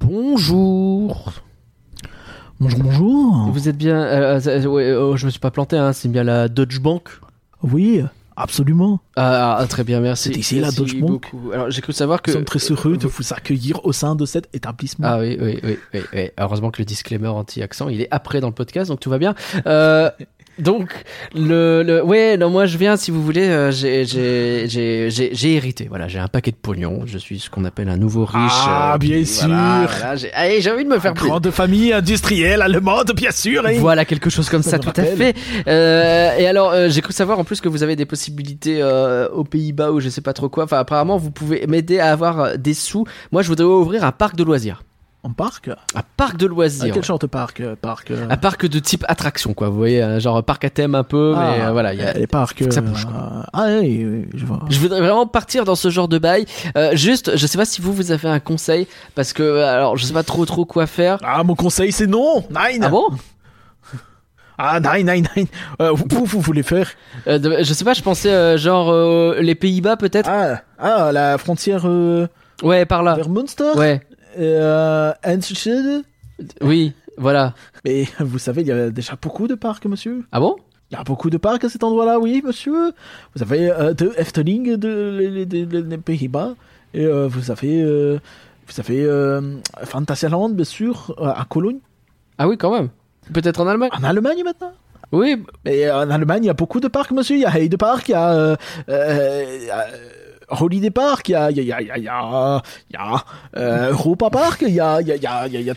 Bonjour. 0.00 1.32
Bonjour, 2.60 2.80
bonjour. 2.80 3.48
Vous 3.52 3.68
êtes 3.68 3.76
bien. 3.76 4.00
euh, 4.00 4.40
euh, 4.46 4.64
ouais, 4.66 4.92
oh, 4.94 5.16
je 5.16 5.26
me 5.26 5.30
suis 5.30 5.40
pas 5.40 5.50
planté, 5.50 5.76
hein, 5.76 5.92
c'est 5.92 6.08
bien 6.08 6.22
la 6.24 6.48
Deutsche 6.48 6.80
Bank. 6.80 7.08
Oui, 7.62 8.02
absolument. 8.36 9.00
Ah, 9.20 9.56
ah, 9.58 9.66
très 9.66 9.82
bien, 9.82 10.00
merci. 10.00 10.30
C'est 10.32 10.38
ici, 10.38 10.60
la 10.60 10.68
Merci 10.68 10.96
beaucoup. 10.96 11.50
Alors 11.52 11.70
j'ai 11.70 11.80
cru 11.80 11.92
savoir 11.92 12.22
que. 12.22 12.30
Nous 12.30 12.36
sommes 12.36 12.44
très 12.44 12.60
heureux 12.70 12.96
de 12.96 13.06
vous 13.08 13.32
accueillir 13.32 13.84
au 13.84 13.92
sein 13.92 14.14
de 14.14 14.24
cet 14.24 14.48
établissement. 14.54 15.08
Ah 15.10 15.18
oui, 15.18 15.36
oui, 15.40 15.58
oui, 15.64 15.78
oui, 15.92 16.00
oui. 16.12 16.30
Heureusement 16.38 16.70
que 16.70 16.80
le 16.80 16.84
disclaimer 16.84 17.28
anti-accent, 17.28 17.88
il 17.88 18.00
est 18.00 18.08
après 18.12 18.40
dans 18.40 18.48
le 18.48 18.54
podcast, 18.54 18.88
donc 18.90 19.00
tout 19.00 19.10
va 19.10 19.18
bien. 19.18 19.34
Euh, 19.66 20.08
donc, 20.58 20.90
le, 21.34 21.84
le, 21.84 22.02
ouais, 22.02 22.36
non, 22.36 22.50
moi 22.50 22.66
je 22.66 22.78
viens, 22.78 22.96
si 22.96 23.12
vous 23.12 23.22
voulez, 23.22 23.46
euh, 23.46 23.70
j'ai, 23.70 24.04
j'ai, 24.04 24.68
j'ai, 24.68 25.08
j'ai, 25.10 25.54
hérité. 25.54 25.86
Voilà, 25.88 26.08
j'ai 26.08 26.18
un 26.18 26.26
paquet 26.26 26.50
de 26.50 26.56
pognon. 26.56 27.02
Je 27.06 27.16
suis 27.16 27.38
ce 27.38 27.48
qu'on 27.48 27.64
appelle 27.64 27.88
un 27.88 27.96
nouveau 27.96 28.24
riche. 28.24 28.36
Ah, 28.66 28.94
euh, 28.94 28.98
bien 28.98 29.24
sûr. 29.24 29.46
voilà, 29.46 30.16
j'ai, 30.16 30.32
allez, 30.32 30.60
j'ai 30.60 30.72
envie 30.72 30.84
de 30.84 30.88
me 30.88 30.98
faire 30.98 31.14
plaisir. 31.14 31.30
Grande 31.30 31.50
famille 31.52 31.92
industrielle 31.92 32.62
allemande, 32.62 33.12
bien 33.14 33.30
sûr. 33.30 33.64
hein. 33.66 33.74
Voilà, 33.78 34.04
quelque 34.04 34.30
chose 34.30 34.48
comme 34.50 34.64
Ça 34.64 34.80
tout 34.80 34.92
à 34.96 35.04
fait. 35.04 35.36
Euh, 35.68 36.36
et 36.36 36.46
alors, 36.48 36.72
euh, 36.72 36.88
j'ai 36.88 37.02
cru 37.02 37.12
savoir 37.12 37.38
en 37.38 37.44
plus 37.44 37.60
que 37.60 37.68
vous 37.68 37.84
avez 37.84 37.94
des 37.94 38.06
possibilités 38.06 38.80
euh, 39.08 39.28
aux 39.30 39.44
Pays-Bas 39.44 39.90
ou 39.92 40.00
je 40.00 40.08
sais 40.08 40.20
pas 40.20 40.32
trop 40.32 40.48
quoi. 40.48 40.64
Enfin, 40.64 40.78
apparemment, 40.78 41.16
vous 41.16 41.30
pouvez 41.30 41.66
m'aider 41.66 41.98
à 41.98 42.12
avoir 42.12 42.40
euh, 42.40 42.54
des 42.56 42.74
sous. 42.74 43.04
Moi, 43.32 43.42
je 43.42 43.48
voudrais 43.48 43.66
ouvrir 43.66 44.04
un 44.04 44.12
parc 44.12 44.36
de 44.36 44.44
loisirs. 44.44 44.82
En 45.24 45.30
parc? 45.30 45.68
Un 45.68 46.02
parc 46.16 46.36
de 46.36 46.46
À 46.46 46.48
loisirs. 46.48 46.94
quel 46.94 47.02
genre 47.04 47.18
de 47.18 47.26
parc 47.26 47.58
euh, 47.60 47.74
Parc. 47.74 48.12
euh, 48.12 48.28
Un 48.30 48.36
parc 48.36 48.66
de 48.66 48.78
type 48.78 49.04
attraction, 49.08 49.52
quoi. 49.52 49.68
Vous 49.68 49.76
voyez, 49.76 50.00
un 50.00 50.20
genre 50.20 50.42
parc 50.44 50.64
à 50.64 50.70
thème 50.70 50.94
un 50.94 51.02
peu, 51.02 51.34
ah, 51.36 51.40
mais 51.56 51.64
euh, 51.64 51.72
voilà. 51.72 51.92
il 51.92 52.00
Y 52.00 52.04
a... 52.04 52.12
Les 52.12 52.28
parcs. 52.28 52.56
faut 52.60 52.66
que 52.68 52.72
ça 52.72 52.80
bouge, 52.80 53.04
Ah, 53.52 53.66
oui, 53.80 54.06
oui, 54.08 54.26
je 54.32 54.46
vois. 54.46 54.60
Je 54.70 54.78
voudrais 54.78 55.00
vraiment 55.00 55.26
partir 55.26 55.64
dans 55.64 55.74
ce 55.74 55.90
genre 55.90 56.06
de 56.06 56.18
bail. 56.18 56.46
Euh, 56.76 56.90
juste, 56.94 57.36
je 57.36 57.46
sais 57.48 57.58
pas 57.58 57.64
si 57.64 57.80
vous 57.82 57.92
vous 57.92 58.12
avez 58.12 58.28
un 58.28 58.38
conseil 58.38 58.86
parce 59.16 59.32
que 59.32 59.60
alors 59.64 59.96
je 59.96 60.04
sais 60.06 60.14
pas 60.14 60.22
trop 60.22 60.46
trop 60.46 60.64
quoi 60.64 60.86
faire. 60.86 61.18
Ah, 61.24 61.42
mon 61.42 61.56
conseil, 61.56 61.90
c'est 61.90 62.06
non 62.06 62.44
Nine 62.50 62.84
Ah 62.84 62.88
bon? 62.88 63.08
Ah, 64.58 64.80
nine, 64.80 65.06
nine, 65.10 65.26
nine 65.36 65.46
Euh, 65.80 65.92
vous, 65.92 66.24
vous, 66.24 66.40
voulez 66.40 66.62
faire 66.64 66.88
Euh, 67.26 67.38
de- 67.38 67.58
Je 67.62 67.72
sais 67.72 67.84
pas. 67.84 67.92
Je 67.94 68.02
pensais 68.02 68.32
euh, 68.32 68.56
genre 68.58 68.92
les 69.40 69.54
Pays-Bas 69.54 69.96
peut-être. 69.96 70.28
ah, 70.28 70.60
ah, 70.78 71.12
la 71.12 71.38
frontière 71.38 71.84
Ouais, 72.62 72.84
par 72.86 73.02
là. 73.04 73.14
vers 73.14 73.28
Munster 73.28 73.70
Ouais. 73.76 74.00
Oui. 76.60 76.92
Voilà. 77.16 77.54
Mais 77.84 78.04
vous 78.20 78.38
savez, 78.38 78.62
il 78.62 78.68
y 78.68 78.72
a 78.72 78.90
déjà 78.90 79.14
beaucoup 79.20 79.46
de 79.48 79.54
parcs, 79.54 79.86
monsieur. 79.86 80.24
Ah 80.32 80.40
bon? 80.40 80.56
Il 80.90 80.96
y 80.96 81.00
a 81.00 81.04
beaucoup 81.04 81.28
de 81.30 81.36
parcs 81.36 81.64
à 81.64 81.68
cet 81.68 81.84
endroit-là, 81.84 82.18
oui, 82.18 82.42
monsieur. 82.44 82.92
Vous 83.34 83.42
avez 83.42 83.68
de 83.94 84.12
Efteling 84.16 84.76
de, 84.76 85.96
Pays-Bas. 85.96 86.54
Et 86.94 87.06
vous 87.06 87.50
avez, 87.50 87.82
vous 88.66 88.80
avez 88.80 89.40
Phantasialand, 89.84 90.48
bien 90.50 90.64
sûr, 90.64 91.14
à 91.20 91.44
Cologne. 91.48 91.78
Ah 92.38 92.48
oui, 92.48 92.56
quand 92.56 92.72
même. 92.72 92.88
Peut-être 93.32 93.60
en 93.60 93.66
Allemagne. 93.66 93.90
En 93.98 94.04
Allemagne 94.04 94.42
maintenant. 94.44 94.72
Oui. 95.12 95.42
Mais 95.64 95.86
euh, 95.86 96.02
en 96.04 96.10
Allemagne, 96.10 96.44
il 96.44 96.48
y 96.48 96.50
a 96.50 96.54
beaucoup 96.54 96.80
de 96.80 96.88
parcs, 96.88 97.12
monsieur. 97.12 97.36
Il 97.36 97.42
y 97.42 97.46
a 97.46 97.58
Heide 97.58 97.76
Park, 97.78 98.08
il 98.08 98.12
y 98.12 98.14
a 98.14 98.30
euh, 98.32 98.56
euh, 98.88 99.58
il 99.60 99.66
y 99.66 99.70
a, 99.70 99.78
euh, 99.80 99.86
Holiday 100.60 100.90
Park, 100.90 101.28
il 101.28 101.32
y 101.32 101.34
a, 101.34 101.50
il 101.50 101.56
y 101.62 101.72
a, 101.72 101.80
il 101.80 101.86
y 101.86 101.90
a, 101.90 101.96
il 101.98 102.04
y 102.04 102.08
a, 102.08 102.62
il 102.90 102.94
y 102.94 102.96
a 102.96 103.24
euh, 103.56 103.90
Europa 103.90 104.30
Park, 104.30 104.64
il 104.66 104.74
y 104.74 104.80
a, 104.80 105.00
il 105.00 105.06
y 105.08 105.12
a, 105.12 105.16
il 105.16 105.22
y 105.22 105.26
a, 105.26 105.46
il 105.46 105.52
y 105.62 105.70
a. 105.70 105.74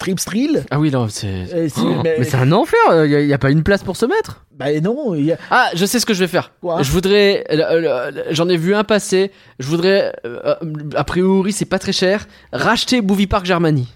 Ah 0.71 0.79
oui, 0.79 0.91
non, 0.91 1.07
c'est. 1.09 1.71
Oh, 1.77 1.81
mais- 2.03 2.15
mais 2.19 2.23
c'est 2.25 2.37
un 2.37 2.51
enfer. 2.51 2.79
Il 3.05 3.11
y, 3.25 3.33
a 3.33 3.37
pas 3.37 3.51
une 3.51 3.63
place 3.63 3.83
pour 3.83 3.95
se 3.97 4.05
mettre. 4.05 4.45
Ben 4.53 4.81
non, 4.83 5.15
il 5.15 5.25
y 5.25 5.31
a... 5.33 5.37
Ah, 5.49 5.69
je 5.75 5.85
sais 5.85 5.99
ce 5.99 6.05
que 6.05 6.13
je 6.13 6.19
vais 6.19 6.27
faire. 6.27 6.51
Quoi 6.61 6.81
je 6.83 6.91
voudrais. 6.91 7.45
euh, 7.51 8.09
euh, 8.11 8.11
J'en 8.31 8.47
ai 8.49 8.57
vu 8.57 8.75
un 8.75 8.83
passer. 8.83 9.31
Je 9.59 9.67
voudrais. 9.67 10.13
euh, 10.25 10.55
a 10.95 11.03
priori, 11.03 11.51
c'est 11.51 11.65
pas 11.65 11.79
très 11.79 11.93
cher. 11.93 12.27
Racheter 12.53 13.01
Movie 13.01 13.27
Park 13.27 13.45
Germany. 13.45 13.87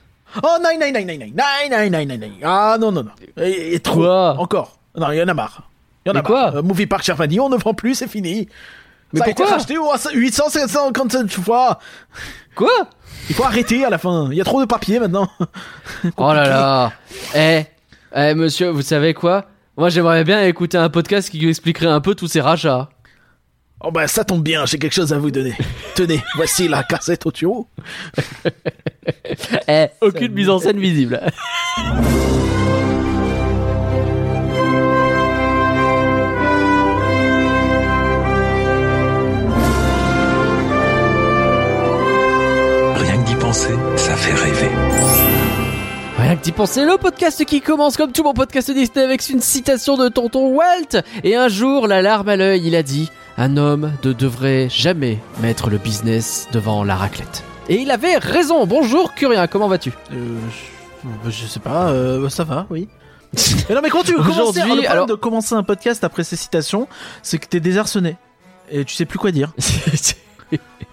Oh, 0.43 0.57
nine, 0.61 0.79
nine, 0.79 0.93
nine, 0.93 1.05
nine, 1.05 1.19
nine, 1.19 1.69
nine, 1.69 1.91
nine, 1.91 2.07
nine, 2.07 2.19
nine. 2.19 2.33
Ah, 2.43 2.77
non, 2.79 2.91
non, 2.91 3.03
non. 3.03 3.11
Et, 3.41 3.75
et 3.75 3.79
trop. 3.79 3.95
Quoi 4.01 4.35
Encore. 4.39 4.79
Non, 4.95 5.11
il 5.11 5.17
y 5.17 5.21
en 5.23 5.27
a 5.27 5.33
marre. 5.33 5.69
Il 6.05 6.09
y 6.09 6.11
en 6.11 6.15
a 6.19 6.21
quoi 6.21 6.45
marre. 6.45 6.55
Euh, 6.57 6.61
Movie 6.61 6.85
Park 6.87 7.03
Germany, 7.03 7.39
on 7.39 7.49
ne 7.49 7.57
vend 7.57 7.73
plus, 7.73 7.95
c'est 7.95 8.07
fini. 8.07 8.47
Mais 9.13 9.19
Ça 9.19 9.25
a 9.25 9.27
pourquoi 9.27 9.45
été 9.45 9.53
racheté 9.53 9.77
au 9.77 9.91
800, 10.13 10.49
750 10.49 11.31
fois. 11.31 11.79
Quoi 12.55 12.69
Il 13.29 13.35
faut 13.35 13.43
arrêter 13.43 13.85
à 13.85 13.89
la 13.89 13.97
fin. 13.97 14.29
Il 14.31 14.37
y 14.37 14.41
a 14.41 14.43
trop 14.43 14.61
de 14.61 14.65
papier 14.65 14.99
maintenant. 14.99 15.29
Oh 16.17 16.33
là 16.33 16.47
là. 16.47 16.91
Eh, 17.35 17.63
eh, 18.15 18.33
monsieur, 18.35 18.69
vous 18.69 18.81
savez 18.81 19.13
quoi? 19.13 19.45
Moi, 19.77 19.89
j'aimerais 19.89 20.23
bien 20.23 20.43
écouter 20.43 20.77
un 20.77 20.89
podcast 20.89 21.29
qui 21.29 21.47
expliquerait 21.47 21.87
un 21.87 21.99
peu 22.01 22.15
tous 22.15 22.27
ces 22.27 22.41
rachats. 22.41 22.89
Oh 23.87 23.91
bah 23.91 24.07
ça 24.07 24.23
tombe 24.23 24.41
bien, 24.41 24.65
j'ai 24.65 24.79
quelque 24.79 24.95
chose 24.95 25.13
à 25.13 25.19
vous 25.19 25.29
donner. 25.29 25.53
Tenez, 25.93 26.19
voici 26.35 26.67
la 26.67 26.83
cassette 26.83 27.25
audio. 27.25 27.67
Eh, 29.67 29.87
aucune 30.01 30.33
mise 30.33 30.49
en 30.49 30.57
scène 30.57 30.79
visible. 30.79 31.21
Rien 42.95 43.17
que 43.17 43.27
d'y 43.27 43.35
penser, 43.35 43.73
ça 43.95 44.15
fait 44.15 44.33
rêver. 44.33 44.71
Rien 46.17 46.35
que 46.35 46.41
d'y 46.41 46.51
penser, 46.51 46.83
le 46.83 46.97
podcast 46.97 47.45
qui 47.45 47.61
commence 47.61 47.95
comme 47.95 48.11
tout 48.11 48.23
mon 48.23 48.33
podcast 48.33 48.71
Disney 48.71 49.03
avec 49.05 49.29
une 49.29 49.41
citation 49.41 49.97
de 49.97 50.09
tonton 50.09 50.47
Walt. 50.47 51.03
Et 51.23 51.35
un 51.35 51.47
jour, 51.47 51.87
la 51.87 52.01
larme 52.01 52.29
à 52.29 52.35
l'œil, 52.35 52.65
il 52.65 52.75
a 52.75 52.81
dit 52.81 53.11
Un 53.37 53.57
homme 53.57 53.91
ne 54.03 54.13
devrait 54.13 54.69
jamais 54.69 55.19
mettre 55.41 55.69
le 55.69 55.77
business 55.77 56.47
devant 56.53 56.83
la 56.83 56.95
raclette. 56.95 57.43
Et 57.67 57.75
il 57.81 57.91
avait 57.91 58.17
raison. 58.17 58.65
Bonjour, 58.65 59.13
Curien, 59.13 59.47
comment 59.47 59.67
vas-tu? 59.67 59.91
Euh, 60.13 60.37
je, 61.25 61.29
je 61.29 61.45
sais 61.45 61.59
pas, 61.59 61.89
euh, 61.89 62.29
ça 62.29 62.43
va, 62.45 62.65
oui. 62.69 62.87
mais 63.67 63.75
non 63.75 63.81
mais 63.81 63.89
quand 63.89 64.03
tu 64.03 64.13
commencer, 64.13 64.29
Aujourd'hui, 64.39 64.61
le 64.61 64.67
problème 64.67 64.91
alors- 64.91 65.05
de 65.07 65.15
commencer 65.15 65.55
un 65.55 65.63
podcast 65.63 66.03
après 66.05 66.23
ces 66.23 66.37
citations, 66.37 66.87
c'est 67.21 67.37
que 67.37 67.47
t'es 67.47 67.59
désarçonné. 67.59 68.15
Et 68.71 68.85
tu 68.85 68.95
sais 68.95 69.05
plus 69.05 69.19
quoi 69.19 69.31
dire. 69.31 69.51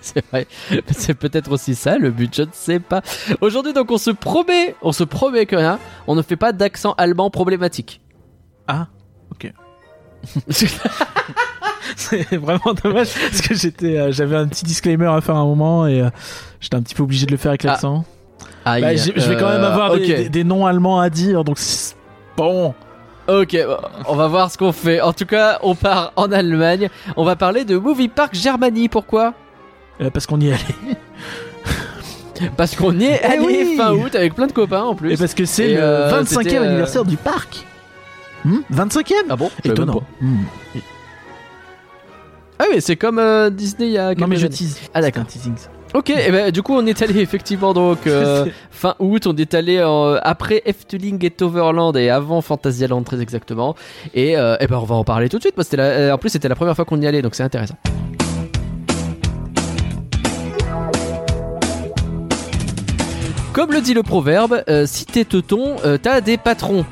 C'est 0.01 0.27
vrai, 0.33 0.49
c'est 0.91 1.15
peut-être 1.15 1.53
aussi 1.53 1.77
ça 1.77 1.97
le 1.97 2.11
but, 2.11 2.35
je 2.35 2.43
ne 2.43 2.49
sais 2.51 2.81
pas. 2.81 3.03
Aujourd'hui, 3.41 3.73
donc, 3.73 3.89
on 3.93 3.99
se 3.99 4.11
promet, 4.11 4.75
on 4.83 4.91
se 4.91 5.05
promet 5.05 5.47
que 5.47 5.55
rien, 5.55 5.79
on 6.09 6.17
ne 6.17 6.23
fait 6.23 6.35
pas 6.35 6.51
d'accent 6.53 6.95
allemand 6.99 7.31
problématique. 7.31 8.01
Ah, 8.67 8.89
ok. 9.31 9.53
c'est 11.97 12.37
vraiment 12.37 12.75
dommage 12.83 13.09
parce 13.15 13.41
que 13.43 13.55
j'étais, 13.55 13.99
euh, 13.99 14.13
j'avais 14.13 14.37
un 14.37 14.47
petit 14.49 14.65
disclaimer 14.65 15.07
à 15.07 15.21
faire 15.21 15.37
à 15.37 15.41
un 15.41 15.45
moment 15.45 15.87
et 15.87 16.01
euh, 16.01 16.11
j'étais 16.61 16.77
un 16.77 16.83
petit 16.83 16.95
peu 16.95 17.03
obligé 17.03 17.27
de 17.27 17.31
le 17.33 17.37
faire 17.37 17.51
avec 17.51 17.65
Ah, 17.65 17.69
l'accent. 17.69 18.05
Bah, 18.65 18.95
je 18.97 19.11
vais 19.13 19.37
quand 19.37 19.49
même 19.49 19.63
euh, 19.63 19.67
avoir 19.73 19.93
ok. 19.93 19.99
des, 19.99 20.15
des- 20.25 20.29
des 20.29 20.45
noms 20.45 20.67
allemands 20.67 21.01
à 21.01 21.11
dire, 21.11 21.45
donc 21.45 21.59
bon. 22.37 22.75
Ok, 23.29 23.57
on 24.09 24.17
va 24.17 24.27
voir 24.27 24.51
ce 24.51 24.59
qu'on 24.59 24.73
fait. 24.73 25.01
En 25.01 25.13
tout 25.13 25.27
cas, 25.27 25.59
on 25.63 25.75
part 25.77 26.13
en 26.17 26.33
Allemagne. 26.33 26.89
On 27.17 27.25
va 27.25 27.37
parler 27.37 27.65
de 27.65 27.77
Movie 27.79 28.09
Park 28.09 28.35
Germany. 28.35 28.89
Pourquoi? 28.89 29.35
Euh, 30.01 30.11
parce 30.11 30.27
qu'on 30.27 30.41
y 30.41 30.49
est 30.49 30.53
allé. 30.55 30.97
Parce 32.57 32.75
qu'on 32.75 32.99
y 32.99 33.05
est 33.05 33.21
Eh 33.23 33.27
allé 33.27 33.41
oui 33.47 33.77
fin 33.77 33.93
août 33.93 34.13
avec 34.17 34.35
plein 34.35 34.49
de 34.49 34.53
copains 34.53 34.83
en 34.83 34.97
plus. 34.97 35.13
Et 35.13 35.17
parce 35.17 35.35
que 35.35 35.45
c'est 35.45 35.75
le 35.75 35.81
euh, 35.81 36.23
25e 36.23 36.27
c'était, 36.27 36.59
euh, 36.59 36.65
anniversaire 36.69 37.05
du 37.05 37.17
parc. 37.17 37.65
Hmm? 38.45 38.59
25e 38.75 39.13
Ah 39.31 39.37
bon? 39.37 39.51
Étonnant. 39.63 40.03
Ah 42.63 42.67
oui, 42.71 42.77
c'est 42.81 42.95
comme 42.95 43.19
euh, 43.19 43.51
Disney 43.51 43.89
il 43.89 43.93
y 43.95 43.99
a 43.99 44.11
quelques 44.11 44.21
Non 44.21 44.29
mais 44.29 44.37
je 44.37 44.47
années. 44.47 44.55
tease. 44.55 44.79
Ah 44.95 45.01
d'accord. 45.01 45.25
C'est 45.27 45.39
un 45.39 45.41
teasing. 45.41 45.57
ça. 45.57 45.69
Ok, 45.95 46.11
et 46.11 46.31
ben 46.31 46.51
du 46.53 46.63
coup 46.63 46.75
on 46.75 46.87
est 46.87 47.03
allé 47.03 47.21
effectivement 47.21 47.75
donc 47.75 48.07
euh, 48.07 48.47
fin 48.71 48.95
août, 49.01 49.27
on 49.27 49.35
est 49.37 49.53
allé 49.55 49.79
euh, 49.79 50.19
après 50.23 50.63
Efteling 50.65 51.23
et 51.25 51.31
Toverland 51.31 51.95
et 51.97 52.09
avant 52.09 52.41
Fantasyland 52.41 53.03
très 53.03 53.21
exactement. 53.21 53.75
Et, 54.15 54.37
euh, 54.39 54.57
eh 54.61 54.69
ben 54.69 54.77
on 54.79 54.85
va 54.85 54.95
en 54.95 55.03
parler 55.05 55.29
tout 55.29 55.39
de 55.39 55.43
suite 55.43 55.55
parce 55.57 55.67
que 55.67 55.73
c'était 55.73 55.83
la- 55.83 55.89
euh, 55.89 56.13
en 56.15 56.19
plus 56.19 56.31
c'était 56.31 56.49
la 56.49 56.55
première 56.55 56.77
fois 56.77 56.85
qu'on 56.85 57.01
y 57.03 57.07
allait 57.07 57.21
donc 57.21 57.35
c'est 57.35 57.43
intéressant. 57.43 57.77
Comme 63.53 63.71
le 63.73 63.83
dit 63.83 63.93
le 63.93 64.03
proverbe, 64.03 64.63
euh, 64.69 64.87
si 64.87 65.05
t'es 65.05 65.25
teuton, 65.27 65.77
euh, 65.85 65.99
t'as 66.01 66.23
des 66.23 66.39
patrons. 66.39 66.87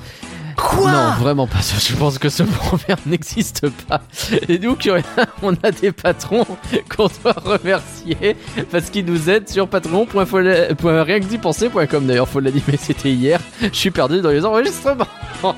Quoi 0.63 0.93
Non, 0.93 1.13
vraiment 1.19 1.47
pas. 1.47 1.61
Je 1.79 1.95
pense 1.97 2.19
que 2.19 2.29
ce 2.29 2.43
proverbe 2.43 3.01
n'existe 3.07 3.67
pas. 3.89 4.03
Et 4.49 4.59
nous, 4.59 4.75
Curien, 4.77 5.03
on 5.43 5.55
a 5.63 5.71
des 5.71 5.91
patrons 5.93 6.45
qu'on 6.95 7.09
doit 7.23 7.35
remercier 7.45 8.37
parce 8.71 8.91
qu'ils 8.91 9.07
nous 9.07 9.31
aident 9.31 9.49
sur 9.49 9.67
patreon.rien-que-d'y-penser.com. 9.69 12.07
D'ailleurs, 12.07 12.29
faut 12.29 12.41
l'animer, 12.41 12.77
c'était 12.79 13.13
hier. 13.13 13.41
Je 13.63 13.69
suis 13.77 13.91
perdu 13.91 14.21
dans 14.21 14.31
les 14.31 14.45
enregistrements. 14.45 15.07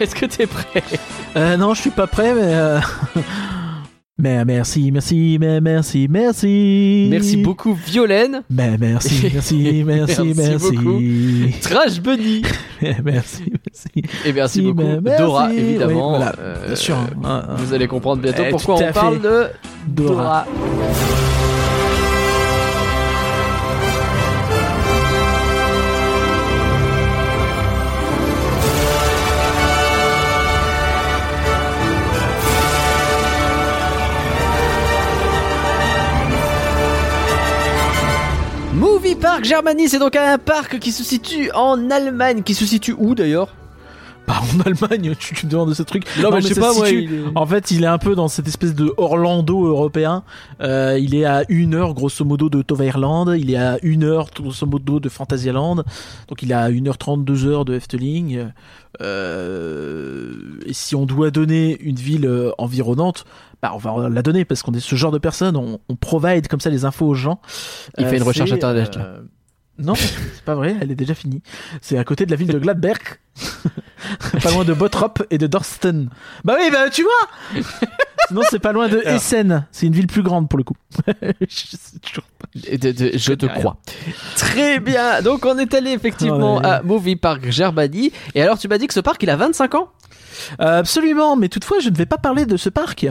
Est-ce 0.00 0.14
que 0.14 0.26
t'es 0.26 0.46
prêt? 0.46 0.82
Euh, 1.36 1.56
non, 1.56 1.74
je 1.74 1.80
suis 1.80 1.90
pas 1.90 2.06
prêt, 2.06 2.32
mais. 2.34 2.54
euh, 2.54 2.78
mais 4.20 4.44
merci, 4.44 4.90
merci, 4.92 5.38
mais 5.40 5.60
merci, 5.60 6.06
merci. 6.08 7.08
Merci 7.10 7.36
beaucoup, 7.38 7.74
Violaine. 7.86 8.42
Mais 8.50 8.76
merci, 8.78 9.30
merci, 9.34 9.82
merci, 9.84 10.20
Merci 10.22 10.34
merci. 10.36 11.54
Trash 11.60 12.00
Bunny. 12.00 12.42
merci, 13.04 13.44
merci. 13.64 14.10
Et 14.24 14.32
merci 14.32 14.62
beaucoup, 14.62 14.82
mais 14.82 15.00
merci. 15.00 15.22
Dora, 15.22 15.52
évidemment. 15.52 16.12
Oui, 16.12 16.16
voilà, 16.18 16.34
Euh, 16.38 16.66
bien 16.66 16.76
sûr. 16.76 16.96
hein. 17.24 17.42
Vous 17.56 17.72
allez 17.74 17.86
comprendre 17.88 18.22
bientôt 18.22 18.42
Eh, 18.46 18.50
pourquoi 18.50 18.76
on 18.76 18.92
parle 18.92 19.20
de 19.20 19.46
Dora. 19.88 20.46
Dora. 20.46 21.39
Movie 38.80 39.14
Park 39.14 39.44
Germany, 39.44 39.90
c'est 39.90 39.98
donc 39.98 40.16
un 40.16 40.38
parc 40.38 40.78
qui 40.78 40.90
se 40.90 41.04
situe 41.04 41.50
en 41.52 41.90
Allemagne, 41.90 42.42
qui 42.42 42.54
se 42.54 42.64
situe 42.64 42.94
où 42.96 43.14
d'ailleurs? 43.14 43.54
Bah, 44.26 44.40
en 44.40 44.60
Allemagne, 44.60 45.14
tu, 45.18 45.34
tu 45.34 45.46
me 45.46 45.50
demandes 45.50 45.70
de 45.70 45.74
ce 45.74 45.82
truc. 45.82 46.04
Non, 46.22 46.30
mais 46.30 46.40
je 46.40 46.48
sais 46.54 46.60
pas, 46.60 46.72
il 46.88 47.12
est- 47.14 47.18
En 47.34 47.46
fait, 47.46 47.70
il 47.72 47.82
est 47.82 47.86
un 47.88 47.98
peu 47.98 48.14
dans 48.14 48.28
cette 48.28 48.46
espèce 48.46 48.74
de 48.74 48.92
Orlando 48.96 49.66
européen. 49.66 50.22
Euh, 50.60 50.98
il 51.00 51.14
est 51.14 51.24
à 51.24 51.42
une 51.48 51.74
heure, 51.74 51.94
grosso 51.94 52.24
modo, 52.24 52.48
de 52.48 52.62
Toverland. 52.62 53.34
Il 53.36 53.50
est 53.50 53.56
à 53.56 53.78
une 53.82 54.04
heure, 54.04 54.28
grosso 54.34 54.66
modo, 54.66 55.00
de 55.00 55.08
Fantasyland. 55.08 55.76
Donc, 56.28 56.42
il 56.42 56.50
est 56.52 56.54
à 56.54 56.70
1h30, 56.70 57.24
2 57.24 57.46
heures 57.46 57.64
de 57.64 57.74
Efteling. 57.74 58.46
Euh, 59.00 60.32
et 60.66 60.72
si 60.72 60.94
on 60.94 61.06
doit 61.06 61.30
donner 61.30 61.80
une 61.80 61.96
ville 61.96 62.26
euh, 62.26 62.50
environnante, 62.58 63.24
bah, 63.62 63.72
on 63.74 63.78
va 63.78 64.08
la 64.08 64.22
donner 64.22 64.44
parce 64.44 64.62
qu'on 64.62 64.72
est 64.72 64.80
ce 64.80 64.94
genre 64.96 65.12
de 65.12 65.18
personne. 65.18 65.56
On, 65.56 65.78
on 65.88 65.96
provide 65.96 66.48
comme 66.48 66.60
ça 66.60 66.70
les 66.70 66.84
infos 66.84 67.06
aux 67.06 67.14
gens. 67.14 67.40
Il 67.98 68.04
fait 68.06 68.16
une 68.16 68.22
recherche 68.22 68.50
euh, 68.98 69.20
Non, 69.78 69.94
c'est 69.94 70.44
pas 70.44 70.54
vrai, 70.54 70.76
elle 70.80 70.90
est 70.90 70.94
déjà 70.96 71.14
finie. 71.14 71.42
C'est 71.80 71.96
à 71.96 72.04
côté 72.04 72.26
de 72.26 72.30
la 72.30 72.36
ville 72.36 72.48
de 72.48 72.58
Gladberg. 72.58 73.00
pas 74.42 74.50
loin 74.50 74.64
de 74.64 74.74
Bottrop 74.74 75.22
et 75.30 75.38
de 75.38 75.46
Dorsten. 75.46 76.10
Bah 76.44 76.56
oui, 76.60 76.68
bah 76.70 76.90
tu 76.90 77.02
vois 77.02 77.62
Sinon, 78.28 78.42
c'est 78.50 78.58
pas 78.58 78.72
loin 78.72 78.88
de. 78.88 79.00
Essen. 79.06 79.66
C'est 79.72 79.86
une 79.86 79.94
ville 79.94 80.06
plus 80.06 80.22
grande 80.22 80.48
pour 80.48 80.58
le 80.58 80.64
coup. 80.64 80.76
Je 81.08 81.16
sais 81.48 81.98
toujours 82.02 82.24
pas. 82.38 82.46
De- 82.54 82.92
de- 82.92 83.16
je 83.16 83.32
te 83.32 83.46
crois. 83.46 83.78
Très 84.36 84.80
bien. 84.80 85.22
Donc 85.22 85.44
on 85.46 85.56
est 85.58 85.72
allé 85.74 85.90
effectivement 85.92 86.58
Ouais. 86.58 86.66
à 86.66 86.82
Movie 86.82 87.16
Park 87.16 87.48
Germanie. 87.50 88.12
Et 88.34 88.42
alors 88.42 88.58
tu 88.58 88.68
m'as 88.68 88.76
dit 88.78 88.86
que 88.86 88.94
ce 88.94 89.00
parc 89.00 89.22
il 89.22 89.30
a 89.30 89.36
25 89.36 89.74
ans? 89.76 89.88
Euh, 90.60 90.78
absolument, 90.80 91.36
mais 91.36 91.48
toutefois, 91.48 91.78
je 91.80 91.88
ne 91.90 91.96
vais 91.96 92.06
pas 92.06 92.18
parler 92.18 92.44
de 92.46 92.56
ce 92.56 92.68
parc. 92.68 93.06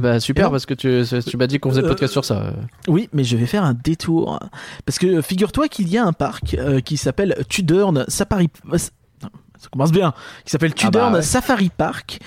Bah 0.00 0.18
super 0.20 0.46
Non. 0.46 0.50
parce 0.50 0.66
que 0.66 0.74
tu, 0.74 1.02
tu 1.28 1.36
m'as 1.36 1.46
dit 1.46 1.58
qu'on 1.60 1.70
faisait 1.70 1.80
le 1.82 1.86
Euh, 1.86 1.90
podcast 1.90 2.12
sur 2.12 2.24
ça. 2.24 2.52
Oui, 2.88 3.08
mais 3.12 3.24
je 3.24 3.36
vais 3.36 3.46
faire 3.46 3.64
un 3.64 3.74
détour. 3.74 4.38
Parce 4.86 4.98
que 4.98 5.06
euh, 5.06 5.22
figure-toi 5.22 5.68
qu'il 5.68 5.88
y 5.88 5.98
a 5.98 6.04
un 6.04 6.12
parc 6.12 6.54
euh, 6.54 6.80
qui 6.80 6.96
s'appelle 6.96 7.36
Tudorn 7.48 8.04
Safari. 8.08 8.48
euh, 8.72 8.78
Ça 8.78 9.68
commence 9.70 9.92
bien. 9.92 10.12
Qui 10.44 10.50
s'appelle 10.52 10.72
Ah 10.82 10.90
bah 10.90 11.12
ouais. 11.12 11.22
Safari 11.22 11.70
Park 11.76 12.18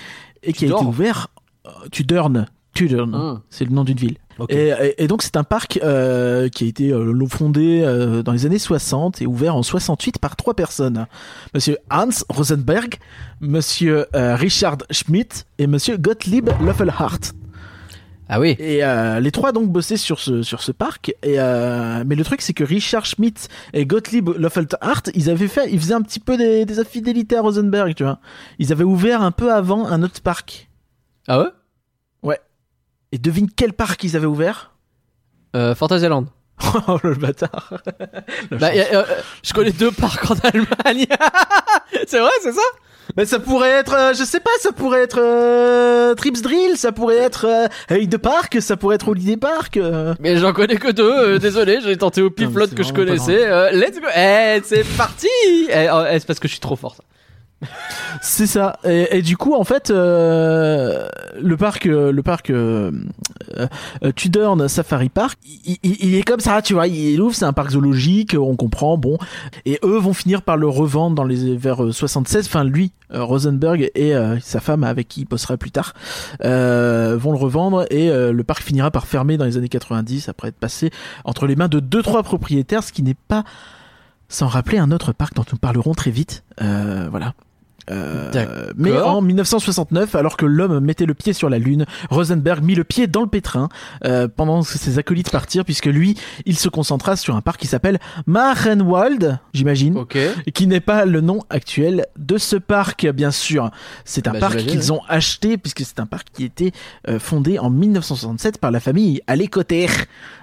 et 0.42 0.52
qui 0.52 0.64
a 0.66 0.68
été 0.68 0.84
ouvert. 0.84 1.28
euh, 1.66 1.70
Tudorn. 1.90 2.46
Tudorn. 2.74 3.14
Hum. 3.14 3.40
C'est 3.50 3.64
le 3.64 3.70
nom 3.72 3.84
d'une 3.84 3.96
ville. 3.98 4.16
Et, 4.48 4.70
et- 4.70 5.04
et 5.04 5.06
donc 5.06 5.22
c'est 5.22 5.36
un 5.36 5.44
parc 5.44 5.78
euh, 5.84 6.48
qui 6.48 6.64
a 6.64 6.66
été 6.66 6.90
euh, 6.92 7.14
fondé 7.28 7.82
euh, 7.84 8.24
dans 8.24 8.32
les 8.32 8.46
années 8.46 8.58
60 8.58 9.22
et 9.22 9.26
ouvert 9.28 9.54
en 9.54 9.62
68 9.62 10.18
par 10.18 10.34
trois 10.34 10.54
personnes. 10.54 11.06
Monsieur 11.54 11.78
Hans 11.88 12.08
Rosenberg, 12.28 12.96
Monsieur 13.40 14.06
euh, 14.16 14.34
Richard 14.34 14.78
Schmidt 14.90 15.44
et 15.58 15.68
Monsieur 15.68 15.96
Gottlieb 15.98 16.50
Löffelhardt. 16.64 17.30
Ah 18.28 18.40
oui. 18.40 18.56
Et 18.58 18.82
euh, 18.84 19.20
les 19.20 19.30
trois 19.30 19.52
donc 19.52 19.68
bossaient 19.70 19.96
sur 19.98 20.18
ce 20.18 20.42
sur 20.42 20.62
ce 20.62 20.72
parc. 20.72 21.10
Et 21.22 21.38
euh, 21.38 22.02
mais 22.06 22.14
le 22.14 22.24
truc 22.24 22.40
c'est 22.40 22.54
que 22.54 22.64
Richard 22.64 23.04
Schmidt 23.04 23.48
et 23.74 23.84
Gottlieb 23.86 24.30
Löffelhardt, 24.30 25.10
ils 25.14 25.28
avaient 25.30 25.48
fait, 25.48 25.68
ils 25.70 25.78
faisaient 25.78 25.94
un 25.94 26.02
petit 26.02 26.20
peu 26.20 26.36
des, 26.36 26.64
des 26.64 26.78
infidélités 26.80 27.36
à 27.36 27.42
Rosenberg, 27.42 27.94
tu 27.94 28.02
vois. 28.02 28.18
Ils 28.58 28.72
avaient 28.72 28.84
ouvert 28.84 29.20
un 29.22 29.30
peu 29.30 29.52
avant 29.52 29.86
un 29.86 30.02
autre 30.02 30.20
parc. 30.22 30.68
Ah 31.28 31.38
ouais? 31.40 31.46
Et 33.12 33.18
devine 33.18 33.48
quel 33.54 33.72
parc 33.72 34.02
ils 34.02 34.16
avaient 34.16 34.26
ouvert? 34.26 34.72
Euh, 35.54 35.74
Fantasyland. 35.76 36.26
Oh 36.88 36.98
le 37.04 37.14
bâtard. 37.14 37.74
Bah, 38.50 38.68
a- 38.68 38.94
euh, 38.96 39.04
je 39.44 39.52
connais 39.52 39.70
deux 39.70 39.92
parcs 39.92 40.28
en 40.30 40.34
Allemagne. 40.42 41.06
c'est 42.08 42.18
vrai, 42.18 42.30
c'est 42.42 42.52
ça? 42.52 42.62
Mais 43.16 43.26
ça 43.26 43.38
pourrait 43.38 43.70
être, 43.70 43.94
euh, 43.94 44.12
je 44.14 44.24
sais 44.24 44.40
pas, 44.40 44.50
ça 44.60 44.72
pourrait 44.72 45.02
être 45.02 45.18
euh, 45.20 46.14
Trips 46.14 46.42
Drill, 46.42 46.76
ça 46.76 46.90
pourrait 46.92 47.18
être 47.18 47.46
euh, 47.46 47.68
Heide 47.94 48.16
Park, 48.18 48.56
ça 48.60 48.76
pourrait 48.76 48.96
être 48.96 49.08
Holiday 49.08 49.36
Park. 49.36 49.76
euh. 49.76 50.14
Mais 50.20 50.36
j'en 50.36 50.52
connais 50.52 50.76
que 50.76 50.90
deux. 50.90 51.12
euh, 51.12 51.38
désolé, 51.38 51.80
j'ai 51.82 51.96
tenté 51.96 52.22
au 52.22 52.30
pif 52.30 52.48
que 52.74 52.82
je 52.82 52.92
connaissais. 52.92 53.46
Euh, 53.46 53.70
let's 53.72 54.00
go. 54.00 54.06
Eh, 54.16 54.60
c'est 54.64 54.84
parti. 54.96 55.28
Eh, 55.68 55.88
oh, 55.92 56.02
eh, 56.10 56.18
c'est 56.18 56.26
parce 56.26 56.38
que 56.38 56.48
je 56.48 56.52
suis 56.52 56.60
trop 56.60 56.76
fort. 56.76 56.96
Ça. 56.96 57.02
C'est 58.20 58.46
ça. 58.46 58.78
Et, 58.84 59.22
du 59.22 59.36
coup, 59.36 59.54
en 59.54 59.64
fait, 59.64 59.90
euh, 59.90 61.08
le 61.40 61.56
parc, 61.56 61.86
euh, 61.86 62.12
le 62.12 62.22
parc 62.22 62.50
euh, 62.50 62.90
Safari 64.68 65.08
Park, 65.08 65.38
il, 65.82 66.14
est 66.14 66.22
comme 66.22 66.40
ça, 66.40 66.62
tu 66.62 66.74
vois. 66.74 66.86
Il 66.86 67.20
ouvre, 67.20 67.34
c'est 67.34 67.44
un 67.44 67.52
parc 67.52 67.70
zoologique, 67.70 68.36
on 68.38 68.56
comprend, 68.56 68.98
bon. 68.98 69.18
Et 69.64 69.78
eux 69.84 69.98
vont 69.98 70.14
finir 70.14 70.42
par 70.42 70.56
le 70.56 70.68
revendre 70.68 71.14
dans 71.14 71.24
les 71.24 71.56
vers 71.56 71.84
euh, 71.84 71.92
76. 71.92 72.46
Enfin, 72.46 72.64
lui, 72.64 72.92
Rosenberg 73.10 73.90
et 73.94 74.12
sa 74.40 74.58
femme 74.58 74.82
avec 74.82 75.06
qui 75.06 75.20
il 75.20 75.24
bossera 75.26 75.56
plus 75.56 75.70
tard 75.70 75.92
vont 76.40 77.32
le 77.32 77.36
revendre 77.36 77.84
et 77.90 78.08
le 78.10 78.42
parc 78.42 78.62
finira 78.62 78.90
par 78.90 79.06
fermer 79.06 79.36
dans 79.36 79.44
les 79.44 79.56
années 79.56 79.68
90 79.68 80.28
après 80.28 80.48
être 80.48 80.56
passé 80.56 80.90
entre 81.24 81.46
les 81.46 81.54
mains 81.54 81.68
de 81.68 81.78
deux 81.78 82.02
trois 82.02 82.24
propriétaires, 82.24 82.82
ce 82.82 82.92
qui 82.92 83.04
n'est 83.04 83.14
pas 83.28 83.44
sans 84.34 84.48
rappeler 84.48 84.78
un 84.78 84.90
autre 84.90 85.12
parc 85.12 85.34
dont 85.34 85.44
nous 85.50 85.58
parlerons 85.58 85.94
très 85.94 86.10
vite. 86.10 86.44
Euh, 86.60 87.06
voilà. 87.08 87.34
Euh, 87.90 88.72
mais 88.76 88.92
en 88.98 89.20
1969, 89.20 90.14
alors 90.14 90.36
que 90.36 90.46
l'homme 90.46 90.80
mettait 90.80 91.06
le 91.06 91.14
pied 91.14 91.32
sur 91.32 91.50
la 91.50 91.58
Lune, 91.58 91.84
Rosenberg 92.10 92.62
mit 92.64 92.74
le 92.74 92.84
pied 92.84 93.06
dans 93.06 93.20
le 93.22 93.26
pétrin 93.26 93.68
euh, 94.04 94.26
pendant 94.28 94.62
que 94.62 94.68
ses 94.78 94.98
acolytes 94.98 95.30
partirent, 95.30 95.64
puisque 95.64 95.86
lui, 95.86 96.16
il 96.46 96.56
se 96.56 96.68
concentra 96.68 97.16
sur 97.16 97.36
un 97.36 97.40
parc 97.40 97.60
qui 97.60 97.66
s'appelle 97.66 97.98
Machenwald, 98.26 99.38
j'imagine, 99.52 99.98
Ok. 99.98 100.16
et 100.16 100.52
qui 100.52 100.66
n'est 100.66 100.80
pas 100.80 101.04
le 101.04 101.20
nom 101.20 101.40
actuel 101.50 102.06
de 102.18 102.38
ce 102.38 102.56
parc, 102.56 103.06
bien 103.08 103.30
sûr. 103.30 103.70
C'est 104.04 104.28
un 104.28 104.32
Bah, 104.32 104.40
parc 104.40 104.56
qu'ils 104.58 104.92
ont 104.92 105.00
acheté, 105.08 105.58
puisque 105.58 105.80
c'est 105.80 106.00
un 106.00 106.06
parc 106.06 106.28
qui 106.32 106.44
était 106.44 106.72
euh, 107.08 107.18
fondé 107.18 107.58
en 107.58 107.70
1967 107.70 108.58
par 108.58 108.70
la 108.70 108.80
famille 108.80 109.20
Alekoter, 109.26 109.88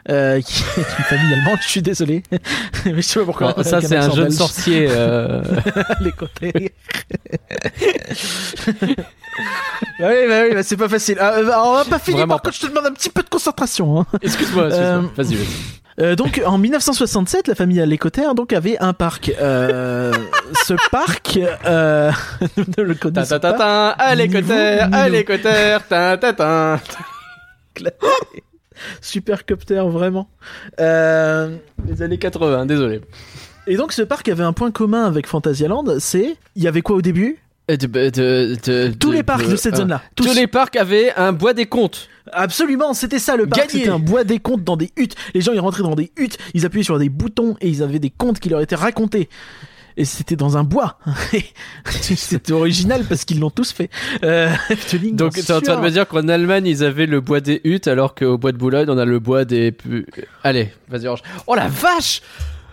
euh, 0.10 0.40
qui 0.46 0.64
est 0.64 0.98
une 1.00 1.04
famille 1.06 1.34
allemande, 1.34 1.58
je 1.64 1.68
suis 1.70 1.82
désolé. 1.82 2.24
Mais 2.86 2.96
je 2.98 3.02
sais 3.02 3.20
pas 3.20 3.26
pourquoi. 3.26 3.54
Bon, 3.54 3.64
ça, 3.64 3.82
c'est 3.82 3.98
un 3.98 4.10
jeune 4.12 4.26
belge. 4.26 4.36
sorcier. 4.38 4.88
euh. 4.90 5.44
bah 10.00 10.08
oui, 10.10 10.28
bah 10.28 10.42
oui, 10.44 10.54
bah 10.54 10.64
c'est 10.64 10.78
pas 10.78 10.90
facile. 10.90 11.18
Ah, 11.20 11.34
euh, 11.38 11.48
alors, 11.48 11.68
on 11.68 11.76
va 11.76 11.86
pas 11.86 12.00
finir 12.00 12.20
Vraiment 12.20 12.36
par 12.36 12.42
contre, 12.44 12.56
je 12.56 12.62
te 12.62 12.68
demande 12.68 12.86
un 12.88 12.94
petit 12.94 13.10
peu 13.10 13.24
de 13.24 13.30
concentration. 13.30 14.00
Hein. 14.00 14.06
Excuse-moi, 14.22 14.68
excuse-moi. 14.68 14.88
Euh, 14.88 15.02
Vas-y, 15.16 15.36
vas-y. 15.36 15.48
Euh, 16.00 16.16
donc 16.16 16.42
en 16.46 16.58
1967, 16.58 17.48
la 17.48 17.56
famille 17.56 17.82
Alecoter 17.82 18.34
donc 18.36 18.54
avait 18.54 18.78
un 18.80 18.94
parc. 18.94 19.32
Euh, 19.42 20.14
ce 20.66 20.74
parc, 20.90 21.40
euh, 21.66 22.12
ne 22.78 22.84
le 22.84 22.96
connaissons 22.96 23.40
pas. 23.40 23.54
ta. 23.54 23.96
Supercopter, 29.02 29.84
vraiment. 29.88 30.28
Les 30.80 32.02
années 32.02 32.18
80, 32.18 32.66
désolé. 32.66 33.02
Et 33.68 33.76
donc 33.76 33.94
ce 33.94 34.02
parc 34.02 34.28
avait 34.30 34.44
un 34.44 34.54
point 34.54 34.72
commun 34.72 35.06
avec 35.06 35.28
Fantasyland, 35.28 35.84
c'est 36.00 36.36
il 36.56 36.64
y 36.64 36.68
avait 36.68 36.82
quoi 36.82 36.96
au 36.98 37.02
début? 37.02 37.38
Euh, 37.70 37.78
de- 37.78 37.86
de- 37.88 38.58
de- 38.66 38.94
Tous 38.94 39.12
les 39.12 39.24
parcs 39.24 39.48
de 39.48 39.56
cette 39.56 39.76
euh, 39.76 39.78
zone-là. 39.78 40.02
Tous 40.16 40.26
Tous. 40.26 40.34
les 40.36 40.48
parcs 40.48 40.76
avaient 40.76 41.14
un 41.16 41.32
bois 41.32 41.54
des 41.54 41.68
comptes. 41.68 42.10
Absolument, 42.34 42.94
c'était 42.94 43.20
ça 43.20 43.36
le 43.36 43.46
parc. 43.48 43.70
C'était 43.70 43.90
un 43.90 44.00
bois 44.00 44.24
des 44.24 44.40
contes 44.40 44.64
dans 44.64 44.78
des 44.78 44.92
huttes. 44.98 45.16
Les 45.34 45.42
gens 45.42 45.54
ils 45.54 45.60
rentraient 45.60 45.84
dans 45.84 45.96
des 45.96 46.12
huttes, 46.18 46.38
ils 46.54 46.66
appuyaient 46.66 46.84
sur 46.84 46.98
des 47.00 47.10
boutons 47.10 47.56
et 47.62 47.70
ils 47.70 47.84
avaient 47.84 48.00
des 48.00 48.10
contes 48.10 48.40
qui 48.40 48.50
leur 48.50 48.62
étaient 48.62 48.76
racontés. 48.76 49.30
Et 49.98 50.06
c'était 50.06 50.38
dans 50.38 50.58
un 50.58 50.64
bois. 50.64 50.98
c'était 51.86 52.54
original 52.54 53.04
parce 53.08 53.26
qu'ils 53.26 53.40
l'ont 53.40 53.50
tous 53.50 53.72
fait. 53.74 53.90
Euh, 54.24 54.50
Donc, 55.14 55.34
bien 55.34 55.44
t'es 55.44 55.52
en 55.54 55.62
train 55.62 55.76
de 55.76 55.82
me 55.82 55.90
dire 55.90 56.08
qu'en 56.08 56.28
Allemagne, 56.30 56.66
ils 56.66 56.84
avaient 56.84 57.06
le 57.06 57.20
bois 57.20 57.42
des 57.42 57.60
huttes, 57.66 57.88
alors 57.88 58.16
qu'au 58.16 58.38
bois 58.38 58.54
de 58.54 58.58
Boulogne, 58.58 58.88
on 58.90 58.98
a 58.98 59.06
le 59.06 59.20
bois 59.20 59.44
des. 59.44 59.76
Allez, 60.44 60.72
vas-y, 60.90 61.08
Orange. 61.08 61.22
Oh 61.46 61.56
la 61.56 61.68
vache 61.68 62.22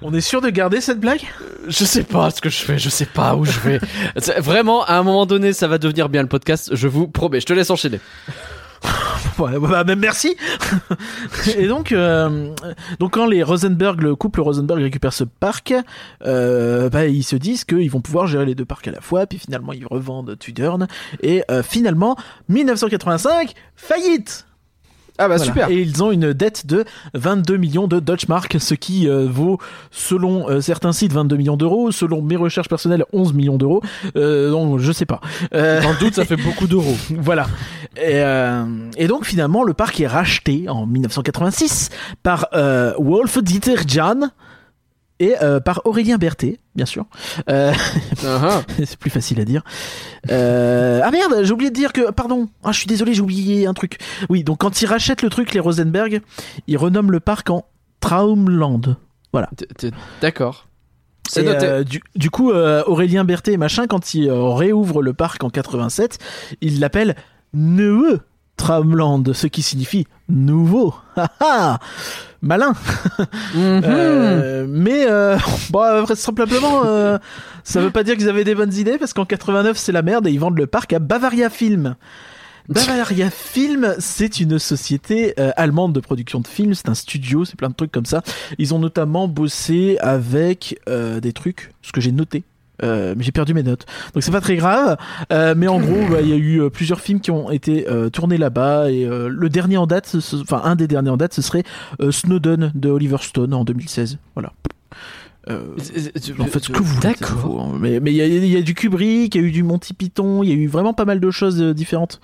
On 0.00 0.14
est 0.14 0.21
sûr 0.21 0.40
de 0.40 0.49
garder 0.49 0.81
cette 0.81 1.00
blague? 1.00 1.23
Je 1.67 1.85
sais 1.85 2.05
pas 2.05 2.31
ce 2.31 2.40
que 2.40 2.49
je 2.49 2.59
fais, 2.59 2.78
je 2.78 2.88
sais 2.88 3.07
pas 3.07 3.35
où 3.35 3.45
je 3.45 3.59
vais. 3.61 3.81
Vraiment, 4.40 4.85
à 4.85 4.95
un 4.95 5.02
moment 5.02 5.26
donné, 5.26 5.52
ça 5.52 5.67
va 5.67 5.78
devenir 5.78 6.09
bien 6.09 6.23
le 6.23 6.28
podcast, 6.28 6.71
je 6.73 6.88
vous 6.88 7.09
promets. 7.09 7.40
Je 7.40 7.47
te 7.47 7.52
laisse 7.52 7.71
enchaîner. 7.71 8.00
Bah, 9.38 9.85
même 9.85 10.00
merci. 10.00 10.37
et 11.57 11.69
donc, 11.69 11.93
euh, 11.93 12.52
donc 12.99 13.14
quand 13.14 13.26
les 13.26 13.45
Rosenberg, 13.45 14.00
le 14.00 14.17
couple 14.17 14.40
Rosenberg 14.40 14.83
récupère 14.83 15.12
ce 15.12 15.23
parc, 15.23 15.75
euh, 16.25 16.88
bah, 16.88 17.07
ils 17.07 17.23
se 17.23 17.37
disent 17.37 17.64
qu'ils 17.64 17.90
vont 17.90 18.00
pouvoir 18.00 18.26
gérer 18.26 18.47
les 18.47 18.57
deux 18.57 18.64
parcs 18.64 18.88
à 18.88 18.90
la 18.90 19.00
fois. 19.00 19.26
Puis 19.26 19.38
finalement, 19.38 19.73
ils 19.73 19.87
revendent 19.87 20.37
Tudorn. 20.38 20.88
Et 21.23 21.45
euh, 21.50 21.62
finalement, 21.62 22.17
1985, 22.49 23.55
faillite. 23.76 24.48
Ah 25.19 25.29
bah 25.29 25.37
Voilà. 25.37 25.71
Et 25.71 25.81
ils 25.81 26.03
ont 26.03 26.13
une 26.13 26.33
dette 26.33 26.67
de 26.67 26.85
22 27.15 27.57
millions 27.57 27.89
de 27.89 27.99
Deutschmark, 28.01 28.57
ce 28.59 28.75
qui 28.75 29.09
euh, 29.09 29.27
vaut, 29.29 29.59
selon 29.91 30.49
euh, 30.49 30.61
certains 30.61 30.93
sites, 30.93 31.13
22 31.13 31.37
millions 31.37 31.57
d'euros, 31.57 31.91
selon 31.91 32.23
mes 32.23 32.37
recherches 32.37 32.69
personnelles, 32.69 33.05
11 33.13 33.33
millions 33.35 33.57
d'euros. 33.57 33.83
Euh, 34.17 34.51
donc, 34.51 34.79
je 34.79 34.93
sais 34.93 35.07
pas. 35.07 35.21
Euh, 35.55 35.83
Dans 35.83 35.91
le 35.91 35.99
doute, 35.99 36.15
ça 36.15 36.25
fait 36.25 36.37
beaucoup 36.37 36.67
d'euros. 36.67 36.97
voilà. 37.11 37.47
Et, 37.97 38.23
euh, 38.23 38.65
et 38.97 39.09
donc 39.09 39.25
finalement, 39.25 39.65
le 39.65 39.75
parc 39.75 40.01
est 40.01 40.07
racheté 40.07 40.69
en 40.69 40.87
1986 40.87 41.91
par 42.23 42.47
euh, 42.55 42.93
Wolf 42.99 43.39
Dieter 43.43 43.77
Jahn 43.87 44.31
et 45.21 45.35
euh, 45.43 45.61
par 45.61 45.83
Aurélien 45.85 46.17
Berthet, 46.19 46.59
bien 46.75 46.87
sûr. 46.87 47.07
Euh, 47.51 47.73
Ah, 48.25 48.63
c'est 48.85 48.97
plus 48.97 49.11
facile 49.11 49.41
à 49.41 49.45
dire. 49.45 49.63
Euh, 50.31 51.01
ah 51.03 51.11
merde, 51.11 51.41
j'ai 51.43 51.53
oublié 51.53 51.71
de 51.71 51.75
dire 51.75 51.93
que, 51.93 52.11
pardon, 52.11 52.49
ah, 52.65 52.73
je 52.73 52.79
suis 52.79 52.87
désolé, 52.87 53.15
j'ai 53.15 53.23
oublié 53.23 53.67
un 53.67 53.75
truc. 53.75 53.99
Oui, 54.29 54.45
donc 54.45 54.59
quand 54.59 54.81
ils 54.83 54.87
rachètent 54.87 55.23
le 55.23 55.31
truc, 55.31 55.55
les 55.55 55.61
Rosenberg, 55.61 56.21
ils 56.67 56.77
renomment 56.77 57.11
le 57.11 57.21
parc 57.21 57.51
en 57.51 57.65
Traumland. 58.01 58.97
T- 59.77 59.91
D'accord. 60.21 60.67
C'est 61.29 61.43
Et, 61.43 61.45
noté. 61.45 61.67
euh, 61.67 61.85
du, 61.85 62.01
du 62.17 62.31
coup, 62.31 62.51
euh, 62.53 62.83
Aurélien 62.87 63.25
Berthet, 63.25 63.57
machin, 63.59 63.87
quand 63.87 64.15
il 64.15 64.29
euh, 64.31 64.49
réouvre 64.55 65.03
le 65.03 65.13
parc 65.13 65.45
en 65.45 65.51
87, 65.51 66.19
il 66.63 66.81
l'appelle 66.81 67.17
Neue 67.53 68.21
Tramland, 68.59 69.33
ce 69.33 69.47
qui 69.47 69.62
signifie 69.62 70.07
nouveau. 70.29 70.95
Malin 72.43 72.75
Mhm. 73.55 73.83
Euh, 73.85 74.67
mais 74.69 75.07
euh, 75.09 75.38
bon, 75.71 75.83
euh, 75.83 76.03
vraisemblablement, 76.03 76.83
euh, 76.85 77.19
ça 77.65 77.81
veut 77.81 77.91
pas 77.91 78.03
dire 78.05 78.17
qu'ils 78.17 78.29
avaient 78.29 78.45
des 78.45 78.55
bonnes 78.55 78.75
idées 78.75 78.99
parce 78.99 79.15
qu'en 79.15 79.25
89 79.25 79.77
c'est 79.79 79.93
la 79.93 80.03
merde 80.03 80.27
et 80.27 80.31
ils 80.31 80.41
vendent 80.41 80.59
le 80.59 80.67
parc 80.67 80.93
à 80.93 80.99
Bavaria 80.99 81.49
Film. 81.49 81.97
Bavaria 82.69 83.31
Film, 83.31 83.95
c'est 83.99 84.41
une 84.41 84.59
société 84.59 85.33
euh, 85.41 85.53
allemande 85.57 85.95
de 85.95 86.00
production 86.00 86.41
de 86.41 86.47
films, 86.47 86.75
c'est 86.75 86.91
un 86.91 86.95
studio, 86.95 87.47
c'est 87.47 87.57
plein 87.57 87.71
de 87.71 87.75
trucs 87.75 87.93
comme 87.93 88.05
ça. 88.05 88.23
Ils 88.59 88.75
ont 88.75 88.79
notamment 88.79 89.27
bossé 89.27 89.97
avec 90.00 90.79
euh, 90.88 91.21
des 91.21 91.33
trucs, 91.33 91.73
ce 91.81 91.93
que 91.93 92.03
j'ai 92.03 92.12
noté. 92.12 92.45
Euh, 92.82 93.14
mais 93.16 93.25
j'ai 93.25 93.32
perdu 93.32 93.54
mes 93.54 93.62
notes, 93.62 93.87
donc 94.14 94.23
c'est 94.23 94.30
pas 94.30 94.40
très 94.40 94.56
grave. 94.56 94.97
Euh, 95.32 95.54
mais 95.56 95.68
en 95.68 95.80
gros, 95.80 96.06
bah, 96.11 96.20
il 96.23 96.28
y 96.28 96.32
a 96.32 96.37
eu 96.37 96.61
euh, 96.61 96.70
plusieurs 96.70 97.00
films 97.00 97.20
qui 97.20 97.30
ont 97.30 97.50
été 97.50 97.87
tournés 98.12 98.38
là-bas 98.38 98.90
et 98.90 99.04
le 99.06 99.49
dernier 99.49 99.76
en 99.76 99.87
date, 99.87 100.16
enfin 100.40 100.61
un 100.64 100.76
des 100.76 100.87
derniers 100.87 101.11
en 101.11 101.16
date, 101.16 101.35
ce 101.35 101.42
serait 101.42 101.64
Snowden 102.11 102.73
de 102.75 102.88
Oliver 102.90 103.16
Stone 103.20 103.54
en 103.54 103.64
2016. 103.64 104.18
Voilà. 104.35 104.52
Euh, 105.49 105.62
en 106.40 106.44
fait, 106.44 106.58
ce 106.62 106.70
que 106.70 106.82
vous 106.82 106.94
c'est 107.00 107.08
D'accord. 107.08 107.70
hein. 107.73 107.78
Mais 107.80 107.97
il 108.04 108.12
y, 108.12 108.20
a- 108.20 108.26
il 108.26 108.47
y 108.47 108.56
a 108.56 108.61
du 108.61 108.75
Kubrick, 108.75 109.35
il 109.35 109.40
y 109.40 109.44
a 109.44 109.47
eu 109.47 109.50
du 109.50 109.62
Monty 109.62 109.94
Python, 109.94 110.42
il 110.42 110.50
y 110.50 110.52
a 110.52 110.54
eu 110.54 110.66
vraiment 110.66 110.92
pas 110.92 111.06
mal 111.06 111.20
de 111.20 111.30
choses 111.30 111.58
différentes. 111.75 112.20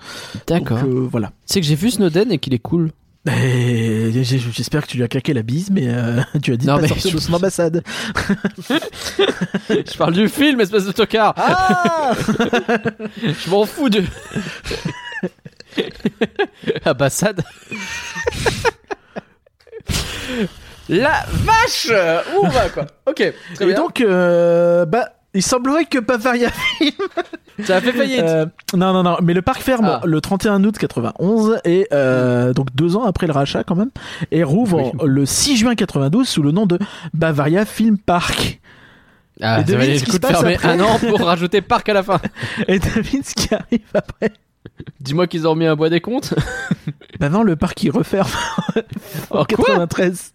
D'accord. 0.47 0.77
Euh, 0.85 1.07
voilà. 1.11 1.31
Sais 1.45 1.59
que 1.59 1.65
j'ai 1.65 1.73
vu 1.75 1.89
Snowden 1.89 2.31
et 2.31 2.37
qu'il 2.37 2.53
est 2.53 2.59
cool. 2.59 2.91
J'ai- 3.25 4.23
J'espère 4.23 4.83
que 4.83 4.87
tu 4.87 4.97
lui 4.97 5.03
as 5.03 5.07
claqué 5.07 5.33
la 5.33 5.41
bise, 5.41 5.69
mais 5.71 5.87
euh, 5.87 6.21
tu 6.43 6.53
as 6.53 6.57
dit 6.57 6.67
Non, 6.67 6.75
de 6.75 6.81
pas 6.81 6.81
mais 6.83 6.87
sortir 6.89 7.11
je- 7.11 7.15
de 7.17 7.21
son 7.21 7.33
ambassade. 7.33 7.83
Je 9.69 9.97
parle 9.97 10.13
du 10.13 10.29
film, 10.29 10.61
espèce 10.61 10.85
de 10.85 10.91
tocard. 10.91 11.33
Ah 11.37 12.11
Je 13.23 13.49
m'en 13.49 13.65
fous 13.65 13.89
de. 13.89 14.03
Ambassade. 16.85 17.41
La 20.87 21.25
vache 21.29 21.87
Où 22.35 22.45
on 22.45 22.47
va 22.49 22.69
quoi 22.69 22.85
Ok. 23.07 23.15
Très 23.15 23.33
Et 23.63 23.67
bien. 23.67 23.75
donc, 23.75 24.01
euh, 24.01 24.85
bah, 24.85 25.09
il 25.35 25.43
semblerait 25.43 25.85
que 25.85 25.99
Bavaria 25.99 26.49
ça 27.63 27.75
a 27.77 27.81
fait 27.81 27.91
faillite. 27.91 28.19
Euh, 28.21 28.45
non, 28.75 28.91
non, 28.93 29.03
non, 29.03 29.17
mais 29.21 29.33
le 29.33 29.41
parc 29.43 29.61
ferme 29.61 29.85
Ah. 29.85 30.01
le 30.05 30.19
31 30.21 30.63
août 30.63 30.77
91 30.77 31.59
et 31.65 31.87
euh, 31.93 32.53
donc 32.53 32.73
deux 32.75 32.95
ans 32.95 33.03
après 33.03 33.27
le 33.27 33.33
rachat 33.33 33.63
quand 33.63 33.75
même 33.75 33.91
et 34.31 34.43
rouvre 34.43 34.91
le 35.05 35.25
6 35.25 35.57
juin 35.57 35.75
92 35.75 36.27
sous 36.27 36.41
le 36.41 36.51
nom 36.51 36.65
de 36.65 36.79
Bavaria 37.13 37.65
Film 37.65 37.97
Park. 37.97 38.59
ah, 39.41 39.59
et 39.61 39.63
devine 39.63 39.97
ce 39.99 40.05
qui 40.05 40.11
se 40.11 40.17
passe 40.17 40.39
après 40.43 40.57
un 40.67 40.79
an 40.79 40.97
pour 40.99 41.19
rajouter 41.21 41.61
parc 41.61 41.87
à 41.89 41.93
la 41.93 42.03
fin. 42.03 42.19
Et 42.67 42.79
devine 42.79 43.23
ce 43.23 43.33
qui 43.35 43.53
arrive 43.53 43.81
après. 43.93 44.31
Dis-moi 44.99 45.27
qu'ils 45.27 45.45
ont 45.47 45.51
remis 45.51 45.67
un 45.67 45.75
bois 45.75 45.89
des 45.89 46.01
comptes. 46.01 46.33
Bah 47.19 47.29
non, 47.29 47.43
le 47.43 47.55
parc 47.55 47.81
il 47.83 47.91
referme 47.91 48.27
en 49.29 49.41
Oh, 49.41 49.45
quoi 49.45 49.45
93. 49.45 50.33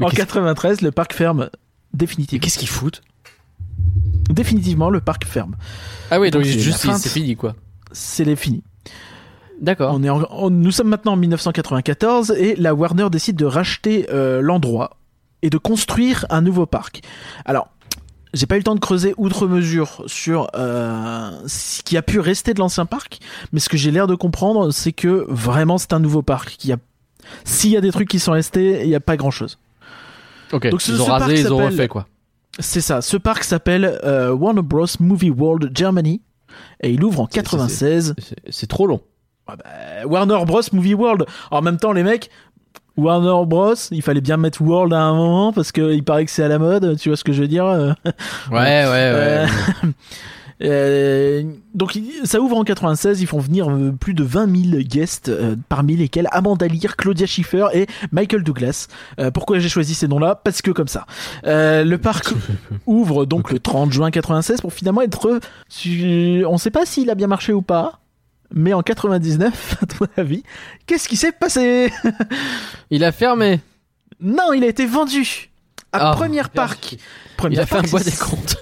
En 0.00 0.06
qu'est-ce- 0.08 0.16
93, 0.16 0.80
le 0.80 0.90
parc 0.92 1.12
ferme 1.12 1.50
définitivement. 1.92 2.42
Qu'est-ce 2.42 2.58
qu'ils 2.58 2.68
foutent? 2.68 3.02
Définitivement, 4.36 4.90
le 4.90 5.00
parc 5.00 5.24
ferme. 5.24 5.56
Ah 6.10 6.20
oui, 6.20 6.30
donc, 6.30 6.42
Donc, 6.42 6.52
c'est 6.52 6.58
juste 6.60 6.78
fini 7.08 7.34
quoi. 7.36 7.54
C'est 7.92 8.24
les 8.24 8.36
fini. 8.36 8.62
D'accord. 9.60 9.94
On 9.94 10.02
est 10.02 10.10
en- 10.10 10.26
on- 10.30 10.50
nous 10.50 10.70
sommes 10.70 10.88
maintenant 10.88 11.12
en 11.12 11.16
1994 11.16 12.32
et 12.32 12.54
la 12.56 12.74
Warner 12.74 13.08
décide 13.10 13.36
de 13.36 13.46
racheter 13.46 14.06
euh, 14.12 14.42
l'endroit 14.42 14.98
et 15.42 15.48
de 15.50 15.56
construire 15.58 16.26
un 16.28 16.42
nouveau 16.42 16.66
parc. 16.66 17.00
Alors, 17.46 17.68
j'ai 18.34 18.44
pas 18.44 18.56
eu 18.56 18.58
le 18.58 18.64
temps 18.64 18.74
de 18.74 18.80
creuser 18.80 19.14
outre 19.16 19.46
mesure 19.46 20.02
sur 20.06 20.48
euh, 20.54 21.30
ce 21.46 21.82
qui 21.82 21.96
a 21.96 22.02
pu 22.02 22.20
rester 22.20 22.52
de 22.52 22.58
l'ancien 22.58 22.84
parc, 22.84 23.18
mais 23.52 23.60
ce 23.60 23.70
que 23.70 23.78
j'ai 23.78 23.90
l'air 23.90 24.06
de 24.06 24.14
comprendre, 24.14 24.70
c'est 24.72 24.92
que 24.92 25.24
vraiment 25.28 25.78
c'est 25.78 25.94
un 25.94 26.00
nouveau 26.00 26.20
parc. 26.22 26.50
Qui 26.58 26.72
a... 26.72 26.76
S'il 27.44 27.70
y 27.70 27.76
a 27.78 27.80
des 27.80 27.92
trucs 27.92 28.08
qui 28.10 28.18
sont 28.18 28.32
restés, 28.32 28.82
il 28.82 28.88
n'y 28.88 28.94
a 28.94 29.00
pas 29.00 29.16
grand 29.16 29.30
chose. 29.30 29.58
Ok. 30.52 30.68
Donc, 30.68 30.82
ce- 30.82 30.92
ils 30.92 31.00
ont 31.00 31.06
ce 31.06 31.10
rasé, 31.10 31.40
ils 31.40 31.52
ont 31.52 31.56
refait 31.64 31.88
quoi. 31.88 32.06
C'est 32.58 32.80
ça. 32.80 33.02
Ce 33.02 33.16
parc 33.16 33.44
s'appelle 33.44 33.98
euh, 34.04 34.32
Warner 34.32 34.62
Bros. 34.62 34.86
Movie 35.00 35.30
World 35.30 35.70
Germany 35.76 36.22
et 36.82 36.90
il 36.90 37.04
ouvre 37.04 37.20
en 37.20 37.26
C'est- 37.26 37.34
c'est- 37.34 37.42
96. 37.42 38.14
C'est- 38.48 38.66
trop 38.66 38.86
long. 38.86 39.00
Ah 39.46 39.56
bah, 39.56 40.06
Warner 40.06 40.44
Bros 40.46 40.60
Movie 40.72 40.94
World. 40.94 41.24
En 41.50 41.60
même 41.62 41.76
temps, 41.76 41.92
les 41.92 42.02
mecs, 42.02 42.30
Warner 42.96 43.46
Bros, 43.46 43.74
il 43.90 44.00
fallait 44.02 44.20
bien 44.22 44.38
mettre 44.38 44.62
World 44.62 44.92
à 44.92 45.00
un 45.02 45.14
moment 45.14 45.52
parce 45.52 45.70
que 45.70 45.92
il 45.92 46.02
paraît 46.02 46.24
que 46.24 46.30
c'est 46.30 46.42
à 46.44 46.48
la 46.48 46.58
mode. 46.58 46.96
Tu 46.98 47.10
vois 47.10 47.16
ce 47.16 47.24
que 47.24 47.32
je 47.32 47.42
veux 47.42 47.48
dire 47.48 47.66
euh, 47.66 47.92
Ouais, 48.50 48.56
ouais, 48.86 48.86
ouais. 48.88 49.46
Euh, 50.62 51.42
donc 51.74 51.98
ça 52.24 52.40
ouvre 52.40 52.56
en 52.56 52.64
96, 52.64 53.20
ils 53.20 53.26
font 53.26 53.38
venir 53.38 53.68
euh, 53.70 53.92
plus 53.92 54.14
de 54.14 54.24
20 54.24 54.70
000 54.70 54.82
guests, 54.82 55.28
euh, 55.28 55.54
parmi 55.68 55.96
lesquels 55.96 56.28
Amanda 56.32 56.66
Lear, 56.66 56.96
Claudia 56.96 57.26
Schiffer 57.26 57.66
et 57.74 57.86
Michael 58.12 58.42
Douglas. 58.42 58.88
Euh, 59.20 59.30
pourquoi 59.30 59.58
j'ai 59.58 59.68
choisi 59.68 59.94
ces 59.94 60.08
noms-là? 60.08 60.40
Parce 60.42 60.62
que 60.62 60.70
comme 60.70 60.88
ça. 60.88 61.06
Euh, 61.44 61.84
le 61.84 61.98
parc 61.98 62.32
ouvre 62.86 63.26
donc 63.26 63.50
le 63.52 63.58
30 63.58 63.92
juin 63.92 64.10
96 64.10 64.60
pour 64.60 64.72
finalement 64.72 65.02
être... 65.02 65.40
On 66.46 66.58
sait 66.58 66.70
pas 66.70 66.86
s'il 66.86 67.10
a 67.10 67.14
bien 67.14 67.26
marché 67.26 67.52
ou 67.52 67.62
pas. 67.62 68.00
Mais 68.54 68.72
en 68.72 68.82
99, 68.82 69.78
à 69.82 69.86
ton 69.86 70.06
avis, 70.16 70.42
qu'est-ce 70.86 71.08
qui 71.08 71.16
s'est 71.16 71.32
passé? 71.32 71.92
Il 72.90 73.02
a 73.04 73.10
fermé. 73.12 73.60
Non, 74.20 74.52
il 74.52 74.62
a 74.64 74.68
été 74.68 74.86
vendu 74.86 75.50
à 75.92 76.10
Ah, 76.10 76.14
Première. 76.14 76.50
Parc. 76.50 76.96
Première 77.36 77.60
Il 77.60 77.62
a 77.62 77.66
fait 77.66 77.74
un 77.74 77.80
Parc, 77.80 77.90
bois 77.90 78.00
des 78.00 78.12
comptes. 78.12 78.56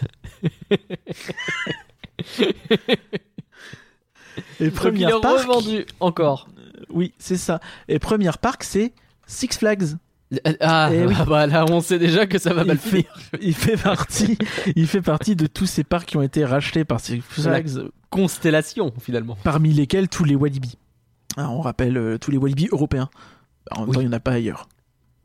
Et 4.61 4.65
Donc 4.67 4.71
il 4.71 4.71
Première 4.73 5.17
est 5.17 5.21
Parc, 5.21 5.47
revendu 5.47 5.87
encore. 6.01 6.49
oui, 6.91 7.13
c'est 7.19 7.37
ça. 7.37 7.61
Et 7.89 7.99
Première 7.99 8.39
Parc, 8.39 8.65
c'est 8.65 8.93
Six 9.27 9.49
Flags. 9.59 9.85
Ah, 10.61 10.89
oui. 10.91 11.15
ah 11.17 11.25
bah 11.27 11.47
là 11.47 11.65
on 11.71 11.81
sait 11.81 11.99
déjà 11.99 12.27
que 12.27 12.39
ça 12.39 12.53
va 12.55 12.65
mal 12.65 12.77
il, 12.77 12.81
fait, 12.81 12.89
finir. 13.03 13.15
il 13.41 13.55
fait 13.55 13.77
partie, 13.77 14.37
il 14.75 14.89
fait 14.89 15.03
partie 15.03 15.37
de 15.37 15.47
tous 15.47 15.67
ces 15.67 15.85
parcs 15.85 16.09
qui 16.09 16.17
ont 16.17 16.23
été 16.23 16.45
rachetés 16.45 16.85
par 16.85 16.99
Six 16.99 17.21
Flags, 17.21 17.71
Constellation 18.11 18.93
finalement. 19.01 19.37
parmi 19.45 19.73
lesquels 19.73 20.09
tous 20.09 20.25
les 20.25 20.35
Walibi. 20.35 20.77
Ah, 21.37 21.51
on 21.51 21.61
rappelle 21.61 21.97
euh, 21.97 22.19
tous 22.19 22.31
les 22.33 22.37
Walibi 22.39 22.69
européens. 22.73 23.11
En 23.71 23.81
même 23.81 23.89
Oui. 23.91 23.95
temps, 23.95 24.01
il 24.01 24.09
n'y 24.09 24.15
en 24.15 24.17
a 24.17 24.21
pas 24.21 24.33
ailleurs. 24.33 24.69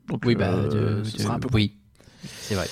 Donc, 0.08 0.22
Oui, 0.24 0.34
bah, 0.34 0.50
euh, 0.52 1.02
ce 1.04 1.18
sera 1.18 1.34
un 1.34 1.38
peu 1.40 1.48
oui, 1.52 1.76
c'est 2.24 2.54
vrai. 2.54 2.68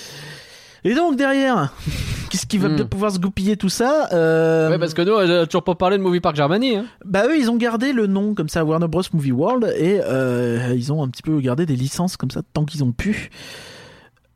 Et 0.83 0.93
donc 0.95 1.15
derrière, 1.17 1.73
qu'est-ce 2.29 2.45
qui 2.45 2.57
va 2.57 2.69
Hmm. 2.69 2.83
pouvoir 2.85 3.11
se 3.11 3.19
goupiller 3.19 3.57
tout 3.57 3.69
ça 3.69 4.07
euh, 4.13 4.69
Ouais, 4.69 4.77
parce 4.79 4.93
que 4.93 5.01
nous, 5.01 5.13
on 5.13 5.17
a 5.41 5.45
toujours 5.45 5.63
pas 5.63 5.75
parlé 5.75 5.97
de 5.97 6.03
Movie 6.03 6.19
Park 6.21 6.35
Germany. 6.35 6.77
Hein. 6.77 6.85
Bah 7.05 7.25
eux, 7.27 7.37
ils 7.37 7.49
ont 7.49 7.57
gardé 7.57 7.91
le 7.93 8.07
nom 8.07 8.33
comme 8.35 8.49
ça, 8.49 8.63
Warner 8.63 8.87
Bros 8.87 9.01
Movie 9.13 9.31
World, 9.31 9.73
et 9.77 9.99
euh, 10.03 10.73
ils 10.75 10.91
ont 10.93 11.03
un 11.03 11.07
petit 11.09 11.21
peu 11.23 11.39
gardé 11.41 11.65
des 11.65 11.75
licences 11.75 12.15
comme 12.17 12.31
ça 12.31 12.41
tant 12.53 12.65
qu'ils 12.65 12.83
ont 12.83 12.91
pu. 12.91 13.29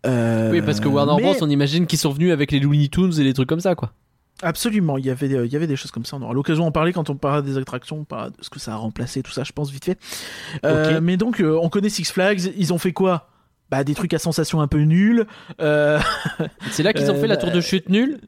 Euh, 0.05 0.51
Oui, 0.51 0.61
parce 0.61 0.79
que 0.79 0.87
Warner 0.87 1.13
mais 1.17 1.23
Bros, 1.33 1.35
on 1.41 1.49
imagine 1.49 1.87
qu'ils 1.87 1.99
sont 1.99 2.11
venus 2.11 2.33
avec 2.33 2.51
les 2.51 2.59
Looney 2.59 2.89
Tunes 2.89 3.13
et 3.19 3.23
les 3.23 3.33
trucs 3.33 3.47
comme 3.49 3.61
ça, 3.61 3.75
quoi. 3.75 3.91
Absolument, 4.41 4.97
il 4.97 5.05
y 5.05 5.09
avait, 5.09 5.31
euh, 5.33 5.45
il 5.45 5.53
y 5.53 5.55
avait 5.55 5.67
des 5.67 5.77
choses 5.77 5.91
comme 5.91 6.03
ça. 6.03 6.17
On 6.17 6.21
aura 6.23 6.33
l'occasion 6.33 6.65
d'en 6.65 6.71
parler 6.71 6.91
quand 6.91 7.09
on 7.09 7.15
parlera 7.15 7.41
des 7.41 7.57
attractions, 7.57 7.99
on 7.99 8.03
parlera 8.03 8.29
de 8.31 8.35
ce 8.41 8.49
que 8.49 8.59
ça 8.59 8.73
a 8.73 8.75
remplacé, 8.75 9.21
tout 9.23 9.31
ça, 9.31 9.43
je 9.45 9.53
pense 9.53 9.71
vite 9.71 9.85
fait. 9.85 9.97
Euh, 10.65 10.95
Ok. 10.97 11.01
Mais 11.01 11.15
donc, 11.15 11.39
euh, 11.39 11.57
on 11.61 11.69
connaît 11.69 11.87
Six 11.89 12.11
Flags, 12.11 12.51
ils 12.57 12.73
ont 12.73 12.77
fait 12.77 12.91
quoi? 12.91 13.29
Bah 13.73 13.83
des 13.83 13.95
trucs 13.95 14.13
à 14.13 14.19
sensation 14.19 14.61
un 14.61 14.67
peu 14.67 14.81
nuls. 14.81 15.25
Euh, 15.59 15.99
C'est 16.69 16.83
là 16.83 16.93
qu'ils 16.93 17.09
ont 17.09 17.15
Euh, 17.15 17.19
fait 17.21 17.25
la 17.27 17.35
bah, 17.37 17.41
tour 17.41 17.51
de 17.51 17.59
chute 17.61 17.89
nulle. 17.89 18.19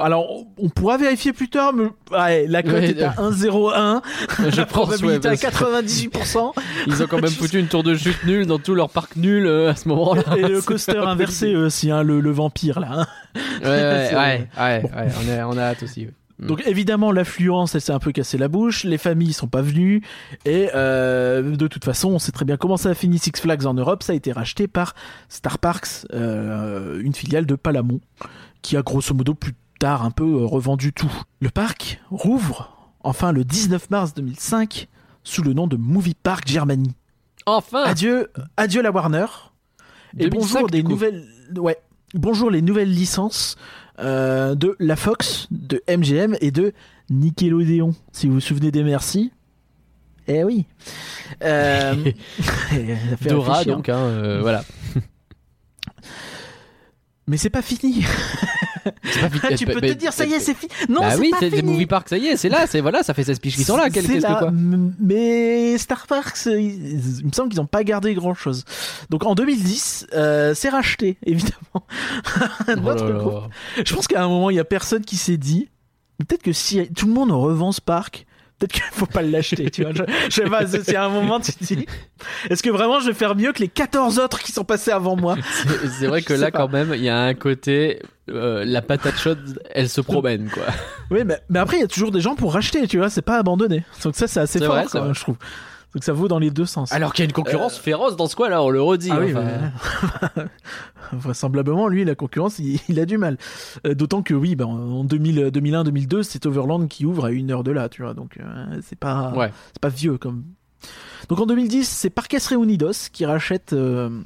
alors, 0.00 0.26
on 0.56 0.68
pourra 0.70 0.96
vérifier 0.96 1.32
plus 1.32 1.48
tard, 1.50 1.72
mais 1.74 1.84
ouais, 2.16 2.46
la 2.46 2.62
cote 2.62 2.72
Ouais, 2.74 2.90
est 2.90 3.02
à 3.02 3.14
euh, 3.18 3.30
1,01, 3.30 4.02
Je 4.50 4.56
la 4.56 4.66
pense, 4.66 4.88
ouais, 4.88 4.96
probabilité 4.96 5.28
à 5.28 5.30
parce 5.32 5.40
que 5.42 5.46
98%, 5.48 6.52
Ils 6.86 7.02
ont 7.02 7.06
quand 7.06 7.20
même 7.20 7.30
foutu 7.30 7.58
une 7.58 7.66
tour 7.66 7.82
de 7.82 7.94
chute 7.94 8.24
nulle 8.24 8.46
dans 8.46 8.58
tout 8.58 8.74
leur 8.74 8.88
parc 8.88 9.16
nul 9.16 9.46
euh, 9.46 9.70
à 9.70 9.74
ce 9.76 9.88
moment-là. 9.88 10.22
et 10.38 10.42
le 10.42 10.62
coaster 10.62 10.98
inversé 10.98 11.54
aussi, 11.56 11.90
hein, 11.90 12.02
le, 12.04 12.20
le 12.20 12.30
vampire 12.30 12.80
là. 12.80 12.88
hein. 12.92 13.06
Ouais, 13.62 13.68
ouais, 13.68 14.48
Bon. 14.82 14.88
ouais, 14.88 15.08
on, 15.26 15.30
a, 15.40 15.46
on 15.48 15.58
a 15.58 15.62
hâte 15.62 15.82
aussi. 15.82 16.06
Mm. 16.42 16.46
Donc 16.46 16.66
évidemment 16.66 17.12
l'affluence 17.12 17.74
elle 17.74 17.80
s'est 17.80 17.92
un 17.92 17.98
peu 17.98 18.10
cassé 18.10 18.36
la 18.36 18.48
bouche, 18.48 18.84
les 18.84 18.98
familles 18.98 19.32
sont 19.32 19.46
pas 19.46 19.62
venues 19.62 20.02
et 20.44 20.70
euh, 20.74 21.56
de 21.56 21.66
toute 21.68 21.84
façon 21.84 22.10
on 22.10 22.18
sait 22.18 22.32
très 22.32 22.44
bien 22.44 22.56
comment 22.56 22.76
ça 22.76 22.90
a 22.90 22.94
fini 22.94 23.18
Six 23.18 23.32
Flags 23.36 23.66
en 23.66 23.74
Europe, 23.74 24.02
ça 24.02 24.12
a 24.12 24.16
été 24.16 24.32
racheté 24.32 24.66
par 24.66 24.94
Star 25.28 25.58
Parks, 25.58 26.06
euh, 26.12 27.00
une 27.00 27.14
filiale 27.14 27.46
de 27.46 27.54
Palamon 27.54 28.00
qui 28.60 28.76
a 28.76 28.82
grosso 28.82 29.14
modo 29.14 29.34
plus 29.34 29.54
tard 29.78 30.04
un 30.04 30.10
peu 30.10 30.24
euh, 30.24 30.44
revendu 30.44 30.92
tout. 30.92 31.12
Le 31.40 31.50
parc 31.50 32.00
rouvre 32.10 32.92
enfin 33.04 33.30
le 33.32 33.44
19 33.44 33.90
mars 33.90 34.14
2005 34.14 34.88
sous 35.22 35.42
le 35.42 35.52
nom 35.52 35.68
de 35.68 35.76
Movie 35.76 36.16
Park 36.20 36.46
Germany. 36.46 36.92
Enfin 37.46 37.84
Adieu, 37.84 38.30
adieu 38.56 38.82
la 38.82 38.90
Warner. 38.90 39.26
Et 40.18 40.28
2005, 40.28 40.52
bonjour 40.54 40.68
des 40.68 40.82
nouvelles, 40.82 41.24
ouais, 41.56 41.78
bonjour 42.14 42.50
les 42.50 42.62
nouvelles 42.62 42.92
licences 42.92 43.56
euh, 44.02 44.54
de 44.54 44.76
la 44.78 44.96
Fox, 44.96 45.48
de 45.50 45.82
MGM 45.88 46.36
et 46.40 46.50
de 46.50 46.72
Nickelodeon. 47.10 47.94
Si 48.12 48.26
vous 48.26 48.34
vous 48.34 48.40
souvenez 48.40 48.70
des 48.70 48.82
merci. 48.82 49.32
Eh 50.28 50.44
oui. 50.44 50.66
Euh, 51.42 51.94
Dora, 53.28 53.64
donc, 53.64 53.88
hein, 53.88 53.98
euh, 53.98 54.40
voilà. 54.40 54.64
Mais 57.26 57.36
c'est 57.36 57.50
pas 57.50 57.62
fini. 57.62 58.04
Pas 58.84 59.30
fini. 59.30 59.56
tu 59.56 59.66
peux 59.66 59.80
te 59.80 59.92
dire, 59.92 60.12
ça 60.12 60.26
y 60.26 60.32
est, 60.32 60.40
c'est 60.40 60.54
fini. 60.54 60.72
Non, 60.88 61.00
bah 61.02 61.12
c'est 61.12 61.20
oui, 61.20 61.30
pas 61.30 61.36
c'est 61.38 61.50
fini. 61.50 61.70
movie 61.72 61.86
parks, 61.86 62.08
ça 62.08 62.18
y 62.18 62.26
est, 62.26 62.36
c'est 62.36 62.48
là, 62.48 62.66
c'est 62.66 62.80
voilà, 62.80 63.04
ça 63.04 63.14
fait 63.14 63.22
16 63.22 63.38
piges 63.38 63.54
qui 63.56 63.62
sont 63.62 63.76
là. 63.76 63.90
Quel- 63.90 64.04
Qu'est-ce 64.06 64.26
que 64.26 64.38
quoi 64.38 64.50
Mais 64.98 65.78
Star 65.78 66.06
Parks, 66.08 66.46
il, 66.46 67.20
il 67.20 67.26
me 67.26 67.32
semble 67.32 67.48
qu'ils 67.50 67.60
n'ont 67.60 67.66
pas 67.66 67.84
gardé 67.84 68.12
grand 68.14 68.34
chose. 68.34 68.64
Donc 69.08 69.24
en 69.24 69.36
2010, 69.36 70.08
euh, 70.14 70.52
c'est 70.54 70.68
racheté, 70.68 71.16
évidemment. 71.26 71.86
Oh. 72.68 73.42
Je 73.84 73.94
pense 73.94 74.08
qu'à 74.08 74.24
un 74.24 74.28
moment, 74.28 74.50
il 74.50 74.56
y 74.56 74.60
a 74.60 74.64
personne 74.64 75.04
qui 75.04 75.16
s'est 75.16 75.36
dit, 75.36 75.68
peut-être 76.18 76.42
que 76.42 76.52
si 76.52 76.88
tout 76.92 77.06
le 77.06 77.12
monde 77.12 77.30
revend 77.30 77.70
ce 77.72 77.80
parc, 77.80 78.26
peut-être 78.66 78.72
qu'il 78.72 78.82
faut 78.92 79.06
pas 79.06 79.22
l'acheter, 79.22 79.70
tu 79.70 79.82
vois. 79.82 79.92
Je, 79.92 80.02
je 80.28 80.30
sais 80.30 80.42
pas, 80.44 80.66
c'est 80.66 80.96
un 80.96 81.08
moment, 81.08 81.40
tu 81.40 81.52
te 81.52 81.64
dis, 81.64 81.86
est-ce 82.50 82.62
que 82.62 82.70
vraiment 82.70 83.00
je 83.00 83.08
vais 83.08 83.14
faire 83.14 83.34
mieux 83.34 83.52
que 83.52 83.60
les 83.60 83.68
14 83.68 84.18
autres 84.18 84.40
qui 84.40 84.52
sont 84.52 84.64
passés 84.64 84.90
avant 84.90 85.16
moi? 85.16 85.36
C'est- 85.98 86.06
vrai 86.06 86.22
que 86.22 86.32
là, 86.34 86.50
pas. 86.50 86.58
quand 86.58 86.68
même, 86.68 86.92
il 86.94 87.02
y 87.02 87.08
a 87.08 87.18
un 87.20 87.34
côté, 87.34 88.00
euh, 88.30 88.64
la 88.64 88.82
patate 88.82 89.16
chaude, 89.18 89.60
elle 89.72 89.88
se 89.88 90.00
promène, 90.00 90.48
quoi. 90.50 90.64
Oui, 91.10 91.20
mais, 91.24 91.38
mais 91.48 91.58
après, 91.58 91.78
il 91.78 91.80
y 91.80 91.84
a 91.84 91.88
toujours 91.88 92.10
des 92.12 92.20
gens 92.20 92.34
pour 92.34 92.52
racheter, 92.54 92.86
tu 92.86 92.98
vois, 92.98 93.10
c'est 93.10 93.22
pas 93.22 93.38
abandonné. 93.38 93.84
Donc 94.04 94.14
ça, 94.16 94.26
c'est 94.28 94.40
assez 94.40 94.58
fort, 94.58 94.68
vrai, 94.74 94.82
quand 94.84 94.88
c'est 94.90 94.98
même, 94.98 95.04
vrai. 95.08 95.14
je 95.14 95.20
trouve. 95.20 95.36
Donc 95.94 96.04
ça 96.04 96.12
vaut 96.14 96.26
dans 96.28 96.38
les 96.38 96.50
deux 96.50 96.64
sens. 96.64 96.90
Alors 96.92 97.12
qu'il 97.12 97.22
y 97.22 97.26
a 97.26 97.28
une 97.28 97.32
concurrence 97.34 97.76
féroce 97.78 98.16
dans 98.16 98.26
ce 98.26 98.34
coin-là, 98.36 98.62
on 98.62 98.70
le 98.70 98.80
redit. 98.80 99.10
Ah 99.12 99.18
oui, 99.20 99.32
enfin. 99.36 99.44
mais- 100.36 100.42
vraisemblablement, 101.12 101.88
lui, 101.88 102.04
la 102.04 102.14
concurrence, 102.14 102.58
il, 102.58 102.80
il 102.88 102.98
a 102.98 103.04
du 103.04 103.18
mal. 103.18 103.36
Euh, 103.86 103.94
D'autant 103.94 104.22
que 104.22 104.34
oui, 104.34 104.56
ben, 104.56 104.64
en 104.66 105.04
2000, 105.04 105.48
2001-2002, 105.48 106.22
c'est 106.22 106.46
Overland 106.46 106.86
qui 106.88 107.04
ouvre 107.06 107.26
à 107.26 107.30
une 107.30 107.50
heure 107.50 107.64
de 107.64 107.70
là, 107.72 107.88
tu 107.88 108.02
vois. 108.02 108.14
Donc 108.14 108.38
euh, 108.40 108.80
c'est 108.82 108.98
pas, 108.98 109.32
Ouais. 109.36 109.52
c'est 109.72 109.80
pas 109.80 109.88
vieux 109.90 110.16
comme. 110.18 110.44
Donc 111.28 111.38
en 111.40 111.46
2010, 111.46 111.86
c'est 111.88 112.10
Parques 112.10 112.36
Reunidos 112.50 113.10
qui 113.12 113.24
rachète, 113.24 113.72
euh, 113.72 114.20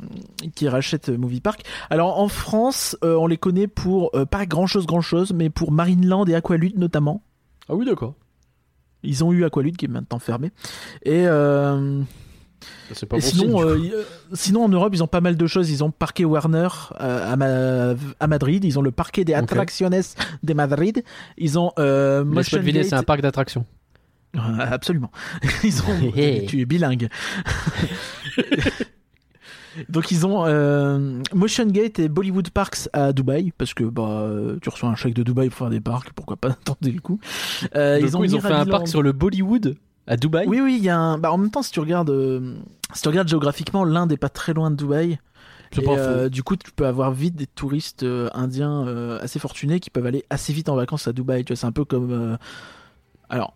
qui 0.55 0.69
rachète 0.69 1.11
euh, 1.11 1.19
Movie 1.19 1.41
Park. 1.43 1.63
Alors 1.91 2.19
en 2.19 2.29
France, 2.29 2.97
euh, 3.05 3.17
on 3.17 3.27
les 3.27 3.37
connaît 3.37 3.67
pour 3.67 4.11
euh, 4.15 4.25
pas 4.25 4.47
grand 4.47 4.67
chose, 4.67 4.87
grand 4.87 5.03
chose, 5.03 5.33
mais 5.35 5.51
pour 5.51 5.73
Marineland 5.73 6.25
et 6.27 6.35
Aqualud 6.35 6.79
notamment. 6.79 7.23
Ah 7.69 7.75
oui, 7.75 7.85
d'accord. 7.85 8.15
Ils 9.07 9.25
ont 9.25 9.33
eu 9.33 9.45
Aqualud 9.45 9.77
qui 9.77 9.87
est 9.87 9.89
maintenant 9.89 10.19
fermé. 10.19 10.51
Et 11.05 11.25
euh, 11.27 12.03
pas 13.09 13.17
bon 13.17 13.21
sinon, 13.21 13.59
signe. 13.59 13.69
euh, 13.93 13.97
euh, 13.99 14.05
sinon, 14.35 14.65
en 14.65 14.69
Europe, 14.69 14.93
ils 14.95 15.03
ont 15.03 15.07
pas 15.07 15.21
mal 15.21 15.37
de 15.37 15.47
choses. 15.47 15.71
Ils 15.71 15.83
ont 15.85 15.91
Parquet 15.91 16.25
Warner 16.25 16.69
euh, 17.01 17.33
à, 17.33 17.37
Ma- 17.37 17.95
à 18.21 18.27
Madrid. 18.27 18.65
Ils 18.65 18.79
ont 18.79 18.83
le 18.83 18.91
Parquet 18.91 19.25
des. 19.25 19.35
Atracciones 19.35 20.01
de 20.43 20.55
Madrid. 20.55 21.03
Ils 21.39 21.59
ont 21.59 21.73
euh, 21.79 22.25
Motion 22.25 22.61
Gate. 22.63 22.85
c'est 22.85 22.95
un 22.95 23.03
parc 23.03 23.21
d'attractions. 23.21 23.65
Absolument. 24.59 25.11
Ils 25.65 25.81
ont. 25.83 26.13
Hey. 26.17 26.47
tu 26.47 26.61
es 26.61 26.65
bilingue. 26.67 27.09
Donc 29.89 30.11
ils 30.11 30.27
ont 30.27 30.45
euh, 30.47 31.21
Motion 31.35 31.67
Gate 31.67 31.99
et 31.99 32.09
Bollywood 32.09 32.51
Parks 32.51 32.89
à 32.93 33.13
Dubaï 33.13 33.53
parce 33.57 33.75
que 33.75 33.85
bah 33.85 34.23
euh, 34.23 34.59
tu 34.61 34.69
reçois 34.69 34.89
un 34.89 34.97
chèque 34.97 35.15
de 35.15 35.23
Dubaï 35.23 35.49
pour 35.49 35.59
faire 35.59 35.71
des 35.71 35.81
parcs, 35.81 36.13
pourquoi 36.13 36.37
pas 36.37 36.51
tenter 36.65 36.91
le 36.91 37.01
coup. 37.01 37.21
Euh, 37.75 37.99
ils 38.01 38.17
ont, 38.17 38.25
ils 38.25 38.35
ont 38.37 38.41
fait 38.41 38.53
un 38.53 38.67
parc 38.67 38.89
sur 38.89 39.03
le 39.03 39.13
Bollywood 39.13 39.77
à 40.07 40.17
Dubaï. 40.17 40.47
Oui, 40.47 40.61
oui, 40.61 40.77
il 40.79 40.85
y 40.85 40.89
a 40.89 40.99
un. 40.99 41.19
Bah, 41.19 41.33
en 41.33 41.39
même 41.39 41.51
temps, 41.51 41.63
si 41.63 41.73
tu 41.73 41.81
regardes, 41.81 42.11
euh, 42.11 42.55
si 42.93 43.03
tu 43.03 43.09
regardes 43.09 43.29
géographiquement, 43.29 43.85
l'Inde 43.85 44.13
est 44.13 44.17
pas 44.17 44.29
très 44.29 44.55
loin 44.55 44.71
de 44.71 44.77
Dubaï. 44.77 45.19
Et, 45.73 45.85
euh, 45.89 46.29
du 46.29 46.43
coup, 46.43 46.57
tu 46.57 46.71
peux 46.71 46.87
avoir 46.87 47.13
vite 47.13 47.35
des 47.35 47.47
touristes 47.47 48.05
euh, 48.05 48.29
indiens 48.35 48.87
euh, 48.87 49.19
assez 49.21 49.39
fortunés 49.39 49.81
qui 49.81 49.91
peuvent 49.91 50.07
aller 50.07 50.25
assez 50.31 50.53
vite 50.53 50.69
en 50.69 50.77
vacances 50.77 51.09
à 51.09 51.13
Dubaï. 51.13 51.45
Tu 51.45 51.53
vois, 51.53 51.57
c'est 51.57 51.67
un 51.67 51.73
peu 51.73 51.85
comme. 51.85 52.39
Alors, 53.29 53.55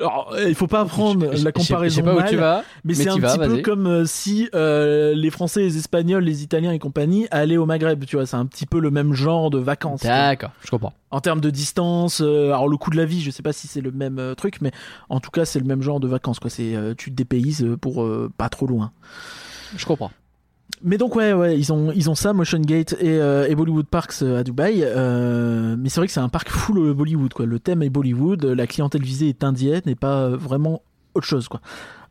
alors, 0.00 0.32
euh, 0.34 0.48
il 0.48 0.54
faut 0.54 0.66
pas 0.66 0.84
prendre 0.86 1.30
Je- 1.32 1.36
je- 1.38 1.44
la 1.44 1.52
comparaison 1.52 1.94
Je 1.96 2.00
sais 2.00 2.02
pas 2.02 2.14
où 2.14 2.18
mal, 2.18 2.28
tu 2.30 2.36
vas. 2.36 2.64
mais, 2.84 2.94
mais 2.94 2.94
c'est 2.94 3.08
un 3.10 3.18
vas, 3.18 3.36
petit 3.36 3.38
peu 3.48 3.62
comme 3.62 3.86
euh, 3.86 4.04
si 4.06 4.48
euh, 4.54 5.14
les 5.14 5.30
Français, 5.30 5.60
les 5.60 5.76
Espagnols, 5.76 6.24
les 6.24 6.42
Italiens 6.42 6.72
et 6.72 6.78
compagnie 6.78 7.26
allaient 7.30 7.56
au 7.58 7.66
Maghreb. 7.66 8.04
Tu 8.04 8.16
vois, 8.16 8.26
c'est 8.26 8.36
un 8.36 8.46
petit 8.46 8.66
peu 8.66 8.80
le 8.80 8.90
même 8.90 9.12
genre 9.12 9.50
de 9.50 9.58
vacances. 9.58 10.02
D'accord, 10.02 10.50
je 10.64 10.70
comprends. 10.70 10.94
En 11.10 11.20
termes 11.20 11.40
de 11.40 11.50
distance, 11.50 12.20
euh, 12.20 12.46
alors 12.46 12.68
le 12.68 12.76
coût 12.76 12.90
de 12.90 12.96
la 12.96 13.04
vie, 13.04 13.20
je 13.20 13.30
sais 13.30 13.42
pas 13.42 13.52
si 13.52 13.68
c'est 13.68 13.80
le 13.80 13.90
même 13.90 14.18
euh, 14.18 14.34
truc, 14.34 14.60
mais 14.60 14.70
en 15.08 15.20
tout 15.20 15.30
cas, 15.30 15.44
c'est 15.44 15.58
le 15.58 15.66
même 15.66 15.82
genre 15.82 16.00
de 16.00 16.08
vacances. 16.08 16.38
Quoi. 16.40 16.50
C'est 16.50 16.74
euh, 16.74 16.94
tu 16.96 17.10
te 17.10 17.16
dépayses 17.16 17.66
pour 17.80 18.02
euh, 18.02 18.30
pas 18.36 18.48
trop 18.48 18.66
loin. 18.66 18.92
Je 19.76 19.84
comprends. 19.86 20.10
Mais 20.82 20.96
donc 20.98 21.14
ouais, 21.16 21.32
ouais, 21.32 21.58
ils 21.58 21.72
ont 21.72 21.92
ils 21.94 22.08
ont 22.10 22.14
ça, 22.14 22.32
Motion 22.32 22.58
Gate 22.60 22.94
et, 23.00 23.08
euh, 23.18 23.46
et 23.48 23.54
Bollywood 23.54 23.86
Parks 23.86 24.14
euh, 24.22 24.40
à 24.40 24.44
Dubaï. 24.44 24.82
Euh, 24.84 25.76
mais 25.78 25.88
c'est 25.88 26.00
vrai 26.00 26.06
que 26.06 26.12
c'est 26.12 26.20
un 26.20 26.28
parc 26.28 26.48
full 26.48 26.92
Bollywood. 26.94 27.32
Quoi. 27.32 27.46
Le 27.46 27.58
thème 27.58 27.82
est 27.82 27.90
Bollywood, 27.90 28.44
la 28.44 28.66
clientèle 28.66 29.02
visée 29.02 29.28
est 29.28 29.44
indienne 29.44 29.82
et 29.86 29.94
pas 29.94 30.28
vraiment 30.28 30.82
autre 31.14 31.26
chose. 31.26 31.48
Quoi. 31.48 31.60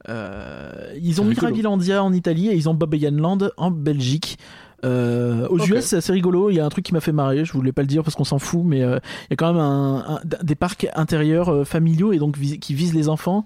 Euh, 0.07 0.93
ils 1.01 1.21
ont. 1.21 1.25
Mirabilandia 1.25 2.03
en 2.03 2.13
Italie 2.13 2.47
et 2.49 2.55
ils 2.55 2.69
ont 2.69 2.77
Land 2.79 3.37
en 3.57 3.71
Belgique. 3.71 4.37
Euh, 4.85 5.45
aux 5.49 5.59
Ok. 5.59 5.67
US, 5.69 5.83
c'est 5.85 5.97
assez 5.97 6.13
rigolo. 6.13 6.49
Il 6.49 6.55
y 6.55 6.59
a 6.61 6.65
un 6.65 6.69
truc 6.69 6.85
qui 6.85 6.93
m'a 6.93 7.01
fait 7.01 7.11
marrer. 7.11 7.43
Je 7.43 7.51
voulais 7.51 7.73
pas 7.73 7.81
le 7.81 7.87
dire 7.87 8.01
parce 8.03 8.15
qu'on 8.15 8.23
s'en 8.23 8.39
fout, 8.39 8.61
mais 8.63 8.81
euh, 8.81 8.97
il 9.23 9.31
y 9.31 9.33
a 9.33 9.35
quand 9.35 9.51
même 9.51 9.61
un, 9.61 9.97
un- 10.15 10.19
des 10.43 10.55
parcs 10.55 10.87
intérieurs 10.95 11.49
euh, 11.49 11.63
familiaux 11.65 12.13
et 12.13 12.17
donc 12.17 12.37
vis- 12.37 12.59
qui 12.59 12.73
visent 12.73 12.93
les 12.93 13.09
enfants. 13.09 13.45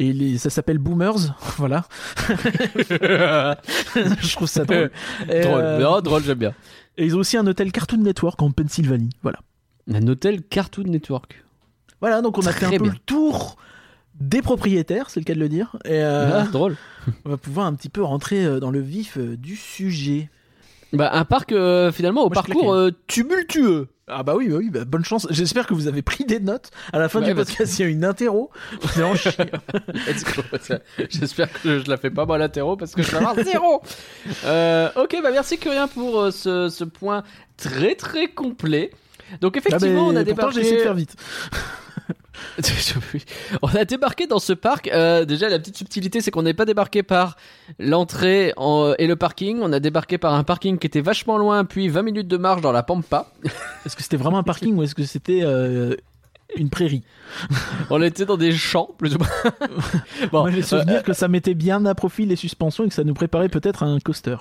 Et 0.00 0.12
les, 0.14 0.38
ça 0.38 0.48
s'appelle 0.50 0.78
Boomers, 0.78 1.36
voilà. 1.58 1.86
Je 3.94 4.32
trouve 4.34 4.48
ça 4.48 4.64
drôle. 4.64 4.90
Et, 5.30 5.40
drôle, 5.42 5.60
euh, 5.60 5.78
non, 5.78 6.00
drôle, 6.00 6.22
j'aime 6.24 6.38
bien. 6.38 6.54
et 6.96 7.04
ils 7.04 7.14
ont 7.16 7.18
aussi 7.20 7.36
un 7.36 7.46
hôtel 7.46 7.70
Cartoon 7.70 7.98
Network 7.98 8.40
en 8.42 8.50
Pennsylvanie. 8.50 9.10
Voilà. 9.22 9.38
Un 9.92 10.06
hôtel 10.08 10.42
Cartoon 10.42 10.84
Network. 10.84 11.44
Voilà, 12.00 12.22
donc 12.22 12.38
on 12.38 12.46
a 12.46 12.50
Très 12.50 12.60
fait 12.60 12.66
un 12.66 12.78
peu 12.78 12.84
bien. 12.84 12.92
le 12.92 12.98
tour 13.04 13.56
des 14.20 14.40
propriétaires, 14.42 15.10
c'est 15.10 15.20
le 15.20 15.24
cas 15.24 15.34
de 15.34 15.40
le 15.40 15.48
dire. 15.48 15.76
Et 15.84 16.02
euh, 16.02 16.40
Ah, 16.42 16.46
drôle. 16.50 16.76
on 17.24 17.30
va 17.30 17.36
pouvoir 17.36 17.66
un 17.66 17.74
petit 17.74 17.88
peu 17.90 18.02
rentrer 18.02 18.44
euh, 18.44 18.58
dans 18.60 18.70
le 18.70 18.80
vif 18.80 19.18
euh, 19.18 19.36
du 19.36 19.56
sujet. 19.56 20.30
Bah, 20.92 21.10
un 21.12 21.24
parc, 21.24 21.52
euh, 21.52 21.92
finalement, 21.92 22.22
au 22.22 22.28
Moi, 22.30 22.34
parcours 22.34 22.72
euh, 22.72 22.90
tumultueux. 23.06 23.88
Ah 24.12 24.22
bah 24.22 24.34
oui, 24.36 24.48
bah 24.48 24.56
oui, 24.58 24.70
bah 24.70 24.84
bonne 24.84 25.04
chance. 25.04 25.26
J'espère 25.30 25.66
que 25.66 25.74
vous 25.74 25.86
avez 25.88 26.02
pris 26.02 26.24
des 26.24 26.40
notes. 26.40 26.70
À 26.92 26.98
la 26.98 27.08
fin 27.08 27.20
du 27.20 27.34
podcast, 27.34 27.78
il 27.78 27.82
y 27.82 27.84
a 27.84 27.88
une 27.88 28.04
interro. 28.04 28.50
En 29.02 29.14
chier. 29.14 29.30
J'espère 31.10 31.50
que 31.62 31.78
je 31.80 31.88
la 31.90 31.96
fais 31.96 32.10
pas 32.10 32.26
mal 32.26 32.42
à 32.42 32.48
terreau 32.48 32.76
parce 32.76 32.94
que 32.94 33.02
je 33.02 33.10
vais 33.10 33.16
avoir 33.18 33.36
zéro. 33.42 33.82
Euh, 34.44 34.88
ok, 34.96 35.16
bah 35.22 35.30
merci 35.32 35.58
Curien 35.58 35.88
pour 35.88 36.20
euh, 36.20 36.30
ce, 36.30 36.68
ce 36.68 36.84
point 36.84 37.22
très 37.56 37.94
très 37.94 38.28
complet. 38.28 38.90
Donc 39.40 39.54
Ah, 39.56 39.58
effectivement, 39.58 40.10
mais 40.12 40.18
on 40.18 40.20
a 40.20 40.24
pourtant, 40.24 40.48
débarqué. 40.50 40.54
j'ai 40.54 40.60
essayé 40.62 40.76
de 40.78 40.82
faire 40.82 40.94
vite. 40.94 41.14
on 43.62 43.68
a 43.68 43.84
débarqué 43.84 44.26
dans 44.26 44.38
ce 44.38 44.52
parc. 44.52 44.88
Euh, 44.88 45.24
déjà, 45.24 45.48
la 45.48 45.58
petite 45.58 45.76
subtilité, 45.76 46.20
c'est 46.20 46.30
qu'on 46.30 46.42
n'est 46.42 46.54
pas 46.54 46.64
débarqué 46.64 47.02
par 47.02 47.36
l'entrée 47.78 48.52
en- 48.56 48.94
et 48.98 49.06
le 49.06 49.16
parking. 49.16 49.58
On 49.62 49.72
a 49.72 49.80
débarqué 49.80 50.18
par 50.18 50.34
un 50.34 50.44
parking 50.44 50.78
qui 50.78 50.86
était 50.86 51.00
vachement 51.00 51.38
loin, 51.38 51.64
puis 51.64 51.88
20 51.88 52.02
minutes 52.02 52.28
de 52.28 52.36
marche 52.36 52.60
dans 52.62 52.72
la 52.72 52.82
pampa. 52.82 53.32
Est-ce 53.86 53.96
que 53.96 54.02
c'était 54.02 54.16
vraiment 54.16 54.38
un 54.38 54.42
parking 54.42 54.74
ou 54.76 54.82
est-ce 54.82 54.94
que 54.94 55.04
c'était 55.04 55.40
euh, 55.42 55.94
une 56.56 56.70
prairie? 56.70 57.02
On 57.90 58.00
était 58.02 58.26
dans 58.26 58.36
des 58.36 58.52
champs, 58.52 58.90
plus 58.98 59.14
ou 59.14 59.18
moins. 59.18 59.28
bon, 60.32 60.40
Moi, 60.42 60.50
j'ai 60.50 60.58
euh, 60.60 60.62
souvenir 60.62 61.02
que 61.02 61.12
ça 61.12 61.28
mettait 61.28 61.54
bien 61.54 61.84
à 61.86 61.94
profit 61.94 62.26
les 62.26 62.36
suspensions 62.36 62.84
et 62.84 62.88
que 62.88 62.94
ça 62.94 63.04
nous 63.04 63.14
préparait 63.14 63.48
peut-être 63.48 63.82
à 63.82 63.86
un 63.86 63.98
coaster. 64.00 64.36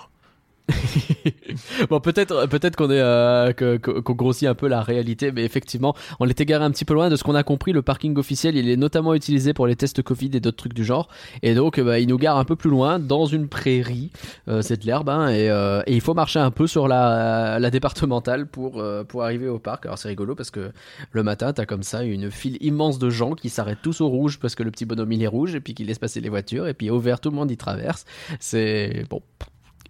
bon, 1.89 1.99
peut-être, 1.99 2.47
peut-être 2.47 2.75
qu'on 2.75 2.89
est, 2.89 2.99
euh, 2.99 3.51
qu'on 3.53 4.13
grossit 4.13 4.47
un 4.47 4.55
peu 4.55 4.67
la 4.67 4.81
réalité, 4.81 5.31
mais 5.31 5.43
effectivement, 5.43 5.95
on 6.19 6.25
l'était 6.25 6.45
garé 6.45 6.65
un 6.65 6.71
petit 6.71 6.85
peu 6.85 6.93
loin 6.93 7.09
de 7.09 7.15
ce 7.15 7.23
qu'on 7.23 7.35
a 7.35 7.43
compris. 7.43 7.73
Le 7.73 7.81
parking 7.81 8.17
officiel, 8.17 8.55
il 8.55 8.69
est 8.69 8.77
notamment 8.77 9.13
utilisé 9.13 9.53
pour 9.53 9.67
les 9.67 9.75
tests 9.75 10.01
Covid 10.01 10.31
et 10.33 10.39
d'autres 10.39 10.57
trucs 10.57 10.73
du 10.73 10.83
genre, 10.83 11.09
et 11.41 11.53
donc, 11.55 11.79
bah, 11.79 11.99
il 11.99 12.07
nous 12.07 12.17
gare 12.17 12.37
un 12.37 12.45
peu 12.45 12.55
plus 12.55 12.69
loin, 12.69 12.99
dans 12.99 13.25
une 13.25 13.47
prairie. 13.47 14.11
Euh, 14.47 14.61
c'est 14.61 14.81
de 14.81 14.85
l'herbe, 14.85 15.09
hein, 15.09 15.29
et, 15.29 15.49
euh, 15.49 15.81
et 15.85 15.95
il 15.95 16.01
faut 16.01 16.13
marcher 16.13 16.39
un 16.39 16.51
peu 16.51 16.67
sur 16.67 16.87
la, 16.87 17.59
départementale 17.69 18.47
pour 18.47 18.79
euh, 18.79 19.03
pour 19.03 19.23
arriver 19.23 19.47
au 19.47 19.59
parc. 19.59 19.85
Alors 19.85 19.97
c'est 19.97 20.07
rigolo 20.07 20.35
parce 20.35 20.51
que 20.51 20.71
le 21.11 21.23
matin, 21.23 21.53
t'as 21.53 21.65
comme 21.65 21.83
ça 21.83 22.03
une 22.03 22.31
file 22.31 22.57
immense 22.61 22.99
de 22.99 23.09
gens 23.09 23.33
qui 23.33 23.49
s'arrêtent 23.49 23.81
tous 23.83 24.01
au 24.01 24.09
rouge 24.09 24.39
parce 24.39 24.55
que 24.55 24.63
le 24.63 24.71
petit 24.71 24.85
bonhomme 24.85 25.11
il 25.11 25.21
est 25.23 25.27
rouge, 25.27 25.55
et 25.55 25.59
puis 25.59 25.73
qui 25.73 25.83
laisse 25.83 25.99
passer 25.99 26.21
les 26.21 26.29
voitures, 26.29 26.67
et 26.67 26.73
puis 26.73 26.89
au 26.89 26.99
vert 26.99 27.19
tout 27.19 27.29
le 27.29 27.35
monde 27.35 27.51
y 27.51 27.57
traverse. 27.57 28.05
C'est 28.39 29.05
bon. 29.09 29.21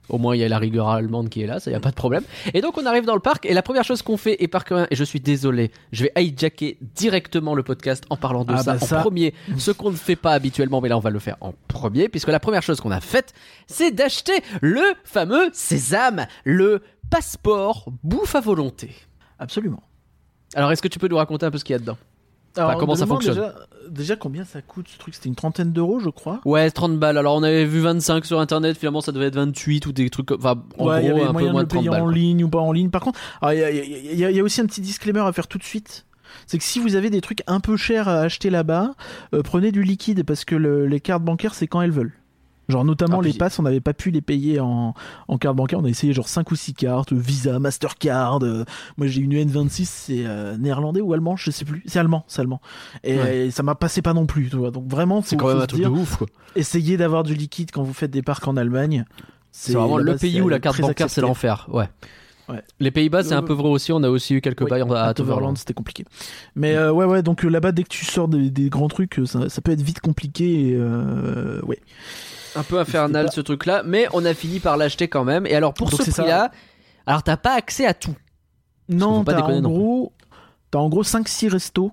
Au 0.09 0.17
moins, 0.17 0.35
il 0.35 0.39
y 0.39 0.43
a 0.43 0.49
la 0.49 0.57
rigueur 0.59 0.89
allemande 0.89 1.29
qui 1.29 1.41
est 1.41 1.47
là, 1.47 1.59
ça 1.59 1.71
y 1.71 1.75
a 1.75 1.79
pas 1.79 1.91
de 1.91 1.95
problème. 1.95 2.23
Et 2.53 2.61
donc, 2.61 2.77
on 2.77 2.85
arrive 2.85 3.05
dans 3.05 3.13
le 3.13 3.19
parc, 3.19 3.45
et 3.45 3.53
la 3.53 3.61
première 3.61 3.83
chose 3.83 4.01
qu'on 4.01 4.17
fait, 4.17 4.37
et 4.43 4.47
par 4.47 4.63
et 4.89 4.95
je 4.95 5.03
suis 5.03 5.19
désolé, 5.19 5.71
je 5.91 6.03
vais 6.03 6.11
hijacker 6.17 6.77
directement 6.95 7.55
le 7.55 7.63
podcast 7.63 8.03
en 8.09 8.17
parlant 8.17 8.43
de 8.43 8.53
Ah 8.53 8.63
ça 8.63 8.73
bah 8.73 8.79
en 8.81 8.85
ça. 8.85 8.99
premier, 8.99 9.33
ce 9.57 9.71
qu'on 9.71 9.91
ne 9.91 9.95
fait 9.95 10.15
pas 10.15 10.33
habituellement, 10.33 10.81
mais 10.81 10.89
là, 10.89 10.97
on 10.97 11.01
va 11.01 11.09
le 11.09 11.19
faire 11.19 11.37
en 11.41 11.53
premier, 11.67 12.09
puisque 12.09 12.27
la 12.27 12.39
première 12.39 12.63
chose 12.63 12.81
qu'on 12.81 12.91
a 12.91 13.01
faite, 13.01 13.33
c'est 13.67 13.91
d'acheter 13.91 14.41
le 14.61 14.81
fameux 15.03 15.49
sésame, 15.53 16.25
le 16.43 16.81
passeport 17.09 17.85
bouffe 18.03 18.35
à 18.35 18.41
volonté. 18.41 18.91
Absolument. 19.39 19.83
Alors, 20.55 20.71
est-ce 20.71 20.81
que 20.81 20.87
tu 20.87 20.99
peux 20.99 21.07
nous 21.07 21.17
raconter 21.17 21.45
un 21.45 21.51
peu 21.51 21.57
ce 21.57 21.63
qu'il 21.63 21.73
y 21.73 21.75
a 21.75 21.79
dedans? 21.79 21.97
Alors, 22.57 22.77
comment 22.77 22.95
ça 22.95 23.05
fonctionne 23.05 23.35
déjà, 23.35 23.55
déjà, 23.89 24.15
combien 24.15 24.43
ça 24.43 24.61
coûte 24.61 24.87
ce 24.89 24.97
truc? 24.97 25.13
C'était 25.15 25.29
une 25.29 25.35
trentaine 25.35 25.71
d'euros, 25.71 25.99
je 25.99 26.09
crois. 26.09 26.41
Ouais, 26.45 26.69
30 26.71 26.97
balles. 26.99 27.17
Alors, 27.17 27.35
on 27.35 27.43
avait 27.43 27.65
vu 27.65 27.79
25 27.79 28.25
sur 28.25 28.39
internet, 28.39 28.77
finalement, 28.77 29.01
ça 29.01 29.11
devait 29.11 29.25
être 29.27 29.35
28 29.35 29.85
ou 29.85 29.91
des 29.91 30.09
trucs 30.09 30.25
comme. 30.27 30.39
Enfin, 30.39 30.61
en 30.77 30.87
ouais, 30.87 31.03
il 31.03 31.05
y 31.07 31.09
gros, 31.09 31.19
avait 31.21 31.29
un 31.29 31.33
peu 31.33 31.49
moins 31.49 31.51
de 31.51 31.57
de 31.57 31.61
le 31.61 31.67
30 31.67 31.79
payer 31.79 31.89
balles. 31.89 32.01
en 32.01 32.05
quoi. 32.05 32.13
ligne 32.13 32.43
ou 32.43 32.49
pas 32.49 32.59
en 32.59 32.71
ligne. 32.71 32.89
Par 32.89 33.01
contre, 33.01 33.19
il 33.43 33.57
y, 33.57 33.63
a- 33.63 33.71
y 33.71 34.15
y 34.15 34.35
y 34.37 34.41
aussi 34.41 34.61
un 34.61 34.65
petit 34.65 34.81
disclaimer 34.81 35.19
à 35.21 35.31
faire 35.31 35.47
tout 35.47 35.57
de 35.57 35.63
suite. 35.63 36.05
C'est 36.45 36.57
que 36.57 36.63
si 36.63 36.79
vous 36.79 36.95
avez 36.95 37.09
des 37.09 37.21
trucs 37.21 37.41
un 37.47 37.59
peu 37.59 37.75
chers 37.77 38.07
à 38.07 38.19
acheter 38.21 38.49
là-bas, 38.49 38.91
euh, 39.33 39.41
prenez 39.41 39.71
du 39.71 39.81
liquide 39.83 40.23
parce 40.23 40.45
que 40.45 40.55
le- 40.55 40.85
les 40.85 40.99
cartes 40.99 41.23
bancaires, 41.23 41.55
c'est 41.55 41.67
quand 41.67 41.81
elles 41.81 41.91
veulent. 41.91 42.13
Genre 42.69 42.85
notamment 42.85 43.19
Ah, 43.19 43.23
les 43.25 43.33
passes, 43.33 43.57
on 43.59 43.63
n'avait 43.63 43.81
pas 43.81 43.93
pu 43.93 44.11
les 44.11 44.21
payer 44.21 44.59
en, 44.59 44.93
en 45.27 45.37
carte 45.37 45.55
bancaire. 45.55 45.79
On 45.79 45.83
a 45.85 45.89
essayé 45.89 46.13
genre 46.13 46.27
5 46.29 46.49
ou 46.51 46.55
6 46.55 46.73
cartes, 46.75 47.11
Visa, 47.11 47.57
Mastercard. 47.59 48.43
euh, 48.43 48.63
moi 48.97 49.07
j'ai 49.07 49.21
une 49.21 49.33
UN26, 49.33 49.85
c'est 49.85 50.25
euh, 50.25 50.55
néerlandais 50.57 51.01
ou 51.01 51.11
allemand, 51.13 51.35
je 51.35 51.49
sais 51.51 51.65
plus. 51.65 51.81
C'est 51.87 51.99
allemand, 51.99 52.23
c'est 52.27 52.41
allemand. 52.41 52.61
Et, 53.03 53.17
Ouais. 53.19 53.49
ça 53.51 53.63
m'a 53.63 53.75
passé 53.75 54.01
pas 54.01 54.13
non 54.13 54.25
plus. 54.27 54.49
Tu 54.49 54.55
vois. 54.55 54.71
Donc 54.71 54.87
vraiment, 54.87 55.21
C'est 55.21 55.35
quand 55.35 55.47
même 55.47 55.57
un 55.57 55.65
truc 55.67 55.81
dire, 55.81 55.89
de 55.91 55.95
ouf, 55.97 56.17
quoi. 56.17 56.27
essayez 56.55 56.95
d'avoir 56.95 57.23
du 57.23 57.33
liquide 57.33 57.71
quand 57.71 57.83
vous 57.83 57.93
faites 57.93 58.11
des 58.11 58.21
parcs 58.21 58.47
en 58.47 58.55
Allemagne. 58.55 59.03
C'est 59.51 59.73
vraiment 59.73 59.97
le 59.97 60.15
pays 60.15 60.39
où 60.41 60.47
la 60.47 60.59
carte 60.59 60.79
bancaire 60.79 61.09
c'est 61.09 61.21
l'enfer. 61.21 61.67
Ouais. 61.71 61.89
Ouais. 62.49 62.63
Les 62.79 62.89
Pays-Bas 62.89 63.21
c'est 63.23 63.33
un 63.35 63.39
Euh, 63.43 63.45
peu 63.45 63.53
vrai 63.53 63.69
aussi. 63.69 63.91
On 63.91 64.01
a 64.03 64.09
aussi 64.09 64.33
eu 64.35 64.41
quelques 64.41 64.61
Oui, 64.61 64.69
bails 64.69 64.83
à, 64.95 65.13
Toverland. 65.13 65.55
C'était 65.57 65.73
compliqué. 65.75 66.03
Mais 66.55 66.75
euh, 66.75 66.91
ouais, 66.91 67.05
ouais, 67.05 67.21
donc 67.21 67.45
euh, 67.45 67.47
là-bas, 67.47 67.71
dès 67.71 67.83
que 67.83 67.89
tu 67.89 68.05
sors 68.05 68.27
des, 68.27 68.49
des 68.49 68.69
grands 68.69 68.87
trucs, 68.87 69.19
ça, 69.25 69.49
ça 69.49 69.61
peut 69.61 69.71
être 69.71 69.81
vite 69.83 69.99
compliqué. 70.01 70.69
et, 70.69 70.75
euh, 70.75 71.61
ouais. 71.63 71.79
Un 72.55 72.63
peu 72.63 72.79
infernal 72.79 73.31
ce 73.31 73.41
truc-là, 73.41 73.83
mais 73.85 74.07
on 74.13 74.25
a 74.25 74.33
fini 74.33 74.59
par 74.59 74.77
l'acheter 74.77 75.07
quand 75.07 75.23
même. 75.23 75.45
Et 75.45 75.55
alors 75.55 75.73
pour 75.73 75.89
Donc 75.89 76.01
ce 76.01 76.09
prix-là, 76.09 76.51
alors 77.05 77.23
t'as 77.23 77.37
pas 77.37 77.53
accès 77.53 77.85
à 77.85 77.93
tout. 77.93 78.15
Non, 78.89 79.23
t'as 79.23 79.41
en, 79.41 79.61
gros, 79.61 80.13
t'as 80.71 80.79
en 80.79 80.89
gros 80.89 81.03
5-6 81.03 81.49
restos 81.49 81.91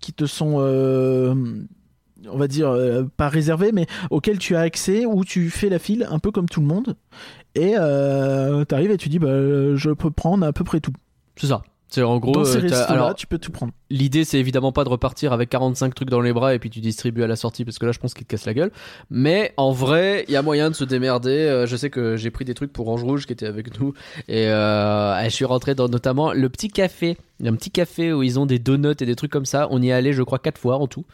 qui 0.00 0.12
te 0.12 0.26
sont, 0.26 0.56
euh, 0.58 1.34
on 2.30 2.36
va 2.38 2.46
dire, 2.46 2.68
euh, 2.68 3.02
pas 3.16 3.28
réservés, 3.28 3.72
mais 3.72 3.86
auxquels 4.10 4.38
tu 4.38 4.54
as 4.54 4.60
accès, 4.60 5.06
où 5.06 5.24
tu 5.24 5.50
fais 5.50 5.68
la 5.68 5.80
file, 5.80 6.06
un 6.08 6.20
peu 6.20 6.30
comme 6.30 6.48
tout 6.48 6.60
le 6.60 6.66
monde. 6.66 6.96
Et 7.56 7.74
euh, 7.76 8.64
t'arrives 8.64 8.92
et 8.92 8.96
tu 8.96 9.08
dis, 9.08 9.18
bah, 9.18 9.74
je 9.74 9.90
peux 9.90 10.10
prendre 10.10 10.46
à 10.46 10.52
peu 10.52 10.62
près 10.62 10.80
tout. 10.80 10.92
C'est 11.36 11.48
ça. 11.48 11.62
C'est 11.96 12.02
en 12.02 12.18
gros. 12.18 12.32
Dans 12.32 12.44
ces 12.44 12.58
euh, 12.58 12.68
t'as- 12.68 12.78
restos-là, 12.78 13.00
alors 13.00 13.14
tu 13.14 13.26
peux 13.26 13.38
tout 13.38 13.50
prendre. 13.50 13.72
l'idée 13.88 14.24
c'est 14.24 14.38
évidemment 14.38 14.70
pas 14.72 14.84
de 14.84 14.88
repartir 14.90 15.32
avec 15.32 15.48
45 15.48 15.94
trucs 15.94 16.10
dans 16.10 16.20
les 16.20 16.32
bras 16.34 16.54
et 16.54 16.58
puis 16.58 16.68
tu 16.68 16.80
distribues 16.80 17.22
à 17.22 17.26
la 17.26 17.36
sortie 17.36 17.64
parce 17.64 17.78
que 17.78 17.86
là 17.86 17.92
je 17.92 17.98
pense 17.98 18.12
qu'il 18.12 18.26
te 18.26 18.30
casse 18.32 18.44
la 18.44 18.52
gueule. 18.54 18.70
Mais 19.10 19.54
en 19.56 19.72
vrai, 19.72 20.24
il 20.28 20.32
y 20.34 20.36
a 20.36 20.42
moyen 20.42 20.68
de 20.70 20.74
se 20.74 20.84
démerder. 20.84 21.30
Euh, 21.30 21.66
je 21.66 21.74
sais 21.76 21.88
que 21.90 22.16
j'ai 22.16 22.30
pris 22.30 22.44
des 22.44 22.54
trucs 22.54 22.72
pour 22.72 22.88
Ange 22.90 23.02
Rouge 23.02 23.26
qui 23.26 23.32
était 23.32 23.46
avec 23.46 23.80
nous 23.80 23.94
et 24.28 24.48
euh, 24.48 25.22
je 25.24 25.28
suis 25.30 25.44
rentré 25.46 25.74
dans 25.74 25.88
notamment 25.88 26.32
le 26.32 26.48
petit 26.50 26.68
café. 26.68 27.16
Il 27.40 27.46
y 27.46 27.48
a 27.48 27.52
un 27.52 27.56
petit 27.56 27.70
café 27.70 28.12
où 28.12 28.22
ils 28.22 28.38
ont 28.38 28.46
des 28.46 28.58
donuts 28.58 28.90
et 29.00 29.06
des 29.06 29.16
trucs 29.16 29.32
comme 29.32 29.46
ça. 29.46 29.68
On 29.70 29.80
y 29.82 29.88
est 29.88 29.92
allé, 29.92 30.12
je 30.12 30.22
crois, 30.22 30.38
quatre 30.38 30.58
fois 30.58 30.76
en 30.76 30.86
tout. 30.86 31.04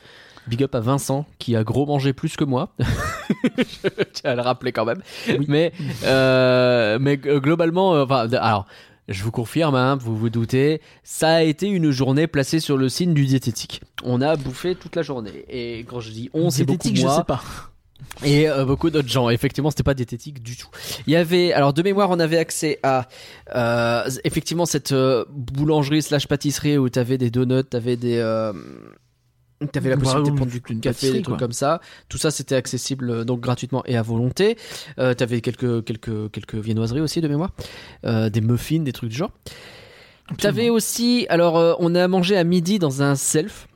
Big 0.48 0.64
up 0.64 0.74
à 0.74 0.80
Vincent 0.80 1.24
qui 1.38 1.54
a 1.54 1.62
gros 1.62 1.86
mangé 1.86 2.12
plus 2.12 2.36
que 2.36 2.42
moi. 2.42 2.70
je 2.80 3.88
tiens 4.12 4.30
à 4.32 4.34
le 4.34 4.42
rappeler 4.42 4.72
quand 4.72 4.84
même. 4.84 5.00
Mais 5.46 5.72
euh, 6.04 6.98
mais 7.00 7.20
euh, 7.26 7.38
globalement, 7.40 7.94
euh, 7.94 8.04
enfin, 8.04 8.26
d- 8.26 8.36
alors. 8.40 8.66
Je 9.08 9.24
vous 9.24 9.32
confirme, 9.32 9.74
hein, 9.74 9.96
vous 9.96 10.16
vous 10.16 10.30
doutez, 10.30 10.80
ça 11.02 11.34
a 11.34 11.42
été 11.42 11.66
une 11.66 11.90
journée 11.90 12.26
placée 12.28 12.60
sur 12.60 12.76
le 12.76 12.88
signe 12.88 13.14
du 13.14 13.26
diététique. 13.26 13.80
On 14.04 14.20
a 14.20 14.36
bouffé 14.36 14.74
toute 14.76 14.94
la 14.94 15.02
journée. 15.02 15.44
Et 15.48 15.80
quand 15.88 16.00
je 16.00 16.10
dis 16.10 16.30
on, 16.34 16.50
c'est 16.50 16.64
beaucoup 16.64 16.88
Diététique, 16.88 16.98
je 16.98 17.06
moi 17.06 17.16
sais 17.16 17.24
pas. 17.24 17.42
et 18.24 18.48
euh, 18.48 18.64
beaucoup 18.64 18.90
d'autres 18.90 19.08
gens. 19.08 19.28
Effectivement, 19.28 19.70
c'était 19.70 19.82
pas 19.82 19.94
diététique 19.94 20.40
du 20.42 20.56
tout. 20.56 20.68
Il 21.08 21.12
y 21.12 21.16
avait, 21.16 21.52
alors 21.52 21.72
de 21.72 21.82
mémoire, 21.82 22.10
on 22.10 22.20
avait 22.20 22.38
accès 22.38 22.78
à 22.84 23.08
euh, 23.56 24.08
effectivement 24.22 24.66
cette 24.66 24.92
euh, 24.92 25.24
boulangerie 25.30 26.02
slash 26.02 26.28
pâtisserie 26.28 26.78
où 26.78 26.88
t'avais 26.88 27.18
des 27.18 27.30
donuts, 27.30 27.64
t'avais 27.64 27.96
des 27.96 28.20
euh, 29.62 29.66
T'avais 29.70 29.90
la 29.90 29.96
Bah, 29.96 30.02
possibilité 30.02 30.30
de 30.30 30.36
prendre 30.36 30.50
du 30.52 30.80
café, 30.80 31.06
des 31.08 31.12
trucs 31.14 31.24
quoi. 31.26 31.36
comme 31.38 31.52
ça. 31.52 31.80
Tout 32.08 32.18
ça, 32.18 32.30
c'était 32.30 32.54
accessible 32.54 33.10
euh, 33.10 33.24
donc 33.24 33.40
gratuitement 33.40 33.82
et 33.86 33.96
à 33.96 34.02
volonté. 34.02 34.56
Euh, 34.98 35.14
T'avais 35.14 35.40
quelques 35.40 35.84
quelques 35.84 36.30
quelques 36.32 36.54
viennoiseries 36.54 37.00
aussi 37.00 37.20
de 37.20 37.28
mémoire, 37.28 37.50
euh, 38.04 38.28
des 38.30 38.40
muffins, 38.40 38.80
des 38.80 38.92
trucs 38.92 39.10
du 39.10 39.16
genre. 39.16 39.30
T'avais 40.38 40.70
aussi, 40.70 41.26
alors 41.28 41.58
euh, 41.58 41.74
on 41.78 41.94
a 41.94 42.08
mangé 42.08 42.36
à 42.36 42.44
midi 42.44 42.78
dans 42.78 43.02
un 43.02 43.16
self. 43.16 43.66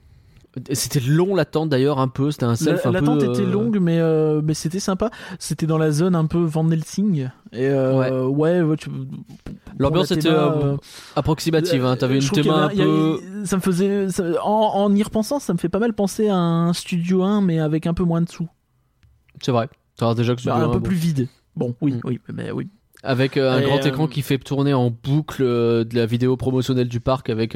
C'était 0.73 1.01
long 1.01 1.35
l'attente 1.35 1.69
d'ailleurs 1.69 1.99
un 1.99 2.09
peu. 2.09 2.31
C'était 2.31 2.45
un 2.47 2.57
self 2.57 2.85
L'attente 2.87 3.21
peu. 3.21 3.31
était 3.31 3.43
euh, 3.43 3.51
longue, 3.51 3.79
mais, 3.79 3.99
euh, 4.01 4.41
mais 4.43 4.55
c'était 4.55 4.81
sympa. 4.81 5.11
C'était 5.39 5.67
dans 5.67 5.77
la 5.79 5.91
zone 5.91 6.15
un 6.15 6.25
peu 6.27 6.39
Van 6.39 6.69
Helsing. 6.71 7.29
Et 7.53 7.67
euh, 7.69 8.27
ouais, 8.27 8.63
ouais, 8.63 8.77
tu- 8.77 8.89
L'ambiance 9.79 10.11
la 10.11 10.17
était 10.17 10.29
euh, 10.31 10.77
approximative. 11.15 11.85
Hein. 11.85 11.97
T'avais 11.97 12.19
une 12.19 12.29
théma 12.29 12.65
un 12.65 12.69
peu. 12.69 13.21
Ça 13.45 13.57
me 13.57 13.61
faisait. 13.63 14.09
ça- 14.09 14.25
en, 14.45 14.51
en 14.85 14.95
y 14.95 15.03
repensant, 15.03 15.39
ça 15.39 15.53
me 15.53 15.59
fait 15.59 15.69
pas 15.69 15.79
mal 15.79 15.93
penser 15.93 16.29
à 16.29 16.37
un 16.37 16.73
Studio 16.73 17.23
1, 17.23 17.43
mais 17.43 17.59
avec 17.61 17.87
un 17.87 17.95
peu 17.95 18.05
moins 18.05 18.23
de 18.23 18.29
sous. 18.31 18.49
C'est 19.43 19.53
vrai. 19.53 19.69
Ça 19.99 20.15
déjà 20.15 20.35
que 20.35 20.43
Bah, 20.45 20.57
un 20.57 20.69
peu 20.69 20.79
bon. 20.79 20.81
plus 20.81 20.97
vide. 20.97 21.29
Bon, 21.55 21.75
oui, 21.81 21.93
Mm. 21.95 22.01
oui, 22.05 22.21
mais 22.33 22.51
oui. 22.51 22.69
Avec 23.03 23.37
euh, 23.37 23.53
un 23.53 23.61
Et, 23.61 23.65
grand 23.65 23.85
euh, 23.85 23.89
écran 23.89 24.07
qui 24.09 24.23
fait 24.23 24.39
tourner 24.39 24.73
en 24.75 24.91
boucle 24.91 25.43
euh, 25.43 25.85
de 25.85 25.95
la 25.95 26.07
vidéo 26.07 26.37
promotionnelle 26.37 26.89
du 26.89 27.01
parc 27.01 27.29
avec 27.31 27.55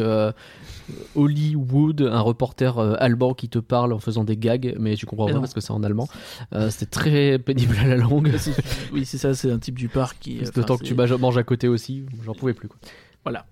Hollywood, 1.15 2.03
un 2.03 2.21
reporter 2.21 2.79
euh, 2.79 2.95
allemand 2.99 3.35
qui 3.35 3.49
te 3.49 3.59
parle 3.59 3.93
en 3.93 3.99
faisant 3.99 4.25
des 4.25 4.37
gags, 4.37 4.75
mais 4.79 4.97
tu 4.97 5.07
comprends 5.07 5.27
Mais 5.27 5.33
pas 5.33 5.37
non. 5.37 5.43
parce 5.43 5.55
que 5.55 5.61
c'est 5.61 5.73
en 5.73 5.83
allemand. 5.83 6.09
Euh, 6.55 6.71
C'était 6.71 6.87
très 6.87 7.39
pénible 7.39 7.77
à 7.83 7.87
la 7.87 7.97
longue. 7.97 8.33
oui, 8.93 9.05
c'est 9.05 9.19
ça, 9.19 9.35
c'est 9.35 9.51
un 9.51 9.59
type 9.59 9.79
du 9.79 9.89
parc 9.89 10.17
qui. 10.21 10.41
D'autant 10.55 10.77
que 10.79 10.85
tu 10.85 10.95
manges- 10.95 11.13
manges 11.15 11.39
à 11.39 11.43
côté 11.43 11.69
aussi, 11.69 12.05
j'en 12.25 12.35
pouvais 12.35 12.55
plus. 12.55 12.69
Quoi. 12.69 12.79
Voilà. 13.25 13.47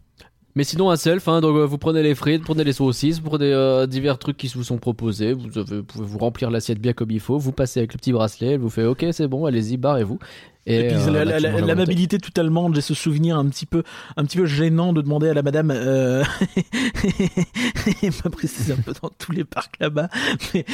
Mais 0.59 0.65
sinon 0.65 0.91
un 0.91 0.97
self, 0.97 1.29
hein, 1.29 1.41
donc 1.41 1.57
euh, 1.57 1.65
vous 1.67 1.79
prenez 1.79 2.03
les 2.03 2.17
frites, 2.17 2.43
prenez 2.43 2.65
les 2.65 2.73
saucisses, 2.73 3.21
vous 3.21 3.29
prenez 3.31 3.45
euh, 3.53 3.87
divers 3.87 4.19
trucs 4.19 4.37
qui 4.37 4.49
vous 4.49 4.65
sont 4.65 4.79
proposés, 4.79 5.33
vous, 5.33 5.57
avez- 5.57 5.77
vous 5.77 5.83
pouvez 5.85 6.05
vous 6.05 6.19
remplir 6.19 6.51
l'assiette 6.51 6.81
bien 6.81 6.93
comme 6.95 7.13
il 7.13 7.21
faut, 7.21 7.39
vous 7.39 7.53
passez 7.53 7.79
avec 7.79 7.93
le 7.93 7.99
petit 7.99 8.11
bracelet, 8.11 8.55
elle 8.55 8.59
vous 8.59 8.69
fait 8.69 8.85
ok 8.85 9.07
c'est 9.13 9.29
bon, 9.29 9.47
allez-y, 9.47 9.77
barrez-vous. 9.77 10.19
Et, 10.67 10.89
puis 10.89 10.97
euh, 10.97 11.11
la- 11.13 11.25
la- 11.25 11.37
tu 11.37 11.43
la- 11.45 11.51
manges 11.51 11.61
à 11.61 11.61
volonté. 11.61 11.67
l'amabilité 11.69 12.19
tout 12.19 12.33
allemande, 12.41 12.75
j'ai 12.75 12.81
ce 12.81 12.93
souvenir 12.93 13.39
un 13.39 13.47
petit 13.47 13.67
peu, 13.67 13.85
un 14.17 14.25
petit 14.25 14.37
peu 14.37 14.47
gênant 14.47 14.93
de 14.93 15.01
demander 15.01 15.29
à 15.29 15.35
la 15.35 15.43
madame, 15.43 15.71
euh... 15.73 16.25
pas 18.25 18.29
préciser 18.31 18.73
un 18.73 18.77
peu 18.79 18.93
dans 19.01 19.11
tous 19.17 19.31
les 19.31 19.45
parcs 19.45 19.77
là-bas, 19.79 20.09
mais 20.55 20.65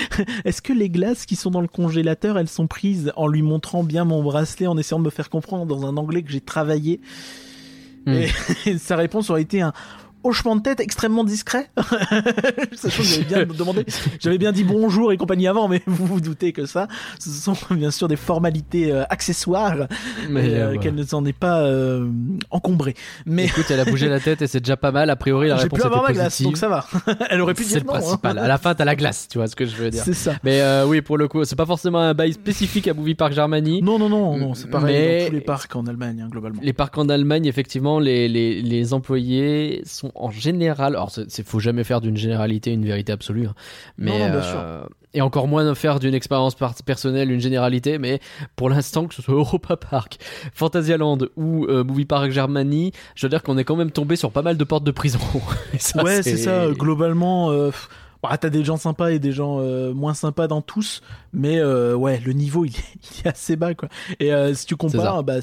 est-ce 0.46 0.62
que 0.62 0.72
les 0.72 0.88
glaces 0.88 1.26
qui 1.26 1.36
sont 1.36 1.50
dans 1.50 1.60
le 1.60 1.68
congélateur, 1.68 2.38
elles 2.38 2.48
sont 2.48 2.66
prises 2.66 3.12
en 3.16 3.26
lui 3.26 3.42
montrant 3.42 3.84
bien 3.84 4.06
mon 4.06 4.22
bracelet, 4.22 4.66
en 4.66 4.78
essayant 4.78 4.98
de 4.98 5.04
me 5.04 5.10
faire 5.10 5.28
comprendre 5.28 5.66
dans 5.66 5.84
un 5.86 5.98
anglais 5.98 6.22
que 6.22 6.32
j'ai 6.32 6.40
travaillé 6.40 7.00
Hmm. 8.06 8.22
Et 8.66 8.78
sa 8.78 8.96
réponse 8.96 9.30
aurait 9.30 9.42
été 9.42 9.60
un 9.60 9.72
hochement 10.24 10.56
de 10.56 10.62
tête 10.62 10.80
extrêmement 10.80 11.24
discret. 11.24 11.70
Sachant 12.74 13.02
que 13.02 13.08
j'avais 13.08 13.24
bien 13.24 13.44
demandé, 13.46 13.84
j'avais 14.20 14.38
bien 14.38 14.52
dit 14.52 14.64
bonjour 14.64 15.12
et 15.12 15.16
compagnie 15.16 15.46
avant, 15.48 15.68
mais 15.68 15.82
vous 15.86 16.06
vous 16.06 16.20
doutez 16.20 16.52
que 16.52 16.66
ça, 16.66 16.88
ce 17.18 17.30
sont 17.30 17.56
bien 17.70 17.90
sûr 17.90 18.08
des 18.08 18.16
formalités 18.16 18.90
euh, 18.92 19.04
accessoires 19.10 19.86
Mais, 20.28 20.48
euh, 20.50 20.72
euh, 20.74 20.78
qu'elle 20.78 20.94
ne 20.94 21.04
s'en 21.04 21.24
est 21.24 21.32
pas 21.32 21.60
euh, 21.62 22.08
encombrée. 22.50 22.94
Mais 23.26 23.44
Écoute, 23.46 23.66
elle 23.70 23.80
a 23.80 23.84
bougé 23.84 24.08
la 24.08 24.20
tête 24.20 24.42
et 24.42 24.46
c'est 24.46 24.60
déjà 24.60 24.76
pas 24.76 24.90
mal. 24.92 25.10
A 25.10 25.16
priori, 25.16 25.48
la 25.48 25.56
j'ai 25.56 25.64
réponse 25.64 25.80
pu 25.80 25.86
avoir 25.86 26.02
ma 26.02 26.08
était 26.10 26.14
glace, 26.18 26.26
positive. 26.26 26.46
donc 26.46 26.56
ça 26.56 26.68
va. 26.68 26.86
Elle 27.30 27.40
aurait 27.40 27.54
pu 27.54 27.64
C'est 27.64 27.80
dire 27.80 27.80
le 27.80 27.86
non. 27.86 27.94
hein. 27.94 27.98
principal. 28.00 28.38
À 28.38 28.48
la 28.48 28.58
fin, 28.58 28.74
t'as 28.74 28.84
la 28.84 28.96
glace, 28.96 29.28
tu 29.28 29.38
vois 29.38 29.46
ce 29.46 29.56
que 29.56 29.66
je 29.66 29.76
veux 29.76 29.90
dire. 29.90 30.02
C'est 30.04 30.14
ça. 30.14 30.34
Mais 30.42 30.60
oui, 30.86 31.02
pour 31.02 31.18
le 31.18 31.28
coup, 31.28 31.44
c'est 31.44 31.56
pas 31.56 31.66
forcément 31.66 31.98
un 32.00 32.14
bail 32.14 32.32
spécifique 32.32 32.88
à 32.88 32.94
Movie 32.94 33.14
Park 33.14 33.32
Germany. 33.32 33.82
Non, 33.82 33.98
non, 33.98 34.08
non, 34.08 34.36
non, 34.38 34.54
c'est 34.54 34.68
pareil 34.70 34.94
Mais- 34.96 35.20
dans 35.20 35.26
tous 35.28 35.32
les 35.34 35.40
parcs 35.40 35.76
en 35.76 35.86
Allemagne, 35.86 36.22
hein, 36.24 36.28
globalement. 36.30 36.60
Les 36.62 36.72
parcs 36.72 36.96
en 36.98 37.08
Allemagne, 37.08 37.46
effectivement, 37.46 37.98
les, 37.98 38.28
les, 38.28 38.62
les 38.62 38.94
employés 38.94 39.82
sont 39.84 40.10
en 40.14 40.30
général. 40.30 40.94
Alors, 40.94 41.10
c'est 41.10 41.46
faut 41.46 41.60
jamais 41.60 41.84
faire 41.84 42.00
d'une 42.00 42.16
généralité 42.16 42.72
une 42.72 42.84
vérité 42.84 43.12
absolue. 43.12 43.46
hein. 43.46 43.54
Mais, 43.98 44.10
Non, 44.18 44.18
non, 44.26 44.30
bien 44.30 44.42
euh, 44.56 44.84
Et 45.12 45.20
encore 45.20 45.46
moins 45.48 45.74
faire 45.74 46.00
d'une 46.00 46.14
expérience 46.14 46.54
personnelle 46.84 47.30
une 47.30 47.40
généralité. 47.40 47.98
Mais 47.98 48.20
pour 48.56 48.68
l'instant, 48.70 49.06
que 49.06 49.14
ce 49.14 49.22
soit 49.22 49.34
Europa 49.44 49.76
Park, 49.76 50.18
Fantasyland 50.54 51.18
ou 51.36 51.66
euh, 51.66 51.84
Movie 51.84 52.04
Park 52.04 52.30
Germany, 52.30 52.92
je 53.14 53.26
veux 53.26 53.30
dire 53.30 53.42
qu'on 53.42 53.58
est 53.58 53.64
quand 53.64 53.76
même 53.76 53.90
tombé 53.90 54.16
sur 54.16 54.30
pas 54.30 54.42
mal 54.42 54.56
de 54.56 54.64
portes 54.64 54.84
de 54.84 54.90
prison. 54.90 55.18
Ça, 55.78 56.02
ouais, 56.02 56.22
c'est 56.22 56.36
ça. 56.36 56.62
euh, 56.64 56.72
Globalement, 56.72 57.50
euh, 57.50 57.70
bah, 58.22 58.36
t'as 58.38 58.48
des 58.48 58.64
gens 58.64 58.76
sympas 58.78 59.10
et 59.10 59.18
des 59.18 59.32
gens 59.32 59.58
euh, 59.60 59.92
moins 59.92 60.14
sympas 60.14 60.46
dans 60.46 60.62
tous, 60.62 61.02
mais 61.34 61.58
euh, 61.58 61.94
ouais, 61.94 62.20
le 62.24 62.32
niveau 62.32 62.64
il 62.64 62.70
est, 62.74 62.94
il 63.20 63.26
est 63.26 63.28
assez 63.28 63.54
bas 63.56 63.74
quoi. 63.74 63.88
Et 64.18 64.32
euh, 64.32 64.54
si 64.54 64.64
tu 64.66 64.76
compares, 64.76 65.22
bah, 65.24 65.34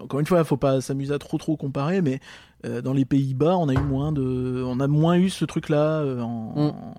encore 0.00 0.20
une 0.20 0.26
fois, 0.26 0.44
faut 0.44 0.56
pas 0.56 0.80
s'amuser 0.80 1.12
à 1.12 1.18
trop 1.18 1.38
trop 1.38 1.56
comparer, 1.56 2.02
mais 2.02 2.20
euh, 2.64 2.82
dans 2.82 2.92
les 2.92 3.04
Pays-Bas, 3.04 3.56
on 3.56 3.68
a 3.68 3.74
eu 3.74 3.78
moins 3.78 4.12
de, 4.12 4.62
on 4.66 4.80
a 4.80 4.86
moins 4.88 5.16
eu 5.16 5.30
ce 5.30 5.44
truc-là. 5.44 6.00
euh, 6.00 6.20
en, 6.20 6.52
Mm. 6.54 6.58
en- 6.68 6.94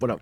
voilà. 0.00 0.18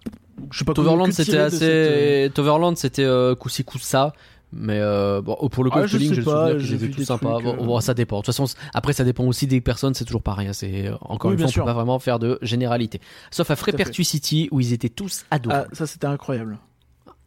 Je 0.50 0.58
sais 0.58 0.64
pas 0.64 0.72
Toverland, 0.74 1.12
c'était 1.12 1.36
assez. 1.38 1.58
cette, 1.58 1.68
euh, 1.68 2.28
Toverland, 2.30 2.76
c'était 2.76 3.04
euh, 3.04 3.34
coup-ci 3.34 3.64
coup-ça. 3.64 4.12
Mais 4.50 4.78
euh, 4.80 5.20
bon, 5.20 5.36
pour 5.50 5.62
le 5.62 5.68
Ah, 5.74 5.82
coup, 5.82 5.86
je 5.88 5.98
Link, 5.98 6.14
sais 6.14 6.22
pas, 6.22 6.56
j'ai 6.58 6.76
vu 6.78 6.90
trucs, 6.90 7.06
Bon, 7.42 7.52
euh, 7.52 7.66
bon, 7.66 7.80
ça 7.82 7.92
dépend. 7.92 8.16
De 8.20 8.22
toute 8.24 8.34
façon, 8.34 8.46
après, 8.72 8.94
ça 8.94 9.04
dépend 9.04 9.24
aussi 9.24 9.46
des 9.46 9.60
personnes, 9.60 9.92
c'est 9.92 10.06
toujours 10.06 10.22
pareil. 10.22 10.48
hein. 10.48 10.54
C'est 10.54 10.90
encore 11.02 11.30
Oui, 11.30 11.34
une 11.34 11.38
fois, 11.40 11.48
on 11.48 11.52
sûr. 11.52 11.64
peut 11.64 11.68
pas 11.68 11.74
vraiment 11.74 11.98
faire 11.98 12.18
de 12.18 12.38
généralité. 12.40 12.98
Sauf 13.30 13.50
à 13.50 13.56
Tout. 13.56 13.60
Frépertuis 13.60 14.06
City 14.06 14.48
où 14.50 14.60
ils 14.60 14.72
étaient 14.72 14.88
tous 14.88 15.26
Ah, 15.30 15.34
adorables. 15.34 15.68
ça 15.74 15.86
c'était 15.86 16.06
incroyable. 16.06 16.52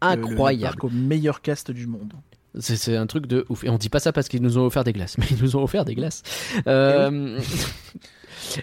Le- 0.02 0.16
le- 0.16 0.22
le 0.22 0.28
Incroyable. 0.32 0.64
parc 0.78 0.84
au 0.86 0.90
meilleur 0.90 1.42
cast 1.42 1.70
du 1.70 1.86
monde. 1.86 2.14
C'est 2.60 2.98
un 2.98 3.08
truc 3.08 3.28
de 3.28 3.46
ouf. 3.50 3.64
Et 3.64 3.70
on 3.70 3.78
dit 3.78 3.90
pas 3.90 4.00
ça 4.00 4.12
parce 4.12 4.28
qu'ils 4.28 4.42
nous 4.42 4.58
ont 4.58 4.66
offert 4.66 4.84
des 4.84 4.94
glaces, 4.94 5.18
mais 5.20 5.26
ils 5.32 5.42
nous 5.42 5.56
ont 5.56 5.64
offert 5.64 5.86
des 5.86 5.96
glaces. 5.96 6.24
Euh... 6.68 7.40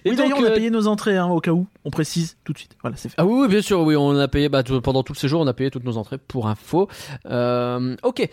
Et 0.05 0.11
d'ailleurs, 0.15 0.39
donc, 0.39 0.47
on 0.47 0.49
a 0.49 0.51
euh, 0.51 0.55
payé 0.55 0.71
nos 0.71 0.87
entrées, 0.87 1.17
hein, 1.17 1.27
au 1.27 1.41
cas 1.41 1.53
où. 1.53 1.67
On 1.85 1.91
précise 1.91 2.37
tout 2.45 2.53
de 2.53 2.59
suite. 2.59 2.77
Voilà, 2.83 2.97
c'est 2.97 3.09
fait. 3.09 3.15
Ah 3.19 3.25
oui, 3.25 3.43
oui, 3.43 3.49
bien 3.49 3.63
sûr, 3.63 3.81
oui, 3.81 3.97
on 3.97 4.17
a 4.19 4.29
payé 4.29 4.49
bah, 4.49 4.63
tout- 4.63 4.81
pendant 4.81 5.03
tous 5.03 5.15
ces 5.15 5.29
jours, 5.29 5.41
on 5.41 5.47
a 5.47 5.55
payé 5.55 5.71
toutes 5.71 5.85
nos 5.85 5.97
entrées 5.97 6.19
pour 6.19 6.49
info. 6.49 6.89
Euh, 7.27 7.97
ok. 8.03 8.29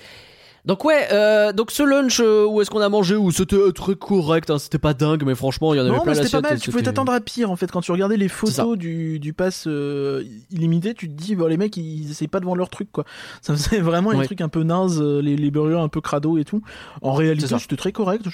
Donc 0.66 0.84
ouais, 0.84 1.08
euh, 1.12 1.54
donc 1.54 1.70
ce 1.70 1.84
lunch 1.84 2.20
euh, 2.20 2.46
où 2.46 2.60
est-ce 2.60 2.72
qu'on 2.72 2.82
a 2.82 2.90
mangé 2.90 3.16
où 3.16 3.30
c'était 3.32 3.56
euh, 3.56 3.72
très 3.72 3.96
correct, 3.96 4.50
hein, 4.50 4.58
c'était 4.58 4.80
pas 4.80 4.96
dingue, 4.96 5.24
mais 5.24 5.36
franchement 5.36 5.74
il 5.74 5.78
y 5.78 5.80
en 5.80 5.86
avait 5.86 5.96
Non, 5.96 6.02
plein 6.02 6.14
mais 6.14 6.24
c'était 6.24 6.42
pas 6.42 6.50
mal. 6.50 6.60
Tu 6.60 6.72
pouvais 6.72 6.82
t'attendre 6.84 7.12
à 7.12 7.22
pire 7.22 7.52
en 7.52 7.56
fait. 7.56 7.72
Quand 7.72 7.82
tu 7.82 7.92
regardais 7.92 8.18
les 8.18 8.28
photos 8.30 8.76
du, 8.78 9.20
du 9.20 9.32
pass 9.34 9.66
euh, 9.68 10.24
illimité, 10.50 10.96
tu 10.96 11.08
te 11.08 11.14
dis, 11.14 11.36
bon, 11.36 11.46
les 11.46 11.58
mecs 11.58 11.78
ils 11.78 12.10
essayent 12.10 12.28
pas 12.28 12.40
de 12.40 12.46
vendre 12.46 12.58
leur 12.58 12.70
truc 12.70 12.92
quoi. 12.92 13.06
Ça 13.42 13.56
faisait 13.56 13.80
vraiment 13.82 14.10
Ouais. 14.10 14.18
des 14.22 14.26
trucs 14.26 14.42
un 14.42 14.50
peu 14.50 14.64
naze, 14.64 15.00
euh, 15.02 15.22
les, 15.22 15.36
les 15.36 15.52
burgers 15.52 15.80
un 15.80 15.88
peu 15.88 16.02
crado 16.02 16.38
et 16.40 16.46
tout. 16.46 16.62
En 17.04 17.14
réalité, 17.14 17.46
c'était 17.60 17.76
très 17.78 17.92
correct. 17.92 18.26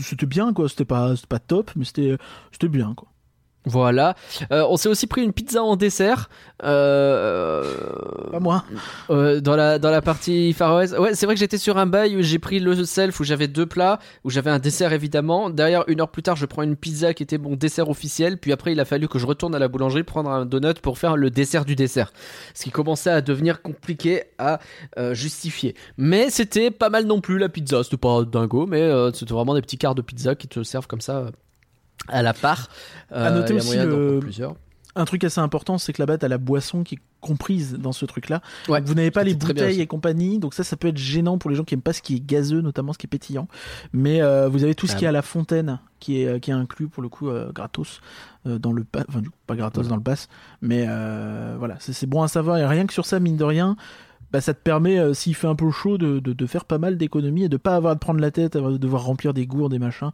C'était 0.00 0.26
bien 0.26 0.52
quoi. 0.52 0.68
C'était 0.68 0.84
pas, 0.84 1.16
c'était 1.16 1.26
pas 1.26 1.38
top, 1.40 1.72
mais 1.74 1.84
c'était 1.84 2.16
c'était 2.52 2.68
bien 2.68 2.94
quoi. 2.96 3.08
Voilà. 3.66 4.14
Euh, 4.52 4.64
on 4.70 4.76
s'est 4.78 4.88
aussi 4.88 5.06
pris 5.06 5.22
une 5.22 5.34
pizza 5.34 5.62
en 5.62 5.76
dessert. 5.76 6.30
Euh, 6.64 7.62
Pas 8.30 8.40
moi. 8.40 8.64
euh, 9.10 9.40
dans 9.40 9.54
la 9.54 9.78
dans 9.78 9.90
la 9.90 10.00
partie 10.00 10.52
Far 10.54 10.76
West. 10.76 10.96
Ouais, 10.98 11.14
c'est 11.14 11.26
vrai 11.26 11.34
que 11.34 11.38
j'étais 11.40 11.58
sur 11.58 11.76
un 11.76 11.86
bail 11.86 12.16
où 12.16 12.22
j'ai 12.22 12.38
pris 12.38 12.58
le 12.58 12.84
self 12.84 13.20
où 13.20 13.24
j'avais 13.24 13.48
deux 13.48 13.66
plats, 13.66 13.98
où 14.24 14.30
j'avais 14.30 14.50
un 14.50 14.58
dessert 14.58 14.92
évidemment. 14.94 15.50
Derrière, 15.50 15.84
une 15.88 16.00
heure 16.00 16.10
plus 16.10 16.22
tard, 16.22 16.36
je 16.36 16.46
prends 16.46 16.62
une 16.62 16.76
pizza 16.76 17.12
qui 17.12 17.22
était 17.22 17.36
mon 17.38 17.54
dessert 17.54 17.90
officiel. 17.90 18.38
Puis 18.38 18.52
après, 18.52 18.72
il 18.72 18.80
a 18.80 18.84
fallu 18.86 19.08
que 19.08 19.18
je 19.18 19.26
retourne 19.26 19.54
à 19.54 19.58
la 19.58 19.68
boulangerie 19.68 20.04
prendre 20.04 20.30
un 20.30 20.46
donut 20.46 20.80
pour 20.80 20.98
faire 20.98 21.16
le 21.16 21.30
dessert 21.30 21.64
du 21.66 21.76
dessert, 21.76 22.12
ce 22.54 22.64
qui 22.64 22.70
commençait 22.70 23.10
à 23.10 23.20
devenir 23.20 23.60
compliqué 23.60 24.22
à 24.38 24.58
justifier. 25.12 25.74
Mais 25.98 26.30
c'était 26.30 26.70
pas 26.70 26.88
mal 26.88 27.04
non 27.04 27.20
plus 27.20 27.38
la 27.38 27.48
pizza. 27.50 27.82
C'était 27.84 27.96
pas 27.98 28.24
dingo, 28.24 28.66
mais 28.66 28.90
c'était 29.12 29.34
vraiment 29.34 29.54
des 29.54 29.62
petits 29.62 29.78
quarts 29.78 29.94
de 29.94 30.02
pizza 30.02 30.34
qui 30.34 30.48
te 30.48 30.62
servent 30.62 30.86
comme 30.86 31.00
ça. 31.02 31.26
Euh, 32.08 32.12
À 32.12 32.22
la 32.22 32.32
part. 32.32 32.68
Euh, 33.12 33.26
À 33.26 33.30
noter 33.30 33.54
a 33.54 33.56
aussi 33.56 33.76
le- 33.76 34.18
plusieurs. 34.20 34.54
Un 34.96 35.04
truc 35.04 35.22
assez 35.22 35.40
important, 35.40 35.78
c'est 35.78 35.92
que 35.92 36.02
là-bas, 36.02 36.18
t'as 36.18 36.26
la 36.26 36.36
boisson 36.38 36.82
qui 36.82 36.96
est 36.96 36.98
comprise 37.20 37.74
dans 37.78 37.92
ce 37.92 38.04
truc-là. 38.06 38.42
Ouais, 38.68 38.80
vous 38.80 38.94
n'avez 38.94 39.12
pas 39.12 39.22
les 39.22 39.34
bouteilles 39.34 39.80
et 39.80 39.86
compagnie, 39.86 40.40
donc 40.40 40.52
ça, 40.52 40.64
ça 40.64 40.76
peut 40.76 40.88
être 40.88 40.96
gênant 40.96 41.38
pour 41.38 41.48
les 41.48 41.54
gens 41.54 41.62
qui 41.62 41.74
aiment 41.74 41.80
pas 41.82 41.92
ce 41.92 42.02
qui 42.02 42.16
est 42.16 42.20
gazeux, 42.26 42.60
notamment 42.60 42.92
ce 42.92 42.98
qui 42.98 43.06
est 43.06 43.08
pétillant. 43.08 43.46
Mais 43.92 44.20
euh, 44.20 44.48
vous 44.48 44.64
avez 44.64 44.74
tout 44.74 44.88
ce 44.88 44.94
Ah 44.94 44.96
qui 44.96 45.04
est 45.04 45.08
à 45.08 45.12
la 45.12 45.22
fontaine, 45.22 45.78
qui 46.00 46.22
est 46.22 46.26
euh, 46.26 46.38
qui 46.40 46.50
est 46.50 46.54
inclus 46.54 46.88
pour 46.88 47.04
le 47.04 47.08
coup 47.08 47.28
euh, 47.28 47.52
gratos 47.52 48.00
euh, 48.46 48.58
dans 48.58 48.72
le 48.72 48.82
pass, 48.82 49.04
enfin 49.08 49.20
du 49.20 49.30
coup, 49.30 49.36
pas 49.46 49.54
gratos 49.54 49.86
dans 49.86 49.96
le 49.96 50.02
pass, 50.02 50.28
mais 50.60 50.86
euh, 50.88 51.54
voilà, 51.56 51.76
c'est 51.78 51.92
c'est 51.92 52.06
bon 52.06 52.22
à 52.22 52.28
savoir. 52.28 52.56
Et 52.58 52.66
rien 52.66 52.84
que 52.86 52.92
sur 52.92 53.06
ça, 53.06 53.20
mine 53.20 53.36
de 53.36 53.44
rien. 53.44 53.76
Bah, 54.32 54.40
ça 54.40 54.54
te 54.54 54.60
permet, 54.62 54.98
euh, 54.98 55.12
s'il 55.14 55.34
fait 55.34 55.46
un 55.48 55.54
peu 55.56 55.70
chaud, 55.70 55.98
de, 55.98 56.20
de, 56.20 56.32
de 56.32 56.46
faire 56.46 56.64
pas 56.64 56.78
mal 56.78 56.96
d'économies 56.96 57.44
et 57.44 57.48
de 57.48 57.56
pas 57.56 57.74
avoir 57.74 57.92
à 57.92 57.96
te 57.96 58.00
prendre 58.00 58.20
la 58.20 58.30
tête, 58.30 58.54
à 58.56 58.60
devoir 58.60 59.04
remplir 59.04 59.34
des 59.34 59.46
gourdes, 59.46 59.72
des 59.72 59.78
machins. 59.78 60.10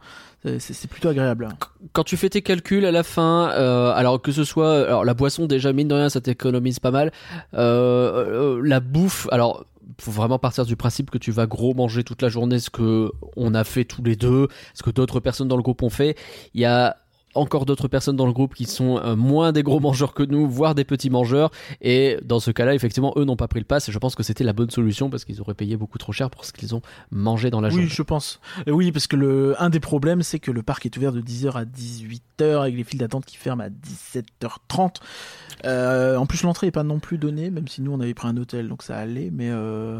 C'est- 0.58 0.86
plutôt 0.88 1.08
agréable. 1.08 1.48
hein. 1.50 1.56
quand 1.92 2.04
tu 2.04 2.16
fais 2.16 2.28
tes 2.28 2.40
calculs 2.42 2.84
à 2.86 2.92
la 2.92 3.02
fin, 3.02 3.50
euh, 3.52 3.92
alors 3.94 4.22
que 4.22 4.32
ce 4.32 4.44
soit, 4.44 4.86
alors 4.86 5.04
la 5.04 5.14
boisson 5.14 5.46
déjà 5.46 5.72
mine 5.72 5.88
de 5.88 5.94
rien, 5.94 6.08
ça 6.08 6.20
t'économise 6.20 6.78
pas 6.78 6.90
mal. 6.90 7.10
Euh, 7.66 8.60
la 8.62 8.80
bouffe, 8.80 9.26
alors 9.32 9.64
faut 10.00 10.10
vraiment 10.10 10.38
partir 10.38 10.64
du 10.66 10.76
principe 10.76 11.10
que 11.10 11.18
tu 11.18 11.30
vas 11.30 11.46
gros 11.46 11.72
manger 11.74 12.04
toute 12.04 12.20
la 12.22 12.28
journée, 12.28 12.58
ce 12.58 12.70
que 12.70 13.10
on 13.36 13.54
a 13.54 13.64
fait 13.64 13.84
tous 13.84 14.02
les 14.02 14.16
deux, 14.16 14.48
ce 14.74 14.82
que 14.82 14.90
d'autres 14.90 15.20
personnes 15.20 15.48
dans 15.48 15.56
le 15.56 15.62
groupe 15.62 15.82
ont 15.82 15.90
fait. 15.90 16.16
Il 16.54 16.60
y 16.60 16.64
a 16.64 16.96
encore 17.36 17.66
d'autres 17.66 17.88
personnes 17.88 18.16
dans 18.16 18.26
le 18.26 18.32
groupe 18.32 18.54
qui 18.54 18.64
sont 18.64 18.98
euh, 18.98 19.14
moins 19.16 19.52
des 19.52 19.62
gros 19.62 19.80
mangeurs 19.80 20.14
que 20.14 20.22
nous, 20.22 20.48
voire 20.48 20.74
des 20.74 20.84
petits 20.84 21.10
mangeurs. 21.10 21.50
Et 21.80 22.16
dans 22.24 22.40
ce 22.40 22.50
cas-là, 22.50 22.74
effectivement, 22.74 23.12
eux 23.16 23.24
n'ont 23.24 23.36
pas 23.36 23.48
pris 23.48 23.60
le 23.60 23.64
pass. 23.66 23.88
Et 23.88 23.92
je 23.92 23.98
pense 23.98 24.14
que 24.14 24.22
c'était 24.22 24.44
la 24.44 24.52
bonne 24.52 24.70
solution 24.70 25.10
parce 25.10 25.24
qu'ils 25.24 25.40
auraient 25.40 25.54
payé 25.54 25.76
beaucoup 25.76 25.98
trop 25.98 26.12
cher 26.12 26.30
pour 26.30 26.44
ce 26.44 26.52
qu'ils 26.52 26.74
ont 26.74 26.82
mangé 27.10 27.50
dans 27.50 27.60
la 27.60 27.68
Oui, 27.68 27.74
journée. 27.74 27.88
je 27.88 28.02
pense. 28.02 28.40
Euh, 28.68 28.72
Oui, 28.72 28.92
parce 28.92 29.06
que 29.06 29.16
le 29.16 29.54
un 29.62 29.70
des 29.70 29.80
problèmes, 29.80 30.22
c'est 30.22 30.38
que 30.38 30.50
le 30.50 30.62
parc 30.62 30.86
est 30.86 30.96
ouvert 30.96 31.12
de 31.12 31.20
10h 31.20 31.52
à 31.52 31.64
18h 31.64 32.60
avec 32.62 32.76
les 32.76 32.84
files 32.84 32.98
d'attente 33.00 33.24
qui 33.24 33.36
ferment 33.36 33.64
à 33.64 33.68
17h30. 33.68 34.96
Euh, 35.64 36.16
en 36.16 36.26
plus, 36.26 36.42
l'entrée 36.42 36.68
est 36.68 36.72
pas 36.72 36.82
non 36.82 36.98
plus 36.98 37.18
donnée, 37.18 37.50
même 37.50 37.68
si 37.68 37.82
nous 37.82 37.92
on 37.92 38.00
avait 38.00 38.14
pris 38.14 38.28
un 38.28 38.36
hôtel, 38.36 38.68
donc 38.68 38.82
ça 38.82 38.96
allait, 38.96 39.30
mais 39.32 39.48
euh, 39.50 39.98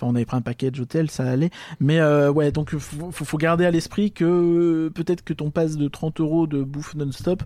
enfin 0.00 0.10
on 0.12 0.14
avait 0.14 0.24
pris 0.24 0.36
un 0.36 0.40
package 0.42 0.80
hôtel, 0.80 1.10
ça 1.10 1.24
allait. 1.24 1.50
Mais 1.80 1.98
euh, 2.00 2.30
ouais, 2.30 2.52
donc 2.52 2.76
faut, 2.76 3.10
faut, 3.10 3.24
faut 3.24 3.38
garder 3.38 3.64
à 3.66 3.70
l'esprit 3.70 4.12
que 4.12 4.24
euh, 4.24 4.90
peut-être 4.90 5.22
que 5.24 5.32
ton 5.32 5.50
passe 5.50 5.76
de 5.76 5.88
30 5.88 6.20
euros 6.20 6.46
de 6.46 6.62
bouffe 6.62 6.94
non-stop. 6.94 7.42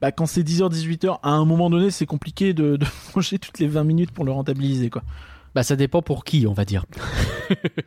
Bah, 0.00 0.12
quand 0.12 0.24
c'est 0.24 0.42
10h, 0.42 0.72
18h, 0.72 1.18
à 1.22 1.30
un 1.30 1.44
moment 1.44 1.68
donné, 1.68 1.90
c'est 1.90 2.06
compliqué 2.06 2.54
de, 2.54 2.76
de 2.76 2.86
manger 3.14 3.38
toutes 3.38 3.58
les 3.58 3.66
20 3.66 3.84
minutes 3.84 4.10
pour 4.12 4.24
le 4.24 4.32
rentabiliser, 4.32 4.88
quoi. 4.88 5.02
Bah 5.52 5.64
ça 5.64 5.74
dépend 5.74 6.00
pour 6.00 6.22
qui, 6.22 6.46
on 6.46 6.52
va 6.52 6.64
dire. 6.64 6.84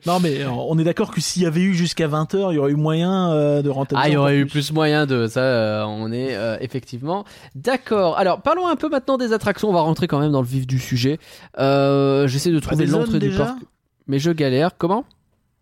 Non, 0.05 0.19
mais 0.19 0.41
euh, 0.41 0.49
on 0.49 0.77
est 0.77 0.83
d'accord 0.83 1.09
que 1.11 1.21
s'il 1.21 1.43
y 1.43 1.45
avait 1.45 1.61
eu 1.61 1.73
jusqu'à 1.73 2.09
20h, 2.09 2.51
il 2.51 2.55
y 2.55 2.57
aurait 2.57 2.71
eu 2.73 2.75
moyen 2.75 3.31
euh, 3.31 3.61
de 3.61 3.69
rentabiliser. 3.69 4.05
Ah, 4.05 4.09
il 4.09 4.13
y 4.13 4.17
aurait 4.17 4.37
eu 4.37 4.45
plus 4.45 4.73
moyen 4.73 5.05
de 5.05 5.27
ça. 5.27 5.39
euh, 5.39 5.83
on 5.85 6.11
est 6.11 6.35
euh, 6.35 6.57
effectivement 6.59 7.23
d'accord. 7.55 8.17
Alors, 8.17 8.41
parlons 8.41 8.67
un 8.67 8.75
peu 8.75 8.89
maintenant 8.89 9.17
des 9.17 9.31
attractions. 9.31 9.69
On 9.69 9.73
va 9.73 9.79
rentrer 9.79 10.07
quand 10.07 10.19
même 10.19 10.33
dans 10.33 10.41
le 10.41 10.47
vif 10.47 10.67
du 10.67 10.79
sujet. 10.79 11.17
Euh, 11.59 12.27
J'essaie 12.27 12.51
de 12.51 12.59
trouver 12.59 12.83
des 12.83 12.91
zones 12.91 13.01
l'entrée 13.03 13.19
du 13.19 13.29
parc, 13.29 13.57
mais 14.07 14.19
je 14.19 14.31
galère. 14.31 14.77
Comment? 14.77 15.05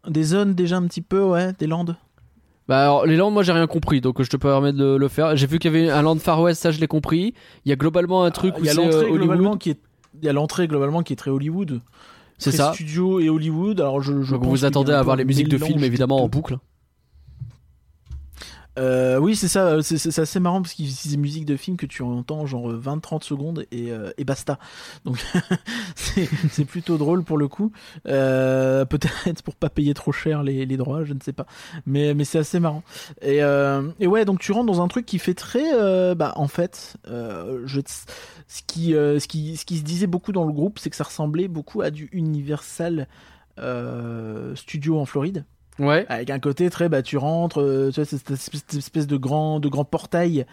Des 0.08 0.23
zones 0.23 0.54
déjà 0.54 0.77
un 0.77 0.88
petit 0.88 1.01
peu, 1.01 1.23
ouais, 1.23 1.54
des 1.60 1.67
landes. 1.67 1.95
Bah 2.67 2.84
alors, 2.84 3.06
les 3.06 3.17
landes, 3.17 3.34
moi 3.34 3.43
j'ai 3.43 3.51
rien 3.51 3.67
compris, 3.67 4.01
donc 4.01 4.21
je 4.21 4.30
te 4.30 4.38
permets 4.38 4.73
de 4.73 4.95
le, 4.95 5.08
faire. 5.08 5.36
J'ai 5.36 5.47
vu 5.47 5.60
qu'il 5.60 5.73
y 5.73 5.77
avait 5.77 5.89
un 5.89 6.01
land 6.01 6.15
Far 6.17 6.41
West, 6.41 6.62
ça 6.62 6.71
je 6.71 6.80
l'ai 6.80 6.88
compris. 6.88 7.34
Il 7.65 7.69
y 7.69 7.71
a 7.71 7.75
globalement 7.75 8.23
un 8.23 8.32
truc 8.32 8.56
Il 8.58 8.62
où 8.62 8.65
y 8.65 8.69
a 8.69 8.73
c'est 8.73 8.80
euh, 8.80 8.84
l'entrée 8.84 8.97
Hollywood. 8.99 9.19
globalement 9.19 9.58
qui 9.58 9.69
est. 9.71 9.80
Il 10.21 10.25
y 10.25 10.30
a 10.30 10.34
l'entrée 10.34 10.67
globalement 10.67 11.04
qui 11.04 11.13
est 11.13 11.15
très 11.15 11.32
Hollywood. 11.32 11.82
C'est 12.38 12.49
Très 12.51 12.58
ça. 12.58 12.73
Studio 12.73 13.19
et 13.19 13.30
Hollywood. 13.30 13.80
Alors 13.80 14.01
je, 14.01 14.21
je 14.21 14.32
Donc 14.32 14.41
pense 14.43 14.49
vous 14.49 14.56
qu'il 14.56 14.62
y 14.62 14.65
a 14.65 14.67
attendez 14.67 14.91
un 14.91 14.95
à 14.95 14.97
peu 14.97 15.01
avoir 15.01 15.13
un 15.15 15.17
les 15.17 15.25
musiques 15.25 15.47
de 15.47 15.58
mélange 15.58 15.69
films 15.69 15.84
évidemment 15.84 16.23
en 16.23 16.27
boucle. 16.27 16.58
Euh, 18.80 19.18
oui, 19.18 19.36
c'est 19.36 19.48
ça. 19.48 19.82
C'est 19.82 20.20
assez 20.20 20.40
marrant 20.40 20.62
parce 20.62 20.74
qu'ils 20.74 20.90
utilisent 20.90 21.12
des 21.12 21.18
musiques 21.18 21.46
de 21.46 21.58
films 21.58 21.78
que 21.78 21.86
tu 21.86 22.04
entends 22.04 22.46
genre 22.46 22.72
20-30 22.72 23.24
secondes 23.24 23.66
et, 23.72 23.92
euh, 23.92 24.12
et 24.18 24.24
basta. 24.24 24.60
Donc 25.04 25.24
c'est 25.96 26.66
plutôt 26.66 26.98
drôle 26.98 27.24
pour 27.24 27.38
le 27.38 27.48
coup. 27.48 27.72
Euh, 28.08 28.86
Peut-être 28.86 29.44
pour 29.44 29.56
pas 29.56 29.70
payer 29.70 29.94
trop 29.94 30.12
cher 30.12 30.44
les, 30.44 30.66
les 30.66 30.78
droits, 30.78 31.04
je 31.04 31.14
ne 31.14 31.20
sais 31.20 31.34
pas. 31.34 31.46
Mais, 31.86 32.14
mais 32.14 32.24
c'est 32.24 32.40
assez 32.40 32.60
marrant. 32.60 32.84
Et, 33.22 33.38
et 34.00 34.08
ouais, 34.08 34.26
donc 34.26 34.40
tu 34.40 34.52
rentres 34.52 34.72
dans 34.72 34.82
un 34.82 34.88
truc 34.88 35.06
qui 35.06 35.20
fait 35.20 35.34
très. 35.34 36.16
bah, 36.16 36.34
en 36.36 36.48
fait, 36.48 36.98
je, 37.06 37.82
ce, 38.48 38.62
qui, 38.68 38.92
ce, 38.92 39.28
qui, 39.28 39.58
ce 39.58 39.66
qui 39.66 39.78
se 39.78 39.84
disait 39.84 40.08
beaucoup 40.08 40.32
dans 40.32 40.46
le 40.46 40.54
groupe, 40.54 40.80
c'est 40.80 40.90
que 40.90 40.96
ça 40.96 41.04
ressemblait 41.04 41.48
beaucoup 41.48 41.82
à 41.82 41.92
du 41.92 42.10
Universal 42.12 43.08
Studio 44.56 45.00
en 45.00 45.06
Floride 45.06 45.46
Ouais. 45.80 46.06
avec 46.10 46.30
un 46.30 46.40
côté 46.40 46.70
très 46.70 46.90
bah 46.90 47.02
tu 47.02 47.18
rentres 47.18 47.62
euh, 47.62 47.90
tu 47.92 47.96
vois 48.02 48.06
c'est 48.06 48.18
cette 48.18 48.74
espèce, 48.76 49.08
de 49.08 49.18
grand 49.18 49.60
de 49.60 49.68
grand 49.70 49.86
portail 49.86 50.46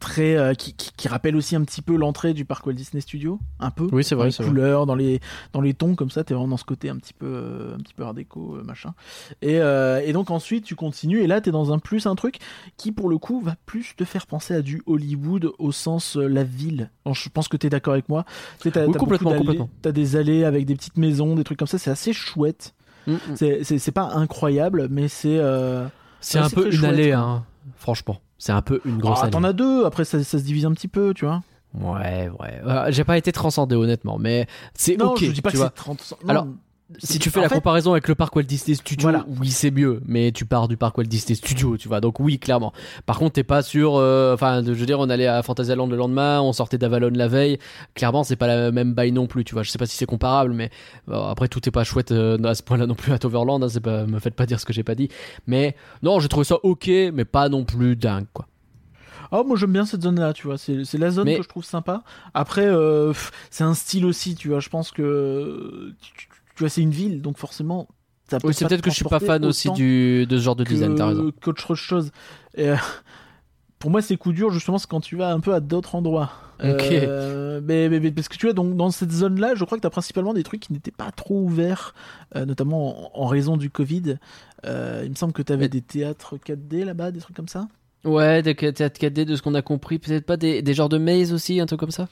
très 0.00 0.36
euh, 0.36 0.52
qui, 0.52 0.74
qui, 0.74 0.90
qui 0.94 1.08
rappelle 1.08 1.34
aussi 1.36 1.56
un 1.56 1.62
petit 1.64 1.80
peu 1.80 1.96
l'entrée 1.96 2.34
du 2.34 2.44
parc 2.44 2.66
Walt 2.66 2.74
Disney 2.74 3.00
Studio 3.00 3.38
un 3.60 3.70
peu 3.70 3.88
Oui, 3.92 4.04
c'est 4.04 4.16
dans 4.16 4.18
vrai. 4.18 4.26
les 4.26 4.32
c'est 4.32 4.42
vrai. 4.42 4.50
couleurs 4.50 4.84
dans 4.84 4.96
les 4.96 5.20
dans 5.52 5.62
les 5.62 5.72
tons 5.72 5.94
comme 5.94 6.10
ça 6.10 6.24
t'es 6.24 6.34
vraiment 6.34 6.48
dans 6.50 6.56
ce 6.58 6.64
côté 6.64 6.90
un 6.90 6.96
petit 6.96 7.14
peu 7.14 7.24
euh, 7.24 7.74
un 7.76 7.78
petit 7.78 7.94
peu 7.94 8.02
art 8.02 8.12
déco 8.12 8.56
euh, 8.56 8.64
machin 8.64 8.92
et, 9.40 9.54
et 9.54 10.12
donc 10.12 10.30
ensuite 10.30 10.64
tu 10.64 10.74
continues 10.74 11.20
et 11.22 11.26
là 11.28 11.40
t'es 11.40 11.52
dans 11.52 11.72
un 11.72 11.78
plus 11.78 12.06
un 12.06 12.16
truc 12.16 12.38
qui 12.76 12.90
pour 12.92 13.08
le 13.08 13.16
coup 13.16 13.40
va 13.40 13.54
plus 13.64 13.94
te 13.96 14.04
faire 14.04 14.26
penser 14.26 14.54
à 14.54 14.60
du 14.60 14.82
Hollywood 14.86 15.52
au 15.58 15.72
sens 15.72 16.16
la 16.16 16.42
ville 16.44 16.90
Alors, 17.06 17.14
je 17.14 17.28
pense 17.30 17.48
que 17.48 17.56
t'es 17.56 17.70
d'accord 17.70 17.94
avec 17.94 18.08
moi 18.10 18.24
t'as- 18.60 18.86
Oui, 18.86 18.92
complètement, 18.94 19.34
complètement. 19.34 19.70
t'as 19.80 19.92
des 19.92 20.16
allées 20.16 20.44
avec 20.44 20.66
des 20.66 20.74
petites 20.74 20.98
maisons 20.98 21.36
des 21.36 21.44
trucs 21.44 21.58
comme 21.58 21.68
ça 21.68 21.78
c'est 21.78 21.90
assez 21.92 22.12
chouette 22.12 22.74
Mm, 23.06 23.12
mm. 23.12 23.64
c'est 23.78 23.92
pas 23.92 24.10
incroyable 24.14 24.88
mais 24.90 25.08
c'est 25.08 25.38
euh, 25.38 25.86
C'est 26.20 26.38
un 26.38 26.48
peu 26.50 26.66
une 26.66 26.72
chouette, 26.72 26.90
allée, 26.90 27.10
quoi. 27.10 27.18
hein. 27.20 27.44
Franchement, 27.76 28.18
c'est 28.38 28.52
un 28.52 28.62
peu 28.62 28.80
une 28.84 28.98
grosse 28.98 29.18
Ah, 29.20 29.22
allée. 29.24 29.30
t'en 29.32 29.44
as 29.44 29.52
deux, 29.52 29.84
après 29.86 30.04
ça, 30.04 30.22
ça 30.22 30.38
se 30.38 30.44
divise 30.44 30.66
un 30.66 30.72
petit 30.72 30.88
peu, 30.88 31.12
tu 31.14 31.24
vois. 31.24 31.42
Ouais, 31.78 32.30
ouais. 32.40 32.60
Euh, 32.66 32.86
J'ai 32.90 33.04
pas 33.04 33.16
été 33.18 33.32
transcendé 33.32 33.74
honnêtement, 33.74 34.16
mais 34.18 34.46
c'est 34.74 35.00
ok. 35.02 35.18
je 35.24 35.30
dis 35.32 35.42
pas 35.42 35.50
tu 35.50 35.54
que 35.54 35.58
vois. 35.58 35.72
c'est 35.74 35.82
30. 35.82 36.14
non, 36.24 36.28
Alors, 36.30 36.46
Si 37.02 37.18
tu 37.18 37.30
fais 37.30 37.40
la 37.40 37.48
fait, 37.48 37.56
comparaison 37.56 37.92
avec 37.92 38.06
le 38.08 38.14
parc 38.14 38.34
Walt 38.36 38.44
Disney 38.44 38.74
Studio, 38.76 39.08
Voilà. 39.10 39.26
oui 39.40 39.50
c'est 39.50 39.70
mieux, 39.70 40.00
mais 40.06 40.32
tu 40.32 40.44
pars 40.46 40.68
du 40.68 40.76
parc 40.76 40.96
Walt 40.96 41.04
Disney 41.04 41.34
Studio, 41.34 41.76
tu 41.76 41.88
vois. 41.88 42.00
Donc 42.00 42.20
oui, 42.20 42.38
clairement. 42.38 42.72
Par 43.06 43.18
contre, 43.18 43.32
t'es 43.34 43.42
pas 43.44 43.62
sûr. 43.62 43.96
euh, 43.96 44.32
Enfin, 44.34 44.62
de- 44.62 44.72
je 44.74 44.78
veux 44.78 44.86
dire, 44.86 45.00
on 45.00 45.10
allait 45.10 45.26
à 45.26 45.42
Fantasyland 45.42 45.86
le 45.86 45.96
lendemain, 45.96 46.40
on 46.40 46.52
sortait 46.52 46.78
d'Avalon 46.78 47.10
la 47.14 47.28
veille. 47.28 47.58
Clairement, 47.94 48.24
c'est 48.24 48.36
pas 48.36 48.46
la 48.46 48.70
même 48.70 48.94
bail 48.94 49.12
non 49.12 49.26
plus, 49.26 49.44
tu 49.44 49.54
vois. 49.54 49.62
Je 49.62 49.70
sais 49.70 49.78
pas 49.78 49.86
si 49.86 49.96
c'est 49.96 50.06
comparable, 50.06 50.52
mais 50.52 50.70
bon, 51.08 51.24
après 51.26 51.48
tout 51.48 51.66
est 51.68 51.72
pas 51.72 51.84
chouette 51.84 52.12
euh, 52.12 52.38
à 52.44 52.54
ce 52.54 52.62
point-là 52.62 52.86
non 52.86 52.94
plus 52.94 53.12
à 53.12 53.18
Toverland. 53.18 53.62
Hein, 53.62 53.68
c'est 53.68 53.80
pas, 53.80 54.06
me 54.06 54.18
faites 54.18 54.34
pas 54.34 54.46
dire 54.46 54.60
ce 54.60 54.64
que 54.64 54.72
j'ai 54.72 54.84
pas 54.84 54.94
dit. 54.94 55.08
Mais 55.46 55.76
non, 56.02 56.20
j'ai 56.20 56.28
trouvé 56.28 56.44
ça 56.44 56.56
ok, 56.62 56.86
mais 57.12 57.24
pas 57.24 57.48
non 57.48 57.64
plus 57.64 57.96
dingue, 57.96 58.26
quoi. 58.32 58.46
Oh, 59.32 59.42
moi 59.44 59.56
j'aime 59.56 59.72
bien 59.72 59.84
cette 59.84 60.02
zone-là, 60.02 60.32
tu 60.32 60.46
vois. 60.46 60.58
C'est 60.58 60.84
c'est 60.84 60.98
la 60.98 61.10
zone 61.10 61.24
Mais- 61.24 61.36
que 61.38 61.42
je 61.42 61.48
trouve 61.48 61.64
sympa. 61.64 62.04
Après, 62.34 62.66
euh, 62.66 63.12
c'est 63.50 63.64
un 63.64 63.74
style 63.74 64.04
aussi, 64.06 64.36
tu 64.36 64.48
vois. 64.50 64.60
Je 64.60 64.68
pense 64.68 64.92
que. 64.92 65.92
Tu, 66.00 66.12
tu- 66.16 66.28
tu 66.54 66.62
vois, 66.62 66.68
c'est 66.70 66.82
une 66.82 66.90
ville, 66.90 67.20
donc 67.22 67.38
forcément. 67.38 67.88
peut 68.30 68.38
Oui, 68.44 68.54
c'est 68.54 68.66
peut-être 68.66 68.80
que 68.82 68.90
je 68.90 68.94
suis 68.96 69.04
pas 69.04 69.20
fan 69.20 69.44
aussi 69.44 69.70
du 69.72 70.26
de 70.26 70.38
ce 70.38 70.42
genre 70.42 70.56
de 70.56 70.64
que- 70.64 70.70
design. 70.70 70.94
T'as 70.94 71.06
raison. 71.08 71.30
Qu'autre 71.42 71.74
chose. 71.74 72.10
Et, 72.56 72.70
euh, 72.70 72.76
pour 73.78 73.90
moi, 73.90 74.00
c'est 74.00 74.16
coup 74.16 74.32
dur, 74.32 74.50
justement, 74.50 74.78
c'est 74.78 74.88
quand 74.88 75.00
tu 75.00 75.16
vas 75.16 75.30
un 75.32 75.40
peu 75.40 75.52
à 75.52 75.60
d'autres 75.60 75.94
endroits. 75.94 76.30
Ok. 76.62 76.88
Euh, 76.92 77.60
mais, 77.62 77.88
mais- 77.88 78.00
mais 78.00 78.10
parce 78.12 78.28
que 78.28 78.36
tu 78.36 78.46
vois, 78.46 78.52
donc, 78.54 78.76
dans 78.76 78.90
cette 78.90 79.10
zone-là, 79.12 79.54
je 79.56 79.64
crois 79.64 79.76
que 79.76 79.82
tu 79.82 79.86
as 79.86 79.90
principalement 79.90 80.32
des 80.32 80.42
trucs 80.44 80.60
qui 80.60 80.72
n'étaient 80.72 80.90
pas 80.92 81.10
trop 81.10 81.40
ouverts, 81.42 81.94
euh, 82.36 82.46
notamment 82.46 83.14
en, 83.18 83.24
en 83.24 83.26
raison 83.26 83.56
du 83.58 83.68
Covid. 83.70 84.16
Euh, 84.64 85.02
il 85.04 85.10
me 85.10 85.16
semble 85.16 85.32
que 85.34 85.42
tu 85.42 85.52
avais 85.52 85.64
Mais- 85.64 85.68
des 85.68 85.82
théâtres 85.82 86.36
4D 86.38 86.84
là-bas, 86.84 87.10
des 87.10 87.20
trucs 87.20 87.36
comme 87.36 87.48
ça. 87.48 87.66
Ouais, 88.04 88.42
des 88.42 88.54
théâtres 88.54 89.00
4D 89.00 89.24
de 89.24 89.36
ce 89.36 89.42
qu'on 89.42 89.54
a 89.54 89.62
compris, 89.62 89.98
peut-être 89.98 90.26
pas 90.26 90.36
des, 90.36 90.60
des 90.62 90.74
genres 90.74 90.88
de 90.88 90.98
maze 90.98 91.32
aussi, 91.32 91.60
un 91.60 91.66
truc 91.66 91.80
comme 91.80 91.90
ça? 91.90 92.08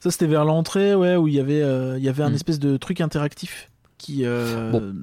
Ça, 0.00 0.10
c'était 0.10 0.26
vers 0.26 0.44
l'entrée, 0.44 0.94
ouais, 0.94 1.16
où 1.16 1.28
il 1.28 1.34
y 1.34 1.40
avait, 1.40 1.60
euh, 1.62 1.98
il 1.98 2.04
y 2.04 2.08
avait 2.08 2.22
un 2.22 2.30
Hmm. 2.30 2.34
espèce 2.34 2.58
de 2.58 2.76
truc 2.76 3.00
interactif 3.00 3.70
qui. 3.98 4.24
euh, 4.24 4.70
Bon. 4.72 4.94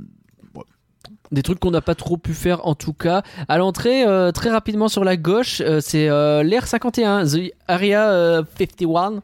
des 1.31 1.41
trucs 1.43 1.59
qu'on 1.59 1.71
n'a 1.71 1.81
pas 1.81 1.95
trop 1.95 2.17
pu 2.17 2.33
faire 2.33 2.65
en 2.65 2.75
tout 2.75 2.93
cas. 2.93 3.23
À 3.49 3.57
l'entrée, 3.57 4.05
euh, 4.07 4.31
très 4.31 4.49
rapidement 4.51 4.87
sur 4.87 5.03
la 5.03 5.17
gauche, 5.17 5.61
euh, 5.61 5.79
c'est 5.81 6.07
euh, 6.09 6.43
l'air 6.43 6.65
51, 6.67 7.25
The 7.25 7.51
Area 7.67 8.09
euh, 8.09 8.43
51. 8.57 9.21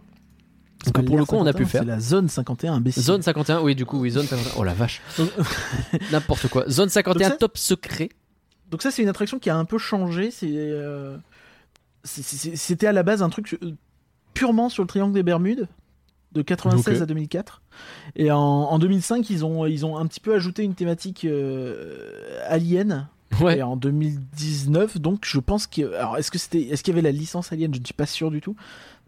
C'est 0.83 0.91
que 0.93 1.01
pour 1.01 1.17
le 1.17 1.25
coup, 1.25 1.35
on 1.35 1.45
a 1.45 1.53
pu 1.53 1.63
51, 1.63 1.67
faire. 1.67 1.81
C'est 1.81 1.87
la 1.87 1.99
zone 1.99 2.27
51, 2.27 2.73
imbécile. 2.73 3.03
Zone 3.03 3.21
51, 3.21 3.61
oui, 3.61 3.75
du 3.75 3.85
coup, 3.85 3.99
oui, 3.99 4.09
zone 4.09 4.25
51. 4.25 4.53
Oh 4.59 4.63
la 4.63 4.73
vache. 4.73 5.01
N'importe 6.11 6.47
quoi. 6.47 6.65
Zone 6.69 6.89
51, 6.89 7.13
Donc 7.13 7.31
ça- 7.33 7.37
top 7.37 7.57
secret. 7.57 8.09
Donc 8.71 8.81
ça, 8.81 8.89
c'est 8.91 9.01
une 9.01 9.09
attraction 9.09 9.37
qui 9.37 9.49
a 9.49 9.57
un 9.57 9.65
peu 9.65 9.77
changé. 9.77 10.31
C'est, 10.31 10.47
euh, 10.49 11.17
c'était 12.03 12.87
à 12.87 12.93
la 12.93 13.03
base 13.03 13.21
un 13.21 13.29
truc 13.29 13.59
purement 14.33 14.69
sur 14.69 14.83
le 14.83 14.87
triangle 14.87 15.13
des 15.13 15.23
Bermudes, 15.23 15.67
de 16.31 16.41
96 16.41 16.97
Ok. 16.97 17.01
à 17.01 17.05
2004. 17.05 17.61
Et 18.15 18.31
en, 18.31 18.37
en 18.39 18.79
2005, 18.79 19.29
ils 19.29 19.45
ont, 19.45 19.65
ils 19.65 19.85
ont 19.85 19.97
un 19.97 20.07
petit 20.07 20.19
peu 20.21 20.33
ajouté 20.33 20.63
une 20.63 20.73
thématique 20.73 21.25
euh, 21.25 22.39
alien. 22.47 23.07
Ouais. 23.39 23.59
Et 23.59 23.63
en 23.63 23.75
2019, 23.77 24.99
donc 24.99 25.25
je 25.25 25.39
pense 25.39 25.67
que, 25.67 25.93
alors 25.95 26.17
est-ce 26.17 26.31
que 26.31 26.37
c'était, 26.37 26.61
est-ce 26.63 26.83
qu'il 26.83 26.93
y 26.93 26.95
avait 26.95 27.01
la 27.01 27.11
licence 27.17 27.51
alien? 27.51 27.73
Je 27.73 27.79
ne 27.79 27.85
suis 27.85 27.93
pas 27.93 28.05
sûr 28.05 28.31
du 28.31 28.41
tout. 28.41 28.55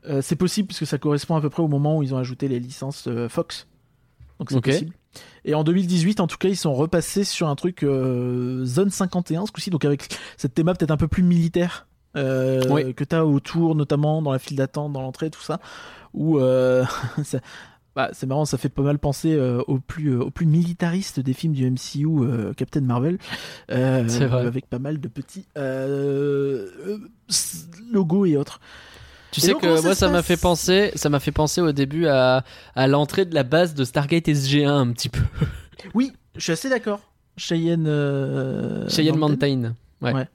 Euh, 0.06 0.22
c'est 0.22 0.36
possible 0.36 0.68
puisque 0.68 0.86
ça 0.86 0.98
correspond 0.98 1.36
à 1.36 1.42
peu 1.42 1.50
près 1.50 1.64
au 1.64 1.68
moment 1.68 1.98
où 1.98 2.04
ils 2.04 2.14
ont 2.14 2.18
ajouté 2.18 2.48
les 2.48 2.60
licences 2.60 3.08
euh, 3.08 3.30
Fox. 3.30 3.68
Donc 4.40 4.52
c'est 4.52 4.62
possible. 4.62 4.94
Et 5.46 5.54
en 5.56 5.64
2018, 5.64 6.20
en 6.20 6.28
tout 6.28 6.38
cas, 6.38 6.48
ils 6.50 6.56
sont 6.58 6.74
repassés 6.74 7.24
sur 7.24 7.48
un 7.50 7.56
truc 7.56 7.84
euh, 7.84 8.64
zone 8.66 8.90
51 8.90 9.46
ce 9.46 9.52
coup-ci, 9.52 9.70
donc 9.70 9.86
avec 9.86 10.08
cette 10.38 10.54
théma 10.54 10.74
peut-être 10.74 10.92
un 10.92 10.98
peu 10.98 11.08
plus 11.08 11.24
militaire. 11.24 11.88
euh, 12.16 12.62
Oui. 12.70 12.94
que 12.94 13.04
tu 13.04 13.16
as 13.16 13.26
autour, 13.26 13.76
notamment 13.76 14.22
dans 14.22 14.32
la 14.32 14.40
file 14.40 14.58
d'attente, 14.58 14.94
dans 14.94 15.02
l'entrée, 15.02 15.30
tout 15.32 15.42
ça, 15.42 15.60
où 16.14 16.40
euh, 16.40 16.86
ça- 17.24 17.40
bah, 17.96 18.10
c'est 18.14 18.26
marrant, 18.26 18.46
ça 18.46 18.58
fait 18.58 18.70
pas 18.70 18.82
mal 18.82 18.98
penser 18.98 19.34
euh, 19.34 19.62
au 19.68 19.78
plus 19.80 20.16
euh, 20.16 20.24
au 20.24 20.32
plus 20.32 20.48
militariste 20.48 21.20
des 21.20 21.34
films 21.34 21.54
du 21.54 21.70
MCU, 21.70 22.08
Captain 22.58 22.82
Marvel, 22.82 23.20
avec 24.48 24.68
pas 24.68 24.80
mal 24.80 25.00
de 25.00 25.08
petits 25.08 25.46
logos 27.92 28.26
et 28.26 28.38
autres. 28.38 28.60
Tu 29.34 29.40
Et 29.40 29.44
sais 29.44 29.54
que 29.56 29.82
moi 29.82 29.96
ça 29.96 30.10
m'a 30.10 30.22
fait 30.22 30.38
penser, 30.38 30.92
ça 30.96 31.10
m'a 31.10 31.20
fait 31.20 31.32
penser 31.32 31.60
au 31.60 31.72
début 31.72 32.06
à, 32.08 32.44
à 32.76 32.88
l'entrée 32.88 33.26
de 33.26 33.34
la 33.34 33.44
base 33.44 33.74
de 33.74 33.84
Stargate 33.84 34.26
SG1 34.28 34.68
un 34.70 34.92
petit 34.94 35.10
peu. 35.10 35.22
Oui, 35.94 36.14
je 36.36 36.42
suis 36.42 36.52
assez 36.54 36.70
d'accord. 36.70 37.02
Cheyenne, 37.36 37.86
euh, 37.88 38.88
Cheyenne 38.88 39.18
Mountain. 39.18 39.58
Mountain. 39.58 39.76
Ouais. 40.20 40.28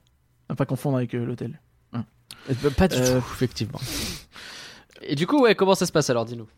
À 0.51 0.55
pas 0.55 0.67
confondre 0.67 0.97
avec 0.99 1.15
euh, 1.15 1.25
l'hôtel. 1.25 1.59
Euh, 1.95 2.71
Pas 2.77 2.89
du 2.89 2.97
Euh, 2.97 3.19
tout, 3.21 3.25
effectivement. 3.33 3.79
Et 5.03 5.15
du 5.15 5.27
coup, 5.27 5.41
ouais, 5.43 5.55
comment 5.55 5.75
ça 5.75 5.87
se 5.87 5.93
passe 5.93 6.11
alors, 6.11 6.25
dis-nous? 6.25 6.49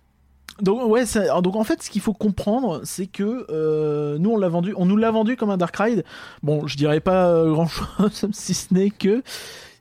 Donc 0.60 0.88
ouais, 0.90 1.06
ça- 1.06 1.40
donc 1.40 1.56
en 1.56 1.64
fait, 1.64 1.82
ce 1.82 1.90
qu'il 1.90 2.00
faut 2.02 2.12
comprendre, 2.14 2.80
c'est 2.84 3.06
que 3.06 3.46
euh, 3.50 4.18
nous 4.18 4.30
on 4.30 4.36
l'a 4.36 4.48
vendu, 4.48 4.74
on 4.76 4.86
nous 4.86 4.96
l'a 4.96 5.10
vendu 5.10 5.36
comme 5.36 5.50
un 5.50 5.56
Dark 5.56 5.76
Ride. 5.76 6.04
Bon, 6.42 6.66
je 6.66 6.76
dirais 6.76 7.00
pas 7.00 7.44
grand 7.46 7.66
chose, 7.68 8.26
si 8.32 8.54
ce 8.54 8.72
n'est 8.74 8.90
que 8.90 9.22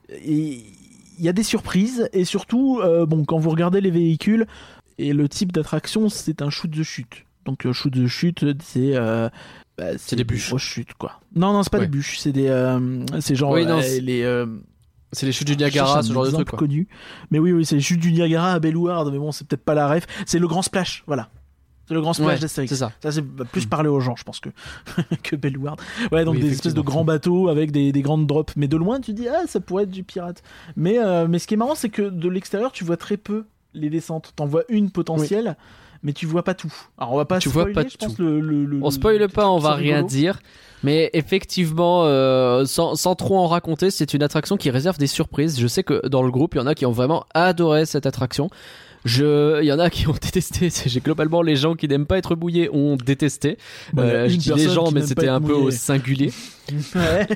et 0.09 0.63
il 1.19 1.25
y 1.25 1.29
a 1.29 1.33
des 1.33 1.43
surprises 1.43 2.09
et 2.13 2.25
surtout, 2.25 2.79
euh, 2.83 3.05
bon, 3.05 3.23
quand 3.25 3.37
vous 3.37 3.49
regardez 3.51 3.81
les 3.81 3.91
véhicules 3.91 4.47
et 4.97 5.13
le 5.13 5.29
type 5.29 5.51
d'attraction, 5.51 6.09
c'est 6.09 6.41
un 6.41 6.49
shoot 6.49 6.71
de 6.71 6.83
chute. 6.83 7.25
Donc 7.45 7.65
euh, 7.65 7.73
shoot 7.73 7.93
de 7.93 8.07
chute, 8.07 8.43
c'est 8.63 8.95
euh, 8.95 9.29
bah, 9.77 9.97
c'est 9.97 10.15
des 10.15 10.23
bûches. 10.23 10.49
grosses 10.49 10.61
chutes 10.63 10.93
quoi. 10.95 11.19
Non 11.35 11.53
non, 11.53 11.63
c'est 11.63 11.71
pas 11.71 11.77
Ouais. 11.79 11.85
des 11.85 11.91
bûches, 11.91 12.17
c'est 12.19 12.31
des 12.31 12.47
euh, 12.47 13.03
c'est 13.19 13.35
genre 13.35 13.51
Oui, 13.51 13.65
non, 13.65 13.81
c'est- 13.81 14.01
les 14.01 14.23
C'est 15.11 15.25
les 15.25 15.31
chutes 15.31 15.47
du 15.47 15.57
Niagara, 15.57 16.03
ce 16.03 16.13
genre 16.13 16.25
de 16.25 16.31
truc. 16.31 16.49
Quoi. 16.49 16.59
connu. 16.59 16.87
Mais 17.31 17.39
oui, 17.39 17.51
oui, 17.51 17.65
c'est 17.65 17.75
les 17.75 17.81
chutes 17.81 17.99
du 17.99 18.11
Niagara 18.11 18.53
à 18.53 18.59
Bellward, 18.59 19.11
mais 19.11 19.17
bon, 19.17 19.31
c'est 19.31 19.47
peut-être 19.47 19.63
pas 19.63 19.73
la 19.73 19.87
ref. 19.87 20.05
C'est 20.27 20.37
le 20.37 20.47
grand 20.47 20.61
splash, 20.61 21.03
voilà. 21.07 21.29
C'est 21.89 21.95
le 21.95 22.01
grand 22.01 22.13
splash 22.13 22.29
Ouais, 22.35 22.39
d'Astérix. 22.39 22.69
c'est 22.71 22.77
ça. 22.77 22.91
Ça, 23.01 23.11
c'est 23.11 23.23
plus 23.23 23.65
parler 23.65 23.89
aux 23.89 23.99
gens, 23.99 24.15
je 24.15 24.23
pense 24.23 24.39
que, 24.39 24.49
que 25.23 25.35
Bellward. 25.35 25.81
Ouais, 26.11 26.23
donc 26.23 26.35
Oui, 26.35 26.41
des 26.41 26.51
espèces 26.51 26.75
de 26.75 26.81
grands 26.81 27.03
bateaux 27.03 27.49
avec 27.49 27.71
des, 27.71 27.91
des 27.91 28.01
grandes 28.03 28.27
drops. 28.27 28.53
Mais 28.55 28.67
de 28.67 28.77
loin, 28.77 29.01
tu 29.01 29.11
dis, 29.13 29.27
ah, 29.27 29.41
ça 29.47 29.59
pourrait 29.59 29.83
être 29.85 29.89
du 29.91 30.03
pirate. 30.03 30.43
Mais, 30.77 30.99
euh, 30.99 31.27
mais 31.27 31.39
ce 31.39 31.47
qui 31.47 31.55
est 31.55 31.57
marrant, 31.57 31.73
c'est 31.75 31.89
que 31.89 32.03
de 32.03 32.29
l'extérieur, 32.29 32.71
tu 32.71 32.83
vois 32.83 32.95
très 32.95 33.17
peu 33.17 33.45
les 33.73 33.89
descentes. 33.89 34.33
T'en 34.35 34.45
vois 34.45 34.61
une 34.69 34.91
potentielle, 34.91 35.57
mais 36.03 36.13
tu 36.13 36.27
vois 36.27 36.43
pas 36.43 36.53
tout. 36.53 36.71
Alors, 36.99 37.13
on 37.13 37.17
va 37.17 37.25
pas 37.25 37.39
Tu 37.39 37.49
vois 37.49 37.63
spoiler, 37.63 37.73
pas 37.73 37.89
je 37.89 37.97
pense, 37.97 38.19
le, 38.19 38.39
le, 38.39 38.65
le- 38.65 38.79
On 38.83 38.91
spoile 38.91 39.17
le 39.17 39.27
pas, 39.27 39.49
on 39.49 39.57
va 39.57 39.73
rien 39.73 39.95
rigolo. 39.95 40.07
dire. 40.07 40.39
Mais 40.83 41.09
effectivement, 41.13 42.03
euh, 42.05 42.65
sans, 42.65 42.95
sans 42.95 43.15
trop 43.15 43.37
en 43.37 43.47
raconter, 43.47 43.91
c'est 43.91 44.13
une 44.13 44.23
attraction 44.23 44.55
qui 44.57 44.69
réserve 44.69 44.97
des 44.97 45.07
surprises. 45.07 45.59
Je 45.59 45.67
sais 45.67 45.83
que 45.83 46.07
dans 46.07 46.21
le 46.21 46.31
groupe, 46.31 46.53
il 46.55 46.59
y 46.59 46.61
en 46.61 46.67
a 46.67 46.75
qui 46.75 46.85
ont 46.85 46.91
vraiment 46.91 47.25
adoré 47.33 47.85
cette 47.85 48.05
attraction. 48.05 48.49
Je, 49.05 49.61
il 49.61 49.65
y 49.65 49.71
en 49.71 49.79
a 49.79 49.89
qui 49.89 50.07
ont 50.07 50.11
détesté. 50.21 50.69
J'ai 50.85 50.99
globalement 50.99 51.41
les 51.41 51.55
gens 51.55 51.75
qui 51.75 51.87
n'aiment 51.87 52.05
pas 52.05 52.17
être 52.17 52.35
mouillés 52.35 52.69
ont 52.73 52.95
détesté. 52.97 53.57
Bah, 53.93 54.03
Euh, 54.03 54.29
je 54.29 54.35
dis 54.35 54.53
les 54.53 54.69
gens, 54.69 54.91
mais 54.91 55.01
c'était 55.01 55.27
un 55.29 55.39
peu 55.41 55.53
au 55.53 55.71
singulier. 55.71 56.31
Ouais. 56.93 57.27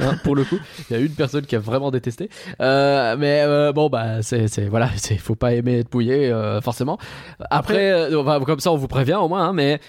hein, 0.00 0.18
pour 0.22 0.36
le 0.36 0.44
coup. 0.44 0.58
Il 0.90 0.92
y 0.94 1.00
a 1.00 1.02
une 1.02 1.14
personne 1.14 1.46
qui 1.46 1.56
a 1.56 1.58
vraiment 1.58 1.90
détesté. 1.90 2.28
Euh, 2.60 3.16
mais 3.18 3.40
euh, 3.42 3.72
bon, 3.72 3.88
bah, 3.88 4.20
c'est, 4.20 4.48
c'est 4.48 4.66
voilà, 4.66 4.90
c'est, 4.96 5.16
faut 5.16 5.34
pas 5.34 5.54
aimer 5.54 5.78
être 5.78 5.94
mouillé 5.94 6.30
forcément. 6.62 6.98
Après, 7.50 8.10
comme 8.44 8.60
ça, 8.60 8.70
on 8.70 8.76
vous 8.76 8.88
prévient 8.88 9.14
au 9.14 9.28
moins. 9.28 9.48
hein, 9.48 9.52
mais 9.54 9.80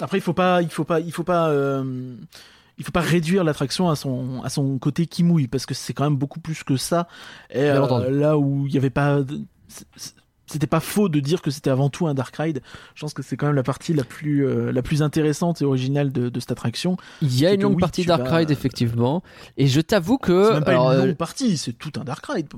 Après, 0.00 0.18
il 0.18 0.20
faut 0.20 0.32
pas, 0.32 0.62
il 0.62 0.68
faut 0.70 0.84
pas, 0.84 1.00
il 1.00 1.10
faut 1.10 1.24
pas, 1.24 1.52
il 2.78 2.84
faut 2.84 2.92
pas 2.92 3.00
réduire 3.00 3.42
l'attraction 3.42 3.90
à 3.90 3.96
son, 3.96 4.42
à 4.44 4.48
son 4.48 4.78
côté 4.78 5.06
qui 5.06 5.24
mouille 5.24 5.48
parce 5.48 5.66
que 5.66 5.74
c'est 5.74 5.92
quand 5.92 6.04
même 6.04 6.16
beaucoup 6.16 6.38
plus 6.40 6.62
que 6.62 6.76
ça. 6.76 7.08
Et 7.52 7.64
euh, 7.64 8.10
là 8.10 8.38
où 8.38 8.66
il 8.68 8.72
y 8.72 8.78
avait 8.78 8.90
pas, 8.90 9.18
c'était 10.50 10.66
pas 10.66 10.80
faux 10.80 11.08
de 11.08 11.20
dire 11.20 11.42
que 11.42 11.50
c'était 11.50 11.70
avant 11.70 11.88
tout 11.90 12.06
un 12.06 12.14
dark 12.14 12.34
ride. 12.36 12.60
Je 12.94 13.00
pense 13.02 13.14
que 13.14 13.22
c'est 13.22 13.36
quand 13.36 13.46
même 13.46 13.56
la 13.56 13.62
partie 13.62 13.92
la 13.94 14.04
plus, 14.04 14.46
euh, 14.46 14.72
la 14.72 14.82
plus 14.82 15.02
intéressante 15.02 15.62
et 15.62 15.64
originale 15.64 16.12
de, 16.12 16.28
de 16.28 16.40
cette 16.40 16.52
attraction. 16.52 16.96
il 17.22 17.38
y 17.38 17.46
a 17.46 17.52
une 17.54 17.62
longue 17.62 17.74
oui, 17.76 17.80
partie 17.80 18.04
Dark 18.04 18.22
vas- 18.22 18.36
Ride 18.38 18.50
effectivement. 18.50 19.22
Et 19.56 19.66
je 19.66 19.80
t'avoue 19.80 20.18
que 20.18 20.46
C'est 20.46 20.52
même 20.54 20.64
pas 20.64 20.70
alors, 20.72 20.92
une 20.92 20.98
euh, 21.00 21.06
longue 21.06 21.16
partie, 21.16 21.56
c'est 21.56 21.72
tout 21.72 21.92
un 22.00 22.04
dark 22.04 22.24
ride. 22.26 22.48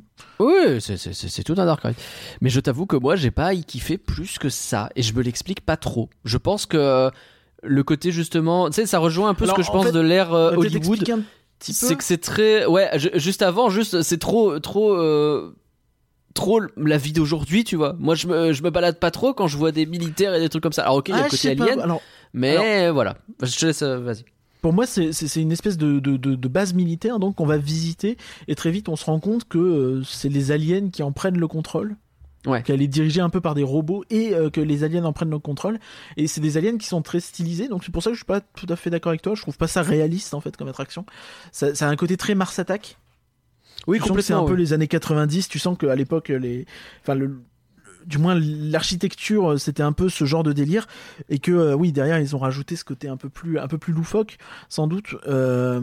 Oui, 0.41 0.81
c'est- 0.81 1.43
tout 1.45 1.55
un 1.59 1.67
Dark 1.67 1.83
Ride. 1.83 1.95
Mais 2.41 2.49
je 2.51 2.61
t'avoue 2.61 2.87
que 2.87 2.97
moi, 2.97 3.17
j'ai 3.17 3.31
pas 3.31 3.55
y 3.55 3.65
kiffé 3.65 3.99
plus 3.99 4.39
que 4.39 4.49
ça. 4.49 4.89
Et 4.97 5.03
je 5.03 5.15
me 5.15 5.23
l'explique 5.23 5.61
pas 5.61 5.77
trop. 5.77 6.09
Je 6.25 6.39
pense 6.39 6.67
que 6.67 7.11
le 7.63 7.83
côté 7.85 8.11
justement. 8.13 8.69
Tu 8.71 8.77
sais, 8.77 8.87
ça 8.87 8.99
rejoint 8.99 9.29
un 9.29 9.35
peu 9.35 9.45
Alors, 9.45 9.57
ce 9.57 9.61
que 9.61 9.65
je 9.67 9.71
en 9.71 9.75
pense 9.75 9.87
fait, 9.87 9.93
de 9.93 10.01
l'ère 10.01 10.33
euh, 10.35 10.55
Hollywood. 10.57 11.05
C'est 11.61 11.95
que 11.97 12.03
c'est 12.03 12.19
très. 12.19 12.67
Ouais, 12.67 12.91
je- 12.97 13.17
juste 13.19 13.41
avant, 13.43 13.71
juste, 13.71 14.03
c'est 14.03 14.19
trop. 14.19 14.59
trop 14.59 14.95
euh, 14.95 15.55
Trop 16.35 16.61
la 16.77 16.97
vie 16.99 17.13
d'aujourd'hui, 17.13 17.65
tu 17.65 17.77
vois. 17.77 17.95
Moi, 17.99 18.15
je 18.15 18.27
me, 18.27 18.53
je 18.53 18.63
me 18.63 18.71
balade 18.71 18.99
pas 18.99 19.11
trop 19.11 19.35
quand 19.35 19.47
je 19.49 19.57
vois 19.57 19.73
des 19.73 19.87
militaires 19.87 20.35
et 20.35 20.41
des 20.41 20.49
trucs 20.49 20.63
comme 20.63 20.73
ça. 20.73 20.83
Alors, 20.83 20.97
ok, 20.97 21.09
il 21.09 21.13
y 21.13 21.15
a 21.15 21.19
Ah, 21.19 21.23
le 21.25 21.37
je 21.37 21.37
côté 21.43 21.57
pas. 21.57 21.65
alien, 21.65 21.81
Alors, 21.81 22.01
mais 22.33 22.91
voilà. 22.91 23.17
Je 23.43 23.59
te 23.59 23.67
laisse, 23.67 23.83
euh, 23.83 23.99
vas-y. 23.99 24.25
Pour 24.63 24.73
moi, 24.73 24.87
c'est- 24.87 25.11
une 25.37 25.51
espèce 25.53 25.77
de, 25.77 25.99
de, 25.99 26.17
de, 26.17 26.35
de 26.37 26.49
base 26.49 26.73
militaire 26.73 27.19
donc 27.19 27.35
qu'on 27.35 27.47
va 27.47 27.57
visiter 27.59 28.17
et 28.47 28.55
très 28.55 28.71
vite 28.71 28.89
on 28.89 28.95
se 28.95 29.05
rend 29.05 29.19
compte 29.19 29.49
que 29.49 29.59
euh, 29.59 30.03
c'est 30.05 30.29
les 30.29 30.53
aliens 30.53 30.89
qui 30.91 31.03
en 31.03 31.11
prennent 31.11 31.39
le 31.39 31.49
contrôle. 31.49 31.97
Ouais. 32.47 32.63
Qu'elle 32.63 32.81
est 32.83 32.89
dirigée 32.89 33.21
un 33.21 33.29
peu 33.31 33.41
par 33.41 33.55
des 33.55 33.63
robots 33.63 34.05
et 34.11 34.35
euh, 34.35 34.51
que 34.51 34.61
les 34.61 34.83
aliens 34.85 35.05
en 35.05 35.13
prennent 35.13 35.31
le 35.31 35.39
contrôle. 35.41 35.79
Et 36.17 36.27
c'est 36.29 36.41
des 36.41 36.57
aliens 36.57 36.77
qui 36.79 36.87
sont 36.87 37.03
très 37.03 37.21
stylisés, 37.21 37.69
donc 37.69 37.85
c'est 37.85 37.93
pour 37.93 38.03
ça 38.03 38.11
que 38.11 38.15
je 38.15 38.19
suis 38.21 38.25
pas 38.27 38.41
tout 38.41 38.67
à 38.69 38.75
fait 38.77 38.91
d'accord 38.91 39.11
avec 39.11 39.23
toi. 39.23 39.35
Je 39.37 39.43
trouve 39.43 39.57
pas 39.57 39.69
ça 39.69 39.83
réaliste 39.83 40.33
en 40.35 40.41
fait 40.41 40.57
comme 40.57 40.69
attraction. 40.69 41.05
Ça, 41.53 41.75
ça 41.75 41.87
a 41.87 41.91
un 41.91 41.97
côté 41.97 42.17
très 42.17 42.35
Mars 42.35 42.59
Attack. 42.59 42.99
Oui, 43.87 43.99
tu 43.99 44.13
que 44.13 44.21
c'est 44.21 44.33
un 44.33 44.39
complètement, 44.39 44.45
peu 44.47 44.55
les 44.55 44.73
années 44.73 44.89
90. 44.89 45.49
Tu 45.49 45.59
sens 45.59 45.77
qu'à 45.77 45.95
l'époque, 45.95 46.29
les, 46.29 46.67
enfin 47.03 47.15
le, 47.15 47.41
du 48.07 48.19
moins 48.19 48.39
l'architecture, 48.39 49.53
euh, 49.53 49.57
c'était 49.57 49.83
un 49.83 49.93
peu 49.93 50.09
ce 50.09 50.25
genre 50.25 50.43
de 50.43 50.53
délire, 50.53 50.87
et 51.29 51.39
que 51.39 51.53
euh, 51.53 51.75
oui 51.75 51.93
derrière 51.93 52.19
ils 52.19 52.35
ont 52.37 52.39
rajouté 52.39 52.77
ce 52.77 52.85
côté 52.85 53.09
un 53.09 53.17
peu 53.17 53.29
plus, 53.29 53.59
un 53.59 53.69
peu 53.69 53.79
plus 53.79 53.93
loufoque, 53.93 54.39
sans 54.69 54.87
doute. 54.87 55.15
Euh, 55.27 55.81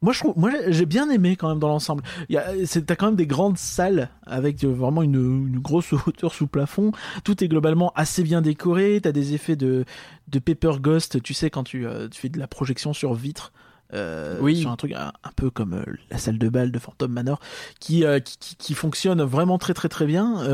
moi, 0.00 0.12
je 0.12 0.20
trouve, 0.20 0.34
moi, 0.38 0.52
j'ai 0.68 0.86
bien 0.86 1.10
aimé 1.10 1.34
quand 1.34 1.48
même 1.48 1.58
dans 1.58 1.66
l'ensemble. 1.66 2.04
Il 2.28 2.36
y 2.36 2.38
a, 2.38 2.52
c'est, 2.66 2.86
t'as 2.86 2.94
quand 2.94 3.06
même 3.06 3.16
des 3.16 3.26
grandes 3.26 3.58
salles 3.58 4.10
avec 4.26 4.62
euh, 4.62 4.68
vraiment 4.68 5.02
une, 5.02 5.48
une 5.48 5.58
grosse 5.58 5.92
hauteur 6.06 6.32
sous 6.32 6.46
plafond. 6.46 6.92
Tout 7.24 7.42
est 7.42 7.48
globalement 7.48 7.92
assez 7.96 8.22
bien 8.22 8.40
décoré. 8.40 9.00
T'as 9.02 9.10
des 9.10 9.34
effets 9.34 9.56
de, 9.56 9.84
de 10.28 10.38
paper 10.38 10.78
ghost. 10.80 11.20
Tu 11.20 11.34
sais 11.34 11.50
quand 11.50 11.64
tu, 11.64 11.84
tu 12.12 12.20
fais 12.20 12.28
de 12.28 12.38
la 12.38 12.46
projection 12.46 12.92
sur 12.92 13.14
vitre. 13.14 13.52
Euh, 13.94 14.38
Oui. 14.40 14.60
sur 14.60 14.70
un 14.70 14.76
truc 14.76 14.92
un, 14.92 15.12
un 15.22 15.30
peu 15.36 15.50
comme 15.50 15.74
euh, 15.74 15.84
la 16.10 16.18
salle 16.18 16.38
de 16.38 16.48
bal 16.48 16.70
de 16.70 16.78
Phantom 16.78 17.10
Manor 17.10 17.40
qui, 17.80 18.04
euh, 18.04 18.20
qui, 18.20 18.38
qui, 18.38 18.56
qui 18.56 18.74
fonctionne 18.74 19.22
vraiment 19.22 19.58
très 19.58 19.74
très 19.74 19.88
très 19.88 20.06
bien 20.06 20.44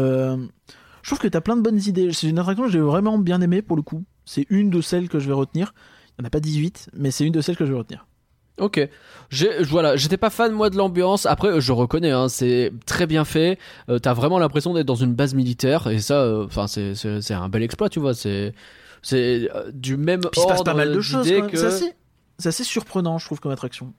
je 1.02 1.10
trouve 1.10 1.18
que 1.18 1.28
t'as 1.28 1.40
plein 1.40 1.56
de 1.56 1.62
bonnes 1.62 1.80
idées 1.86 2.12
c'est 2.12 2.28
une 2.28 2.38
attraction 2.38 2.64
que 2.64 2.70
j'ai 2.70 2.80
vraiment 2.80 3.18
bien 3.18 3.40
aimé 3.40 3.60
pour 3.60 3.76
le 3.76 3.82
coup 3.82 4.04
c'est 4.24 4.46
une 4.50 4.70
de 4.70 4.80
celles 4.80 5.08
que 5.08 5.18
je 5.18 5.26
vais 5.26 5.34
retenir 5.34 5.74
il 6.10 6.22
n'y 6.22 6.24
en 6.24 6.28
a 6.28 6.30
pas 6.30 6.40
18 6.40 6.90
mais 6.94 7.10
c'est 7.10 7.24
une 7.24 7.32
de 7.32 7.40
celles 7.40 7.56
que 7.56 7.66
je 7.66 7.72
vais 7.72 7.78
retenir 7.78 8.06
Ok. 8.56 8.88
Voilà, 9.68 9.96
j'étais 9.96 10.16
pas 10.16 10.30
fan 10.30 10.52
moi 10.52 10.70
de 10.70 10.76
l'ambiance. 10.76 11.26
Après, 11.26 11.60
je 11.60 11.72
reconnais, 11.72 12.12
hein, 12.12 12.28
c'est 12.28 12.70
très 12.86 13.08
bien 13.08 13.24
fait. 13.24 13.58
T'as 14.00 14.12
vraiment 14.12 14.38
l'impression 14.38 14.72
d'être 14.72 14.86
dans 14.86 14.94
une 14.94 15.12
base 15.12 15.34
militaire 15.34 15.88
et 15.88 15.98
ça, 15.98 16.24
enfin, 16.44 16.68
c'est 16.68 17.32
un 17.32 17.48
bel 17.48 17.64
exploit, 17.64 17.88
tu 17.88 17.98
vois. 17.98 18.14
C'est 18.14 18.54
c'est 19.02 19.48
du 19.72 19.96
même 19.96 20.20
Puis 20.20 20.30
il 20.36 20.42
se 20.42 20.46
passe 20.46 20.62
pas 20.62 20.74
mal 20.74 20.92
de 20.92 21.00
choses 21.00 21.28
que 21.28 21.66
assez, 21.66 21.92
c'est 22.38 22.48
assez 22.48 22.64
surprenant 22.64 23.18
je 23.18 23.26
trouve 23.26 23.40
comme 23.40 23.52
attraction 23.52 23.92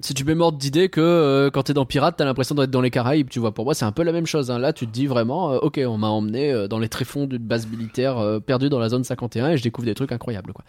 c'est 0.00 0.14
du 0.14 0.24
même 0.24 0.40
ordre 0.40 0.58
d'idée 0.58 0.88
que 0.88 1.00
euh, 1.00 1.50
quand 1.50 1.64
t'es 1.64 1.72
dans 1.72 1.86
Pirate, 1.86 2.16
t'as 2.18 2.26
l'impression 2.26 2.54
d'être 2.54 2.70
dans 2.70 2.82
les 2.82 2.90
Caraïbes, 2.90 3.30
tu 3.30 3.38
vois. 3.38 3.54
Pour 3.54 3.64
moi, 3.64 3.74
c'est 3.74 3.86
un 3.86 3.92
peu 3.92 4.02
la 4.02 4.12
même 4.12 4.26
chose. 4.26 4.50
hein. 4.50 4.58
Là, 4.58 4.72
tu 4.74 4.86
te 4.86 4.92
dis 4.92 5.06
vraiment, 5.06 5.52
euh, 5.52 5.58
ok, 5.58 5.80
on 5.86 5.96
m'a 5.96 6.08
emmené 6.08 6.52
euh, 6.52 6.68
dans 6.68 6.78
les 6.78 6.90
tréfonds 6.90 7.26
d'une 7.26 7.42
base 7.42 7.66
militaire 7.66 8.40
perdue 8.44 8.68
dans 8.68 8.78
la 8.78 8.90
zone 8.90 9.04
51 9.04 9.50
et 9.50 9.56
je 9.56 9.62
découvre 9.62 9.86
des 9.86 9.94
trucs 9.94 10.12
incroyables, 10.12 10.52
quoi. 10.52 10.64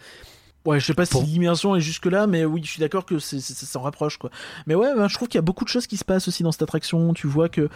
Ouais, 0.64 0.80
je 0.80 0.86
sais 0.86 0.94
pas 0.94 1.06
si 1.06 1.22
l'immersion 1.22 1.76
est 1.76 1.80
jusque 1.80 2.06
là, 2.06 2.26
mais 2.26 2.44
oui, 2.44 2.60
je 2.64 2.70
suis 2.70 2.80
d'accord 2.80 3.06
que 3.06 3.18
c'est, 3.18 3.40
s'en 3.40 3.80
rapproche 3.80 4.18
quoi. 4.18 4.30
Mais 4.66 4.74
ouais, 4.74 4.94
ben, 4.94 5.08
je 5.08 5.14
trouve 5.14 5.28
qu'il 5.28 5.38
y 5.38 5.40
a 5.40 5.42
beaucoup 5.42 5.64
de 5.64 5.68
choses 5.68 5.86
qui 5.86 5.96
se 5.96 6.04
passent 6.04 6.28
aussi 6.28 6.42
dans 6.42 6.52
cette 6.52 6.62
attraction. 6.62 7.14
Tu 7.14 7.26
vois 7.26 7.48
que 7.48 7.68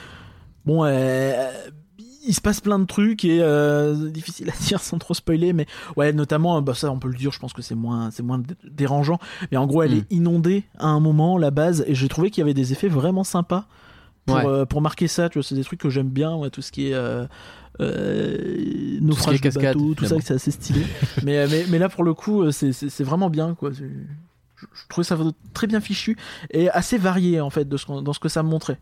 bon, 0.67 0.85
euh, 0.85 1.51
il 2.27 2.35
se 2.35 2.41
passe 2.41 2.61
plein 2.61 2.79
de 2.79 2.85
trucs 2.85 3.25
et 3.25 3.39
euh, 3.41 4.11
difficile 4.11 4.49
à 4.51 4.53
dire 4.67 4.81
sans 4.81 4.99
trop 4.99 5.15
spoiler, 5.15 5.53
mais 5.53 5.67
ouais, 5.97 6.13
notamment, 6.13 6.61
bah 6.63 6.75
ça 6.75 6.91
on 6.93 6.99
peut 6.99 7.09
le 7.09 7.17
dire, 7.17 7.33
je 7.33 7.39
pense 7.39 7.53
que 7.53 7.63
c'est 7.63 7.75
moins, 7.75 8.11
c'est 8.11 8.23
moins 8.23 8.39
dé- 8.39 8.55
dérangeant. 8.71 9.19
Mais 9.51 9.57
en 9.57 9.67
gros, 9.67 9.83
elle 9.83 9.95
Mm. 9.95 9.99
est 9.99 10.13
inondée 10.13 10.65
à 10.79 10.87
un 10.87 11.01
moment 11.01 11.39
la 11.39 11.51
base 11.51 11.85
et 11.87 11.95
j'ai 11.95 12.09
trouvé 12.09 12.31
qu'il 12.31 12.41
y 12.41 12.45
avait 12.45 12.55
des 12.55 12.73
effets 12.73 12.89
vraiment 12.89 13.25
sympas. 13.25 13.67
Pour, 14.25 14.37
Ouais. 14.37 14.47
euh, 14.47 14.65
pour 14.67 14.81
marquer 14.81 15.09
ça, 15.09 15.29
tu 15.29 15.39
vois, 15.41 15.43
c'est 15.43 15.57
des 15.57 15.65
trucs 15.65 15.81
que 15.81 15.91
j'aime 15.91 16.09
bien, 16.09 16.37
ouais, 16.37 16.49
tout 16.49 16.63
ce 16.63 16.71
qui 16.71 16.87
est 16.89 16.95
euh, 16.95 17.27
euh, 17.81 18.99
naufrage 19.01 19.41
de 19.41 19.51
bateau, 19.51 19.95
tout 19.95 20.05
ça, 20.07 20.17
c'est 20.21 20.35
assez 20.35 20.51
stylé. 20.51 20.83
mais, 21.25 21.39
euh, 21.39 21.49
mais, 21.51 21.65
mais 21.69 21.79
là, 21.79 21.89
pour 21.89 22.05
le 22.05 22.15
coup, 22.15 22.51
c'est- 22.53 23.03
vraiment 23.03 23.31
bien, 23.31 23.55
quoi. 23.55 23.71
Je, 23.73 23.85
je 24.57 24.67
trouvais 24.89 25.05
ça 25.05 25.19
très 25.55 25.67
bien 25.67 25.81
fichu 25.81 26.17
et 26.51 26.71
assez 26.71 26.99
varié, 26.99 27.41
en 27.41 27.51
fait, 27.51 27.69
de 27.69 27.77
ce 27.77 27.87
qu'on- 27.87 28.03
dans 28.03 28.13
ce 28.13 28.21
que 28.21 28.29
ça 28.29 28.43
montrait. 28.43 28.79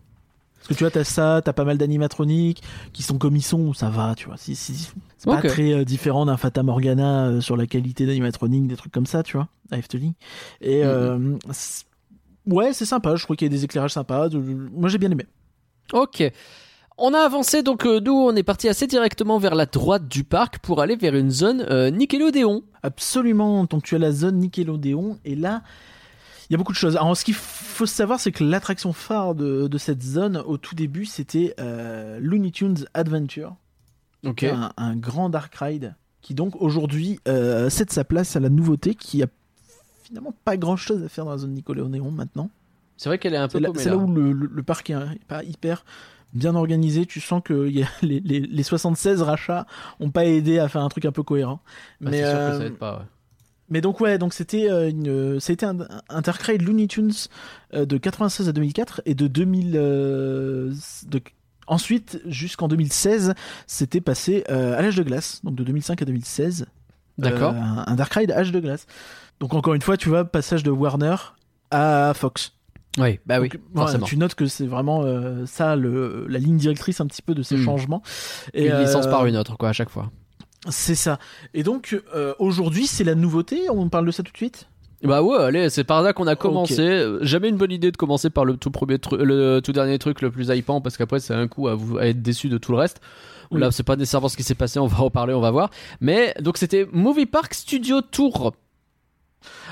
Parce 0.60 0.68
que 0.68 0.74
tu 0.74 0.84
vois, 0.84 0.90
t'as 0.90 1.04
ça, 1.04 1.40
t'as 1.44 1.52
pas 1.52 1.64
mal 1.64 1.78
d'animatroniques 1.78 2.62
qui 2.92 3.02
sont 3.02 3.18
comme 3.18 3.34
ils 3.34 3.42
sont, 3.42 3.72
ça 3.72 3.88
va, 3.90 4.14
tu 4.14 4.26
vois. 4.26 4.36
C'est 4.36 4.54
pas 5.24 5.40
très 5.48 5.72
euh, 5.72 5.84
différent 5.84 6.26
d'un 6.26 6.36
Fata 6.36 6.62
Morgana 6.62 7.26
euh, 7.28 7.40
sur 7.40 7.56
la 7.56 7.66
qualité 7.66 8.04
d'animatronique, 8.06 8.66
des 8.68 8.76
trucs 8.76 8.92
comme 8.92 9.06
ça, 9.06 9.22
tu 9.22 9.36
vois, 9.38 9.48
à 9.70 9.78
Efteling. 9.78 10.12
Et 10.60 10.84
euh, 10.84 11.36
ouais, 12.46 12.72
c'est 12.72 12.84
sympa, 12.84 13.16
je 13.16 13.24
trouve 13.24 13.36
qu'il 13.36 13.46
y 13.46 13.50
a 13.50 13.56
des 13.56 13.64
éclairages 13.64 13.92
sympas. 13.92 14.28
de- 14.28 14.38
Moi, 14.38 14.88
j'ai 14.88 14.98
bien 14.98 15.10
aimé. 15.10 15.26
Ok. 15.92 16.22
On 17.02 17.14
a 17.14 17.18
avancé, 17.20 17.62
donc 17.62 17.86
nous, 17.86 18.12
on 18.12 18.36
est 18.36 18.42
parti 18.42 18.68
assez 18.68 18.86
directement 18.86 19.38
vers 19.38 19.54
la 19.54 19.64
droite 19.64 20.06
du 20.06 20.22
parc 20.22 20.58
pour 20.58 20.82
aller 20.82 20.96
vers 20.96 21.14
une 21.16 21.30
zone 21.30 21.66
Nickelodeon. 21.96 22.62
Absolument. 22.82 23.64
Donc 23.64 23.82
tu 23.84 23.94
as 23.94 23.98
la 23.98 24.12
zone 24.12 24.36
Nickelodeon 24.36 25.18
et 25.24 25.34
là, 25.34 25.62
il 26.50 26.54
y 26.54 26.56
a 26.56 26.58
beaucoup 26.58 26.72
de 26.72 26.76
choses. 26.76 26.96
Alors 26.96 27.16
ce 27.16 27.24
qu'il 27.24 27.34
faut 27.34 27.86
savoir, 27.86 28.18
c'est 28.20 28.32
que 28.32 28.42
l'attraction 28.44 28.92
phare 28.92 29.34
de, 29.36 29.68
de 29.68 29.78
cette 29.78 30.02
zone 30.02 30.36
au 30.36 30.56
tout 30.58 30.74
début, 30.74 31.04
c'était 31.06 31.54
euh, 31.60 32.18
Looney 32.20 32.50
Tunes 32.50 32.84
Adventure, 32.92 33.54
Ok. 34.26 34.42
un, 34.44 34.72
un 34.76 34.96
grand 34.96 35.30
dark 35.30 35.54
ride 35.54 35.94
qui 36.20 36.34
donc 36.34 36.60
aujourd'hui 36.60 37.18
euh, 37.28 37.70
cède 37.70 37.90
sa 37.90 38.04
place 38.04 38.36
à 38.36 38.40
la 38.40 38.50
nouveauté 38.50 38.94
qui 38.94 39.22
a 39.22 39.26
finalement 40.02 40.34
pas 40.44 40.56
grand 40.58 40.76
chose 40.76 41.02
à 41.02 41.08
faire 41.08 41.24
dans 41.24 41.30
la 41.30 41.38
zone 41.38 41.52
Nickelodeon 41.54 42.10
maintenant. 42.10 42.50
C'est 42.96 43.08
vrai 43.08 43.18
qu'elle 43.18 43.32
est 43.32 43.38
un 43.38 43.48
peu 43.48 43.58
C'est 43.76 43.88
là, 43.88 43.96
où 43.96 44.12
le, 44.12 44.32
le- 44.32 44.50
le 44.52 44.62
parc 44.62 44.90
est 44.90 45.24
pas 45.26 45.42
hyper 45.44 45.84
bien 46.34 46.54
organisé. 46.54 47.06
Tu 47.06 47.20
sens 47.20 47.40
que 47.42 47.66
il 47.68 47.78
y 47.78 47.82
a 47.82 47.88
les, 48.02 48.20
les- 48.20 48.40
les 48.40 48.62
76 48.62 49.22
rachats 49.22 49.66
ont 50.00 50.10
pas 50.10 50.26
aidé 50.26 50.58
à 50.58 50.68
faire 50.68 50.82
un 50.82 50.88
truc 50.90 51.06
un 51.06 51.12
peu 51.12 51.22
cohérent. 51.22 51.60
Bah, 52.00 52.10
mais 52.10 52.18
c'est 52.22 52.28
sûr 52.28 52.38
que 52.38 52.42
euh, 52.42 52.58
ça 52.58 52.66
aide 52.66 52.76
pas. 52.76 52.98
ouais. 52.98 53.04
Mais 53.70 53.80
donc 53.80 54.00
ouais, 54.00 54.18
donc 54.18 54.34
c'était 54.34 54.70
euh, 54.70 54.88
une, 54.90 55.40
c'était 55.40 55.64
un, 55.66 55.76
ride 56.10 56.62
Looney 56.62 56.86
Tunes 56.88 57.12
euh, 57.74 57.86
de 57.86 57.96
96 57.96 58.48
à 58.48 58.52
2004 58.52 59.02
et 59.06 59.14
de 59.14 59.26
2000. 59.26 59.72
euh, 59.76 60.72
de- 61.08 61.20
ensuite, 61.66 62.20
jusqu'en 62.26 62.66
2016, 62.68 63.34
c'était 63.68 64.00
passé 64.00 64.44
euh, 64.50 64.76
à 64.76 64.82
l'âge 64.82 64.96
de 64.96 65.02
glace, 65.04 65.40
donc 65.44 65.54
de 65.54 65.62
2005 65.64 66.02
à 66.02 66.04
2016. 66.04 66.66
D'accord. 67.18 67.52
Euh, 67.54 67.58
un, 67.60 67.84
un 67.86 67.94
dark 67.94 68.12
ride 68.14 68.32
âge 68.32 68.50
de 68.52 68.58
glace. 68.60 68.86
Donc 69.38 69.54
encore 69.54 69.74
une 69.74 69.82
fois, 69.82 69.96
tu 69.96 70.08
vois, 70.08 70.24
passage 70.24 70.62
de 70.64 70.70
Warner 70.70 71.16
à 71.70 72.12
Fox. 72.14 72.52
Oui, 72.98 73.20
bah 73.24 73.40
oui, 73.40 73.48
Donc, 73.50 73.60
forcément. 73.84 74.04
tu 74.06 74.16
notes 74.16 74.34
que 74.34 74.46
c'est 74.46 74.66
vraiment 74.66 75.02
euh, 75.04 75.46
ça 75.46 75.76
le, 75.76 76.26
la 76.28 76.40
ligne 76.40 76.56
directrice 76.56 77.00
un 77.00 77.06
petit 77.06 77.22
peu 77.22 77.34
de 77.36 77.42
ces 77.44 77.56
Hmm. 77.56 77.64
changements. 77.64 78.02
Une 78.52 78.80
licence 78.80 79.06
euh, 79.06 79.10
par 79.10 79.26
une 79.26 79.36
autre, 79.36 79.56
quoi, 79.56 79.68
à 79.68 79.72
chaque 79.72 79.90
fois. 79.90 80.10
C'est 80.68 80.94
ça. 80.94 81.18
Et 81.54 81.62
donc 81.62 82.00
euh, 82.14 82.34
aujourd'hui, 82.38 82.86
c'est 82.86 83.04
la 83.04 83.14
nouveauté. 83.14 83.70
On 83.70 83.88
parle 83.88 84.06
de 84.06 84.10
ça 84.10 84.22
tout 84.22 84.32
de 84.32 84.36
suite? 84.36 84.68
Bah 85.02 85.22
ouais, 85.22 85.38
allez, 85.38 85.70
c'est 85.70 85.84
par 85.84 86.02
là 86.02 86.12
qu'on 86.12 86.26
a 86.26 86.36
commencé. 86.36 87.06
Jamais 87.22 87.48
une 87.48 87.56
bonne 87.56 87.72
idée 87.72 87.90
de 87.90 87.96
commencer 87.96 88.28
par 88.28 88.44
le 88.44 88.58
tout 88.58 88.70
premier 88.70 88.98
truc, 88.98 89.22
le 89.22 89.60
tout 89.60 89.72
dernier 89.72 89.98
truc 89.98 90.20
le 90.20 90.30
plus 90.30 90.48
hypant, 90.48 90.82
parce 90.82 90.98
qu'après 90.98 91.20
c'est 91.20 91.32
un 91.32 91.48
coup 91.48 91.68
à 91.68 91.74
vous 91.74 91.96
à 91.96 92.06
être 92.06 92.20
déçu 92.20 92.50
de 92.50 92.58
tout 92.58 92.72
le 92.72 92.78
reste. 92.78 93.00
Oui. 93.50 93.60
Là, 93.60 93.70
c'est 93.70 93.82
pas 93.82 93.96
nécessairement 93.96 94.28
ce 94.28 94.36
qui 94.36 94.42
s'est 94.42 94.54
passé, 94.54 94.78
on 94.78 94.86
va 94.86 95.02
en 95.02 95.10
parler, 95.10 95.32
on 95.32 95.40
va 95.40 95.50
voir. 95.50 95.70
Mais 96.00 96.34
donc 96.40 96.58
c'était 96.58 96.86
Movie 96.92 97.26
Park 97.26 97.54
Studio 97.54 98.02
Tour. 98.02 98.52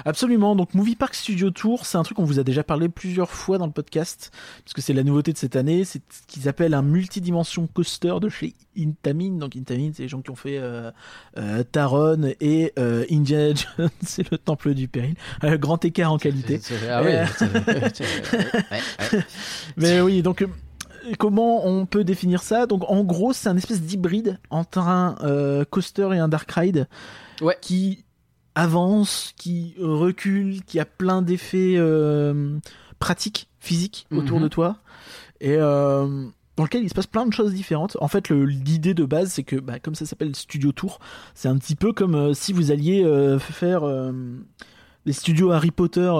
Absolument. 0.05 0.57
Donc 0.57 0.75
Movie 0.75 0.97
Park 0.97 1.15
Studio 1.15 1.51
Tour, 1.51 1.87
c'est 1.87 1.99
un 1.99 2.03
truc 2.03 2.17
qu'on 2.17 2.25
vous 2.25 2.39
a 2.39 2.45
déjà 2.45 2.63
parlé 2.63 2.89
plusieurs 2.89 3.31
fois 3.31 3.59
dans 3.59 3.67
le 3.67 3.73
podcast, 3.73 4.31
parce 4.65 4.75
que 4.75 4.81
c'est 4.81 4.93
la 4.93 5.03
nouveauté 5.03 5.33
de 5.33 5.39
cette 5.39 5.57
année. 5.57 5.85
C'est 5.85 6.03
ce 6.11 6.23
qu'ils 6.27 6.49
appellent 6.49 6.75
un 6.75 6.83
multidimension 6.83 7.67
coaster 7.67 8.15
de 8.21 8.29
chez 8.29 8.55
Intamin. 8.79 9.39
Donc 9.39 9.57
Intamin, 9.57 9.91
c'est 9.95 10.05
les 10.05 10.09
gens 10.09 10.21
qui 10.23 10.31
ont 10.31 10.37
fait 10.37 10.59
euh, 10.59 10.91
euh, 11.37 11.63
Taron 11.65 12.33
et 12.41 12.73
euh, 12.79 13.05
Indiana 13.11 13.55
Jones, 13.79 13.91
c'est 14.03 14.31
le 14.31 14.39
Temple 14.39 14.75
du 14.75 14.89
Péril. 14.89 15.15
Euh, 15.45 15.57
grand 15.59 15.85
écart 15.85 16.13
en 16.13 16.19
qualité. 16.19 16.61
Ah 16.91 17.03
oui. 17.03 17.13
Mais 19.77 20.01
oui, 20.01 20.23
donc 20.23 20.45
comment 21.19 21.67
on 21.67 21.87
peut 21.87 22.05
définir 22.05 22.43
ça? 22.43 22.67
Donc 22.67 22.83
en 22.89 23.05
gros, 23.05 23.33
c'est 23.33 23.49
un 23.49 23.57
espèce 23.57 23.83
d'hybride 23.83 24.39
entre 24.51 24.79
un 24.79 25.17
euh, 25.23 25.65
coaster 25.65 26.09
et 26.15 26.19
un 26.19 26.29
dark 26.29 26.51
ride 26.53 26.87
Ouais. 27.41 27.57
qui 27.61 28.05
avance, 28.59 29.33
qui 29.37 29.75
recule, 29.81 30.63
qui 30.65 30.81
a 30.81 30.85
plein 30.85 31.23
d'effets 31.23 31.75
euh, 31.77 32.59
pratiques, 32.99 33.49
physiques 33.61 34.07
autour 34.11 34.39
Mhm. 34.39 34.43
de 34.45 34.49
toi 34.49 34.77
et 35.41 35.55
euh, 35.57 36.27
dans 36.57 36.65
lequel 36.65 36.83
il 36.83 36.89
se 36.89 36.95
passe 36.95 37.07
plein 37.07 37.25
de 37.27 37.33
choses 37.33 37.55
différentes. 37.55 37.97
En 38.01 38.09
fait, 38.09 38.31
l'idée 38.31 38.95
de 38.95 39.05
base, 39.05 39.31
c'est 39.31 39.45
que, 39.45 39.55
bah, 39.57 39.79
comme 39.79 39.95
ça 39.95 40.07
s'appelle 40.07 40.35
Studio 40.35 40.73
Tour, 40.73 40.99
c'est 41.35 41.47
un 41.49 41.57
petit 41.57 41.77
peu 41.77 41.93
comme 41.93 42.17
euh, 42.17 42.35
si 42.35 42.53
vous 42.53 42.73
alliez 42.73 43.05
faire 43.39 43.83
les 45.07 45.13
studios 45.13 45.53
Harry 45.53 45.71
Potter 45.71 46.13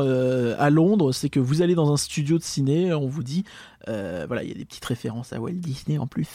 à 0.59 0.71
Londres, 0.71 1.13
c'est 1.13 1.29
que 1.29 1.41
vous 1.41 1.61
allez 1.63 1.75
dans 1.75 1.93
un 1.93 1.97
studio 1.97 2.39
de 2.39 2.43
ciné, 2.45 2.95
on 2.95 3.09
vous 3.09 3.25
dit, 3.25 3.45
euh, 3.89 4.25
voilà, 4.27 4.43
il 4.43 4.49
y 4.49 4.53
a 4.53 4.55
des 4.55 4.65
petites 4.65 4.85
références 4.85 5.33
à 5.33 5.41
Walt 5.41 5.53
Disney 5.53 5.99
en 5.99 6.07
plus. 6.07 6.29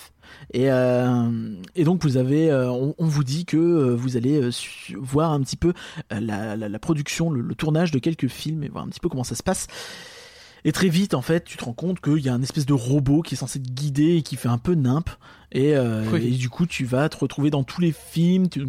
Et, 0.53 0.71
euh, 0.71 1.55
et 1.75 1.83
donc 1.83 2.03
vous 2.03 2.17
avez, 2.17 2.49
euh, 2.49 2.71
on, 2.71 2.95
on 2.97 3.05
vous 3.05 3.23
dit 3.23 3.45
que 3.45 3.93
vous 3.93 4.17
allez 4.17 4.49
voir 4.97 5.31
un 5.31 5.41
petit 5.41 5.55
peu 5.57 5.73
la, 6.09 6.55
la- 6.55 6.69
la 6.69 6.79
production, 6.79 7.29
le, 7.29 7.41
le 7.41 7.55
tournage 7.55 7.91
de 7.91 7.99
quelques 7.99 8.27
films 8.27 8.63
et 8.63 8.69
voir 8.69 8.83
un 8.83 8.87
petit 8.87 8.99
peu 8.99 9.09
comment 9.09 9.23
ça 9.23 9.35
se 9.35 9.43
passe. 9.43 9.67
Et 10.65 10.71
très 10.71 10.87
vite, 10.87 11.13
en 11.13 11.21
fait, 11.21 11.43
tu 11.43 11.57
te 11.57 11.65
rends 11.65 11.73
compte 11.73 11.99
qu'il 11.99 12.19
y 12.19 12.29
a 12.29 12.33
un 12.33 12.41
espèce 12.41 12.65
de 12.65 12.73
robot 12.73 13.21
qui 13.21 13.35
est 13.35 13.37
censé 13.37 13.61
te 13.61 13.69
guider 13.69 14.15
et 14.15 14.21
qui 14.21 14.37
fait 14.37 14.47
un 14.47 14.57
peu 14.57 14.75
nimp. 14.75 15.09
Et, 15.51 15.75
Oui. 16.11 16.25
et 16.27 16.31
du 16.31 16.49
coup, 16.49 16.65
tu 16.65 16.85
vas 16.85 17.09
te 17.09 17.17
retrouver 17.17 17.49
dans 17.49 17.63
tous 17.65 17.81
les 17.81 17.91
films. 17.91 18.47
tu- 18.47 18.67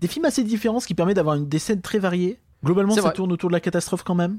Des 0.00 0.06
films 0.08 0.24
assez 0.26 0.44
différents, 0.44 0.78
ce 0.78 0.86
qui 0.86 0.94
permet 0.94 1.12
d'avoir 1.14 1.34
une, 1.34 1.48
des 1.48 1.58
scènes 1.58 1.80
très 1.80 1.98
variées. 1.98 2.38
Globalement, 2.64 2.94
ça 2.94 3.00
vrai. 3.02 3.12
tourne 3.14 3.32
autour 3.32 3.50
de 3.50 3.52
la 3.54 3.60
catastrophe 3.60 4.04
quand 4.04 4.14
même. 4.14 4.38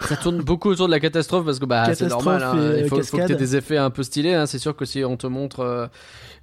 Ça 0.00 0.16
tourne 0.16 0.38
beaucoup 0.38 0.70
autour 0.70 0.86
de 0.86 0.92
la 0.92 1.00
catastrophe 1.00 1.44
parce 1.44 1.58
que 1.58 1.64
bah 1.66 1.94
c'est 1.94 2.06
normal. 2.08 2.42
hein. 2.42 2.54
et, 2.76 2.80
Il 2.80 2.88
faut, 2.88 2.96
euh, 2.98 3.02
faut 3.02 3.16
que 3.16 3.22
t'aies 3.22 3.28
cascade. 3.28 3.38
des 3.38 3.56
effets 3.56 3.76
un 3.78 3.90
peu 3.90 4.02
stylés. 4.02 4.34
hein. 4.34 4.46
C'est 4.46 4.58
sûr 4.58 4.74
que 4.76 4.84
si 4.84 5.04
on 5.04 5.16
te 5.16 5.26
montre, 5.26 5.60
euh, 5.60 5.86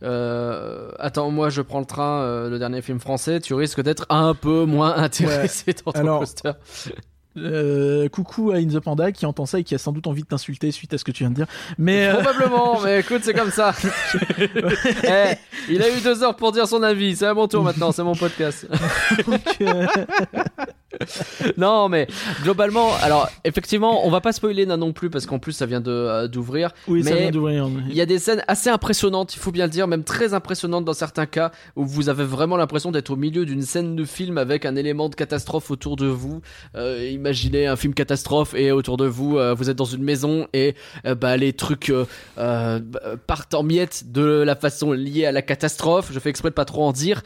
euh, 0.03 0.89
attends, 0.99 1.31
moi 1.31 1.49
je 1.49 1.61
prends 1.61 1.79
le 1.79 1.85
train, 1.85 2.21
euh, 2.21 2.49
le 2.49 2.59
dernier 2.59 2.81
film 2.81 2.99
français, 2.99 3.39
tu 3.39 3.53
risques 3.53 3.81
d'être 3.81 4.05
un 4.09 4.33
peu 4.33 4.65
moins 4.65 4.95
intéressé 4.97 5.73
dans 5.85 5.91
ton 5.91 5.99
Alors, 5.99 6.19
coaster. 6.19 6.51
Euh, 7.37 8.09
coucou 8.09 8.51
à 8.51 8.55
In 8.57 8.67
the 8.67 8.81
Panda 8.81 9.13
qui 9.13 9.25
entend 9.25 9.45
ça 9.45 9.57
et 9.59 9.63
qui 9.63 9.73
a 9.73 9.77
sans 9.77 9.93
doute 9.93 10.05
envie 10.05 10.21
de 10.23 10.27
t'insulter 10.27 10.69
suite 10.71 10.93
à 10.93 10.97
ce 10.97 11.05
que 11.05 11.11
tu 11.11 11.23
viens 11.23 11.29
de 11.29 11.35
dire. 11.35 11.45
Mais 11.77 12.07
euh, 12.09 12.15
Probablement, 12.15 12.81
mais 12.83 12.99
écoute, 12.99 13.21
c'est 13.23 13.33
comme 13.33 13.51
ça. 13.51 13.73
Eh, 15.03 15.35
il 15.69 15.81
a 15.81 15.89
eu 15.89 16.01
deux 16.01 16.23
heures 16.23 16.35
pour 16.35 16.51
dire 16.51 16.67
son 16.67 16.83
avis. 16.83 17.15
C'est 17.15 17.25
à 17.27 17.33
mon 17.33 17.47
tour 17.47 17.63
maintenant, 17.63 17.93
c'est 17.93 18.03
mon 18.03 18.15
podcast. 18.15 18.67
donc, 19.25 19.41
euh, 19.61 19.87
non, 21.57 21.89
mais 21.89 22.07
globalement, 22.43 22.91
alors 23.01 23.29
effectivement, 23.43 24.05
on 24.05 24.09
va 24.09 24.21
pas 24.21 24.31
spoiler 24.31 24.65
là 24.65 24.77
non 24.77 24.93
plus 24.93 25.09
parce 25.09 25.25
qu'en 25.25 25.39
plus 25.39 25.53
ça 25.53 25.65
vient 25.65 25.81
de 25.81 25.91
euh, 25.91 26.27
d'ouvrir. 26.27 26.71
oui, 26.87 27.03
ça 27.03 27.15
vient 27.15 27.31
d'ouvrir. 27.31 27.67
Il 27.89 27.95
y 27.95 28.01
a 28.01 28.05
des 28.05 28.19
scènes 28.19 28.43
assez 28.47 28.69
impressionnantes, 28.69 29.35
il 29.35 29.39
faut 29.39 29.51
bien 29.51 29.65
le 29.65 29.71
dire, 29.71 29.87
même 29.87 30.03
très 30.03 30.33
impressionnantes 30.33 30.85
dans 30.85 30.93
certains 30.93 31.25
cas, 31.25 31.51
où 31.75 31.85
vous 31.85 32.09
avez 32.09 32.23
vraiment 32.23 32.57
l'impression 32.57 32.91
d'être 32.91 33.11
au 33.11 33.15
milieu 33.15 33.45
d'une 33.45 33.61
scène 33.61 33.95
de 33.95 34.05
film 34.05 34.37
avec 34.37 34.65
un 34.65 34.75
élément 34.75 35.09
de 35.09 35.15
catastrophe 35.15 35.71
autour 35.71 35.95
de 35.95 36.07
vous. 36.07 36.41
Euh, 36.75 37.07
imaginez 37.11 37.67
un 37.67 37.75
film 37.75 37.93
catastrophe 37.93 38.53
et 38.53 38.71
autour 38.71 38.97
de 38.97 39.05
vous, 39.05 39.37
euh, 39.37 39.53
vous 39.53 39.69
êtes 39.69 39.77
dans 39.77 39.85
une 39.85 40.03
maison 40.03 40.47
et 40.53 40.75
bah, 41.19 41.37
les 41.37 41.53
trucs 41.53 41.91
partent 42.35 43.53
en 43.53 43.63
miettes 43.63 44.11
de 44.11 44.21
la 44.21 44.55
façon 44.55 44.91
liée 44.91 45.25
à 45.25 45.31
la 45.31 45.41
catastrophe. 45.41 46.11
Je 46.11 46.19
fais 46.19 46.29
exprès 46.29 46.49
de 46.49 46.55
pas 46.55 46.65
trop 46.65 46.83
en 46.83 46.91
dire. 46.91 47.21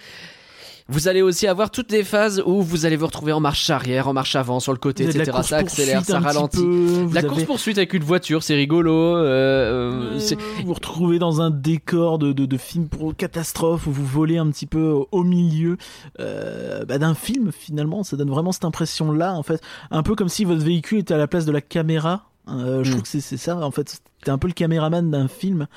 Vous 0.88 1.08
allez 1.08 1.24
aussi 1.24 1.48
avoir 1.48 1.72
toutes 1.72 1.92
les 1.92 2.04
phases 2.04 2.44
où 2.46 2.62
vous 2.62 2.86
allez 2.86 2.96
vous 2.96 3.08
retrouver 3.08 3.32
en 3.32 3.40
marche 3.40 3.72
arrière, 3.72 4.08
en 4.08 4.14
marche 4.14 4.36
avant, 4.36 4.60
sur 4.60 4.72
le 4.72 4.78
côté, 4.78 5.06
etc. 5.06 5.32
Ça 5.42 5.58
accélère, 5.58 6.06
ça 6.06 6.20
ralentit. 6.20 6.58
peu, 6.62 7.08
La 7.12 7.20
avez- 7.22 7.28
course 7.28 7.44
poursuite 7.44 7.78
avec 7.80 7.94
une 7.96 8.04
voiture, 8.04 8.44
c'est 8.44 8.54
rigolo. 8.54 8.94
euh, 8.94 10.14
euh, 10.14 10.20
c'est- 10.20 10.36
vous 10.36 10.68
vous 10.68 10.74
retrouvez 10.76 11.18
dans 11.18 11.42
un 11.42 11.50
décor 11.50 12.20
de, 12.20 12.34
de, 12.34 12.46
de 12.46 12.58
film 12.58 12.88
pour 12.88 13.16
catastrophe 13.16 13.88
où 13.88 13.92
vous 13.92 14.06
volez 14.06 14.38
un 14.38 14.48
petit 14.52 14.68
peu 14.68 14.94
au- 15.12 15.24
milieu 15.24 15.78
euh, 16.20 16.86
bah, 16.86 17.00
d'un 17.00 17.16
film 17.16 17.52
finalement 17.52 18.04
ça 18.04 18.16
donne 18.16 18.30
vraiment 18.30 18.52
cette 18.52 18.66
impression 18.66 19.12
là 19.12 19.34
en 19.34 19.42
fait 19.44 19.60
un 19.90 20.04
peu 20.04 20.14
comme 20.14 20.30
si 20.30 20.46
votre 20.46 20.64
véhicule 20.64 21.00
était 21.00 21.16
à 21.16 21.18
la 21.18 21.28
place 21.28 21.46
de 21.46 21.52
la 21.52 21.62
caméra 21.62 22.26
Euh, 22.48 22.84
je 22.84 22.90
Mm. 22.90 22.92
trouve 22.92 23.02
que 23.02 23.08
c'est 23.08 23.22
c'est 23.22 23.38
ça 23.38 23.58
en 23.58 23.72
fait 23.72 24.02
t'es 24.26 24.32
un 24.32 24.38
peu 24.38 24.48
le 24.48 24.54
caméraman 24.54 25.10
d'un 25.10 25.28
film 25.28 25.68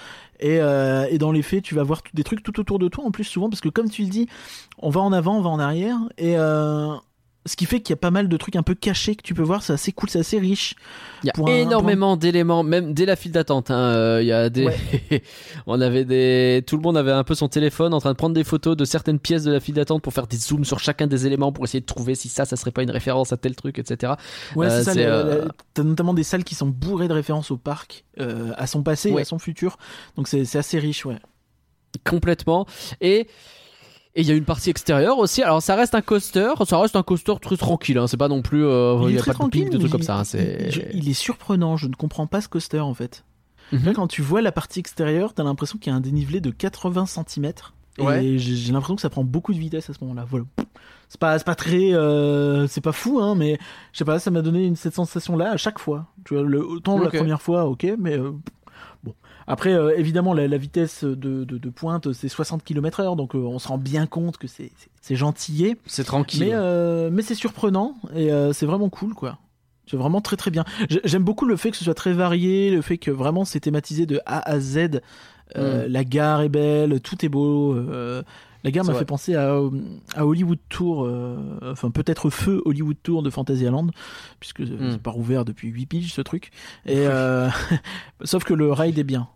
et, 0.40 0.58
euh, 0.60 1.16
dans 1.18 1.32
les 1.32 1.42
faits 1.42 1.62
tu 1.62 1.74
vas 1.74 1.84
voir 1.84 2.02
des 2.14 2.24
trucs 2.24 2.42
tout 2.42 2.58
autour 2.58 2.78
de 2.78 2.88
toi 2.88 3.04
en 3.04 3.10
plus 3.10 3.24
souvent 3.24 3.48
parce 3.48 3.60
que 3.60 3.68
comme 3.68 3.88
tu 3.88 4.02
le 4.02 4.08
dis 4.08 4.28
on 4.78 4.90
va 4.90 5.00
en 5.00 5.12
avant 5.12 5.36
on 5.38 5.42
va 5.42 5.50
en 5.50 5.58
arrière 5.58 5.98
et 6.16 6.36
euh, 6.36 6.94
Ce 7.48 7.56
qui 7.56 7.66
fait 7.66 7.80
qu'il 7.80 7.92
y 7.92 7.94
a 7.94 7.96
pas 7.96 8.10
mal 8.12 8.28
de 8.28 8.36
trucs 8.36 8.54
un 8.54 8.62
peu 8.62 8.74
cachés 8.74 9.16
que 9.16 9.22
tu 9.22 9.34
peux 9.34 9.42
voir, 9.42 9.62
c'est 9.64 9.72
assez 9.72 9.90
cool, 9.90 10.08
c'est 10.10 10.20
assez 10.20 10.38
riche. 10.38 10.76
Il 11.24 11.26
y 11.26 11.30
a 11.50 11.58
énormément 11.58 12.16
d'éléments, 12.16 12.62
même 12.62 12.94
dès 12.94 13.06
la 13.06 13.16
file 13.16 13.32
d'attente. 13.32 13.70
hein, 13.72 13.78
euh, 13.78 14.18
Il 14.22 14.28
y 14.28 14.32
a 14.32 14.48
des, 14.50 14.68
on 15.66 15.80
avait 15.80 16.04
des, 16.04 16.62
tout 16.66 16.76
le 16.76 16.82
monde 16.82 16.96
avait 16.96 17.10
un 17.10 17.24
peu 17.24 17.34
son 17.34 17.48
téléphone 17.48 17.92
en 17.94 18.00
train 18.00 18.12
de 18.12 18.16
prendre 18.16 18.34
des 18.34 18.44
photos 18.44 18.76
de 18.76 18.84
certaines 18.84 19.18
pièces 19.18 19.42
de 19.42 19.50
la 19.52 19.58
file 19.60 19.74
d'attente 19.74 20.02
pour 20.02 20.12
faire 20.12 20.26
des 20.26 20.36
zooms 20.36 20.64
sur 20.64 20.78
chacun 20.78 21.06
des 21.08 21.26
éléments 21.26 21.50
pour 21.50 21.64
essayer 21.64 21.80
de 21.80 21.86
trouver 21.86 22.14
si 22.14 22.28
ça, 22.28 22.44
ça 22.44 22.54
serait 22.56 22.70
pas 22.70 22.82
une 22.82 22.90
référence 22.90 23.32
à 23.32 23.36
tel 23.36 23.56
truc, 23.56 23.78
etc. 23.78 24.12
Ouais, 24.54 24.66
Euh, 24.66 24.82
c'est 24.84 24.92
ça. 24.94 24.98
euh, 25.00 25.48
T'as 25.74 25.82
notamment 25.82 26.14
des 26.14 26.22
salles 26.24 26.44
qui 26.44 26.54
sont 26.54 26.66
bourrées 26.68 27.08
de 27.08 27.14
références 27.14 27.50
au 27.50 27.56
parc, 27.56 28.04
euh, 28.20 28.52
à 28.56 28.66
son 28.66 28.82
passé 28.82 29.08
et 29.08 29.12
Ouais. 29.12 29.22
à 29.22 29.24
son 29.24 29.38
futur. 29.38 29.78
Donc 30.16 30.28
c'est 30.28 30.44
c'est 30.44 30.58
assez 30.58 30.78
riche, 30.78 31.06
ouais. 31.06 31.16
complètement. 32.04 32.66
Et 33.00 33.26
et 34.18 34.22
il 34.22 34.26
y 34.26 34.32
a 34.32 34.34
une 34.34 34.44
partie 34.44 34.68
extérieure 34.68 35.18
aussi. 35.18 35.42
Alors 35.42 35.62
ça 35.62 35.76
reste 35.76 35.94
un 35.94 36.02
coaster, 36.02 36.50
ça 36.66 36.78
reste 36.78 36.96
un 36.96 37.02
coaster 37.04 37.34
très 37.40 37.56
tranquille. 37.56 37.96
Hein. 37.98 38.06
C'est 38.08 38.16
pas 38.16 38.28
non 38.28 38.42
plus, 38.42 38.64
euh, 38.64 38.98
il 39.04 39.10
il 39.10 39.14
y 39.14 39.16
est 39.16 39.20
a 39.20 39.24
pas 39.32 39.32
de 39.46 39.70
de 39.70 39.78
trucs 39.78 39.92
comme 39.92 40.02
ça. 40.02 40.16
hein. 40.18 40.22
il- 40.22 40.26
C'est 40.26 40.70
il, 40.92 41.04
il 41.04 41.08
est 41.08 41.12
surprenant. 41.14 41.76
Je 41.76 41.86
ne 41.86 41.94
comprends 41.94 42.26
pas 42.26 42.40
ce 42.40 42.48
coaster 42.48 42.80
en 42.80 42.94
fait. 42.94 43.24
Là, 43.72 43.92
quand 43.94 44.08
tu 44.08 44.22
vois 44.22 44.40
la 44.42 44.50
partie 44.50 44.80
extérieure, 44.80 45.34
t'as 45.34 45.44
l'impression 45.44 45.78
qu'il 45.78 45.90
y 45.90 45.94
a 45.94 45.96
un 45.96 46.00
dénivelé 46.00 46.40
de 46.40 46.50
80 46.50 47.04
cm. 47.06 47.52
Ouais. 47.98 48.24
Et 48.24 48.38
j'ai 48.38 48.54
j'ai 48.56 48.72
l'impression 48.72 48.94
que 48.96 49.02
ça 49.02 49.10
prend 49.10 49.24
beaucoup 49.24 49.52
de 49.52 49.58
vitesse 49.58 49.90
à 49.90 49.92
ce 49.92 49.98
moment-là. 50.02 50.24
Voilà. 50.28 50.44
C'est 51.10 51.20
pas, 51.20 51.38
c'est 51.38 51.44
pas 51.44 51.54
très, 51.54 51.92
euh, 51.94 52.66
c'est 52.66 52.80
pas 52.80 52.92
fou, 52.92 53.18
hein, 53.20 53.34
mais 53.34 53.58
je 53.92 53.98
sais 53.98 54.04
pas, 54.04 54.18
ça 54.18 54.30
m'a 54.30 54.40
donné 54.42 54.64
une, 54.66 54.76
cette 54.76 54.94
sensation-là 54.94 55.52
à 55.52 55.56
chaque 55.56 55.78
fois. 55.78 56.06
Tu 56.24 56.34
vois, 56.34 56.42
le, 56.44 56.64
autant 56.66 56.98
la 56.98 57.10
première 57.18 57.42
fois, 57.42 57.64
ok, 57.66 57.86
mais 57.98 58.16
euh. 58.18 58.32
Après, 59.48 59.72
euh, 59.72 59.96
évidemment, 59.98 60.34
la, 60.34 60.46
la 60.46 60.58
vitesse 60.58 61.02
de, 61.04 61.44
de, 61.44 61.58
de 61.58 61.70
pointe, 61.70 62.12
c'est 62.12 62.28
60 62.28 62.62
km/h, 62.62 63.16
donc 63.16 63.34
euh, 63.34 63.38
on 63.38 63.58
se 63.58 63.66
rend 63.68 63.78
bien 63.78 64.06
compte 64.06 64.36
que 64.36 64.46
c'est, 64.46 64.70
gentillé. 65.10 65.76
c'est 65.86 66.04
tranquille. 66.04 66.40
Mais, 66.40 66.50
euh, 66.52 67.08
mais 67.12 67.22
c'est 67.22 67.34
surprenant 67.34 67.96
et 68.14 68.30
c'est 68.52 68.66
vraiment 68.66 68.88
cool, 68.90 69.14
quoi. 69.14 69.38
C'est 69.90 69.96
vraiment 69.96 70.20
très 70.20 70.36
très 70.36 70.50
bien. 70.50 70.64
J'ai- 70.90 71.00
J'aime 71.04 71.24
beaucoup 71.24 71.46
le 71.46 71.56
fait 71.56 71.70
que 71.70 71.76
ce 71.78 71.84
soit 71.84 71.94
très 71.94 72.12
varié, 72.12 72.70
le 72.70 72.82
fait 72.82 72.98
que 72.98 73.10
vraiment 73.10 73.46
c'est 73.46 73.60
thématisé 73.60 74.04
de 74.04 74.20
A 74.26 74.46
à 74.48 74.60
Z. 74.60 75.00
Euh, 75.56 75.88
La 75.88 76.04
gare 76.04 76.42
est 76.42 76.50
belle, 76.50 77.00
tout 77.00 77.24
est 77.24 77.30
beau. 77.30 77.74
la 78.64 78.70
gare 78.70 78.84
m'a 78.84 78.92
fait 78.92 79.06
penser 79.06 79.34
à, 79.34 79.56
à 80.14 80.26
Hollywood 80.26 80.58
Tour, 80.68 81.08
enfin 81.64 81.90
peut-être 81.90 82.28
Feu 82.28 82.60
Hollywood 82.66 82.98
Tour 83.02 83.22
de 83.22 83.30
Fantasyland, 83.30 83.86
puisque 84.40 84.60
Mm. 84.60 84.90
c'est 84.92 85.00
pas 85.02 85.10
rouvert 85.10 85.46
depuis 85.46 85.68
8 85.68 85.86
piges 85.86 86.12
ce 86.12 86.20
truc. 86.20 86.50
Et 86.84 87.06
sauf 88.24 88.44
que 88.44 88.52
le 88.52 88.70
ride 88.72 88.98
est 88.98 89.04
bien. 89.04 89.28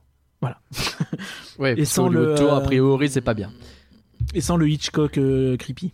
ouais, 1.59 1.75
et 1.79 1.85
sans 1.85 2.09
le, 2.09 2.35
tour, 2.35 2.53
a 2.53 2.59
euh, 2.59 2.65
priori, 2.65 3.09
c'est 3.09 3.21
pas 3.21 3.35
bien. 3.35 3.51
Et 4.35 4.41
sans 4.41 4.57
le 4.57 4.69
Hitchcock 4.69 5.19
euh, 5.19 5.57
creepy. 5.57 5.93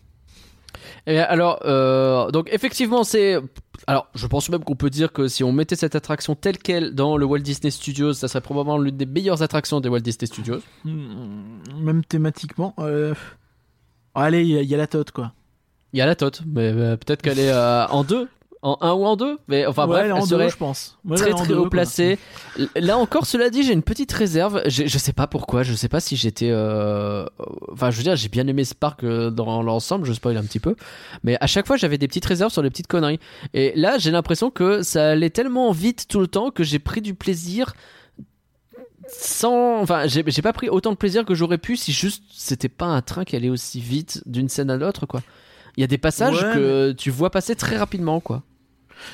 Et 1.06 1.18
alors, 1.18 1.60
euh, 1.64 2.30
donc 2.30 2.48
effectivement, 2.52 3.04
c'est. 3.04 3.38
Alors, 3.86 4.08
je 4.14 4.26
pense 4.26 4.48
même 4.50 4.64
qu'on 4.64 4.76
peut 4.76 4.90
dire 4.90 5.12
que 5.12 5.28
si 5.28 5.42
on 5.44 5.52
mettait 5.52 5.76
cette 5.76 5.94
attraction 5.96 6.34
telle 6.34 6.58
quelle 6.58 6.94
dans 6.94 7.16
le 7.16 7.24
Walt 7.24 7.38
Disney 7.40 7.70
Studios, 7.70 8.12
ça 8.12 8.28
serait 8.28 8.40
probablement 8.40 8.78
l'une 8.78 8.96
des 8.96 9.06
meilleures 9.06 9.42
attractions 9.42 9.80
des 9.80 9.88
Walt 9.88 10.00
Disney 10.00 10.26
Studios. 10.26 10.60
Mm, 10.84 11.80
Même 11.80 12.04
thématiquement. 12.04 12.74
euh, 12.78 13.14
Allez, 14.14 14.42
il 14.42 14.48
y, 14.48 14.58
a- 14.58 14.62
il 14.62 14.68
y 14.68 14.74
a 14.74 14.78
la 14.78 14.86
tote 14.86 15.10
quoi. 15.12 15.32
Il 15.92 15.98
y 15.98 16.02
a 16.02 16.06
la 16.06 16.16
tote, 16.16 16.42
mais 16.46 16.70
euh, 16.72 16.96
peut-être 16.96 17.22
qu'elle 17.22 17.38
est 17.38 17.52
en 17.54 18.04
deux, 18.04 18.28
en 18.62 18.76
un 18.80 18.92
ou 18.92 19.04
en 19.04 19.14
deux. 19.16 19.38
Mais 19.48 19.66
enfin 19.66 19.82
Ouais, 19.82 19.88
bref, 19.88 20.04
elle 20.06 20.12
en 20.12 20.26
serait 20.26 20.44
deux, 20.44 20.50
je 20.50 20.56
pense. 20.56 20.98
Ouais, 21.04 21.16
très 21.16 21.30
très 21.30 21.52
haut 21.54 21.68
placée. 21.70 22.18
Là 22.76 22.98
encore, 22.98 23.26
cela 23.26 23.50
dit, 23.50 23.62
j'ai 23.62 23.72
une 23.72 23.82
petite 23.82 24.10
réserve. 24.12 24.62
J'ai- 24.66 24.88
Je 24.88 24.98
sais 24.98 25.12
pas 25.12 25.26
pourquoi. 25.26 25.62
Je 25.62 25.74
sais 25.74 25.88
pas 25.88 26.00
si 26.00 26.16
j'étais. 26.16 26.48
euh, 26.50 27.24
Enfin, 27.72 27.90
je 27.90 27.96
veux 27.98 28.02
dire, 28.02 28.16
j'ai 28.16 28.28
bien 28.28 28.46
aimé 28.48 28.64
ce 28.64 28.74
parc 28.74 29.04
euh, 29.04 29.30
dans 29.30 29.62
l'ensemble. 29.62 30.06
Je 30.06 30.12
spoil 30.12 30.36
un 30.36 30.42
petit 30.42 30.58
peu, 30.60 30.74
mais 31.22 31.36
à 31.40 31.46
chaque 31.46 31.66
fois, 31.66 31.76
j'avais 31.76 31.98
des 31.98 32.08
petites 32.08 32.26
réserves 32.26 32.50
sur 32.52 32.62
les 32.62 32.70
petites 32.70 32.88
conneries. 32.88 33.20
Et 33.54 33.72
là, 33.76 33.98
j'ai 33.98 34.10
l'impression 34.10 34.50
que 34.50 34.82
ça 34.82 35.10
allait 35.10 35.30
tellement 35.30 35.70
vite 35.72 36.06
tout 36.08 36.20
le 36.20 36.26
temps 36.26 36.50
que 36.50 36.64
j'ai 36.64 36.78
pris 36.80 37.00
du 37.00 37.14
plaisir. 37.14 37.74
Sans, 39.10 39.80
enfin, 39.80 40.02
j'ai 40.06 40.22
pas 40.42 40.52
pris 40.52 40.68
autant 40.68 40.90
de 40.90 40.96
plaisir 40.96 41.24
que 41.24 41.34
j'aurais 41.34 41.56
pu 41.56 41.76
si 41.78 41.92
juste 41.92 42.22
c'était 42.30 42.68
pas 42.68 42.84
un 42.86 43.00
train 43.00 43.24
qui 43.24 43.36
allait 43.36 43.48
aussi 43.48 43.80
vite 43.80 44.22
d'une 44.26 44.50
scène 44.50 44.68
à 44.70 44.76
l'autre, 44.76 45.06
quoi. 45.06 45.22
Il 45.76 45.80
y 45.80 45.84
a 45.84 45.86
des 45.86 45.96
passages 45.96 46.42
Ouais, 46.42 46.52
que 46.54 46.92
tu 46.92 47.10
vois 47.10 47.30
passer 47.30 47.54
très 47.56 47.76
rapidement, 47.78 48.20
quoi. 48.20 48.42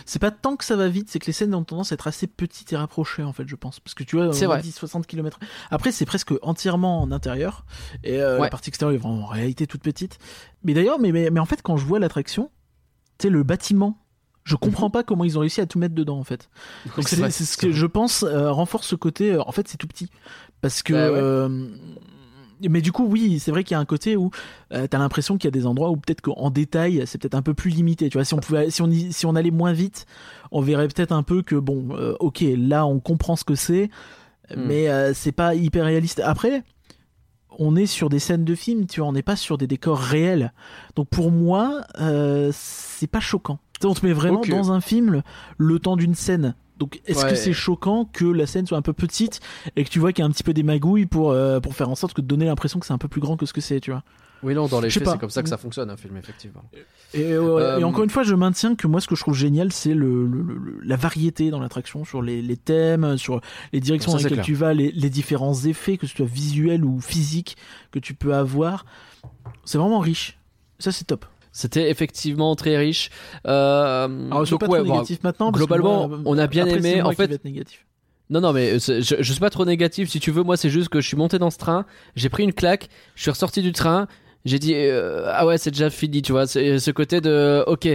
C'est 0.07 0.19
pas 0.19 0.31
tant 0.31 0.57
que 0.57 0.65
ça 0.65 0.77
va 0.77 0.89
vite, 0.89 1.09
c'est 1.11 1.19
que 1.19 1.27
les 1.27 1.33
scènes 1.33 1.55
ont 1.55 1.65
tendance 1.65 1.93
à 1.93 1.95
être 1.95 2.07
assez 2.07 2.27
petites 2.27 2.73
et 2.73 2.77
rapprochées 2.77 3.23
en 3.23 3.33
fait, 3.33 3.47
je 3.49 3.57
pense. 3.57 3.81
Parce 3.81 3.95
que 3.95 4.05
tu 4.05 4.17
vois, 4.17 4.33
C'est 4.33 4.47
on 4.47 4.51
vrai. 4.51 4.61
dit 4.63 4.73
60 4.73 5.07
km. 5.07 5.39
Après, 5.71 5.93
c'est 5.93 6.07
presque 6.07 6.33
entièrement 6.43 7.03
en 7.03 7.13
intérieur. 7.13 7.65
Et 8.03 8.21
euh, 8.21 8.37
Ouais. 8.37 8.43
la 8.45 8.51
partie 8.51 8.71
extérieure 8.71 8.95
est 8.95 8.99
vraiment 8.99 9.25
en 9.25 9.27
réalité 9.27 9.67
toute 9.67 9.83
petite. 9.83 10.19
Mais 10.63 10.75
d'ailleurs, 10.75 10.99
mais, 10.99 11.13
mais, 11.13 11.31
mais 11.31 11.41
en 11.41 11.47
fait, 11.47 11.61
quand 11.63 11.77
je 11.77 11.85
vois 11.85 11.99
l'attraction, 11.99 12.51
tu 13.19 13.25
sais, 13.27 13.31
le 13.31 13.43
bâtiment, 13.43 13.99
je 14.45 14.57
comprends 14.57 14.91
pas 14.91 15.03
comment 15.05 15.25
ils 15.25 15.39
ont 15.39 15.41
réussi 15.41 15.61
à 15.63 15.67
tout 15.67 15.79
mettre 15.79 15.95
dedans 15.95 16.19
en 16.19 16.25
fait. 16.25 16.51
Donc 16.97 17.09
c'est 17.09 17.31
c'est 17.31 17.45
ce 17.47 17.57
que 17.57 17.73
je 17.73 17.87
pense 17.87 18.25
euh, 18.25 18.51
renforce 18.51 18.87
ce 18.89 18.95
côté. 18.95 19.33
euh, 19.33 19.43
en 19.47 19.53
fait, 19.53 19.67
c'est 19.69 19.79
tout 19.79 19.87
petit 19.87 20.11
parce 20.61 20.83
que. 20.83 20.93
Bah 20.93 21.49
ouais. 21.49 21.99
Mais 22.69 22.81
du 22.81 22.93
coup, 22.93 23.07
oui, 23.07 23.39
c'est 23.39 23.51
vrai 23.51 23.65
qu'il 23.65 23.75
y 23.75 23.77
a 23.77 23.81
un 23.81 23.85
côté 23.85 24.17
où 24.17 24.31
euh, 24.73 24.87
t'as 24.87 24.99
l'impression 24.99 25.37
qu'il 25.39 25.47
y 25.47 25.49
a 25.49 25.51
des 25.53 25.67
endroits 25.67 25.91
où 25.91 25.97
peut-être 25.97 26.21
qu'en 26.21 26.51
détail, 26.51 27.03
c'est 27.07 27.19
peut-être 27.21 27.35
un 27.35 27.43
peu 27.43 27.55
plus 27.55 27.71
limité. 27.71 28.09
Tu 28.09 28.17
vois, 28.19 28.25
si 28.25 28.35
on 28.35 28.39
pouvait, 28.39 28.71
si 28.71 28.83
on, 28.83 28.91
y- 28.91 29.13
si 29.13 29.27
on 29.27 29.35
allait 29.37 29.51
moins 29.51 29.73
vite, 29.73 30.07
on 30.51 30.61
verrait 30.61 30.89
peut-être 30.89 31.13
un 31.13 31.23
peu 31.23 31.43
que 31.43 31.57
bon, 31.57 31.89
euh, 31.97 32.15
ok, 32.21 32.45
là, 32.57 32.87
on 32.87 33.01
comprend 33.01 33.37
ce 33.37 33.45
que 33.45 33.55
c'est, 33.55 33.91
Hmm. 34.55 34.61
mais 34.67 34.89
euh, 34.91 35.15
c'est 35.15 35.33
pas 35.33 35.55
hyper 35.55 35.87
réaliste. 35.87 36.21
Après, 36.23 36.63
on 37.59 37.77
est 37.77 37.87
sur 37.87 38.09
des 38.09 38.19
scènes 38.19 38.45
de 38.45 38.55
films, 38.55 38.87
tu 38.87 39.01
vois, 39.01 39.09
on 39.09 39.13
n'est 39.13 39.23
pas 39.23 39.37
sur 39.37 39.57
des 39.59 39.67
décors 39.67 39.99
réels. 39.99 40.53
Donc 40.97 41.09
pour 41.09 41.31
moi, 41.31 41.83
euh, 42.01 42.51
c'est 42.53 43.07
pas 43.07 43.21
choquant. 43.21 43.59
On 43.85 43.95
te 43.95 44.05
met 44.05 44.13
vraiment 44.13 44.41
dans 44.57 44.73
un 44.73 44.81
film 44.81 45.11
le, 45.13 45.23
le 45.59 45.79
temps 45.79 45.97
d'une 45.97 46.15
scène. 46.15 46.55
Donc 46.79 47.01
est-ce 47.07 47.23
Ouais. 47.25 47.31
que 47.31 47.37
c'est 47.37 47.53
choquant 47.53 48.05
que 48.05 48.25
la 48.25 48.47
scène 48.47 48.67
soit 48.67 48.79
un 48.79 48.83
peu 48.83 48.93
petite 48.93 49.41
et 49.77 49.85
que 49.85 49.91
tu 49.91 49.99
vois 50.01 50.13
qu'il 50.13 50.23
y 50.23 50.27
a 50.27 50.29
un 50.29 50.33
petit 50.33 50.43
peu 50.43 50.53
des 50.53 50.63
magouilles 50.65 51.07
pour, 51.07 51.31
euh, 51.31 51.61
pour 51.61 51.75
faire 51.75 51.89
en 51.89 51.95
sorte 51.95 52.15
que 52.15 52.21
de 52.21 52.27
donner 52.27 52.47
l'impression 52.47 52.81
que 52.81 52.87
c'est 52.87 52.93
un 52.93 52.99
peu 52.99 53.09
plus 53.09 53.21
grand 53.21 53.37
que 53.37 53.47
ce 53.47 53.53
que 53.53 53.61
c'est, 53.61 53.81
tu 53.81 53.91
vois? 53.93 54.03
Oui, 54.43 54.55
non, 54.55 54.67
dans 54.67 54.81
les 54.81 54.91
faits, 54.91 55.09
c'est 55.09 55.19
comme 55.19 55.31
ça 55.31 55.43
que 55.43 55.49
ça 55.49 55.57
fonctionne 55.57 55.89
un 55.89 55.97
film, 55.97 56.19
effectivement. 56.19 56.63
Et, 57.15 57.33
euh, 57.33 57.59
Euh, 57.59 57.79
et 57.79 57.85
encore 57.85 58.05
une 58.05 58.11
fois, 58.11 58.25
je 58.25 58.35
maintiens 58.35 58.75
que 58.75 58.87
moi, 58.87 59.01
ce 59.01 59.07
que 59.09 59.15
je 59.15 59.21
trouve 59.23 59.35
génial, 59.35 59.73
c'est 59.73 59.95
le, 59.95 60.27
le- 60.27 60.43
le- 60.43 60.81
la 60.83 60.97
variété 60.97 61.49
dans 61.51 61.61
l'attraction, 61.61 62.05
sur 62.05 62.21
les, 62.21 62.43
les 62.43 62.57
thèmes, 62.59 63.17
sur 63.17 63.41
les 63.73 63.81
directions 63.81 64.13
dans 64.13 64.19
lesquelles 64.19 64.43
tu 64.43 64.53
vas, 64.55 64.75
les, 64.75 64.91
les 64.93 65.09
différents 65.09 65.55
effets, 65.65 65.97
que 65.97 66.07
ce 66.07 66.15
soit 66.17 66.27
visuels 66.27 66.85
ou 66.85 67.01
physiques, 67.01 67.57
que 67.91 67.99
tu 67.99 68.13
peux 68.13 68.35
avoir. 68.35 68.85
C'est 69.65 69.79
vraiment 69.79 70.01
riche. 70.01 70.39
Ça, 70.79 70.93
c'est 70.93 71.05
top. 71.05 71.25
C'était 71.57 71.89
effectivement 71.89 72.57
très 72.57 72.77
riche. 72.77 73.11
Euh, 73.47 74.09
Alors, 74.31 74.45
donc, 74.45 74.61
pas 74.61 74.67
ouais, 74.67 74.81
trop 74.81 74.93
négatif 74.93 75.23
maintenant. 75.23 75.53
parce 75.53 75.63
que 75.63 75.69
globalement, 75.69 76.09
moi, 76.09 76.19
on 76.25 76.37
a 76.37 76.49
bien 76.49 76.65
après, 76.67 76.79
aimé. 76.79 77.01
En 77.01 77.13
fait- 77.13 77.31
être 77.31 77.45
négatif. 77.45 77.87
Non, 78.29 78.41
non, 78.41 78.53
mais 78.53 78.81
c'est- 78.81 79.03
je, 79.03 79.15
je 79.21 79.33
suis 79.33 79.39
pas 79.41 79.51
trop 79.51 79.65
négatif. 79.65 80.11
Si 80.11 80.19
tu 80.19 80.33
veux, 80.33 80.43
moi, 80.43 80.57
c'est 80.57 80.69
juste 80.69 80.89
que 80.89 81.01
je 81.01 81.07
suis 81.07 81.17
monté 81.17 81.39
dans 81.39 81.51
ce 81.51 81.59
train, 81.59 81.87
j'ai 82.17 82.29
pris 82.29 82.43
une 82.43 82.53
claque, 82.53 82.89
je 83.15 83.23
suis 83.23 83.31
ressorti 83.31 83.63
du 83.63 83.71
train, 83.71 84.09
j'ai 84.45 84.59
dit 84.59 84.73
euh, 84.75 85.27
ah 85.33 85.47
ouais, 85.47 85.57
c'est 85.57 85.71
déjà 85.71 85.91
fini, 85.91 86.23
tu 86.23 86.33
vois. 86.33 86.49
C'est 86.49 86.81
ce 86.81 86.91
côté 86.91 87.21
de 87.21 87.63
ok, 87.69 87.87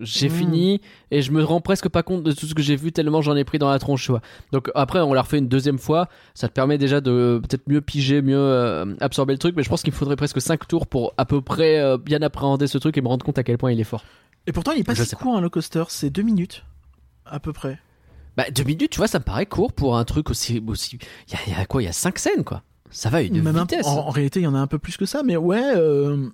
j'ai 0.00 0.28
Mm. 0.28 0.32
fini 0.32 0.80
et 1.10 1.22
je 1.22 1.32
me 1.32 1.42
rends 1.42 1.60
presque 1.60 1.88
pas 1.88 2.02
compte 2.02 2.22
de 2.22 2.32
tout 2.32 2.46
ce 2.46 2.54
que 2.54 2.62
j'ai 2.62 2.76
vu 2.76 2.92
tellement 2.92 3.22
j'en 3.22 3.34
ai 3.36 3.44
pris 3.44 3.58
dans 3.58 3.70
la 3.70 3.78
tronche, 3.78 4.04
tu 4.04 4.10
vois. 4.10 4.20
Donc 4.52 4.70
après, 4.74 5.00
on 5.00 5.12
l'a 5.14 5.22
refait 5.22 5.38
une 5.38 5.48
deuxième 5.48 5.78
fois, 5.78 6.08
ça 6.34 6.48
te 6.48 6.52
permet 6.52 6.76
déjà 6.78 7.00
de 7.00 7.40
peut-être 7.42 7.66
mieux 7.68 7.80
piger, 7.80 8.20
mieux 8.22 8.36
euh, 8.38 8.94
absorber 9.00 9.32
le 9.32 9.38
truc, 9.38 9.54
mais 9.56 9.62
je 9.62 9.68
pense 9.68 9.82
qu'il 9.82 9.92
me 9.92 9.96
faudrait 9.98 10.16
presque 10.16 10.40
5 10.40 10.68
tours 10.68 10.86
pour 10.86 11.14
à 11.16 11.24
peu 11.24 11.40
près 11.40 11.78
euh, 11.80 11.96
bien 11.96 12.20
appréhender 12.22 12.66
ce 12.66 12.76
truc 12.78 12.96
et 12.98 13.00
me 13.00 13.08
rendre 13.08 13.24
compte 13.24 13.38
à 13.38 13.42
quel 13.42 13.56
point 13.58 13.72
il 13.72 13.80
est 13.80 13.84
fort. 13.84 14.04
Et 14.46 14.52
pourtant, 14.52 14.72
il 14.72 14.80
est 14.80 14.84
pas 14.84 14.94
Je 14.94 15.04
si 15.04 15.14
court, 15.16 15.36
un 15.36 15.40
low 15.40 15.50
coaster. 15.50 15.84
C'est 15.88 16.10
deux 16.10 16.22
minutes. 16.22 16.64
À 17.26 17.40
peu 17.40 17.52
près. 17.52 17.78
Bah 18.36 18.44
deux 18.54 18.64
minutes, 18.64 18.90
tu 18.90 18.98
vois, 18.98 19.08
ça 19.08 19.18
me 19.18 19.24
paraît 19.24 19.46
court 19.46 19.72
pour 19.72 19.96
un 19.98 20.04
truc 20.04 20.30
aussi 20.30 20.62
aussi. 20.66 20.98
Il 21.30 21.48
y 21.48 21.50
y 21.50 21.54
a 21.54 21.66
quoi? 21.66 21.82
Il 21.82 21.86
y 21.86 21.88
a 21.88 21.92
cinq 21.92 22.18
scènes 22.18 22.44
quoi. 22.44 22.62
Ça 22.90 23.10
va 23.10 23.20
une 23.20 23.42
Même 23.42 23.56
un- 23.56 23.62
vitesse. 23.62 23.86
en, 23.86 24.06
en 24.06 24.10
réalité, 24.10 24.40
il 24.40 24.44
y 24.44 24.46
en 24.46 24.54
a 24.54 24.58
un 24.58 24.66
peu 24.66 24.78
plus 24.78 24.96
que 24.96 25.04
ça, 25.06 25.22
mais 25.22 25.36
ouais. 25.36 25.60
euh, 25.76 26.28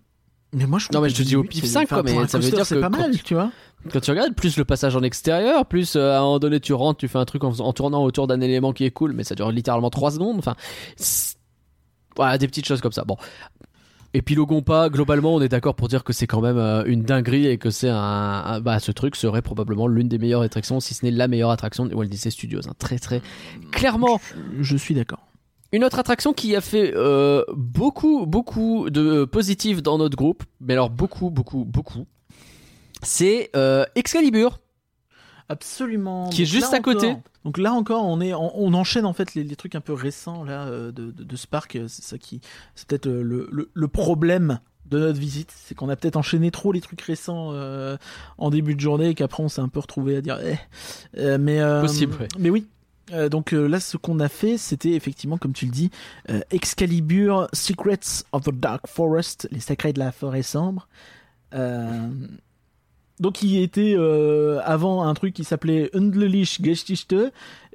Mais 0.54 0.66
moi, 0.66 0.78
je 0.78 0.84
trouve 0.86 0.96
Non, 0.96 1.02
mais 1.02 1.08
que 1.08 1.14
je 1.18 1.22
te 1.22 1.26
dis 1.26 1.36
au 1.36 1.42
pif 1.44 1.62
c'est- 1.64 1.70
cinq, 1.70 1.82
enfin, 1.84 2.02
quoi, 2.02 2.04
mais 2.04 2.26
ça 2.28 2.38
veut 2.38 2.50
dire 2.50 2.64
c'est 2.64 2.76
que 2.76 2.80
pas 2.80 2.88
quand 2.90 2.98
mal, 2.98 3.10
tu- 3.16 3.22
tu 3.22 3.34
vois. 3.34 3.50
Quand 3.92 4.00
tu 4.00 4.10
regardes, 4.10 4.34
plus 4.34 4.56
le 4.56 4.64
passage 4.64 4.96
en 4.96 5.02
extérieur, 5.02 5.66
plus 5.66 5.96
euh, 5.96 6.12
à 6.14 6.18
un 6.18 6.20
moment 6.22 6.38
donné 6.38 6.58
tu 6.60 6.72
rentres, 6.72 6.98
tu 7.00 7.08
fais 7.08 7.18
un 7.18 7.24
truc 7.26 7.44
en, 7.44 7.52
tournant 7.72 8.02
autour 8.04 8.26
d'un 8.26 8.40
élément 8.40 8.72
qui 8.72 8.84
est 8.84 8.90
cool, 8.90 9.12
mais 9.12 9.24
ça 9.24 9.34
dure 9.34 9.50
littéralement 9.50 9.90
3 9.90 10.10
secondes. 10.12 10.38
Enfin, 10.38 10.54
c'est- 10.96 11.36
voilà, 12.16 12.38
des 12.38 12.46
petites 12.46 12.66
choses 12.66 12.80
comme 12.80 12.92
ça. 12.92 13.04
Bon. 13.04 13.16
Épilogons 14.16 14.62
pas, 14.62 14.90
globalement 14.90 15.34
on 15.34 15.40
est 15.40 15.48
d'accord 15.48 15.74
pour 15.74 15.88
dire 15.88 16.04
que 16.04 16.12
c'est 16.12 16.28
quand 16.28 16.40
même 16.40 16.56
euh, 16.56 16.84
une 16.86 17.02
dinguerie 17.02 17.48
et 17.48 17.58
que 17.58 17.70
c'est 17.70 17.88
un, 17.88 17.96
un- 17.98 18.60
Bah 18.60 18.78
ce 18.78 18.92
truc 18.92 19.16
serait 19.16 19.42
probablement 19.42 19.88
l'une 19.88 20.06
des 20.06 20.18
meilleures 20.18 20.42
attractions, 20.42 20.78
si 20.78 20.94
ce 20.94 21.04
n'est 21.04 21.10
la 21.10 21.26
meilleure 21.26 21.50
attraction 21.50 21.84
de 21.84 21.92
Walt 21.96 22.06
Disney 22.06 22.30
Studios. 22.30 22.60
hein. 22.68 22.74
Très 22.78 23.00
très 23.00 23.20
clairement. 23.72 24.20
Je, 24.58 24.62
je 24.62 24.76
suis 24.76 24.94
d'accord. 24.94 25.18
Une 25.74 25.82
autre 25.82 25.98
attraction 25.98 26.32
qui 26.32 26.54
a 26.54 26.60
fait 26.60 26.92
euh, 26.94 27.42
beaucoup, 27.52 28.26
beaucoup 28.26 28.90
de 28.90 29.24
positifs 29.24 29.82
dans 29.82 29.98
notre 29.98 30.16
groupe, 30.16 30.44
mais 30.60 30.74
alors 30.74 30.88
beaucoup, 30.88 31.30
beaucoup, 31.30 31.64
beaucoup, 31.64 32.06
c'est 33.02 33.50
euh, 33.56 33.84
Excalibur. 33.96 34.60
Absolument. 35.48 36.28
Qui 36.30 36.42
est 36.42 36.44
Donc 36.44 36.52
juste 36.54 36.72
à 36.74 36.78
côté. 36.78 37.16
Donc 37.44 37.58
là 37.58 37.72
encore, 37.72 38.06
on 38.06 38.20
est, 38.20 38.32
on, 38.34 38.52
on 38.56 38.72
enchaîne 38.72 39.04
en 39.04 39.14
fait 39.14 39.34
les, 39.34 39.42
les 39.42 39.56
trucs 39.56 39.74
un 39.74 39.80
peu 39.80 39.92
récents 39.92 40.44
là 40.44 40.64
euh, 40.66 40.92
de, 40.92 41.10
de, 41.10 41.24
de 41.24 41.36
ce 41.36 41.48
parc. 41.48 41.74
euh, 41.74 41.88
C'est 41.88 42.04
ça 42.04 42.18
qui, 42.18 42.40
c'est 42.76 42.86
peut-être 42.86 43.08
euh, 43.08 43.20
le, 43.24 43.48
le, 43.50 43.68
le 43.74 43.88
problème 43.88 44.60
de 44.86 45.00
notre 45.00 45.18
visite, 45.18 45.52
c'est 45.56 45.74
qu'on 45.74 45.88
a 45.88 45.96
peut-être 45.96 46.16
enchaîné 46.16 46.52
trop 46.52 46.70
les 46.70 46.82
trucs 46.82 47.00
récents 47.00 47.50
euh, 47.52 47.96
en 48.38 48.50
début 48.50 48.76
de 48.76 48.80
journée 48.80 49.08
et 49.08 49.14
qu'après 49.14 49.42
on 49.42 49.48
s'est 49.48 49.62
un 49.62 49.68
peu 49.68 49.80
retrouvé 49.80 50.16
à 50.18 50.20
dire 50.20 50.38
eh. 50.44 50.56
Euh, 51.18 51.36
mais 51.40 51.60
euh, 51.60 51.80
Possible, 51.80 52.14
ouais. 52.20 52.28
mais 52.38 52.50
oui. 52.50 52.68
Euh, 53.12 53.28
donc 53.28 53.52
euh, 53.52 53.66
là, 53.66 53.80
ce 53.80 53.96
qu'on 53.96 54.20
a 54.20 54.28
fait, 54.28 54.56
c'était 54.58 54.92
effectivement, 54.92 55.38
comme 55.38 55.52
tu 55.52 55.66
le 55.66 55.70
dis, 55.70 55.90
euh, 56.30 56.40
Excalibur 56.50 57.48
Secrets 57.52 58.24
of 58.32 58.44
the 58.44 58.54
Dark 58.54 58.86
Forest, 58.86 59.48
les 59.50 59.60
secrets 59.60 59.92
de 59.92 59.98
la 59.98 60.12
forêt 60.12 60.42
sombre. 60.42 60.88
Donc, 63.20 63.44
il 63.44 63.62
était 63.62 63.96
avant 64.64 65.04
un 65.04 65.14
truc 65.14 65.34
qui 65.34 65.44
s'appelait 65.44 65.88
Undlich 65.94 66.60
Geschichte 66.60 67.14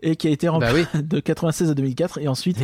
et 0.02 0.18
qui 0.18 0.28
a 0.28 0.32
été 0.32 0.48
Bah 0.48 0.54
rempli 0.54 0.86
oui. 0.94 1.02
de 1.04 1.22
96 1.22 1.72
à 1.72 1.74
2004. 1.76 2.18
Et 2.18 2.28
ensuite, 2.28 2.58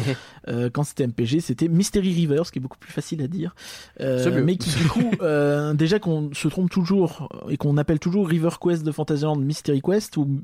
quand 0.73 0.83
c'était 0.83 1.07
MPG, 1.07 1.39
c'était 1.39 1.69
Mystery 1.69 2.13
River, 2.13 2.41
ce 2.43 2.51
qui 2.51 2.59
est 2.59 2.61
beaucoup 2.61 2.77
plus 2.77 2.91
facile 2.91 3.21
à 3.21 3.27
dire. 3.27 3.55
Mais 3.97 4.57
qui, 4.57 4.77
du 4.77 4.89
coup, 4.89 5.09
déjà 5.73 5.99
qu'on 5.99 6.33
se 6.33 6.49
trompe 6.49 6.69
toujours 6.69 7.29
et 7.47 7.55
qu'on 7.55 7.77
appelle 7.77 7.99
toujours 7.99 8.27
River 8.27 8.49
Quest 8.61 8.83
de 8.83 8.91
Fantasyland 8.91 9.37
Mystery 9.37 9.81
Quest, 9.81 10.17
ou 10.17 10.41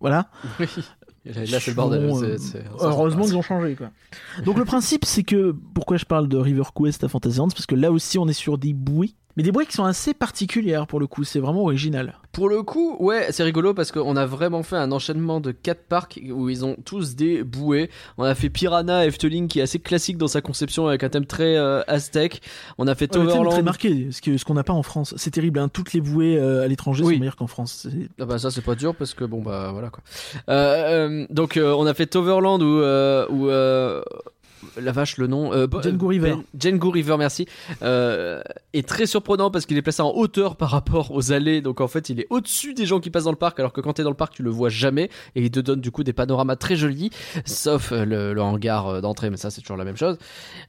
voilà. 0.00 0.28
Oui. 0.58 0.66
Là, 1.24 1.58
c'est 1.60 1.68
le 1.68 1.74
bordel. 1.74 2.02
Euh, 2.02 2.38
heureusement 2.80 3.24
qu'ils 3.24 3.36
ont 3.36 3.42
changé, 3.42 3.76
quoi. 3.76 3.90
Donc 4.44 4.58
le 4.58 4.64
principe, 4.64 5.04
c'est 5.06 5.22
que 5.22 5.54
pourquoi 5.74 5.96
je 5.96 6.04
parle 6.04 6.28
de 6.28 6.36
River 6.36 6.64
Quest 6.74 7.02
à 7.02 7.08
c'est 7.08 7.20
parce 7.20 7.66
que 7.66 7.74
là 7.74 7.90
aussi, 7.90 8.18
on 8.18 8.28
est 8.28 8.34
sur 8.34 8.58
des 8.58 8.74
bouées, 8.74 9.14
mais 9.36 9.42
des 9.42 9.52
bouées 9.52 9.66
qui 9.66 9.72
sont 9.74 9.84
assez 9.84 10.14
particulières 10.14 10.86
pour 10.86 11.00
le 11.00 11.06
coup. 11.06 11.24
C'est 11.24 11.40
vraiment 11.40 11.62
original. 11.62 12.18
Pour 12.32 12.48
le 12.48 12.62
coup, 12.62 12.96
ouais, 12.98 13.28
c'est 13.30 13.44
rigolo 13.44 13.74
parce 13.74 13.92
qu'on 13.92 14.16
a 14.16 14.26
vraiment 14.26 14.62
fait 14.62 14.76
un 14.76 14.90
enchaînement 14.92 15.40
de 15.40 15.52
quatre 15.52 15.84
parcs 15.84 16.20
où 16.30 16.48
ils 16.48 16.64
ont 16.64 16.76
tous 16.84 17.14
des 17.14 17.44
bouées. 17.44 17.90
On 18.18 18.24
a 18.24 18.34
fait 18.34 18.50
Piranha 18.50 19.06
Efteling 19.06 19.46
qui 19.48 19.60
est 19.60 19.62
assez 19.62 19.78
classique 19.78 20.18
dans 20.18 20.26
sa 20.28 20.40
conception 20.40 20.88
avec 20.88 21.04
un 21.04 21.08
thème 21.08 21.26
très 21.26 21.56
euh, 21.56 21.82
aztèque. 21.86 22.42
On 22.78 22.86
a 22.88 22.94
fait 22.94 23.04
Ouais, 23.16 23.22
Toverland. 23.22 23.50
très 23.52 23.62
marqué, 23.62 24.08
ce 24.10 24.44
qu'on 24.44 24.54
n'a 24.54 24.64
pas 24.64 24.72
en 24.72 24.82
France. 24.82 25.14
C'est 25.16 25.30
terrible. 25.30 25.58
Hein. 25.60 25.68
Toutes 25.68 25.92
les 25.92 26.00
bouées 26.00 26.36
euh, 26.38 26.64
à 26.64 26.68
l'étranger 26.68 27.04
Oui. 27.04 27.14
sont 27.14 27.20
meilleures 27.20 27.36
qu'en 27.36 27.46
France. 27.46 27.86
Ah 28.20 28.24
bah 28.24 28.38
ça 28.38 28.50
c'est 28.50 28.62
pas 28.64 28.74
dur 28.74 28.94
parce 28.96 29.14
que 29.14 29.24
bon 29.24 29.40
bah 29.42 29.70
voilà 29.72 29.90
quoi. 29.90 30.02
Euh, 30.48 31.26
donc 31.30 31.58
on 31.62 31.86
a 31.86 31.94
fait 31.94 32.06
Toverland 32.06 32.62
où 32.62 32.80
où 33.34 33.48
la 34.80 34.92
vache 34.92 35.16
le 35.18 35.26
nom 35.26 35.52
euh, 35.52 35.66
Bo- 35.66 35.82
Django 35.82 36.06
River. 36.08 36.30
Ben- 36.36 36.44
Django 36.58 36.90
River 36.90 37.16
merci 37.18 37.46
euh, 37.82 38.42
est 38.72 38.86
très 38.88 39.06
surprenant 39.06 39.50
parce 39.50 39.66
qu'il 39.66 39.76
est 39.76 39.82
placé 39.82 40.02
en 40.02 40.10
hauteur 40.10 40.56
par 40.56 40.70
rapport 40.70 41.10
aux 41.12 41.32
allées 41.32 41.60
donc 41.62 41.80
en 41.80 41.88
fait 41.88 42.08
il 42.10 42.20
est 42.20 42.26
au-dessus 42.30 42.74
des 42.74 42.86
gens 42.86 43.00
qui 43.00 43.10
passent 43.10 43.24
dans 43.24 43.30
le 43.30 43.36
parc 43.36 43.58
alors 43.60 43.72
que 43.72 43.80
quand 43.80 43.92
t'es 43.94 44.02
dans 44.02 44.10
le 44.10 44.16
parc 44.16 44.34
tu 44.34 44.42
le 44.42 44.50
vois 44.50 44.68
jamais 44.68 45.10
et 45.34 45.42
il 45.42 45.50
te 45.50 45.60
donne 45.60 45.80
du 45.80 45.90
coup 45.90 46.04
des 46.04 46.12
panoramas 46.12 46.56
très 46.56 46.76
jolis 46.76 47.10
sauf 47.44 47.92
euh, 47.92 48.04
le, 48.04 48.32
le 48.34 48.42
hangar 48.42 48.86
euh, 48.88 49.00
d'entrée 49.00 49.30
mais 49.30 49.36
ça 49.36 49.50
c'est 49.50 49.60
toujours 49.60 49.76
la 49.76 49.84
même 49.84 49.96
chose 49.96 50.18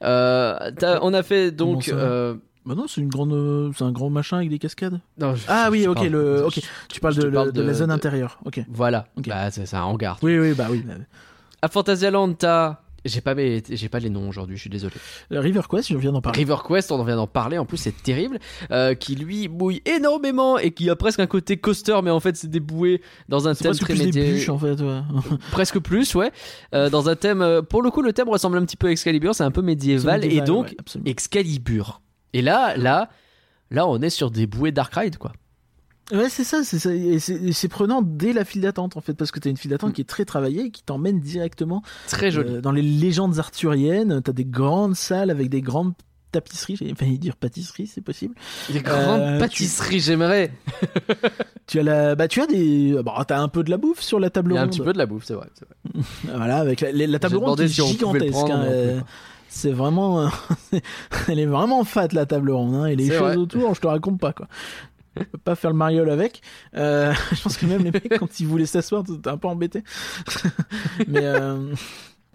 euh, 0.03 0.57
on 1.01 1.13
a 1.13 1.23
fait 1.23 1.51
donc 1.51 1.89
euh, 1.89 2.35
Bah 2.65 2.73
non, 2.75 2.85
c'est 2.87 2.99
une 3.01 3.09
grande, 3.09 3.31
euh, 3.33 3.71
c'est 3.77 3.83
un 3.83 3.91
grand 3.91 4.09
machin 4.09 4.37
avec 4.37 4.49
des 4.49 4.57
cascades. 4.57 4.99
non, 5.19 5.35
je- 5.35 5.43
Ah 5.47 5.65
je- 5.67 5.71
oui, 5.71 5.83
je 5.83 5.89
ok, 5.89 5.95
parle- 5.97 6.07
le, 6.07 6.45
ok. 6.45 6.59
Tu 6.89 6.99
parles 6.99 7.13
de, 7.15 7.29
parle 7.29 7.51
la 7.53 7.73
zone 7.73 7.89
de- 7.89 7.93
intérieure. 7.93 8.39
Ok. 8.43 8.59
voilà 8.69 9.05
Ok. 9.17 9.27
bah 9.29 9.51
c'est 9.51 9.67
c'est 9.67 9.75
un 9.75 9.83
hangar 9.83 10.17
Oui, 10.23 10.39
oui, 10.39 10.53
bah 10.53 10.65
oui. 10.71 10.83
À 11.61 11.67
Fantasyland, 11.67 12.33
t'as. 12.33 12.79
J'ai 13.05 13.21
pas, 13.21 13.35
mes- 13.35 13.61
j'ai 13.69 13.87
pas 13.87 13.99
les 13.99 14.09
noms 14.09 14.27
aujourd'hui, 14.27 14.55
je 14.57 14.61
suis 14.61 14.69
désolé. 14.69 14.93
Euh, 15.31 15.39
River 15.39 15.61
Quest, 15.69 15.89
je 15.89 15.97
viens 15.97 16.11
d'en 16.11 16.21
parler. 16.21 16.39
River 16.39 16.55
Quest, 16.67 16.91
on 16.91 16.99
en 16.99 17.03
vient 17.03 17.15
d'en 17.15 17.27
parler, 17.27 17.57
en 17.57 17.65
plus 17.65 17.77
c'est 17.77 18.01
terrible, 18.03 18.39
euh, 18.71 18.95
qui 18.95 19.15
lui 19.15 19.47
bouille 19.47 19.81
énormément 19.85 20.57
et 20.57 20.71
qui 20.71 20.89
a 20.89 20.95
presque 20.95 21.19
un 21.19 21.27
côté 21.27 21.57
coaster, 21.57 21.97
mais 22.03 22.09
en 22.11 22.19
fait 22.19 22.35
c'est 22.35 22.49
des 22.49 22.59
bouées 22.59 23.01
dans 23.29 23.47
un 23.47 23.53
thème 23.53 23.71
presque 23.71 23.83
très 23.83 23.93
plus 23.93 24.09
des 24.11 24.31
bûches 24.33 24.49
en 24.49 24.57
fait. 24.57 24.81
ouais. 24.81 24.99
presque 25.51 25.79
plus, 25.79 26.15
ouais. 26.15 26.31
Euh, 26.73 26.89
dans 26.89 27.07
un 27.09 27.15
thème, 27.15 27.61
pour 27.69 27.81
le 27.83 27.91
coup, 27.91 28.01
le 28.01 28.11
thème 28.11 28.27
ressemble 28.29 28.57
un 28.57 28.65
petit 28.65 28.77
peu 28.77 28.87
à 28.87 28.91
Excalibur, 28.91 29.35
c'est 29.35 29.43
un 29.43 29.51
peu 29.51 29.61
médiéval, 29.61 30.25
et 30.25 30.41
donc 30.41 30.73
ouais. 30.95 31.01
Excalibur. 31.05 32.01
Et 32.33 32.41
là, 32.41 32.75
là, 32.75 33.09
là, 33.71 33.87
on 33.87 34.01
est 34.01 34.09
sur 34.09 34.31
des 34.31 34.47
bouées 34.47 34.71
Dark 34.71 34.93
Ride, 34.95 35.17
quoi. 35.17 35.31
Ouais, 36.11 36.29
c'est 36.29 36.43
ça, 36.43 36.63
c'est 36.63 36.77
ça. 36.79 36.93
Et 36.93 37.19
c'est 37.19 37.67
prenant 37.67 38.01
dès 38.03 38.31
la 38.33 38.45
file 38.45 38.61
d'attente, 38.61 38.95
en 38.97 39.01
fait, 39.01 39.13
parce 39.15 39.31
que 39.31 39.39
t'as 39.39 39.49
une 39.49 39.57
file 39.57 39.71
d'attente 39.71 39.93
qui 39.93 40.01
est 40.01 40.05
très 40.09 40.23
travaillée 40.25 40.65
et 40.65 40.69
qui 40.71 40.83
t'emmène 40.83 41.19
directement 41.19 41.81
Très 42.07 42.29
joli. 42.31 42.55
euh, 42.55 42.61
dans 42.61 42.71
les 42.71 42.83
légendes 42.83 43.39
arthuriennes. 43.39 44.21
T'as 44.23 44.31
des 44.33 44.45
grandes 44.45 44.95
salles 44.95 45.31
avec 45.31 45.49
des 45.49 45.61
grandes 45.61 45.93
tapisseries. 46.31 46.75
J'ai 46.75 46.93
failli 46.93 47.17
dire 47.17 47.35
pâtisseries, 47.35 47.87
c'est 47.87 48.01
possible. 48.01 48.35
Des 48.71 48.81
grandes 48.81 49.19
euh, 49.21 49.33
tu- 49.35 49.39
pâtisseries, 49.39 49.99
j'aimerais. 49.99 50.51
Tu 51.67 51.79
as 51.79 51.83
la, 51.83 52.13
bah, 52.13 52.27
tu 52.27 52.39
as 52.41 52.45
des, 52.45 52.95
bah, 53.03 53.25
t'as 53.27 53.39
un 53.39 53.47
peu 53.47 53.63
de 53.63 53.71
la 53.71 53.77
bouffe 53.77 53.99
sur 54.01 54.19
la 54.19 54.29
table 54.29 54.51
Il 54.51 54.53
y 54.53 54.57
a 54.57 54.61
un 54.61 54.63
ronde. 54.65 54.71
petit 54.71 54.81
peu 54.81 54.93
de 54.93 54.99
la 54.99 55.07
bouffe, 55.07 55.23
c'est 55.25 55.33
vrai. 55.33 55.47
vrai. 55.95 56.03
Voilà, 56.35 56.57
avec 56.57 56.81
la, 56.81 56.91
la- 56.91 57.07
la 57.07 57.17
table 57.17 57.37
ronde 57.37 57.59
est 57.59 57.67
si 57.67 57.81
gigantesque. 57.87 58.35
hein, 58.51 58.65
euh, 58.67 59.01
c'est 59.49 59.71
vraiment, 59.71 60.29
elle 61.27 61.39
est 61.39 61.47
vraiment 61.47 61.83
fat 61.83 62.09
la 62.11 62.27
table 62.27 62.51
ronde. 62.51 62.75
Hein, 62.75 62.85
et 62.85 62.95
les 62.95 63.07
choses 63.07 63.17
vrai. 63.17 63.35
autour, 63.37 63.73
je 63.73 63.81
te 63.81 63.87
raconte 63.87 64.19
pas 64.19 64.31
quoi. 64.31 64.47
Je 65.15 65.23
peux 65.31 65.37
pas 65.37 65.55
faire 65.55 65.71
le 65.71 65.77
mariole 65.77 66.09
avec. 66.09 66.41
Euh, 66.75 67.13
je 67.31 67.41
pense 67.41 67.57
que 67.57 67.65
même 67.65 67.83
les 67.83 67.91
mecs 67.91 68.17
quand 68.17 68.39
ils 68.39 68.47
voulaient 68.47 68.65
s'asseoir, 68.65 69.03
t'étais 69.03 69.29
un 69.29 69.37
peu 69.37 69.47
embêté. 69.47 69.83
mais 71.07 71.25
euh, 71.25 71.73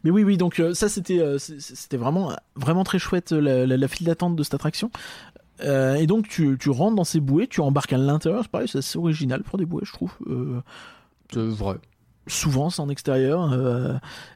mais 0.05 0.11
oui 0.11 0.25
oui 0.25 0.39
donc 0.39 0.61
euh, 0.61 0.73
ça 0.73 0.89
c'était 0.89 1.23
c'était 1.39 1.99
vraiment 1.99 2.35
vraiment 2.57 2.85
très 2.85 2.99
chouette 2.99 3.33
la, 3.33 3.89
file 3.89 4.07
d'attente 4.07 4.37
de 4.37 4.43
cette 4.43 4.55
attraction. 4.55 4.91
Et 5.63 6.07
donc 6.07 6.27
tu, 6.27 6.57
tu 6.59 6.71
rentres 6.71 6.97
dans 6.97 7.05
ces 7.05 7.21
bouées, 7.21 7.47
tu 7.47 7.61
embarques 7.61 7.93
à 7.93 7.99
l'intérieur, 7.99 8.43
c'est 8.43 8.51
pareil, 8.51 8.67
c'est 8.67 8.79
assez 8.79 8.99
original 8.99 9.43
pour 9.43 9.59
des 9.59 9.67
bouées, 9.67 9.85
je 9.85 9.93
trouve. 9.93 10.17
C'est 11.31 11.39
vrai. 11.39 11.77
Souvent 12.27 12.71
c'est 12.71 12.81
en 12.81 12.89
extérieur 12.89 13.51
euh, 13.53 13.95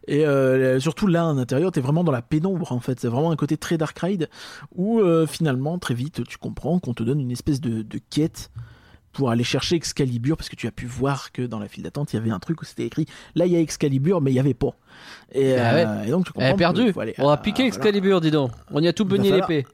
et 0.09 0.27
euh, 0.27 0.81
surtout 0.81 1.07
là 1.07 1.27
en 1.27 1.39
intérieur 1.39 1.71
t'es 1.71 1.81
vraiment 1.81 2.03
dans 2.03 2.13
la 2.13 2.23
pénombre 2.23 2.73
en 2.73 2.81
fait 2.81 2.99
c'est 2.99 3.09
vraiment 3.09 3.31
un 3.31 3.37
côté 3.37 3.57
très 3.57 3.77
dark 3.79 3.97
ride 3.99 4.29
où 4.75 5.01
euh, 5.01 5.27
finalement 5.27 5.79
très 5.79 5.95
vite 5.95 6.27
tu 6.27 6.39
comprends 6.39 6.79
qu'on 6.79 6.95
te 6.95 7.03
donne 7.03 7.21
une 7.21 7.31
espèce 7.31 7.61
de, 7.61 7.83
de 7.83 8.01
quête 8.11 8.51
pour 9.13 9.31
aller 9.31 9.45
chercher 9.45 9.77
Excalibur 9.77 10.37
parce 10.37 10.49
que 10.49 10.57
tu 10.57 10.67
as 10.67 10.73
pu 10.73 10.87
voir 10.87 11.31
que 11.31 11.43
dans 11.43 11.61
la 11.61 11.69
file 11.69 11.85
d'attente 11.85 12.13
il 12.13 12.17
y 12.17 12.19
avait 12.19 12.31
un 12.31 12.41
truc 12.41 12.63
où 12.63 12.65
c'était 12.65 12.85
écrit 12.87 13.07
là 13.37 13.47
il 13.47 13.53
y 13.53 13.57
a 13.57 13.61
Excalibur 13.61 14.21
mais 14.21 14.33
il 14.33 14.35
y 14.35 14.41
avait 14.41 14.55
pas 14.55 14.75
et, 15.33 15.55
Ah 15.57 16.05
et 16.05 16.11
donc 16.11 16.25
tu 16.27 16.33
comprends 16.33 16.47
Elle 16.47 16.51
est 16.51 16.55
que 16.55 16.59
perdue. 16.59 16.93
faut 16.93 17.01
aller- 17.01 17.15
On 17.19 17.29
a 17.29 17.37
piqué 17.37 17.63
voilà. 17.65 17.69
Excalibur, 17.69 18.21
dis 18.21 18.31
donc. 18.31 18.51
On 18.73 18.81
y 18.83 18.89
a 18.89 18.93
tout 18.93 19.05
beugné 19.05 19.31
l'épée. 19.31 19.67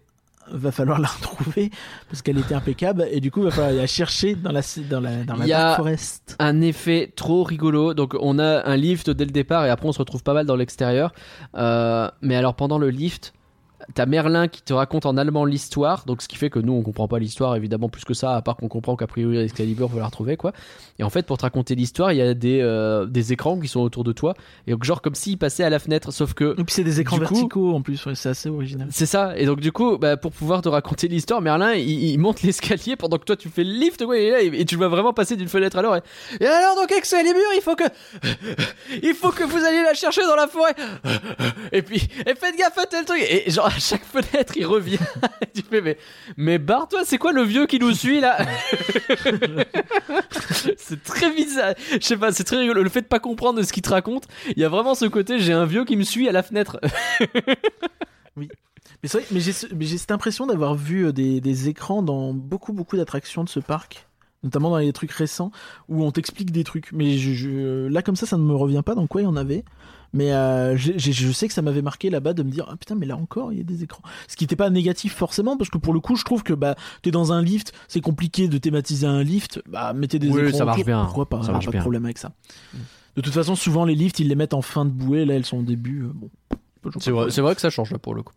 Va 0.51 0.73
falloir 0.73 0.99
la 1.01 1.09
retrouver 1.09 1.71
parce 2.09 2.23
qu'elle 2.23 2.39
était 2.39 2.55
impeccable 2.55 3.07
et 3.11 3.21
du 3.21 3.31
coup 3.31 3.43
va 3.43 3.51
falloir 3.51 3.73
la 3.73 3.87
chercher 3.87 4.35
dans 4.35 4.53
la 4.53 4.63
dans 4.89 5.01
la 5.01 5.25
dans 5.25 5.37
la 5.37 5.47
y 5.47 5.53
a- 5.53 5.59
Dark 5.59 5.77
Forest 5.77 6.37
un 6.39 6.61
effet 6.61 7.13
trop 7.15 7.45
rigolo. 7.45 7.95
Donc 7.95 8.17
on 8.21 8.39
a 8.39 8.67
un 8.67 8.77
lift 8.77 9.11
dès 9.11 9.25
le 9.25 9.31
départ 9.31 9.65
et 9.67 9.71
après 9.71 9.87
on 9.89 9.93
se 9.93 9.99
retrouve 9.99 10.23
pas 10.23 10.35
mal 10.35 10.47
dans 10.47 10.57
l'extérieur. 10.57 11.13
Euh, 11.57 12.11
mais 12.23 12.35
alors 12.37 12.55
pendant 12.55 12.79
le 12.79 12.91
lift, 12.91 13.33
t'as 13.95 14.07
Merlin 14.07 14.49
qui 14.49 14.63
te 14.63 14.73
raconte 14.73 15.07
en 15.07 15.17
allemand 15.17 15.45
l'histoire. 15.45 16.05
Donc 16.07 16.23
ce 16.23 16.29
qui 16.29 16.37
fait 16.37 16.51
que 16.51 16.59
nous 16.59 16.73
on 16.73 16.83
comprend 16.83 17.09
pas 17.09 17.19
l'histoire 17.19 17.57
évidemment 17.57 17.89
plus 17.89 18.05
que 18.05 18.15
ça, 18.15 18.35
à 18.37 18.43
part 18.43 18.57
qu'on 18.57 18.69
comprend 18.69 18.97
qu'a 18.97 19.07
priori 19.07 19.39
Excalibur 19.39 19.89
veut 19.89 20.01
la 20.01 20.07
retrouver 20.07 20.37
quoi. 20.37 20.53
Et 20.99 21.03
en 21.03 21.11
fait 21.11 21.27
pour 21.27 21.39
te 21.39 21.43
raconter 21.43 21.75
l'histoire, 21.75 22.13
il 22.13 22.19
y 22.19 22.23
a 22.23 22.35
des 22.35 22.61
euh, 22.61 23.07
des 23.07 23.33
écrans 23.33 23.59
qui 23.59 23.69
sont 23.69 23.81
autour 23.81 24.05
de 24.05 24.13
toi 24.13 24.35
et 24.67 24.73
donc 24.73 24.85
genre 24.85 25.03
comme 25.03 25.15
s'il 25.15 25.39
passait 25.39 25.65
à 25.65 25.71
la 25.71 25.79
fenêtre, 25.79 26.13
sauf 26.13 26.35
que 26.35 26.53
et 26.59 26.65
puis 26.65 26.75
c'est 26.75 26.85
des 26.85 27.01
écrans 27.01 27.17
coup- 27.17 27.23
verticaux 27.23 27.75
en 27.75 27.83
plus 27.83 28.05
ouais, 28.07 28.15
c'est 28.15 28.29
assez 28.31 28.49
original 28.49 28.89
c'est 28.91 29.07
ça, 29.07 29.37
et 29.37 29.47
donc 29.47 29.61
du 29.61 29.73
coup, 29.73 29.99
bah, 29.99 30.17
pour 30.17 30.33
pouvoir 30.33 30.63
te 30.63 30.69
raconter 30.69 31.09
l'histoire, 31.09 31.41
Merlin, 31.41 31.75
il, 31.75 31.89
il 32.11 32.19
monte 32.19 32.43
l'escalier 32.43 32.97
pendant 32.97 33.19
que 33.19 33.25
toi 33.25 33.37
tu 33.37 33.49
fais 33.49 33.65
le 33.65 33.73
lift, 33.73 34.05
quoi, 34.05 34.19
et, 34.19 34.31
là, 34.31 34.41
et 34.43 34.65
tu 34.65 34.77
vois 34.77 34.89
vraiment 34.89 35.13
passer 35.13 35.37
d'une 35.37 35.49
fenêtre 35.49 35.79
à 35.79 35.83
l'autre. 35.83 36.03
Et, 36.41 36.45
et 36.45 36.47
alors 36.47 36.77
donc 36.77 36.91
Excalibur, 36.93 37.41
il 37.57 37.63
faut 37.63 37.77
que, 37.77 37.85
il 39.03 39.15
faut 39.15 39.31
que 39.31 39.45
vous 39.45 39.65
alliez 39.65 39.83
la 39.83 39.95
chercher 39.95 40.23
dans 40.23 40.37
la 40.37 40.47
forêt. 40.47 40.75
Et 41.73 41.83
puis, 41.83 42.03
et 42.27 42.35
faites 42.35 42.57
gaffe 42.59 42.77
à 42.79 42.87
tel 42.87 43.05
truc. 43.05 43.23
Et 43.31 43.51
genre 43.51 43.71
chaque 43.89 44.05
fenêtre, 44.05 44.53
il 44.57 44.67
revient. 44.67 44.99
Tu 45.55 45.63
fais 45.63 45.81
mais, 45.81 45.99
mais 46.37 46.59
barre-toi, 46.59 47.01
c'est 47.05 47.19
quoi 47.19 47.33
le 47.33 47.43
vieux 47.43 47.67
qui 47.67 47.79
nous 47.79 47.93
suit 47.93 48.21
là? 48.21 48.39
C'est 50.77 51.03
très 51.03 51.31
bizarre. 51.35 51.75
Je 51.93 51.99
sais 52.07 52.17
pas, 52.17 52.33
c'est 52.33 52.45
très 52.45 52.59
rigolo. 52.59 52.83
Le 52.83 52.89
fait 52.89 53.03
de 53.03 53.07
pas 53.07 53.19
comprendre 53.19 53.63
ce 53.63 53.73
qu'il 53.73 53.83
te 53.83 53.91
raconte, 53.91 54.29
il 54.49 54.59
y 54.59 54.65
a 54.65 54.69
vraiment 54.69 54.95
ce 54.95 55.07
côté, 55.07 55.39
j'ai 55.41 55.53
un 55.53 55.65
vieux 55.65 55.85
qui 55.85 55.97
me 55.97 56.05
suit 56.05 56.29
à 56.29 56.33
la 56.33 56.43
fenêtre. 56.43 56.79
Mais 58.37 58.49
c'est 59.09 59.19
vrai, 59.19 59.27
mais 59.31 59.41
j'ai, 59.41 59.99
cette 59.99 60.11
impression 60.11 60.47
d'avoir 60.47 60.75
vu 60.75 61.07
euh, 61.07 61.13
des, 61.13 61.69
écrans 61.69 62.03
dans 62.03 62.35
beaucoup 62.35 62.73
beaucoup 62.73 62.97
d'attractions 62.97 63.45
de 63.45 63.49
ce 63.49 63.61
parc, 63.61 64.09
notamment 64.43 64.71
dans 64.71 64.79
les 64.79 64.93
trucs 64.93 65.13
récents 65.13 65.53
où 65.89 66.05
on 66.05 66.11
t'explique 66.11 66.51
des 66.51 66.65
trucs. 66.65 66.93
Mais 66.93 67.17
je- 67.17 67.87
là 67.89 68.03
comme 68.03 68.17
ça, 68.17 68.27
ça 68.27 68.37
ne 68.37 68.43
me 68.43 68.55
revient 68.55 68.83
pas 68.85 68.95
dans 68.95 69.07
quoi 69.07 69.23
il 69.23 69.25
y 69.25 69.29
en 69.29 69.37
avait. 69.37 69.65
Mais 70.13 70.33
euh, 70.33 70.77
je 70.77 71.33
sais 71.33 71.47
que 71.47 71.55
ça 71.55 71.63
m'avait 71.63 71.83
marqué 71.83 72.11
là-bas 72.11 72.33
de 72.33 72.43
me 72.43 72.51
dire 72.51 72.67
ah 72.69 72.77
putain 72.77 72.97
mais 72.97 73.07
là 73.07 73.17
encore 73.17 73.53
il 73.53 73.59
y 73.59 73.61
a 73.61 73.65
des 73.65 73.85
écrans. 73.85 74.03
Ce 74.27 74.35
qui 74.37 74.45
n'était 74.45 74.57
pas 74.57 74.69
négatif 74.71 75.15
forcément 75.15 75.57
parce 75.57 75.71
que 75.71 75.79
pour 75.79 75.93
le 75.93 76.01
coup 76.01 76.17
je 76.17 76.25
trouve 76.25 76.43
que 76.43 76.53
bah 76.53 76.75
t'es 77.03 77.11
dans 77.13 77.33
un 77.33 77.43
lift, 77.43 77.73
c'est 77.87 78.01
compliqué 78.01 78.49
de 78.49 78.59
thématiser 78.59 79.07
un 79.07 79.23
lift. 79.23 79.63
Bah 79.69 79.93
mettez 79.93 80.19
des 80.19 80.29
Oui, 80.29 80.41
écrans. 80.49 80.59
ça 80.59 80.65
marche 80.65 80.79
autour, 80.81 80.87
bien. 80.87 81.05
Pourquoi 81.05 81.29
pas 81.29 81.43
Ça 81.43 81.51
hein, 81.51 81.53
marche 81.53 81.67
Pas 81.67 81.71
bien. 81.71 81.81
de 81.81 81.85
problème 81.85 82.05
avec 82.07 82.19
ça. 82.19 82.33
De 83.17 83.21
toute 83.21 83.33
façon 83.35 83.55
souvent 83.55 83.85
les 83.85 83.95
lifts 83.95 84.19
ils 84.19 84.29
les 84.29 84.35
mettent 84.35 84.55
en 84.55 84.63
fin 84.63 84.85
de 84.85 84.91
bouée. 84.91 85.25
Là 85.25 85.35
elles 85.35 85.47
sont 85.47 85.59
au 85.59 85.63
début. 85.63 86.03
euh, 86.03 86.11
bon. 86.15 86.29
C'est 86.99 87.11
vrai, 87.11 87.31
c'est 87.31 87.43
vrai 87.43 87.55
que 87.55 87.61
ça 87.61 87.69
change 87.69 87.91
là 87.93 87.99
pour 87.99 88.15
le 88.15 88.23
coup. 88.23 88.33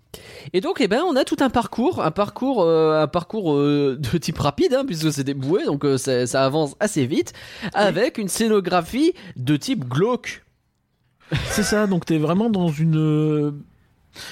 Et 0.51 0.59
donc, 0.59 0.81
eh 0.81 0.89
ben, 0.89 1.01
on 1.07 1.15
a 1.15 1.23
tout 1.23 1.37
un 1.39 1.49
parcours, 1.49 2.03
un 2.03 2.11
parcours, 2.11 2.61
euh, 2.61 3.01
un 3.01 3.07
parcours 3.07 3.53
euh, 3.53 3.97
de 4.13 4.17
type 4.17 4.37
rapide, 4.37 4.73
hein, 4.73 4.83
puisque 4.85 5.13
c'est 5.13 5.23
des 5.23 5.33
bouées, 5.33 5.63
donc 5.63 5.85
euh, 5.85 5.97
ça, 5.97 6.27
ça 6.27 6.43
avance 6.43 6.75
assez 6.81 7.05
vite, 7.05 7.31
avec 7.73 8.17
une 8.17 8.27
scénographie 8.27 9.13
de 9.37 9.55
type 9.55 9.87
glauque. 9.87 10.42
C'est 11.49 11.63
ça, 11.63 11.87
donc 11.87 12.05
t'es 12.05 12.17
vraiment 12.17 12.49
dans 12.49 12.67
une. 12.69 12.97
euh, 12.97 13.51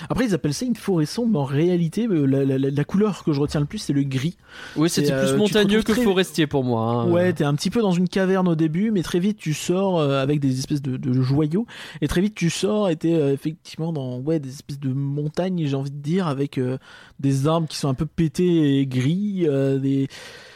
Après, 0.10 0.26
ils 0.26 0.36
appellent 0.36 0.54
ça 0.54 0.66
une 0.66 0.76
forêt 0.76 1.08
sombre, 1.08 1.30
mais 1.32 1.38
en 1.40 1.44
réalité, 1.44 2.06
euh, 2.08 2.26
la, 2.26 2.46
la- 2.46 2.60
la- 2.60 2.70
la 2.70 2.84
couleur 2.84 3.24
que 3.24 3.34
je 3.34 3.40
retiens 3.40 3.60
le 3.60 3.66
plus, 3.66 3.80
c'est 3.80 3.94
le 3.94 4.04
gris. 4.04 4.38
Oui, 4.76 4.88
c'était 4.92 5.12
euh, 5.12 5.22
plus 5.24 5.32
te 5.34 5.38
montagneux 5.38 5.82
que 5.82 5.92
très- 5.94 6.04
forestier 6.04 6.46
pour 6.46 6.64
moi. 6.64 6.84
hein. 6.84 7.10
Ouais, 7.10 7.34
t'es 7.34 7.44
un 7.44 7.56
petit 7.56 7.72
peu 7.72 7.82
dans 7.82 7.92
une 7.92 8.08
caverne 8.08 8.48
au 8.48 8.54
début, 8.56 8.92
mais 8.92 9.02
très 9.02 9.18
vite 9.20 9.38
tu 9.38 9.56
sors 9.56 10.00
euh, 10.00 10.22
avec 10.22 10.40
des 10.40 10.60
espèces 10.60 10.84
de, 10.84 10.98
de 10.98 11.14
joyaux, 11.22 11.66
et 12.02 12.08
très 12.08 12.22
vite 12.22 12.36
tu 12.36 12.52
sors 12.52 12.90
et 12.90 12.96
t'es 12.96 13.16
euh, 13.16 13.34
effectivement 13.34 13.92
dans 13.92 14.20
ouais 14.20 14.40
des 14.40 14.50
espèces 14.50 14.80
de 14.80 14.90
montagnes, 14.94 15.66
j'ai 15.66 15.76
envie 15.76 15.90
de 15.92 15.96
dire, 16.02 16.28
avec 16.28 16.60
euh, 16.60 16.78
des 17.20 17.48
arbres 17.48 17.68
qui 17.68 17.78
sont 17.78 17.90
un 17.90 17.96
peu 17.96 18.06
pétés 18.06 18.78
et 18.80 18.86
gris, 18.86 19.46
euh, 19.48 19.80
des, 19.80 20.08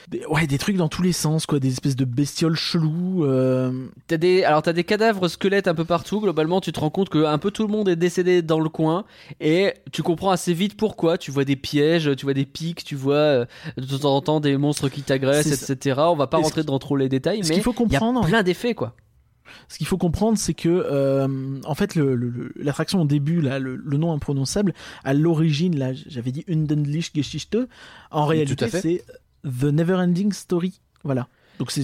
des 0.09 0.25
ouais 0.27 0.45
des 0.47 0.57
trucs 0.57 0.77
dans 0.77 0.87
tous 0.89 1.01
les 1.01 1.11
sens 1.13 1.45
quoi, 1.45 1.59
des 1.59 1.69
espèces 1.71 1.95
de 1.95 2.05
bestioles 2.05 2.55
cheloues. 2.55 3.25
euh, 3.25 3.87
T'as 4.07 4.17
des, 4.17 4.43
alors 4.43 4.61
t'as 4.61 4.73
des 4.73 4.83
cadavres 4.83 5.27
squelettes 5.27 5.67
un 5.67 5.75
peu 5.75 5.85
partout. 5.85 6.21
Globalement, 6.21 6.61
tu 6.61 6.71
te 6.71 6.79
rends 6.79 6.89
compte 6.89 7.09
que 7.09 7.25
un 7.25 7.37
peu 7.37 7.51
tout 7.51 7.63
le 7.65 7.71
monde 7.71 7.89
est 7.89 7.95
décédé 7.95 8.41
dans 8.41 8.59
le 8.59 8.69
coin, 8.69 9.05
et 9.39 9.73
tu 9.91 10.03
comprends 10.03 10.31
assez 10.31 10.53
vite 10.53 10.77
pourquoi. 10.77 11.17
Tu 11.17 11.31
vois 11.31 11.45
des 11.45 11.55
pièges, 11.55 12.11
tu 12.15 12.25
vois 12.25 12.33
des 12.33 12.45
pics, 12.45 12.83
tu 12.83 12.95
vois 12.95 13.15
euh, 13.15 13.45
de 13.77 13.97
temps 13.97 14.15
en 14.15 14.21
temps 14.21 14.39
des 14.39 14.57
monstres 14.57 14.89
qui 14.89 15.01
t'agressent, 15.01 15.47
etc. 15.71 15.99
On 16.07 16.15
va 16.15 16.27
pas 16.27 16.37
rentrer 16.37 16.63
dans 16.63 16.79
trop 16.79 16.95
les 16.97 17.09
détails, 17.09 17.43
ce 17.43 17.49
mais 17.49 17.55
qu'il 17.55 17.63
faut 17.63 17.73
il 17.73 17.91
y 17.91 17.95
a 17.95 17.99
comprendre, 17.99 18.27
plein 18.27 18.43
d'effets 18.43 18.75
quoi. 18.75 18.95
Ce 19.69 19.77
qu'il 19.77 19.87
faut 19.87 19.97
comprendre, 19.97 20.37
c'est 20.37 20.53
que 20.53 20.69
euh, 20.69 21.27
en 21.65 21.75
fait, 21.75 21.95
l'attraction 22.55 23.01
au 23.01 23.05
début, 23.05 23.41
là, 23.41 23.57
le, 23.59 23.75
le 23.75 23.97
nom 23.97 24.11
imprononçable, 24.11 24.73
à 25.03 25.13
l'origine, 25.13 25.77
là, 25.77 25.91
j'avais 25.93 26.31
dit 26.31 26.43
Unendlich 26.47 27.11
Geschichte. 27.15 27.57
En 28.11 28.23
Tout 28.23 28.27
réalité, 28.29 28.65
à 28.65 28.67
fait. 28.67 28.81
c'est 28.81 29.05
The 29.45 29.65
Neverending 29.65 30.33
Story. 30.33 30.81
Voilà. 31.03 31.27
Donc 31.59 31.71
c'est 31.71 31.83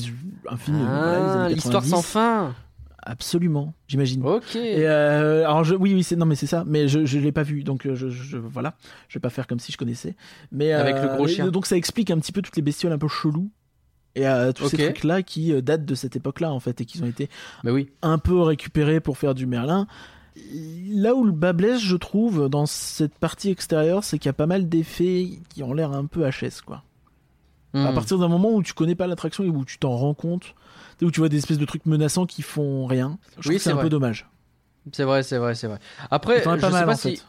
un 0.49 0.57
film. 0.57 0.85
Ah, 0.89 1.47
l'histoire 1.49 1.83
90. 1.83 1.89
sans 1.89 2.01
fin. 2.01 2.55
Absolument, 3.03 3.73
j'imagine. 3.87 4.23
Ok. 4.23 4.55
Et 4.55 4.87
euh, 4.87 5.43
alors 5.45 5.63
je, 5.63 5.73
oui 5.73 5.93
oui 5.95 6.03
c'est 6.03 6.15
non 6.15 6.27
mais 6.27 6.35
c'est 6.35 6.45
ça 6.45 6.63
mais 6.67 6.87
je 6.87 7.03
je 7.03 7.17
l'ai 7.17 7.31
pas 7.31 7.41
vu 7.41 7.63
donc 7.63 7.87
euh, 7.87 7.95
je, 7.95 8.09
je 8.09 8.37
voilà 8.37 8.75
je 9.07 9.17
vais 9.17 9.21
pas 9.21 9.31
faire 9.31 9.47
comme 9.47 9.57
si 9.59 9.71
je 9.71 9.77
connaissais 9.77 10.15
mais 10.51 10.71
Avec 10.71 10.97
euh, 10.97 11.09
le 11.09 11.15
gros 11.15 11.27
chien. 11.27 11.47
donc 11.47 11.65
ça 11.65 11.75
explique 11.77 12.11
un 12.11 12.19
petit 12.19 12.31
peu 12.31 12.43
toutes 12.43 12.55
les 12.57 12.61
bestioles 12.61 12.91
un 12.91 12.99
peu 12.99 13.07
cheloues 13.07 13.49
et 14.13 14.27
euh, 14.27 14.51
tous 14.51 14.69
ces 14.69 14.77
trucs 14.77 15.03
là 15.03 15.23
qui 15.23 15.51
datent 15.63 15.85
de 15.85 15.95
cette 15.95 16.15
époque 16.15 16.41
là 16.41 16.51
en 16.51 16.59
fait 16.59 16.79
et 16.81 16.85
qui 16.85 17.01
ont 17.01 17.07
été 17.07 17.27
Mais 17.63 17.71
oui. 17.71 17.89
un 18.03 18.19
peu 18.19 18.39
récupérés 18.39 18.99
pour 18.99 19.17
faire 19.17 19.33
du 19.33 19.47
Merlin. 19.47 19.87
Là 20.91 21.15
où 21.15 21.23
le 21.25 21.31
bas 21.31 21.53
blesse, 21.53 21.81
je 21.81 21.95
trouve, 21.97 22.47
dans 22.49 22.65
cette 22.65 23.15
partie 23.15 23.49
extérieure, 23.49 24.03
c'est 24.03 24.17
qu'il 24.17 24.27
y 24.27 24.29
a 24.29 24.33
pas 24.33 24.45
mal 24.47 24.69
d'effets 24.69 25.27
qui 25.49 25.61
ont 25.63 25.73
l'air 25.73 25.91
un 25.91 26.05
peu 26.05 26.21
HS, 26.29 26.61
quoi. 26.65 26.83
À 27.73 27.91
Hmm. 27.91 27.93
partir 27.93 28.17
d'un 28.17 28.27
moment 28.27 28.51
où 28.53 28.61
tu 28.63 28.73
connais 28.73 28.95
pas 28.95 29.07
l'attraction 29.07 29.43
et 29.43 29.49
où 29.49 29.63
tu 29.65 29.77
t'en 29.77 29.95
rends 29.95 30.13
compte, 30.13 30.55
où 31.01 31.09
tu 31.11 31.19
vois 31.21 31.29
des 31.29 31.37
espèces 31.37 31.57
de 31.57 31.65
trucs 31.65 31.85
menaçants 31.85 32.25
qui 32.25 32.41
font 32.41 32.85
rien, 32.85 33.17
je 33.39 33.49
Oui, 33.49 33.59
c'est 33.59 33.69
un 33.71 33.73
vrai. 33.75 33.83
peu 33.83 33.89
dommage. 33.89 34.29
C'est 34.93 35.03
vrai, 35.03 35.23
c'est 35.23 35.37
vrai, 35.37 35.55
c'est 35.55 35.67
vrai. 35.67 35.79
Après, 36.09 36.43
je 36.43 36.43
sais 36.59 36.69
mal, 36.71 36.85
pas 36.85 36.91
en 36.93 36.95
si. 36.95 37.15
fait. 37.17 37.25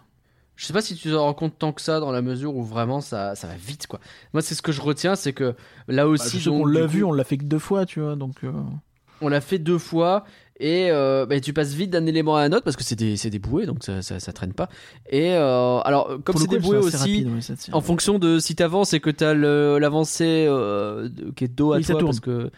Je 0.57 0.67
sais 0.67 0.73
pas 0.73 0.83
si 0.83 0.95
tu 0.97 1.09
te 1.09 1.15
rends 1.15 1.33
compte 1.35 1.59
tant 1.59 1.73
que 1.73 1.81
ça 1.81 1.99
dans 2.01 2.13
la 2.13 2.23
mesure 2.23 2.55
où 2.55 2.63
vraiment 2.63 3.01
ça, 3.01 3.35
ça 3.35 3.47
va 3.47 3.55
vite 3.57 3.87
quoi. 3.87 4.01
Moi 4.35 4.43
c'est 4.43 4.55
ce 4.55 4.63
que 4.63 4.71
je 4.71 4.81
retiens, 4.83 5.17
c'est 5.17 5.33
que 5.33 5.55
là 5.89 6.05
Bah, 6.05 6.11
aussi 6.11 6.41
donc, 6.41 6.61
qu'on 6.61 6.67
l'a 6.67 6.87
vu, 6.87 7.05
on 7.05 7.13
l'a 7.13 7.25
fait 7.25 7.39
que 7.39 7.45
deux 7.45 7.59
fois, 7.59 7.87
tu 7.87 8.01
vois, 8.01 8.17
donc... 8.17 8.45
euh, 8.45 8.53
on 9.21 9.29
l'a 9.29 9.41
fait 9.41 9.59
deux 9.59 9.79
fois 9.79 10.25
et 10.61 10.91
euh, 10.91 11.27
bah, 11.27 11.41
tu 11.41 11.53
passes 11.53 11.73
vite 11.73 11.91
d'un 11.91 12.07
élément 12.07 12.37
à 12.37 12.43
un 12.43 12.53
autre 12.53 12.63
parce 12.63 12.77
que 12.77 12.85
c'est 12.85 12.95
des, 12.97 13.17
des 13.17 13.39
bouées 13.39 13.67
donc 13.67 13.83
ça, 13.83 14.03
ça, 14.03 14.21
ça 14.21 14.33
traîne 14.33 14.53
pas. 14.53 14.69
Et 15.09 15.33
euh, 15.33 15.79
alors 15.81 16.19
comme 16.25 16.37
c'est 16.37 16.49
des 16.49 16.59
bouées 16.59 16.77
aussi, 16.79 17.27
en 17.73 17.81
fonction 17.81 18.19
de 18.19 18.39
si 18.39 18.55
t'avances 18.55 18.93
et 18.93 19.01
que 19.01 19.11
t'as 19.11 19.35
l'avancée 19.35 20.47
euh, 20.49 21.09
qui 21.37 21.45
est 21.45 21.49
dos 21.49 21.73
à 21.73 21.79
Oui, 21.79 21.85
toi 21.85 21.99
parce 21.99 22.21
que 22.21 22.51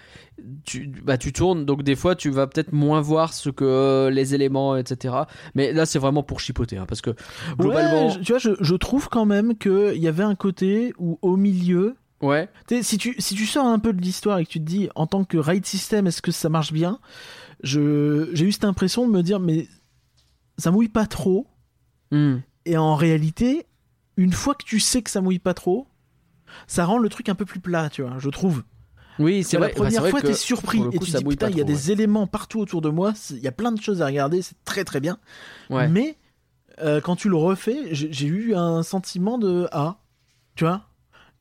tu, 0.65 0.93
bah, 1.05 1.17
tu 1.17 1.33
tournes 1.33 1.65
donc 1.65 1.83
des 1.83 1.95
fois 1.95 2.17
tu 2.17 2.31
vas 2.31 2.47
peut-être 2.47 2.73
moins 2.73 3.01
voir 3.01 3.33
ce 3.33 3.51
que 3.51 4.09
les 4.13 4.35
éléments 4.35 4.77
etc. 4.77 5.15
Mais 5.55 5.73
là 5.73 5.87
c'est 5.87 5.99
vraiment 5.99 6.23
pour 6.23 6.41
chipoter 6.41 6.77
hein, 6.77 6.87
parce 6.89 7.01
que 7.01 7.11
globalement 7.59 8.09
Ouais, 8.09 8.21
tu 8.23 8.33
vois, 8.33 8.39
je, 8.39 8.51
je 8.61 8.75
trouve 8.75 9.09
quand 9.09 9.25
même 9.25 9.57
qu'il 9.57 9.97
y 9.99 10.09
avait 10.09 10.25
un 10.25 10.35
côté 10.35 10.93
où 10.99 11.19
au 11.23 11.37
milieu, 11.37 11.95
ouais 12.21 12.49
si 12.83 12.99
tu, 12.99 13.15
si 13.19 13.35
tu 13.35 13.47
sors 13.47 13.67
un 13.67 13.79
peu 13.79 13.93
de 13.93 14.03
l'histoire 14.03 14.39
et 14.39 14.45
que 14.45 14.51
tu 14.51 14.59
te 14.59 14.65
dis, 14.65 14.89
en 14.95 15.07
tant 15.07 15.25
que 15.25 15.37
ride 15.37 15.65
system, 15.65 16.07
est-ce 16.07 16.23
que 16.23 16.33
ça 16.33 16.49
marche 16.49 16.73
bien? 16.73 16.99
Je, 17.65 18.31
J'ai 18.33 18.45
eu 18.47 18.53
cette 18.53 18.65
impression 18.65 19.07
de 19.07 19.13
me 19.13 19.23
dire, 19.23 19.41
mais 19.41 19.69
ça 20.59 20.71
mouille 20.71 20.89
pas 20.89 21.07
trop. 21.07 21.47
Hmm. 22.11 22.37
Et 22.65 22.77
en 22.77 22.95
réalité, 22.95 23.67
une 24.17 24.33
fois 24.33 24.55
que 24.55 24.65
tu 24.65 24.81
sais 24.81 25.03
que 25.03 25.11
ça 25.11 25.21
mouille 25.21 25.39
pas 25.39 25.55
trop, 25.55 25.87
ça 26.67 26.85
rend 26.85 26.99
le 26.99 27.09
truc 27.09 27.29
un 27.29 27.35
peu 27.35 27.45
plus 27.45 27.61
plat, 27.61 27.89
tu 27.91 28.03
vois, 28.03 28.19
je 28.19 28.29
trouve. 28.31 28.63
oui 29.19 29.43
c'est 29.43 29.57
la 29.57 29.67
vrai 29.67 29.69
bah, 29.71 29.75
première 29.85 30.01
vrai 30.03 30.11
fois, 30.11 30.21
que 30.21 30.29
t'es 30.29 30.35
surpris 30.35 30.83
et 30.93 30.99
tu 30.99 31.11
ça 31.11 31.19
dis, 31.19 31.25
putain, 31.25 31.51
il 31.51 31.59
y 31.59 31.61
a 31.61 31.65
des 31.65 31.91
éléments 31.91 32.27
partout 32.27 32.61
autour 32.61 32.81
de 32.81 32.89
moi, 32.89 33.13
il 33.31 33.39
y 33.39 33.49
a 33.49 33.53
plein 33.53 33.73
de 33.73 33.81
choses 33.81 34.03
à 34.03 34.07
regarder, 34.07 34.43
c'est 34.43 34.63
très 34.65 34.85
très 34.85 35.01
bien. 35.01 35.19
Ouais. 35.71 35.89
Mais 35.89 36.17
euh, 36.81 37.01
quand 37.01 37.17
tu 37.17 37.29
le 37.29 37.37
refais, 37.37 37.89
j'ai 37.93 38.27
eu 38.27 38.55
un 38.55 38.83
sentiment 38.83 39.39
de 39.39 39.69
ah, 39.73 39.99
tu 40.55 40.65
vois, 40.65 40.89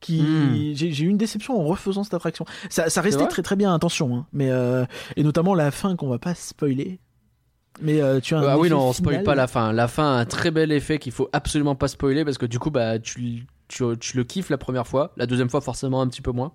qui 0.04 0.20
Hmm. 0.22 0.74
j'ai 0.74 1.04
eu 1.04 1.08
une 1.08 1.16
déception 1.18 1.58
en 1.60 1.64
refaisant 1.64 2.04
cette 2.04 2.14
attraction. 2.14 2.44
Ça, 2.70 2.90
ça 2.90 3.00
restait 3.00 3.26
très 3.26 3.42
très 3.42 3.56
bien, 3.56 3.74
attention, 3.74 4.14
hein, 4.16 4.26
mais 4.32 4.50
euh, 4.50 4.84
et 5.16 5.22
notamment 5.22 5.54
la 5.54 5.70
fin 5.70 5.96
qu'on 5.96 6.08
va 6.08 6.18
pas 6.18 6.34
spoiler. 6.34 6.98
Mais 7.80 8.00
euh, 8.00 8.20
tu 8.20 8.34
as 8.34 8.38
un 8.38 8.42
Ah 8.46 8.58
oui, 8.58 8.70
non, 8.70 8.80
on 8.88 8.92
spoil 8.92 9.14
final. 9.14 9.24
pas 9.24 9.34
la 9.34 9.46
fin. 9.48 9.72
La 9.72 9.88
fin 9.88 10.04
a 10.04 10.20
un 10.20 10.24
très 10.26 10.50
bel 10.52 10.70
effet 10.70 10.98
qu'il 11.00 11.10
faut 11.12 11.28
absolument 11.32 11.74
pas 11.74 11.88
spoiler 11.88 12.24
parce 12.24 12.38
que 12.38 12.46
du 12.46 12.58
coup, 12.60 12.70
bah, 12.70 12.98
tu, 13.00 13.46
tu, 13.66 13.82
tu 13.98 14.16
le 14.16 14.22
kiffes 14.24 14.48
la 14.50 14.58
première 14.58 14.86
fois, 14.86 15.12
la 15.16 15.26
deuxième 15.26 15.48
fois, 15.50 15.60
forcément, 15.60 16.00
un 16.00 16.06
petit 16.06 16.22
peu 16.22 16.30
moins. 16.30 16.52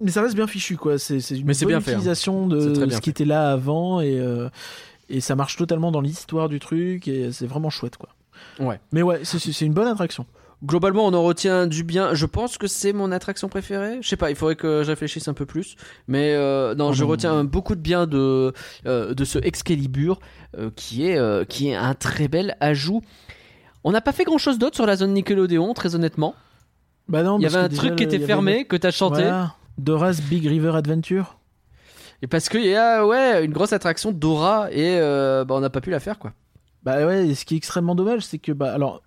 Mais 0.00 0.10
ça 0.10 0.22
reste 0.22 0.34
bien 0.34 0.46
fichu, 0.46 0.76
quoi. 0.78 0.98
C'est 0.98 1.18
une 1.30 1.44
Mais 1.44 1.52
bonne 1.54 1.68
bien 1.68 1.80
fait, 1.82 1.90
hein. 1.90 1.94
utilisation 1.96 2.46
de 2.46 2.74
ce 2.74 3.00
qui 3.00 3.04
fait. 3.06 3.10
était 3.10 3.24
là 3.26 3.50
avant 3.52 4.00
et 4.00 4.18
euh, 4.18 4.48
et 5.10 5.20
ça 5.20 5.34
marche 5.36 5.56
totalement 5.56 5.90
dans 5.92 6.00
l'histoire 6.00 6.48
du 6.48 6.58
truc 6.58 7.06
et 7.08 7.32
c'est 7.32 7.46
vraiment 7.46 7.68
chouette, 7.68 7.98
quoi. 7.98 8.08
Ouais. 8.58 8.80
Mais 8.92 9.02
ouais, 9.02 9.20
c'est 9.24 9.66
une 9.66 9.74
bonne 9.74 9.88
attraction. 9.88 10.24
Globalement, 10.62 11.06
on 11.06 11.14
en 11.14 11.22
retient 11.22 11.66
du 11.66 11.84
bien. 11.84 12.12
Je 12.12 12.26
pense 12.26 12.58
que 12.58 12.66
c'est 12.66 12.92
mon 12.92 13.12
attraction 13.12 13.48
préférée. 13.48 13.98
Je 14.02 14.08
sais 14.08 14.16
pas, 14.18 14.28
il 14.28 14.36
faudrait 14.36 14.56
que 14.56 14.82
je 14.82 14.88
réfléchisse 14.88 15.26
un 15.26 15.32
peu 15.32 15.46
plus. 15.46 15.74
Mais 16.06 16.34
euh, 16.34 16.74
non, 16.74 16.88
Oh 16.88 16.92
je 16.92 17.02
non. 17.02 17.08
retiens 17.10 17.44
beaucoup 17.44 17.74
de 17.74 17.80
bien 17.80 18.06
de, 18.06 18.52
euh, 18.84 19.14
de 19.14 19.24
ce 19.24 19.38
Excalibur 19.38 20.20
euh, 20.58 20.70
qui, 20.76 21.06
est, 21.06 21.48
qui 21.48 21.68
est 21.70 21.74
un 21.74 21.94
très 21.94 22.28
bel 22.28 22.56
ajout. 22.60 23.00
On 23.84 23.92
n'a 23.92 24.02
pas 24.02 24.12
fait 24.12 24.24
grand 24.24 24.36
chose 24.36 24.58
d'autre 24.58 24.76
sur 24.76 24.84
la 24.84 24.96
zone 24.96 25.14
Nickelodeon, 25.14 25.72
très 25.72 25.94
honnêtement. 25.94 26.34
Bah 27.08 27.22
non, 27.22 27.38
Il 27.38 27.42
y 27.42 27.46
avait 27.46 27.56
un 27.56 27.68
truc 27.70 27.96
qui 27.96 28.02
était 28.04 28.16
y 28.16 28.18
avait 28.18 28.26
fermé, 28.26 28.66
que 28.66 28.76
t'as 28.76 28.90
chanté. 28.90 29.22
Voilà. 29.22 29.54
Dora's 29.78 30.20
Big 30.20 30.46
River 30.46 30.72
Adventure. 30.76 31.38
Et 32.20 32.26
parce 32.26 32.50
qu'il 32.50 32.66
y 32.66 32.76
a 32.76 33.06
ouais, 33.06 33.42
une 33.42 33.52
grosse 33.52 33.72
attraction 33.72 34.12
Dora 34.12 34.70
et 34.70 34.98
bah, 35.00 35.54
on 35.54 35.60
n'a 35.60 35.70
pas 35.70 35.80
pu 35.80 35.90
la 35.90 36.00
faire 36.00 36.18
quoi. 36.18 36.34
Bah 36.82 37.06
ouais, 37.06 37.28
et 37.28 37.34
ce 37.34 37.46
qui 37.46 37.54
est 37.54 37.56
extrêmement 37.56 37.94
dommage, 37.94 38.20
c'est 38.22 38.38
que 38.38 38.52
bah 38.52 38.74
alors. 38.74 39.00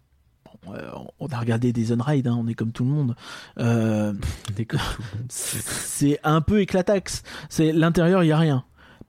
Euh, 0.73 0.89
On 1.19 1.27
a 1.27 1.39
regardé 1.39 1.73
des 1.73 1.91
on 1.91 2.01
ride, 2.01 2.27
hein, 2.27 2.37
on 2.39 2.47
est 2.47 2.53
comme 2.53 2.71
tout 2.71 2.83
le 2.83 2.91
monde. 2.91 3.15
Euh, 3.59 4.13
c'est 5.29 6.19
un 6.23 6.41
peu 6.41 6.61
éclataxe. 6.61 7.23
C'est 7.49 7.71
l'intérieur, 7.71 8.23
il 8.23 8.27
y 8.27 8.31
a 8.31 8.37
rien. 8.37 8.63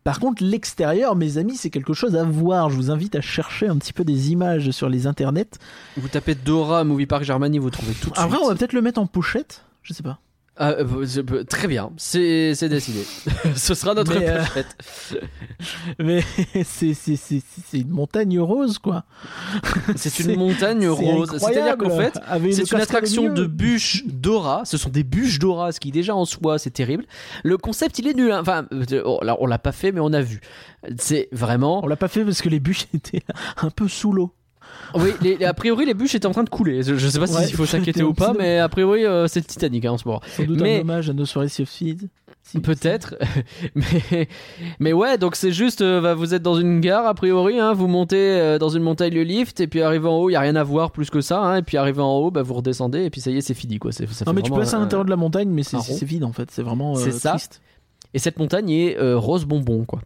Par 0.05 0.20
contre, 0.20 0.44
l'extérieur, 0.44 1.16
mes 1.16 1.38
amis, 1.38 1.57
c'est 1.57 1.70
quelque 1.70 1.94
chose 1.94 2.14
à 2.14 2.24
voir. 2.24 2.68
Je 2.68 2.76
vous 2.76 2.90
invite 2.90 3.14
à 3.16 3.22
chercher 3.22 3.68
un 3.68 3.78
petit 3.78 3.94
peu 3.94 4.05
des 4.05 4.32
images 4.32 4.70
sur 4.70 4.90
les 4.90 5.07
internets. 5.07 5.59
Vous 5.96 6.09
tapez 6.09 6.34
Dora 6.34 6.84
Movie 6.84 7.07
Park 7.07 7.24
Germany, 7.24 7.59
vous 7.59 7.70
trouvez 7.70 7.94
tout 7.94 8.11
de 8.11 8.14
Après, 8.18 8.28
suite. 8.36 8.40
on 8.44 8.48
va 8.48 8.55
peut-être 8.55 8.74
le 8.74 8.82
mettre 8.82 9.00
en 9.00 9.07
pochette. 9.07 9.64
Je 9.82 9.94
sais 9.94 10.02
pas. 10.02 10.18
Ah, 10.57 10.70
euh, 10.70 11.44
très 11.48 11.66
bien, 11.66 11.90
c'est 11.96 12.55
décidé. 12.68 13.05
Ce 13.57 13.74
sera 13.74 13.92
notre 13.92 14.16
Mais, 14.16 14.28
euh. 14.28 14.42
Mais 15.98 16.22
c'est 16.64 16.92
une 17.72 17.90
montagne 17.90 18.38
rose, 18.38 18.78
quoi. 18.78 19.05
C'est 19.96 20.20
une 20.20 20.36
montagne 20.36 20.86
rose. 20.88 21.36
C'est-à-dire 21.38 21.76
qu'en 21.76 21.96
fait, 21.96 22.18
c'est 22.52 22.70
une 22.70 22.80
attraction 22.80 23.32
de 23.32 23.46
bûches 23.46 24.05
Dora. 24.07 24.62
Ce 24.64 24.76
sont 24.76 24.90
des 24.90 25.02
bûches 25.02 25.40
Dora, 25.40 25.72
ce 25.72 25.80
qui 25.80 25.90
déjà 25.90 26.14
en 26.14 26.24
soi 26.24 26.59
c'est 26.59 26.70
terrible. 26.70 27.05
Le 27.42 27.57
concept 27.59 27.98
il 27.98 28.07
est 28.07 28.14
nul. 28.14 28.30
hein. 28.30 28.40
Enfin, 28.40 28.66
euh, 28.72 29.02
on 29.05 29.46
l'a 29.46 29.59
pas 29.59 29.72
fait, 29.72 29.90
mais 29.92 30.00
on 30.00 30.12
a 30.12 30.20
vu. 30.20 30.40
C'est 30.98 31.28
vraiment. 31.32 31.84
On 31.84 31.88
l'a 31.88 31.96
pas 31.96 32.09
fait 32.09 32.24
parce 32.24 32.42
que 32.42 32.48
les 32.48 32.61
bûches 32.61 32.86
étaient 32.94 33.22
un 33.61 33.70
peu 33.70 33.88
sous 33.88 34.12
l'eau. 34.12 34.32
Oui, 34.95 35.11
les- 35.22 35.45
a 35.45 35.55
priori 35.55 35.87
les 35.87 35.95
bûches 35.95 36.14
étaient 36.14 36.27
en 36.27 36.33
train 36.33 36.45
de 36.45 36.51
couler. 36.51 36.83
Je, 36.83 36.95
je 36.97 37.09
sais 37.09 37.18
pas 37.18 37.31
Ouais, 37.31 37.47
s'il 37.47 37.57
faut 37.57 37.66
s'inquiéter 37.66 38.03
ou 38.05 38.14
pas, 38.14 38.33
mais 38.39 38.59
a 38.59 38.68
priori 38.68 39.05
euh, 39.05 39.27
c'est 39.27 39.41
le 39.41 39.47
Titanic 39.47 39.85
hein, 39.85 39.93
en 39.93 39.99
ce 39.99 40.07
moment. 40.07 40.20
Sans 40.37 40.45
doute 40.45 40.61
Mais- 40.61 40.79
un 40.79 40.81
hommage 40.83 41.11
à 41.11 41.12
nos 41.12 41.27
soirées 41.27 41.49
Sea 41.49 41.64
Peut-être, 42.62 43.16
mais 43.75 44.29
mais 44.79 44.93
ouais, 44.93 45.16
donc 45.18 45.35
c'est 45.35 45.51
juste, 45.51 45.81
euh, 45.81 46.14
vous 46.14 46.35
êtes 46.35 46.43
dans 46.43 46.55
une 46.57 46.79
gare 46.81 47.07
a 47.07 47.14
priori, 47.14 47.59
hein, 47.59 47.72
vous 47.72 47.89
montez 47.89 48.16
euh, 48.39 48.59
dans 48.59 48.68
une 48.68 48.83
montagne 48.83 49.14
le 49.14 49.22
lift 49.22 49.61
et 49.61 49.66
puis 49.66 49.81
arrivé 49.81 50.07
en 50.07 50.16
haut, 50.18 50.29
il 50.31 50.35
y 50.35 50.37
a 50.37 50.41
rien 50.41 50.55
à 50.55 50.62
voir 50.62 50.91
plus 50.93 51.09
que 51.11 51.20
ça, 51.22 51.41
hein, 51.41 51.57
et 51.57 51.62
puis 51.62 51.79
arrivé 51.79 52.01
en 52.03 52.12
haut, 52.18 52.31
bah, 52.31 52.43
vous 52.43 52.55
redescendez 52.55 53.05
et 53.05 53.11
puis 53.11 53.20
ça 53.22 53.31
y 53.31 53.39
est, 53.39 53.41
c'est 53.41 53.55
fini 53.55 53.79
quoi. 53.79 53.93
C'est, 53.93 54.07
ça 54.12 54.25
Non 54.27 54.35
mais 54.35 54.43
tu 54.43 54.51
passer 54.53 54.75
à 54.75 54.79
l'intérieur 54.79 55.05
de 55.07 55.11
la 55.11 55.16
montagne, 55.16 55.49
mais 55.49 55.62
c'est 55.62 56.05
vide 56.05 56.25
en 56.25 56.33
fait. 56.33 56.51
C'est 56.51 56.62
vraiment 56.62 56.93
euh, 56.97 57.01
C'est 57.01 57.12
ça. 57.12 57.31
triste. 57.31 57.61
Et 58.12 58.18
cette 58.18 58.39
montagne 58.39 58.70
est 58.70 58.99
euh, 58.99 59.16
rose 59.18 59.47
bonbon 59.47 59.85
quoi. 59.87 60.01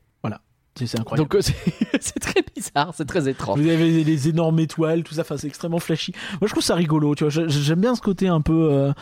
C'est 0.87 1.01
incroyable. 1.01 1.29
Donc 1.29 1.35
euh, 1.37 1.41
c'est, 2.01 2.18
très 2.20 2.43
bizarre, 2.55 2.93
c'est 2.95 3.05
très 3.07 3.29
étrange. 3.29 3.59
Vous 3.61 3.68
avez 3.68 4.05
les 4.05 4.29
énormes 4.29 4.59
étoiles, 4.61 5.03
tout 5.03 5.14
ça, 5.14 5.22
enfin, 5.22 5.37
c'est 5.37 5.47
extrêmement 5.49 5.79
flashy. 5.81 6.12
Moi, 6.41 6.47
je 6.47 6.53
trouve 6.53 6.62
ça 6.62 6.74
rigolo, 6.74 7.14
tu 7.14 7.24
vois. 7.24 7.31
J'ai- 7.31 7.49
J'aime 7.49 7.81
bien 7.81 7.95
ce 7.95 8.01
côté 8.01 8.29
un 8.29 8.41
peu, 8.41 8.68
euh, 8.72 8.93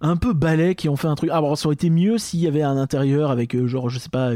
un 0.00 0.16
peu 0.16 0.32
balai 0.32 0.74
qui 0.74 0.88
ont 0.88 0.96
fait 0.96 1.08
un 1.08 1.14
truc. 1.14 1.30
Ah, 1.32 1.40
bon, 1.40 1.54
ça 1.56 1.66
aurait 1.66 1.74
été 1.74 1.90
mieux 1.90 2.18
s'il 2.18 2.40
y 2.40 2.46
avait 2.46 2.62
un 2.62 2.76
intérieur 2.76 3.30
avec, 3.30 3.54
euh, 3.54 3.66
genre, 3.66 3.88
je 3.88 3.98
sais 3.98 4.08
pas, 4.10 4.30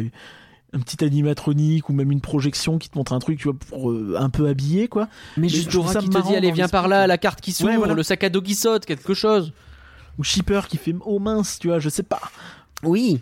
un 0.73 0.79
petit 0.81 1.05
animatronique 1.05 1.89
ou 1.89 1.93
même 1.93 2.11
une 2.13 2.21
projection 2.21 2.77
qui 2.79 2.89
te 2.91 2.99
montre 2.99 3.13
un 3.13 3.19
truc, 3.19 3.39
tu 3.39 3.45
vois, 3.49 3.57
pour 3.71 3.91
euh, 3.91 4.17
un 4.19 4.29
peu 4.31 4.49
habiller, 4.49 4.89
quoi. 4.89 5.09
Mais 5.37 5.49
je 5.49 5.57
juste 5.57 5.73
Dora 5.73 5.93
ça 5.93 6.01
qui 6.01 6.09
te 6.11 6.19
dit 6.27 6.35
allez 6.37 6.51
viens 6.53 6.69
par 6.69 6.89
là, 6.89 7.07
la 7.07 7.19
carte 7.19 7.41
qui 7.41 7.53
s'ouvre, 7.53 7.71
Ouais, 7.71 7.77
voilà. 7.77 7.95
le 7.95 8.03
sac 8.03 8.23
à 8.25 8.29
dos 8.29 8.43
qui 8.43 8.55
saute, 8.55 8.85
quelque 8.85 9.15
chose. 9.15 9.53
Ou 10.19 10.25
Shipper 10.25 10.63
qui 10.69 10.77
fait 10.77 10.95
oh 11.05 11.19
mince, 11.19 11.59
tu 11.59 11.69
vois, 11.69 11.79
je 11.79 11.89
sais 11.89 12.03
pas. 12.03 12.21
Oui. 12.83 13.21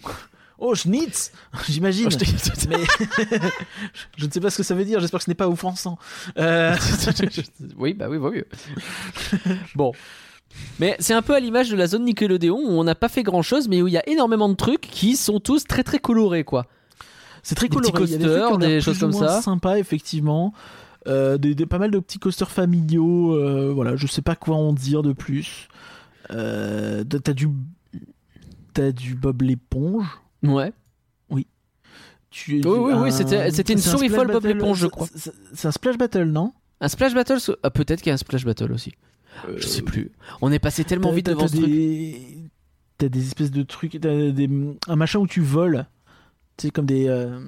Oh 0.59 0.75
schnitz, 0.75 1.33
j'imagine. 1.69 2.07
Oh, 2.07 2.11
je 2.11 2.69
Mais 2.69 2.77
je 4.17 4.27
ne 4.27 4.31
sais 4.31 4.41
pas 4.41 4.51
ce 4.51 4.57
que 4.59 4.63
ça 4.63 4.75
veut 4.75 4.85
dire. 4.85 5.01
J'espère 5.01 5.19
que 5.19 5.25
ce 5.25 5.31
n'est 5.31 5.35
pas 5.35 5.49
offensant. 5.49 5.99
Euh, 6.39 6.75
oui, 7.77 7.95
bah 7.95 8.07
oui, 8.09 8.19
vaut 8.19 8.31
mieux. 8.31 8.47
bon. 9.75 9.93
Mais 10.79 10.97
c'est 11.01 11.15
un 11.15 11.23
peu 11.23 11.35
à 11.35 11.41
l'image 11.41 11.69
de 11.71 11.77
la 11.77 11.87
zone 11.89 12.05
Nickelodeon 12.05 12.57
où 12.57 12.71
on 12.79 12.85
n'a 12.85 12.95
pas 12.95 13.09
fait 13.09 13.25
grand 13.25 13.43
chose, 13.43 13.67
mais 13.69 13.83
où 13.83 13.89
il 13.89 13.93
y 13.95 13.99
a 13.99 14.09
énormément 14.09 14.49
de 14.49 14.55
trucs 14.55 14.83
qui 14.83 15.17
sont 15.17 15.41
tous 15.41 15.65
très 15.65 15.83
très 15.83 15.99
colorés, 15.99 16.45
quoi. 16.45 16.67
C'est 17.43 17.57
très 17.57 17.69
Des 17.69 17.75
coloré. 17.75 17.93
petits 17.93 18.13
Il 18.15 18.21
y 18.23 18.25
a 18.25 18.29
des, 18.29 18.51
coasters, 18.51 18.81
choses 18.83 18.99
comme 19.01 19.13
ça. 19.13 19.43
Sympa, 19.43 19.79
effectivement. 19.79 20.55
Euh, 21.07 21.37
des, 21.37 21.55
des- 21.55 21.67
pas 21.67 21.79
mal 21.79 21.91
de 21.91 21.99
petits 21.99 22.19
coasters 22.19 22.51
familiaux. 22.51 23.35
euh, 23.35 23.73
voilà, 23.75 23.97
je 23.97 24.07
sais 24.07 24.23
pas 24.23 24.37
quoi 24.37 24.57
en 24.57 24.73
dire 24.73 25.03
de 25.03 25.13
plus. 25.13 25.69
Euh, 26.31 27.05
t'as 27.05 27.33
du, 27.35 27.49
t'as 28.73 28.93
du 28.93 29.15
Bob 29.15 29.43
l'éponge. 29.43 30.07
Ouais. 30.45 30.73
Tu, 32.31 32.55
Oui, 32.65 32.79
oui, 32.79 32.93
oui, 32.97 33.13
c'était- 33.13 33.53
c'était 33.53 33.75
une 33.75 33.79
souris 33.79 34.09
folle 34.09 34.27
Bob 34.27 34.45
l'éponge, 34.45 34.79
je 34.79 34.89
crois. 34.89 35.07
C'est 35.15 35.33
c'est 35.55 35.69
un 35.69 35.71
splash 35.71 35.97
battle, 35.97 36.25
non? 36.25 36.53
Un 36.81 36.89
splash 36.89 37.15
battle, 37.15 37.39
ah, 37.63 37.71
peut-être 37.71 38.01
qu'il 38.01 38.09
y 38.09 38.11
a 38.11 38.15
un 38.15 38.17
splash 38.17 38.45
battle 38.45 38.73
aussi. 38.73 38.93
Je 39.57 39.65
sais 39.65 39.83
plus. 39.83 40.11
On 40.41 40.51
est 40.51 40.59
passé 40.59 40.83
tellement 40.83 41.11
T'as- 41.11 41.15
vite 41.15 41.27
t'as- 41.27 41.31
devant 41.33 41.43
t'as 41.43 41.49
ce 41.53 41.57
truc. 41.59 41.67
des... 41.71 42.39
T'as 42.99 43.09
des 43.09 43.25
espèces 43.25 43.53
de 43.53 43.63
trucs, 43.63 44.01
t'as 44.01 44.33
des... 44.33 44.51
un 44.89 44.97
machin 44.97 45.21
où 45.21 45.29
tu 45.29 45.41
voles. 45.43 45.87
C'est 46.59 46.71
comme 46.73 46.87
des. 46.87 47.07
euh, 47.09 47.39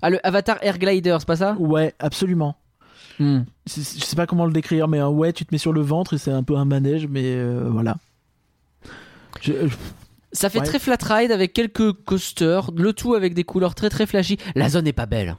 Ah, 0.00 0.08
le 0.08 0.26
Avatar 0.26 0.56
Air 0.62 0.78
Glider, 0.78 1.14
c'est 1.18 1.26
pas 1.28 1.36
ça? 1.36 1.54
Ouais, 1.58 1.94
absolument. 1.98 2.56
Hmm. 3.18 3.40
Je 3.66 3.80
sais 3.82 4.16
pas 4.16 4.26
comment 4.26 4.46
le 4.46 4.52
décrire, 4.52 4.88
mais 4.88 5.00
euh, 5.00 5.08
ouais, 5.08 5.34
tu 5.34 5.44
te 5.44 5.54
mets 5.54 5.58
sur 5.58 5.74
le 5.74 5.82
ventre 5.82 6.14
et 6.14 6.18
c'est 6.18 6.30
un 6.32 6.42
peu 6.42 6.56
un 6.56 6.64
manège, 6.64 7.06
mais 7.06 7.24
euh, 7.36 7.68
voilà. 7.70 7.98
Je- 9.42 9.52
euh, 9.52 9.68
Ça 10.32 10.48
fait 10.50 10.60
Ouais. 10.60 10.64
très 10.66 10.78
flat 10.78 10.96
ride 11.02 11.32
avec 11.32 11.52
quelques 11.52 11.92
coasters, 11.92 12.70
le 12.76 12.92
tout 12.92 13.14
avec 13.14 13.34
des 13.34 13.44
couleurs 13.44 13.74
très 13.74 13.90
très 13.90 14.06
flashy. 14.06 14.36
La 14.54 14.68
zone 14.68 14.86
est 14.86 14.92
pas 14.92 15.06
belle. 15.06 15.36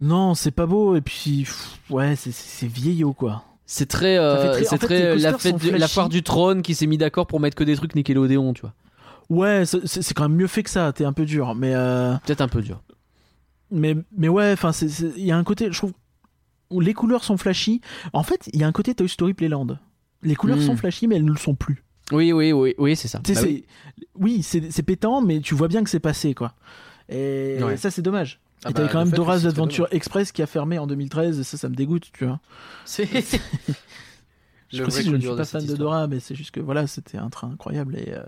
non, 0.00 0.34
c'est 0.34 0.50
pas 0.50 0.66
beau, 0.66 0.96
et 0.96 1.00
puis. 1.00 1.44
pff, 1.44 1.78
ouais, 1.90 2.14
c'est- 2.16 2.66
vieillot, 2.66 3.12
quoi. 3.14 3.44
C'est 3.64 3.86
très, 3.86 4.18
euh, 4.18 4.42
fait 4.42 4.50
très- 4.52 4.64
c'est 4.64 4.78
fait, 4.78 4.86
très 4.86 5.02
euh, 5.02 5.16
la 5.16 5.38
fête, 5.38 5.56
du- 5.56 5.70
la 5.70 5.88
foire 5.88 6.08
du 6.10 6.22
trône 6.22 6.60
qui 6.62 6.74
s'est 6.74 6.86
mis 6.86 6.98
d'accord 6.98 7.26
pour 7.26 7.40
mettre 7.40 7.56
que 7.56 7.64
des 7.64 7.76
trucs 7.76 7.94
Nickelodeon, 7.94 8.52
tu 8.52 8.60
vois. 8.62 8.74
Ouais, 9.30 9.64
c'est 9.64 10.12
quand 10.12 10.28
même 10.28 10.36
mieux 10.36 10.46
fait 10.48 10.62
que 10.62 10.68
ça, 10.70 10.92
t'es 10.92 11.04
un 11.06 11.14
peu 11.14 11.24
dur, 11.24 11.54
mais. 11.54 11.74
euh, 11.74 12.14
Peut-être 12.26 12.42
un 12.42 12.48
peu 12.48 12.60
dur. 12.60 12.82
Mais, 13.70 13.96
mais 14.16 14.28
ouais, 14.28 14.52
enfin, 14.52 14.72
il 15.16 15.24
y 15.24 15.32
a 15.32 15.36
un 15.38 15.44
côté, 15.44 15.68
je 15.72 15.78
trouve, 15.78 15.92
où 16.68 16.80
les 16.80 16.92
couleurs 16.92 17.24
sont 17.24 17.38
flashy. 17.38 17.80
En 18.12 18.22
fait, 18.22 18.50
il 18.52 18.60
y 18.60 18.64
a 18.64 18.66
un 18.66 18.72
côté 18.72 18.94
Toy 18.94 19.08
Story 19.08 19.32
Playland. 19.32 19.78
Les 20.22 20.34
couleurs 20.34 20.58
Mm. 20.58 20.62
sont 20.66 20.76
flashy, 20.76 21.06
mais 21.06 21.16
elles 21.16 21.24
ne 21.24 21.30
le 21.32 21.38
sont 21.38 21.54
plus. 21.54 21.82
Oui, 22.12 22.32
oui, 22.32 22.52
oui, 22.52 22.74
oui, 22.78 22.96
c'est 22.96 23.08
ça. 23.08 23.18
Bah 23.18 23.24
oui. 23.42 23.64
c'est- 23.96 24.02
oui, 24.16 24.42
c'est 24.70 24.82
pétant, 24.82 25.20
mais 25.22 25.40
tu 25.40 25.54
vois 25.54 25.68
bien 25.68 25.82
que 25.82 25.90
c'est 25.90 26.00
passé, 26.00 26.34
quoi. 26.34 26.54
Et 27.08 27.58
Ouais. 27.62 27.76
ça, 27.76 27.90
c'est 27.90 28.02
dommage. 28.02 28.40
Ah 28.64 28.70
et 28.70 28.72
bah, 28.72 28.80
t'avais 28.80 28.92
quand 28.92 29.04
même 29.04 29.10
Dora's 29.10 29.44
Adventure 29.46 29.88
Express 29.90 30.32
qui 30.32 30.40
a 30.42 30.46
fermé 30.46 30.78
en 30.78 30.86
2013, 30.86 31.38
et 31.40 31.44
ça, 31.44 31.56
ça 31.58 31.68
me 31.68 31.74
dégoûte, 31.74 32.10
tu 32.12 32.24
vois. 32.24 32.40
C'est. 32.84 33.06
Je 34.72 34.82
précise, 34.82 35.06
je 35.06 35.10
ne 35.14 35.20
suis 35.20 35.28
pas 35.36 35.44
fan 35.44 35.64
de. 35.64 35.76
Dora, 35.76 36.08
mais 36.08 36.18
c'est 36.18 36.34
juste 36.34 36.50
que 36.50 36.58
voilà, 36.60 36.86
c'était 36.88 37.18
un 37.18 37.30
train 37.30 37.50
incroyable. 37.52 37.96
Et, 37.96 38.12
euh, 38.12 38.22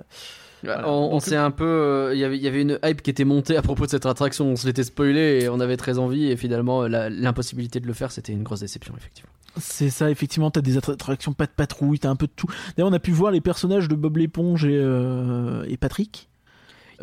Voilà. 0.64 0.88
On, 0.88 1.20
s'est 1.20 1.36
un 1.36 1.50
peu, 1.50 1.64
euh, 1.64 2.14
il 2.14 2.18
y 2.18 2.24
avait- 2.24 2.36
il 2.38 2.42
y 2.42 2.48
avait 2.48 2.62
une 2.62 2.78
hype 2.84 3.02
qui 3.02 3.10
était 3.10 3.24
montée 3.24 3.56
à 3.56 3.62
propos 3.62 3.84
de 3.86 3.90
cette 3.90 4.06
attraction. 4.06 4.46
On 4.46 4.56
se 4.56 4.66
l'était 4.66 4.82
spoilé 4.84 5.40
et 5.42 5.48
on 5.48 5.60
avait 5.60 5.76
très 5.76 5.98
envie. 5.98 6.26
Et 6.30 6.36
finalement, 6.36 6.86
l'impossibilité 6.86 7.78
de 7.80 7.86
le 7.86 7.92
faire, 7.92 8.10
c'était 8.10 8.32
une 8.32 8.42
grosse 8.42 8.60
déception, 8.60 8.94
effectivement. 8.96 9.30
C'est 9.58 9.90
ça, 9.90 10.10
effectivement, 10.10 10.50
t'as 10.50 10.60
des 10.60 10.76
attra- 10.76 10.92
attractions 10.94 11.32
pas 11.32 11.46
de 11.46 11.50
patrouille, 11.54 11.98
t'as 11.98 12.10
un 12.10 12.16
peu 12.16 12.26
de 12.26 12.32
tout. 12.34 12.46
D'ailleurs, 12.76 12.90
on 12.90 12.94
a 12.94 12.98
pu 12.98 13.10
voir 13.12 13.30
les 13.32 13.40
personnages 13.40 13.88
de 13.88 13.94
Bob 13.94 14.16
l'éponge 14.16 14.64
et, 14.64 14.76
euh, 14.76 15.64
et 15.68 15.76
Patrick. 15.76 16.28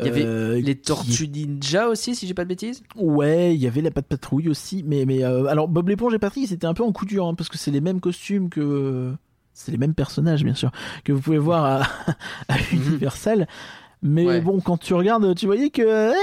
Il 0.00 0.06
y 0.06 0.08
avait 0.08 0.24
Euh, 0.24 0.54
Les 0.60 0.74
qui- 0.74 0.82
Tortues 0.82 1.28
Ninja 1.28 1.88
aussi, 1.88 2.16
si 2.16 2.26
j'ai 2.26 2.34
pas 2.34 2.42
de 2.42 2.48
bêtises. 2.48 2.82
Ouais, 2.96 3.54
il 3.54 3.60
y 3.60 3.68
avait 3.68 3.80
la 3.80 3.92
patte 3.92 4.06
patrouille 4.06 4.48
aussi, 4.48 4.82
mais 4.84 5.04
mais 5.04 5.22
euh, 5.24 5.46
alors 5.46 5.68
Bob 5.68 5.88
l'éponge 5.88 6.12
et 6.14 6.18
Patrick 6.18 6.48
c'était 6.48 6.66
un 6.66 6.74
peu 6.74 6.82
en 6.82 6.90
coup 6.90 7.06
dur 7.06 7.26
hein, 7.26 7.34
parce 7.34 7.48
que 7.48 7.56
c'est 7.58 7.70
les 7.70 7.80
mêmes 7.80 8.00
costumes 8.00 8.48
que 8.50 9.12
c'est 9.54 9.72
les 9.72 9.78
mêmes 9.78 9.94
personnages 9.94 10.44
bien 10.44 10.54
sûr 10.54 10.70
que 11.04 11.12
vous 11.12 11.20
pouvez 11.22 11.38
voir 11.38 11.64
à, 11.64 11.82
à 12.52 12.56
Universal. 12.72 13.46
Mais 14.06 14.26
Ouais. 14.26 14.40
bon, 14.42 14.60
quand 14.60 14.76
tu 14.76 14.92
regardes, 14.92 15.34
tu 15.34 15.46
voyais 15.46 15.70
que 15.70 15.80
eh, 15.80 16.14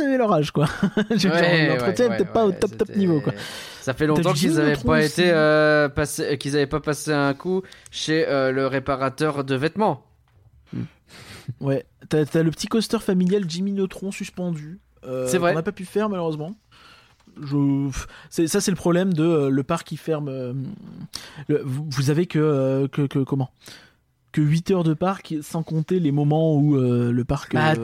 ils 0.00 0.04
avaient 0.04 0.18
leur 0.18 0.32
âge 0.32 0.50
quoi. 0.50 0.66
Ouais, 0.96 1.04
L'entretien 1.10 1.28
ouais, 1.28 1.74
est 1.74 1.78
peut-être 1.78 2.10
ouais, 2.10 2.24
pas 2.32 2.44
au 2.44 2.48
ouais, 2.50 2.58
top 2.58 2.76
top 2.76 2.96
niveau 2.96 3.20
quoi. 3.20 3.32
Ça 3.80 3.94
fait 3.94 4.06
longtemps 4.08 4.32
qu'ils 4.32 4.58
avaient 4.58 4.72
Dimitron 4.72 4.88
pas 4.88 5.04
été 5.04 5.30
euh, 5.30 5.88
passé- 5.88 6.36
qu'ils 6.38 6.56
avaient 6.56 6.66
pas 6.66 6.80
passé 6.80 7.12
un 7.12 7.32
coup 7.34 7.62
chez 7.92 8.26
euh, 8.26 8.50
le 8.50 8.66
réparateur 8.66 9.44
de 9.44 9.54
vêtements. 9.54 10.04
Ouais, 11.60 11.84
t'as 12.08 12.24
t'as 12.24 12.42
le 12.42 12.50
petit 12.50 12.66
coaster 12.68 12.98
familial 12.98 13.44
Jimmy 13.48 13.72
Neutron 13.72 14.10
suspendu. 14.12 14.80
euh, 15.04 15.26
C'est 15.28 15.38
vrai. 15.38 15.52
On 15.52 15.54
n'a 15.56 15.62
pas 15.62 15.72
pu 15.72 15.84
faire 15.84 16.08
malheureusement. 16.08 16.54
Je... 17.42 17.90
Ça 18.46 18.60
c'est 18.60 18.70
le 18.70 18.76
problème 18.76 19.12
de 19.12 19.24
euh, 19.24 19.50
le 19.50 19.62
parc 19.62 19.86
qui 19.88 19.96
ferme. 19.96 20.28
euh, 20.28 20.52
le- 21.48 21.62
vous, 21.64 22.10
avez 22.10 22.26
que, 22.26 22.38
euh, 22.38 22.88
que, 22.88 23.02
que 23.06 23.18
comment? 23.20 23.50
Que 24.32 24.40
8 24.40 24.70
heures 24.70 24.84
de 24.84 24.94
parc 24.94 25.34
sans 25.42 25.62
compter 25.62 25.98
les 26.00 26.12
moments 26.12 26.54
où 26.56 26.76
le 26.76 27.24
parc 27.24 27.54
Bah, 27.54 27.74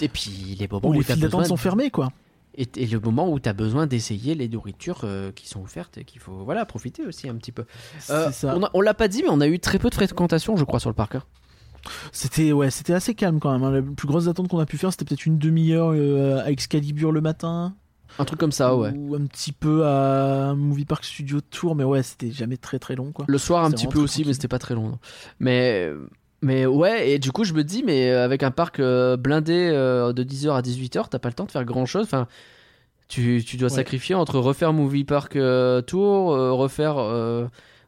Et 0.00 0.08
puis 0.08 0.56
les 0.58 0.66
moments 0.68 0.88
où 0.88 0.90
où, 0.90 0.92
les 0.94 1.02
files 1.04 1.22
d'attente 1.22 1.46
sont 1.46 1.56
fermées 1.56 1.90
quoi. 1.90 2.12
Et, 2.56 2.66
et 2.76 2.86
le 2.86 2.98
moment 2.98 3.30
où 3.32 3.38
tu 3.38 3.48
as 3.48 3.52
besoin 3.52 3.86
d'essayer 3.86 4.34
les 4.34 4.48
nourritures 4.48 5.02
euh, 5.04 5.30
qui 5.30 5.46
sont 5.48 5.62
offertes 5.62 5.96
et 5.98 6.04
qu'il 6.04 6.20
faut 6.20 6.42
voilà 6.44 6.64
profiter 6.66 7.06
aussi 7.06 7.28
un 7.28 7.36
petit 7.36 7.52
peu. 7.52 7.64
Euh, 8.10 8.32
ça. 8.32 8.56
on 8.58 8.68
on 8.74 8.80
l'a 8.80 8.94
pas 8.94 9.06
dit, 9.06 9.22
mais 9.22 9.28
on 9.30 9.40
a 9.40 9.46
eu 9.46 9.60
très 9.60 9.78
peu 9.78 9.88
de 9.90 9.94
fréquentation, 9.94 10.56
je 10.56 10.64
crois, 10.64 10.80
sur 10.80 10.90
le 10.90 10.94
parc. 10.94 11.14
hein. 11.14 11.22
C'était 12.10 12.50
ouais, 12.50 12.70
c'était 12.72 12.92
assez 12.94 13.14
calme 13.14 13.38
quand 13.38 13.52
même. 13.52 13.62
hein. 13.62 13.70
La 13.70 13.80
plus 13.82 14.08
grosse 14.08 14.26
attente 14.26 14.48
qu'on 14.48 14.58
a 14.58 14.66
pu 14.66 14.76
faire, 14.76 14.90
c'était 14.90 15.04
peut-être 15.04 15.26
une 15.26 15.38
demi-heure 15.38 15.92
euh, 15.94 16.42
à 16.44 16.50
Excalibur 16.50 17.12
le 17.12 17.20
matin. 17.20 17.76
Un 18.18 18.24
truc 18.24 18.40
comme 18.40 18.52
ça, 18.52 18.74
ouais. 18.76 18.92
Ou 18.96 19.14
un 19.14 19.26
petit 19.26 19.52
peu 19.52 19.86
à 19.86 20.54
Movie 20.56 20.84
Park 20.84 21.04
Studio 21.04 21.40
Tour, 21.40 21.74
mais 21.76 21.84
ouais, 21.84 22.02
c'était 22.02 22.30
jamais 22.32 22.56
très 22.56 22.78
très 22.78 22.96
long 22.96 23.12
quoi. 23.12 23.24
Le 23.28 23.38
soir 23.38 23.64
un 23.64 23.70
petit 23.70 23.86
peu 23.86 23.98
aussi, 24.00 24.24
mais 24.24 24.32
c'était 24.32 24.48
pas 24.48 24.58
très 24.58 24.74
long. 24.74 24.88
non. 24.88 24.98
Mais 25.40 25.90
mais 26.42 26.66
ouais, 26.66 27.10
et 27.10 27.18
du 27.18 27.32
coup 27.32 27.44
je 27.44 27.52
me 27.52 27.64
dis, 27.64 27.82
mais 27.84 28.10
euh, 28.10 28.24
avec 28.24 28.42
un 28.42 28.50
parc 28.52 28.78
euh, 28.80 29.16
blindé 29.16 29.70
euh, 29.72 30.12
de 30.12 30.22
10h 30.22 30.50
à 30.56 30.60
18h, 30.62 31.06
t'as 31.10 31.18
pas 31.18 31.28
le 31.28 31.34
temps 31.34 31.46
de 31.46 31.50
faire 31.50 31.64
grand 31.64 31.84
chose. 31.86 32.04
Enfin, 32.04 32.26
tu, 33.08 33.42
tu 33.44 33.56
dois 33.56 33.70
Ouais. 33.70 33.74
sacrifier 33.76 34.14
entre 34.14 34.38
refaire 34.38 34.72
Movie 34.72 35.04
Park 35.04 35.34
euh, 35.36 35.80
Tour, 35.82 36.26
refaire 36.56 36.96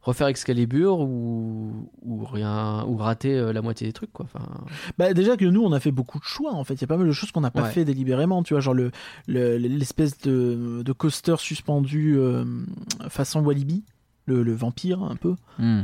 refaire 0.03 0.29
Excalibur 0.29 0.99
ou 1.01 1.91
ou 2.03 2.25
rien 2.25 2.85
ou 2.87 2.97
rater 2.97 3.37
euh, 3.37 3.53
la 3.53 3.61
moitié 3.63 3.87
des 3.87 3.93
trucs 3.93 4.13
quoi. 4.13 4.27
Enfin, 4.33 4.45
Bah 4.99 5.13
déjà 5.13 5.37
que 5.37 5.45
nous 5.45 5.63
on 5.63 5.73
a 5.73 5.81
fait 5.81 5.91
beaucoup 5.91 6.19
de 6.19 6.25
choix 6.25 6.53
en 6.55 6.65
fait, 6.65 6.75
il 6.75 6.81
y 6.81 6.85
a 6.85 6.87
pas 6.87 6.97
mal 6.97 7.07
de 7.07 7.13
choses 7.13 7.33
qu'on 7.33 7.43
n'a 7.43 7.51
pas 7.51 7.63
Ouais. 7.65 7.71
fait 7.71 7.85
délibérément, 7.85 8.43
tu 8.43 8.55
vois, 8.55 8.61
genre 8.61 8.75
le 8.75 8.91
le- 9.27 9.57
l'espèce 9.59 10.19
de, 10.19 10.83
de 10.83 10.93
coaster 10.93 11.37
suspendu 11.39 12.17
euh, 12.19 12.45
façon 13.09 13.41
Walibi, 13.45 13.85
le, 14.27 14.43
le 14.43 14.53
vampire 14.55 15.03
un 15.03 15.17
peu, 15.17 15.35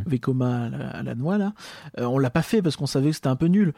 Vekoma 0.06 0.64
à 0.64 0.68
la, 0.70 0.88
à 0.90 1.02
la 1.02 1.14
noix 1.14 1.36
là, 1.38 1.52
Euh, 1.98 2.04
on 2.06 2.18
l'a 2.18 2.30
pas 2.30 2.42
fait 2.42 2.62
parce 2.62 2.76
qu'on 2.76 2.86
savait 2.86 3.10
que 3.10 3.16
c'était 3.16 3.28
un 3.28 3.36
peu 3.36 3.46
nul. 3.46 3.72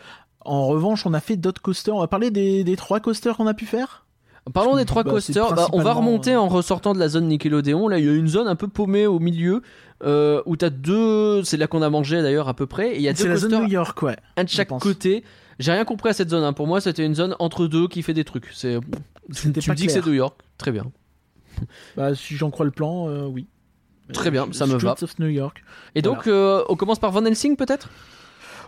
En 0.45 0.67
revanche, 0.67 1.05
on 1.05 1.13
a 1.15 1.21
fait 1.21 1.37
d'autres 1.37 1.61
coasters. 1.61 1.95
On 1.95 2.01
va 2.01 2.07
parler 2.07 2.31
des, 2.31 2.63
des 2.65 2.77
trois 2.77 3.01
coasters 3.01 3.37
qu'on 3.37 3.47
a 3.49 3.55
pu 3.55 3.67
faire. 3.67 4.07
Parlons 4.53 4.77
des 4.77 4.85
trois 4.85 5.03
Bah, 5.05 5.11
coasters. 5.11 5.55
Bah, 5.55 5.69
on 5.73 5.81
va 5.83 5.93
remonter 5.93 6.35
euh, 6.35 6.41
en 6.41 6.49
ressortant 6.49 6.93
de 6.95 6.99
la 6.99 7.09
zone 7.09 7.29
Nickelodeon. 7.29 7.89
Là, 7.89 7.99
il 7.99 8.05
y 8.05 8.09
a 8.09 8.13
une 8.13 8.29
zone 8.29 8.49
un 8.49 8.57
peu 8.57 8.69
paumée 8.69 9.07
au 9.07 9.19
milieu 9.19 9.63
euh, 10.05 10.43
où 10.47 10.57
t'as 10.57 10.71
deux. 10.71 11.43
C'est 11.45 11.57
là 11.57 11.67
qu'on 11.67 11.83
a 11.83 11.91
mangé 11.91 12.23
d'ailleurs 12.23 12.49
à 12.49 12.55
peu 12.55 12.67
près. 12.67 12.93
Et 12.93 12.97
il 12.97 13.03
y 13.03 13.09
a 13.09 13.13
deux 13.13 13.19
C'est 13.23 13.29
la 13.29 13.35
coasters, 13.35 13.51
zone 13.51 13.63
New 13.63 13.69
York, 13.71 14.03
ouais. 14.03 14.17
un 14.37 14.45
de 14.45 14.49
chaque 14.49 14.69
côté. 14.69 15.25
J'ai 15.59 15.73
rien 15.73 15.85
compris 15.85 16.11
à 16.11 16.13
cette 16.13 16.31
zone. 16.31 16.45
hein. 16.45 16.53
Pour 16.53 16.67
moi, 16.67 16.81
c'était 16.81 17.05
une 17.05 17.15
zone 17.15 17.35
entre 17.41 17.67
deux 17.67 17.89
qui 17.89 18.03
fait 18.03 18.15
des 18.15 18.25
trucs. 18.25 18.49
C'est. 18.53 18.79
Tu 19.35 19.51
pas 19.53 19.73
me 19.73 19.75
dis 19.75 19.87
que 19.87 19.93
c'est 19.93 20.07
New 20.07 20.13
York. 20.15 20.39
Très 20.57 20.71
bien. 20.73 20.85
Bah, 21.97 22.15
si 22.15 22.37
j'en 22.37 22.51
crois 22.51 22.65
le 22.65 22.71
plan, 22.71 23.09
euh, 23.09 23.27
oui. 23.27 23.47
Très 24.13 24.31
bien, 24.31 24.47
ça 24.53 24.65
me 24.67 24.73
va. 24.79 24.79
Streets 24.79 25.05
of 25.05 25.19
New 25.19 25.27
York. 25.27 25.63
Et 25.95 26.01
donc, 26.03 26.27
euh, 26.29 26.63
on 26.69 26.77
commence 26.77 26.99
par 26.99 27.11
Van 27.11 27.25
Helsing 27.25 27.57
peut-être? 27.57 27.91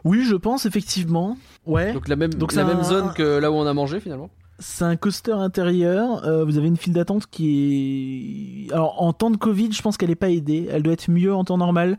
Oui, 0.04 0.24
je 0.24 0.34
pense 0.34 0.66
effectivement. 0.66 1.36
Ouais. 1.66 1.92
Donc 1.92 2.08
la 2.08 2.16
même, 2.16 2.34
Donc 2.34 2.54
la 2.54 2.64
même 2.64 2.82
zone 2.82 3.12
que 3.14 3.38
là 3.38 3.50
où 3.50 3.54
on 3.54 3.66
a 3.66 3.72
mangé 3.72 4.00
finalement. 4.00 4.28
C'est 4.60 4.84
un 4.84 4.96
coaster 4.96 5.32
intérieur. 5.32 6.24
euh, 6.24 6.44
vous 6.44 6.58
avez 6.58 6.68
une 6.68 6.76
file 6.76 6.92
d'attente 6.92 7.26
qui 7.26 8.66
est. 8.68 8.72
Alors, 8.72 9.02
en 9.02 9.12
temps 9.12 9.30
de 9.30 9.36
Covid, 9.36 9.72
je 9.72 9.80
pense 9.82 9.96
qu'elle 9.96 10.10
est 10.10 10.14
pas 10.14 10.30
aidée. 10.30 10.68
Elle 10.70 10.82
doit 10.82 10.92
être 10.92 11.10
mieux 11.10 11.34
en 11.34 11.44
temps 11.44 11.58
normal. 11.58 11.98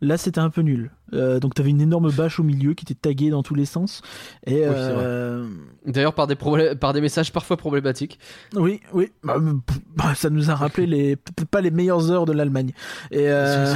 Là, 0.00 0.16
c'était 0.16 0.40
un 0.40 0.48
peu 0.48 0.62
nul. 0.62 0.90
Euh, 1.14 1.40
donc 1.40 1.54
t'avais 1.54 1.70
une 1.70 1.80
énorme 1.80 2.10
bâche 2.12 2.38
au 2.38 2.42
milieu 2.42 2.74
qui 2.74 2.84
était 2.84 2.94
taguée 2.94 3.30
dans 3.30 3.42
tous 3.42 3.54
les 3.54 3.64
sens. 3.64 4.02
Et 4.46 4.62
euh, 4.64 5.46
D'ailleurs, 5.86 6.12
par 6.12 6.26
des, 6.26 6.36
par 6.36 6.92
des 6.92 7.00
messages 7.00 7.32
parfois 7.32 7.56
problématiques. 7.56 8.18
oui, 8.54 8.80
oui, 8.92 9.10
bah, 9.24 9.36
pff, 9.66 9.78
bah, 9.96 10.14
ça 10.14 10.28
nous 10.30 10.50
a 10.50 10.54
rappelé 10.54 10.86
les 10.86 11.16
peut-être 11.16 11.48
pas 11.48 11.60
les 11.62 11.70
meilleures 11.70 12.10
heures 12.10 12.26
de 12.26 12.32
l'Allemagne. 12.32 12.72
Et 13.10 13.24
euh, 13.28 13.74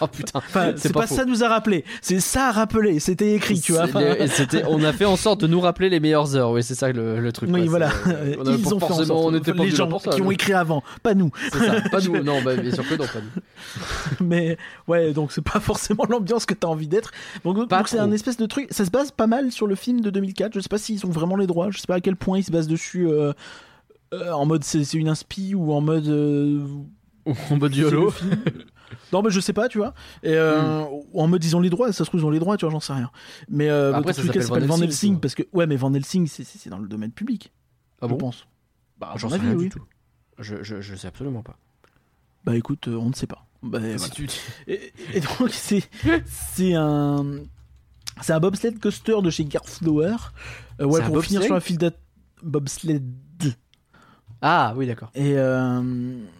oh 0.00 0.06
putain. 0.08 0.38
enfin, 0.38 0.72
c'est 0.76 0.92
pas 0.92 1.00
pas, 1.00 1.06
ça 1.06 1.24
nous 1.24 1.44
a 1.44 1.48
rappelé, 1.48 1.84
c'est 2.02 2.18
ça 2.20 2.48
a 2.48 2.52
rappelé. 2.52 2.98
C'était 3.00 3.32
écrit, 3.34 3.60
tu 3.60 3.72
vois. 3.72 3.86
Les- 3.86 4.26
c'était- 4.26 4.64
on 4.68 4.82
a 4.82 4.92
fait 4.92 5.04
en 5.04 5.16
sorte 5.16 5.40
de 5.42 5.46
nous 5.46 5.60
rappeler 5.60 5.88
les 5.88 6.00
meilleures 6.00 6.34
heures, 6.34 6.50
oui, 6.50 6.62
c'est 6.62 6.74
ça 6.74 6.90
le, 6.90 7.20
le 7.20 7.32
truc. 7.32 7.48
oui, 7.52 7.66
voilà. 7.68 7.90
On 8.06 8.46
a- 8.46 8.52
Ils 8.52 8.74
ont 8.74 8.78
fait 8.80 8.84
en 8.84 8.88
forcément, 8.88 9.04
sorte. 9.06 9.26
on 9.26 9.30
n'était 9.32 9.54
pas 9.54 9.64
les 9.64 9.70
gens 9.70 9.88
pour 9.88 10.00
ça, 10.02 10.10
qui 10.10 10.22
ont 10.22 10.30
écrit 10.30 10.52
avant, 10.52 10.82
pas 11.02 11.14
nous. 11.14 11.30
Ça, 11.52 11.80
pas 11.90 12.00
nous, 12.08 12.22
non, 12.22 12.42
bah, 12.42 12.56
bien 12.56 12.72
sûr 12.72 12.86
que 12.88 12.94
non, 12.94 13.04
pas 13.06 13.20
nous. 13.20 14.26
Mais 14.26 14.56
ouais, 14.88 15.12
donc 15.12 15.32
c'est 15.32 15.44
pas 15.44 15.60
forcément 15.60 16.04
l'ambiance 16.08 16.39
que 16.46 16.54
t'as 16.54 16.68
envie 16.68 16.88
d'être. 16.88 17.12
Donc 17.44 17.88
c'est 17.88 17.98
un 17.98 18.12
espèce 18.12 18.36
de 18.36 18.46
truc. 18.46 18.66
Ça 18.70 18.84
se 18.84 18.90
base 18.90 19.10
pas 19.10 19.26
mal 19.26 19.50
sur 19.52 19.66
le 19.66 19.74
film 19.74 20.00
de 20.00 20.10
2004. 20.10 20.52
Je 20.54 20.60
sais 20.60 20.68
pas 20.68 20.78
s'ils 20.78 21.04
ont 21.06 21.10
vraiment 21.10 21.36
les 21.36 21.46
droits. 21.46 21.70
Je 21.70 21.78
sais 21.78 21.86
pas 21.86 21.96
à 21.96 22.00
quel 22.00 22.16
point 22.16 22.38
ils 22.38 22.44
se 22.44 22.50
basent 22.52 22.68
dessus. 22.68 23.08
euh, 23.08 23.32
euh, 24.12 24.32
en 24.32 24.44
mode 24.44 24.64
c'est 24.64 24.82
une 24.94 25.08
inspi 25.08 25.54
ou 25.54 25.72
en 25.72 25.80
mode 25.80 26.08
euh, 26.08 26.66
En 27.50 27.56
mode 27.56 27.74
YOLO. 27.76 28.12
non 29.12 29.22
mais 29.22 29.30
je 29.30 29.38
sais 29.38 29.52
pas 29.52 29.68
tu 29.68 29.78
vois 29.78 29.94
et 30.24 30.32
euh, 30.34 30.82
ou 31.12 31.22
en 31.22 31.28
mode 31.28 31.44
ils 31.44 31.54
ont 31.54 31.60
les 31.60 31.70
droits 31.70 31.92
ça 31.92 32.04
se 32.04 32.10
trouve 32.10 32.20
ils 32.20 32.24
ont 32.26 32.30
les 32.30 32.40
droits 32.40 32.56
tu 32.56 32.64
vois 32.64 32.72
j'en 32.72 32.80
sais 32.80 32.92
rien 32.92 33.08
mais 33.48 33.68
euh, 33.70 33.94
Après, 33.94 34.12
ça 34.12 34.24
s'appelle 34.24 34.42
Van 34.42 34.58
Van 34.76 34.82
Helsing, 34.82 35.20
parce 35.20 35.36
que 35.36 35.44
ouais 35.52 35.68
mais 35.68 35.76
Van 35.76 35.94
Helsing 35.94 36.26
c'est- 36.26 36.68
dans 36.68 36.78
le 36.78 36.88
domaine 36.88 37.12
public 37.12 37.52
Ah 38.02 38.06
je 38.06 38.08
bon? 38.08 38.16
pense 38.16 38.46
bah 38.98 39.12
J'en 39.14 39.28
sais 39.28 39.36
rien 39.36 39.54
oui 39.54 39.64
du 39.64 39.68
tout. 39.70 39.84
Je, 40.40 40.62
je, 40.64 40.80
je 40.80 40.94
sais 40.96 41.06
absolument 41.06 41.42
pas. 41.42 41.56
bah 42.44 42.56
écoute 42.56 42.88
euh, 42.88 42.96
on 42.96 43.10
ne 43.10 43.14
sait 43.14 43.28
pas 43.28 43.46
bah, 43.62 43.78
voilà. 43.78 43.98
Si 43.98 44.10
tu- 44.10 44.28
Et, 44.66 44.92
et 45.14 45.20
donc 45.20 45.50
c'est 45.50 45.82
c'est 46.26 46.74
un 46.74 47.24
c'est 48.22 48.32
un 48.32 48.40
bobsled 48.40 48.78
coaster 48.80 49.16
de 49.22 49.30
chez 49.30 49.44
Garflower. 49.44 50.16
Euh, 50.80 50.84
ouais 50.86 51.00
pour 51.02 51.14
finir 51.22 51.40
sur 51.42 51.54
la 51.54 51.60
file 51.60 51.78
d'attente 51.78 52.00
bobsled. 52.42 53.02
Ah 54.42 54.72
oui, 54.74 54.86
d'accord. 54.86 55.10
Et 55.14 55.34
euh, 55.36 55.82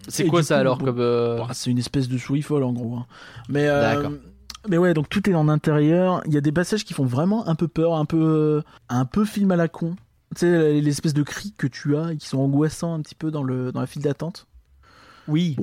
C'est 0.09 0.27
quoi 0.27 0.43
ça 0.43 0.55
coup, 0.55 0.61
alors 0.63 0.79
comme. 0.79 0.99
euh, 0.99 1.37
bah, 1.37 1.49
c'est 1.53 1.71
une 1.71 1.77
espèce 1.79 2.09
de 2.09 2.17
souris 2.17 2.41
folle 2.41 2.63
en 2.65 2.73
gros. 2.73 2.97
hein. 2.97 3.07
Mais 3.51 3.69
euh, 3.69 4.09
mais 4.69 4.79
ouais 4.79 4.95
donc 4.95 5.09
tout 5.11 5.29
est 5.29 5.35
en 5.35 5.49
intérieur. 5.49 6.23
Il 6.27 6.33
y 6.33 6.39
a 6.39 6.41
des 6.41 6.53
passages 6.53 6.85
qui 6.85 6.95
font 6.95 7.05
vraiment 7.05 7.47
un 7.49 7.55
peu 7.55 7.69
peur, 7.69 7.95
un 7.95 8.07
peu 8.07 8.63
un 8.89 9.05
peu 9.05 9.27
film 9.27 9.51
à 9.51 9.57
la 9.57 9.69
con. 9.69 9.97
Tu 10.35 10.41
sais 10.47 10.81
l'espèce 10.81 11.13
de 11.13 11.23
cris 11.23 11.53
que 11.59 11.67
tu 11.67 11.95
as 11.97 12.13
et 12.13 12.17
qui 12.17 12.27
sont 12.27 12.39
angoissants 12.39 12.95
un 12.95 13.01
petit 13.03 13.15
peu 13.15 13.31
dans 13.31 13.43
le 13.43 13.71
dans 13.73 13.81
la 13.81 13.87
file 13.87 14.03
d'attente. 14.03 14.47
Oui. 15.29 15.57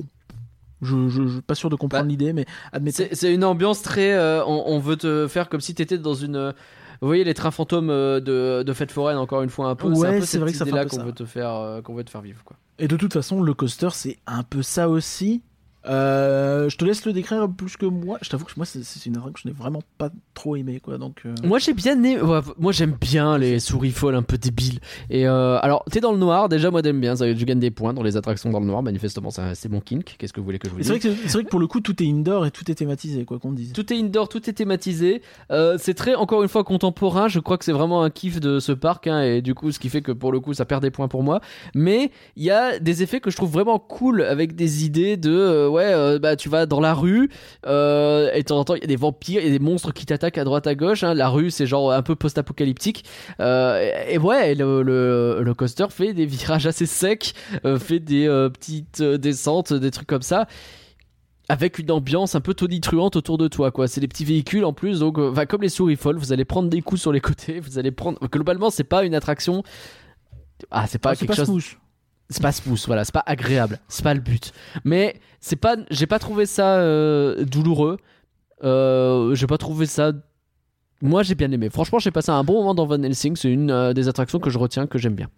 Je, 0.82 1.08
je, 1.08 1.26
je 1.26 1.32
suis 1.34 1.42
pas 1.42 1.54
sûr 1.54 1.70
de 1.70 1.76
comprendre 1.76 2.04
Bah, 2.04 2.08
l'idée 2.10 2.32
mais 2.32 2.46
admettons. 2.72 3.04
C'est 3.12 3.32
une 3.34 3.44
ambiance 3.44 3.82
très. 3.82 4.12
euh, 4.14 4.44
on, 4.44 4.62
on 4.66 4.78
veut 4.78 4.96
te 4.96 5.26
faire 5.28 5.48
comme 5.48 5.60
si 5.60 5.74
t'étais 5.74 5.98
dans 5.98 6.14
une. 6.14 6.36
euh, 6.36 6.52
Vous 7.00 7.06
voyez 7.08 7.24
les 7.24 7.34
trains 7.34 7.50
fantômes 7.50 7.90
euh, 7.90 8.20
de, 8.20 8.62
de 8.62 8.72
fête 8.72 8.92
foraine 8.92 9.16
encore 9.18 9.42
une 9.42 9.50
fois 9.50 9.68
un 9.70 9.74
peu. 9.76 9.88
Ouais, 9.88 10.20
c'est 10.20 10.38
vrai 10.38 10.52
que 10.52 10.58
ça 10.58 10.64
fait 10.64 10.70
peu 10.72 10.84
qu'on 10.86 11.04
veut 11.04 11.12
te 11.12 11.24
faire 11.24 11.54
euh, 11.54 11.82
qu'on 11.82 11.94
veut 11.94 12.04
te 12.04 12.10
faire 12.10 12.22
vivre 12.22 12.42
quoi. 12.44 12.56
Et 12.80 12.86
de 12.86 12.96
toute 12.96 13.12
façon, 13.12 13.42
le 13.42 13.54
coaster, 13.54 13.88
c'est 13.92 14.18
un 14.28 14.44
peu 14.44 14.62
ça 14.62 14.88
aussi. 14.88 15.42
Euh, 15.88 16.68
je 16.68 16.76
te 16.76 16.84
laisse 16.84 17.04
le 17.06 17.12
décrire 17.12 17.48
plus 17.48 17.76
que 17.76 17.86
moi. 17.86 18.18
Je 18.22 18.28
t'avoue 18.28 18.44
que 18.44 18.52
moi, 18.56 18.66
c'est- 18.66 18.80
une 19.06 19.16
attraction 19.16 19.32
que 19.32 19.40
je 19.42 19.48
n'ai 19.48 19.54
vraiment 19.54 19.82
pas 19.96 20.10
trop 20.34 20.56
aimé, 20.56 20.80
quoi. 20.82 20.98
Donc, 20.98 21.22
euh, 21.24 21.34
Moi 21.44 21.58
j'ai 21.58 21.72
bien 21.72 21.94
aimé, 21.94 22.20
ouais, 22.20 22.40
moi 22.58 22.72
j'aime 22.72 22.96
bien 23.00 23.38
les 23.38 23.58
souris 23.60 23.90
folles 23.90 24.14
un 24.16 24.22
peu 24.22 24.36
débiles. 24.36 24.80
Et 25.08 25.26
euh, 25.26 25.58
alors 25.60 25.84
t'es 25.90 26.00
dans 26.00 26.12
le 26.12 26.18
noir, 26.18 26.48
déjà 26.48 26.70
moi 26.70 26.80
j'aime 26.84 27.00
bien, 27.00 27.16
ça, 27.16 27.32
je 27.32 27.44
gagne 27.44 27.58
des 27.60 27.70
points 27.70 27.94
dans 27.94 28.02
les 28.02 28.16
attractions 28.16 28.50
dans 28.50 28.60
le 28.60 28.66
noir, 28.66 28.82
manifestement 28.82 29.30
c'est 29.30 29.68
mon 29.70 29.80
kink. 29.80 30.16
Qu'est-ce 30.18 30.32
que 30.32 30.40
vous 30.40 30.44
voulez 30.46 30.58
que 30.58 30.68
je 30.68 30.72
vous 30.74 30.78
dise 30.80 30.86
c'est 30.86 30.92
vrai, 30.92 31.00
que 31.16 31.28
vrai 31.32 31.44
pour 31.44 31.60
le 31.60 31.66
coup, 31.66 31.80
tout 31.80 32.02
est 32.02 32.06
indoor 32.06 32.44
et 32.46 32.50
tout 32.50 32.70
est 32.70 32.74
thématisé, 32.74 33.24
quoi 33.24 33.38
qu'on 33.38 33.52
dise. 33.52 33.72
Tout 33.72 33.90
est 33.92 33.96
indoor, 33.96 34.28
tout 34.28 34.48
est 34.50 34.52
thématisé. 34.52 35.22
C'est 35.78 35.94
très, 35.94 36.14
encore 36.14 36.42
une 36.42 36.48
fois, 36.48 36.64
contemporain. 36.64 37.28
Je 37.28 37.40
crois 37.40 37.56
que 37.58 37.64
c'est 37.64 37.72
vraiment 37.72 38.02
un 38.02 38.10
kiff 38.10 38.40
de 38.40 38.58
ce 38.60 38.72
parc, 38.72 39.06
hein, 39.06 39.22
et 39.22 39.42
du 39.42 39.54
coup, 39.54 39.70
ce 39.72 39.78
qui 39.78 39.88
fait 39.88 40.02
que 40.02 40.12
pour 40.12 40.32
le 40.32 40.40
coup, 40.40 40.52
ça 40.54 40.64
perd 40.64 40.82
des 40.82 40.90
points 40.90 41.08
pour 41.08 41.22
moi. 41.22 41.40
Mais 41.74 42.10
il 42.36 42.44
y 42.44 42.50
a 42.50 42.78
des 42.78 43.02
effets 43.02 43.20
que 43.20 43.30
je 43.30 43.36
trouve 43.36 43.50
vraiment 43.50 43.78
cool 43.78 44.22
avec 44.22 44.54
des 44.54 44.84
idées 44.84 45.16
de, 45.16 45.66
ouais, 45.78 45.92
euh, 45.92 46.18
bah 46.18 46.36
tu 46.36 46.48
vas 46.48 46.66
dans 46.66 46.80
la 46.80 46.94
rue, 46.94 47.30
euh, 47.66 48.30
et 48.34 48.40
de 48.42 48.44
temps 48.44 48.58
en 48.58 48.64
temps, 48.64 48.74
il 48.74 48.80
y 48.82 48.84
a 48.84 48.88
des 48.88 48.96
vampires, 48.96 49.40
il 49.40 49.46
y 49.46 49.48
a 49.48 49.58
des 49.58 49.64
monstres 49.64 49.92
qui 49.92 50.06
t'attaquent 50.06 50.38
à 50.38 50.44
droite 50.44 50.66
à 50.66 50.74
gauche. 50.74 51.02
Hein. 51.04 51.14
La 51.14 51.28
rue, 51.28 51.50
c'est 51.50 51.66
genre 51.66 51.92
un 51.92 52.02
peu 52.02 52.14
post-apocalyptique. 52.16 53.04
Euh, 53.40 53.80
et, 54.08 54.14
et 54.14 54.18
ouais, 54.18 54.54
le, 54.54 54.82
le, 54.82 55.42
le 55.42 55.54
coaster 55.54 55.86
fait 55.90 56.12
des 56.12 56.26
virages 56.26 56.66
assez 56.66 56.86
secs, 56.86 57.32
fait 57.78 58.00
des 58.00 58.26
petites 58.52 59.02
descentes, 59.02 59.72
des 59.72 59.90
trucs 59.90 60.08
comme 60.08 60.22
ça 60.22 60.46
avec 61.48 61.78
une 61.78 61.90
ambiance 61.90 62.34
un 62.34 62.40
peu 62.40 62.54
tonitruante 62.54 63.16
autour 63.16 63.38
de 63.38 63.48
toi 63.48 63.70
quoi 63.70 63.88
c'est 63.88 64.00
des 64.00 64.08
petits 64.08 64.24
véhicules 64.24 64.64
en 64.64 64.72
plus 64.74 65.00
donc 65.00 65.18
euh, 65.18 65.32
comme 65.46 65.62
les 65.62 65.70
souris 65.70 65.96
folles 65.96 66.18
vous 66.18 66.32
allez 66.32 66.44
prendre 66.44 66.68
des 66.68 66.82
coups 66.82 67.00
sur 67.00 67.10
les 67.12 67.20
côtés 67.20 67.58
vous 67.64 67.78
allez 67.78 67.90
prendre 67.90 68.18
globalement 68.28 68.68
c'est 68.70 68.84
pas 68.84 69.04
une 69.04 69.14
attraction 69.14 69.62
ah 70.70 70.86
c'est 70.86 70.98
pas 70.98 71.10
Ah, 71.12 71.16
quelque 71.16 71.28
pas 71.28 71.34
chose 71.36 71.46
smooth. 71.46 71.64
C'est 72.30 72.42
pas 72.42 72.52
smooth 72.52 72.82
voilà 72.86 73.04
c'est 73.04 73.14
pas 73.14 73.22
agréable 73.26 73.78
c'est 73.88 74.02
pas 74.04 74.14
le 74.14 74.20
but 74.20 74.52
mais 74.84 75.18
c'est 75.40 75.56
pas 75.56 75.76
j'ai 75.90 76.06
pas 76.06 76.18
trouvé 76.18 76.46
ça 76.46 76.76
euh, 76.78 77.44
douloureux 77.44 77.98
euh, 78.64 79.34
j'ai 79.34 79.46
pas 79.46 79.58
trouvé 79.58 79.86
ça 79.86 80.12
moi 81.00 81.22
j'ai 81.22 81.34
bien 81.34 81.50
aimé 81.52 81.70
franchement 81.70 81.98
j'ai 81.98 82.10
passé 82.10 82.30
un 82.30 82.44
bon 82.44 82.54
moment 82.54 82.74
dans 82.74 82.86
Van 82.86 83.02
Helsing 83.02 83.36
c'est 83.36 83.50
une 83.50 83.70
euh, 83.70 83.92
des 83.92 84.08
attractions 84.08 84.40
que 84.40 84.50
je 84.50 84.58
retiens 84.58 84.86
que 84.86 84.98
j'aime 84.98 85.14
bien 85.14 85.28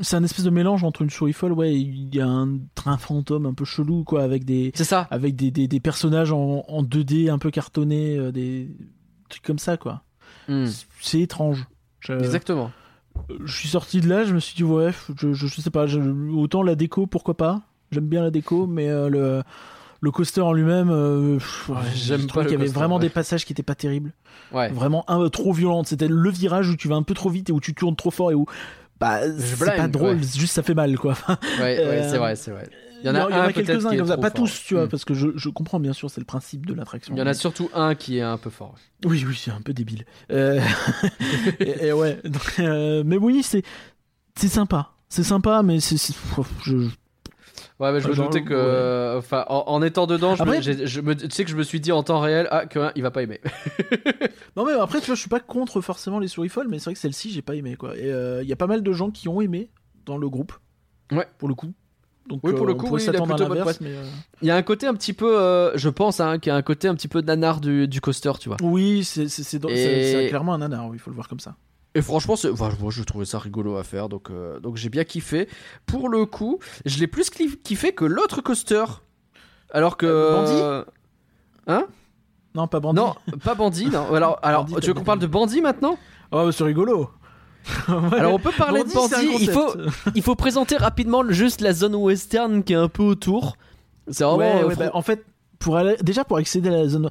C'est 0.00 0.16
un 0.16 0.22
espèce 0.24 0.44
de 0.44 0.50
mélange 0.50 0.84
entre 0.84 1.00
une 1.00 1.08
souris 1.08 1.32
folle, 1.32 1.52
ouais, 1.52 1.74
il 1.74 2.14
y 2.14 2.20
a 2.20 2.26
un 2.28 2.58
train 2.74 2.98
fantôme 2.98 3.46
un 3.46 3.54
peu 3.54 3.64
chelou, 3.64 4.04
quoi, 4.04 4.22
avec 4.22 4.44
des, 4.44 4.70
c'est 4.74 4.84
ça 4.84 5.06
avec 5.10 5.36
des, 5.36 5.50
des, 5.50 5.68
des 5.68 5.80
personnages 5.80 6.32
en, 6.32 6.64
en 6.68 6.82
2D 6.82 7.30
un 7.30 7.38
peu 7.38 7.50
cartonnés, 7.50 8.30
des 8.30 8.68
trucs 9.30 9.42
comme 9.42 9.58
ça, 9.58 9.78
quoi. 9.78 10.02
Hmm. 10.48 10.66
C'est 11.00 11.20
étrange. 11.20 11.64
Je- 12.00 12.12
exactement 12.12 12.70
je 13.44 13.56
suis 13.56 13.68
sorti 13.68 14.00
de 14.00 14.08
là, 14.08 14.24
je 14.24 14.34
me 14.34 14.40
suis 14.40 14.54
dit 14.54 14.64
ouais, 14.64 14.92
je, 15.20 15.32
je, 15.32 15.46
je 15.46 15.60
sais 15.60 15.70
pas, 15.70 15.86
je- 15.86 16.00
autant 16.34 16.62
la 16.62 16.74
déco, 16.74 17.06
pourquoi 17.06 17.36
pas. 17.36 17.62
J'aime 17.92 18.06
bien 18.06 18.22
la 18.22 18.30
déco, 18.30 18.66
mais 18.66 18.88
euh, 18.88 19.08
le 19.08 19.42
le 20.02 20.10
coaster 20.10 20.42
en 20.42 20.52
lui-même, 20.52 20.90
euh, 20.90 21.38
ouais, 21.68 21.76
J'aime 21.94 22.22
je 22.22 22.26
pas 22.26 22.42
qu'il 22.42 22.52
y 22.52 22.54
avait 22.54 22.64
coaster, 22.66 22.78
vraiment 22.78 22.96
ouais. 22.96 23.00
des 23.02 23.08
passages 23.08 23.44
qui 23.46 23.52
étaient 23.52 23.62
pas 23.62 23.74
terribles, 23.74 24.12
ouais 24.52 24.68
vraiment 24.68 25.08
un 25.10 25.28
trop 25.30 25.52
violentes. 25.52 25.86
C'était 25.86 26.08
le 26.08 26.30
virage 26.30 26.68
où 26.68 26.76
tu 26.76 26.86
vas 26.88 26.96
un 26.96 27.02
peu 27.02 27.14
trop 27.14 27.30
vite 27.30 27.48
et 27.48 27.52
où 27.52 27.60
tu 27.60 27.74
tournes 27.74 27.96
trop 27.96 28.10
fort 28.10 28.30
et 28.30 28.34
où 28.34 28.44
bah 29.00 29.20
c'est 29.38 29.76
pas 29.76 29.88
drôle, 29.88 30.16
ouais. 30.16 30.22
juste 30.22 30.54
ça 30.54 30.62
fait 30.62 30.74
mal 30.74 30.96
quoi. 30.98 31.16
ouais, 31.28 31.36
ouais 31.60 31.78
Euh, 31.80 32.10
c'est 32.10 32.18
vrai 32.18 32.36
c'est 32.36 32.50
vrai 32.50 32.68
Il 33.02 33.06
y 33.06 33.10
en 33.10 33.14
a, 33.14 33.52
quelques-uns 33.52 33.94
comme 33.96 34.06
ça, 34.08 34.16
pas 34.16 34.30
fort. 34.30 34.32
tous, 34.46 34.62
tu 34.64 34.74
vois, 34.74 34.86
Mm. 34.86 34.88
parce 34.88 35.04
que 35.04 35.12
je, 35.14 35.28
je 35.36 35.48
comprends 35.50 35.78
bien 35.80 35.92
sûr, 35.92 36.10
c'est 36.10 36.20
le 36.20 36.24
principe 36.26 36.64
de 36.66 36.72
l'attraction. 36.74 37.14
Il 37.14 37.18
y 37.18 37.22
en 37.22 37.26
a 37.26 37.34
surtout 37.34 37.70
un 37.74 37.94
qui 37.94 38.18
est 38.18 38.22
un 38.22 38.38
peu 38.38 38.48
fort. 38.50 38.74
Oui, 39.04 39.24
oui, 39.28 39.38
c'est 39.38 39.50
un 39.50 39.60
peu 39.60 39.72
débile. 39.74 40.06
Euh, 40.32 40.60
et, 41.60 41.86
et 41.88 41.92
ouais, 41.92 42.18
donc, 42.24 42.54
euh, 42.58 43.02
mais 43.04 43.16
oui, 43.18 43.42
c'est 43.42 43.62
c'est 44.34 44.48
sympa, 44.48 44.92
c'est 45.08 45.22
sympa, 45.24 45.62
mais 45.62 45.80
c'est 45.80 45.98
c'est- 45.98 46.14
je, 46.64 46.88
Ouais, 47.78 47.92
mais 47.92 48.00
je 48.00 48.08
me 48.08 48.14
doutais 48.14 48.42
que, 48.42 49.16
enfin, 49.18 49.44
en, 49.48 49.64
en 49.66 49.82
étant 49.82 50.06
dedans, 50.06 50.34
je, 50.34 50.42
Après- 50.42 50.56
me, 50.56 50.62
j'ai- 50.62 50.86
je 50.86 51.00
me- 51.02 51.14
tu 51.14 51.28
sais 51.30 51.44
que 51.44 51.50
je 51.50 51.56
me 51.56 51.62
suis 51.62 51.78
dit 51.78 51.92
en 51.92 52.02
temps 52.02 52.20
réel, 52.20 52.48
ah, 52.50 52.64
que 52.64 52.78
hein, 52.78 52.92
il 52.96 53.02
va 53.02 53.10
pas 53.10 53.22
aimer. 53.22 53.40
Non 54.56 54.64
mais 54.64 54.72
après 54.72 55.00
tu 55.00 55.06
vois 55.06 55.14
je 55.14 55.20
suis 55.20 55.28
pas 55.28 55.40
contre 55.40 55.82
forcément 55.82 56.18
les 56.18 56.28
souris 56.28 56.48
folles 56.48 56.68
mais 56.68 56.78
c'est 56.78 56.84
vrai 56.86 56.94
que 56.94 57.00
celle-ci 57.00 57.30
j'ai 57.30 57.42
pas 57.42 57.54
aimé 57.54 57.76
quoi. 57.76 57.94
Et 57.96 58.10
euh, 58.10 58.42
il 58.42 58.48
y 58.48 58.52
a 58.52 58.56
pas 58.56 58.66
mal 58.66 58.82
de 58.82 58.92
gens 58.92 59.10
qui 59.10 59.28
ont 59.28 59.42
aimé 59.42 59.68
dans 60.06 60.16
le 60.16 60.28
groupe. 60.30 60.52
Ouais. 61.12 61.26
pour 61.38 61.48
le 61.48 61.54
coup. 61.54 61.72
Donc 62.26 62.40
Oui, 62.42 62.52
pour 62.54 62.66
le 62.66 62.72
on 62.72 62.76
coup, 62.76 62.88
oui, 62.90 63.02
il 63.04 63.08
a 63.10 63.12
plutôt 63.22 63.46
bonne 63.46 63.62
mais, 63.82 63.90
euh, 63.90 64.02
Il 64.42 64.48
y 64.48 64.50
a 64.50 64.56
un 64.56 64.62
côté 64.62 64.86
un 64.88 64.94
petit 64.94 65.12
peu, 65.12 65.38
euh, 65.38 65.76
je 65.76 65.88
pense, 65.88 66.18
hein, 66.18 66.38
qu'il 66.40 66.50
y 66.50 66.52
a 66.52 66.56
un 66.56 66.62
côté 66.62 66.88
un 66.88 66.94
petit 66.96 67.06
peu 67.06 67.20
nanar 67.20 67.60
du, 67.60 67.86
du 67.86 68.00
coaster, 68.00 68.32
tu 68.40 68.48
vois. 68.48 68.56
oui 68.62 69.04
c'est 69.04 69.26
clairement 70.28 70.54
un 70.54 70.58
nanar 70.58 70.86
oui, 70.88 70.96
il 70.96 70.98
faut 71.00 71.10
le 71.10 71.14
voir 71.16 71.28
comme 71.28 71.38
ça 71.40 71.54
Et 71.96 72.02
franchement, 72.02 72.36
c'est- 72.36 72.50
enfin, 72.50 72.70
moi, 72.80 72.90
je 72.90 73.02
trouvais 73.02 73.24
ça 73.24 73.38
rigolo 73.38 73.76
à 73.76 73.82
faire, 73.84 74.08
donc, 74.08 74.30
euh, 74.30 74.60
donc 74.60 74.76
j'ai 74.76 74.90
bien 74.90 75.04
kiffé. 75.04 75.48
Pour 75.86 76.08
le 76.08 76.26
coup, 76.26 76.58
je 76.84 76.98
l'ai 76.98 77.06
plus 77.06 77.30
kiffé 77.30 77.92
que 77.92 78.04
l'autre 78.04 78.42
coaster. 78.42 78.84
Alors 79.70 79.96
que. 79.96 80.06
Euh, 80.06 80.32
Bandit? 80.84 80.90
Hein? 81.68 81.86
Non 82.54 82.68
pas 82.68 82.80
bandit 82.80 82.96
Non, 83.00 83.14
pas 83.42 83.54
Bandit, 83.54 83.86
non. 83.90 84.14
Alors, 84.14 84.38
alors 84.42 84.64
Bandit, 84.66 84.80
tu 84.80 84.86
veux 84.88 84.94
qu'on 84.94 85.04
parle 85.04 85.18
de 85.18 85.26
Bandit 85.26 85.60
maintenant? 85.60 85.98
Oh 86.32 86.50
c'est 86.52 86.64
rigolo 86.64 87.10
Ouais. 87.88 88.18
Alors, 88.18 88.34
on 88.34 88.38
peut 88.38 88.52
parler 88.56 88.84
de 88.84 88.92
Bandit. 88.92 89.14
Il 89.40 89.50
faut, 89.50 89.72
il 90.14 90.22
faut 90.22 90.34
présenter 90.36 90.76
rapidement 90.76 91.24
juste 91.30 91.60
la 91.60 91.72
zone 91.72 91.96
western 91.96 92.62
qui 92.62 92.74
est 92.74 92.76
un 92.76 92.88
peu 92.88 93.02
autour. 93.02 93.56
C'est 94.08 94.22
vraiment. 94.22 94.38
ouais, 94.38 94.62
euh, 94.62 94.68
ouais, 94.68 94.76
bah, 94.76 94.90
en 94.94 95.02
fait 95.02 95.24
pour 95.58 95.76
aller 95.76 95.96
déjà 96.02 96.24
pour 96.24 96.36
accéder 96.36 96.68
à 96.68 96.72
la 96.72 96.86
zone 96.88 97.08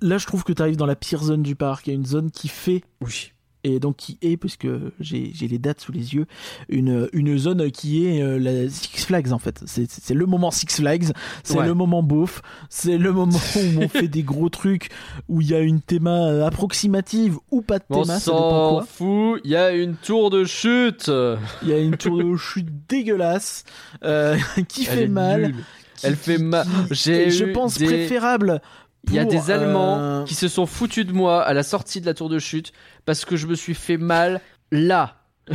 là 0.00 0.18
je 0.18 0.26
trouve 0.26 0.44
que 0.44 0.52
tu 0.52 0.62
arrives 0.62 0.76
dans 0.76 0.86
la 0.86 0.94
pire 0.94 1.22
zone 1.22 1.42
du 1.42 1.56
parc 1.56 1.88
il 1.88 1.90
y 1.90 1.92
a 1.92 1.96
une 1.96 2.06
zone 2.06 2.30
qui 2.30 2.46
fait 2.48 2.84
Oui. 3.02 3.32
Et 3.64 3.80
donc 3.80 3.96
qui 3.96 4.18
est, 4.22 4.36
puisque 4.36 4.68
j'ai 5.00 5.32
les 5.40 5.58
dates 5.58 5.80
sous 5.80 5.92
les 5.92 6.14
yeux, 6.14 6.26
une, 6.68 7.08
une 7.12 7.36
zone 7.38 7.70
qui 7.70 8.06
est 8.06 8.22
euh, 8.22 8.38
la 8.38 8.68
Six 8.68 9.04
Flags 9.04 9.32
en 9.32 9.38
fait. 9.38 9.62
C'est- 9.66 10.14
le 10.14 10.26
moment 10.26 10.50
Six 10.50 10.66
Flags, 10.76 11.12
c'est 11.42 11.58
Ouais. 11.58 11.66
le 11.66 11.74
moment 11.74 12.02
beauf, 12.02 12.40
c'est 12.70 12.98
le 12.98 13.12
moment 13.12 13.38
où 13.56 13.80
on 13.82 13.88
fait 13.88 14.08
des 14.08 14.22
gros 14.22 14.48
trucs, 14.48 14.90
où 15.28 15.40
il 15.40 15.48
y 15.50 15.54
a 15.54 15.60
une 15.60 15.80
théma 15.80 16.28
euh, 16.28 16.46
approximative 16.46 17.36
ou 17.50 17.62
pas 17.62 17.78
de 17.78 17.84
On 17.90 18.02
théma, 18.02 18.18
dépend 18.18 18.80
s'en 18.80 18.86
fout, 18.86 19.40
il 19.44 19.50
y 19.50 19.56
a 19.56 19.72
une 19.72 19.96
tour 19.96 20.30
de 20.30 20.44
chute. 20.44 21.10
Il 21.62 21.68
y 21.68 21.72
a 21.72 21.78
une 21.78 21.96
tour 21.96 22.16
de 22.18 22.36
chute 22.36 22.68
dégueulasse 22.88 23.64
euh, 24.04 24.36
qui 24.68 24.86
Elle 24.90 24.98
fait 24.98 25.08
mal. 25.08 25.42
nulle. 25.42 25.54
qui- 25.96 26.06
Elle 26.06 26.16
fait 26.16 26.38
mal. 26.38 26.66
J'ai 26.90 27.30
je 27.30 27.44
pense 27.46 27.76
des- 27.78 27.86
préférable 27.86 28.60
Il 29.06 29.14
y 29.14 29.18
a 29.18 29.24
des 29.24 29.50
Allemands 29.50 29.98
euh, 29.98 30.24
qui 30.24 30.34
se 30.34 30.48
sont 30.48 30.66
foutus 30.66 31.06
de 31.06 31.12
moi 31.12 31.42
à 31.42 31.54
la 31.54 31.62
sortie 31.62 32.00
de 32.00 32.06
la 32.06 32.14
tour 32.14 32.28
de 32.28 32.38
chute 32.38 32.72
parce 33.06 33.24
que 33.24 33.36
je 33.36 33.46
me 33.46 33.54
suis 33.54 33.74
fait 33.74 33.96
mal 33.96 34.40
là. 34.70 35.16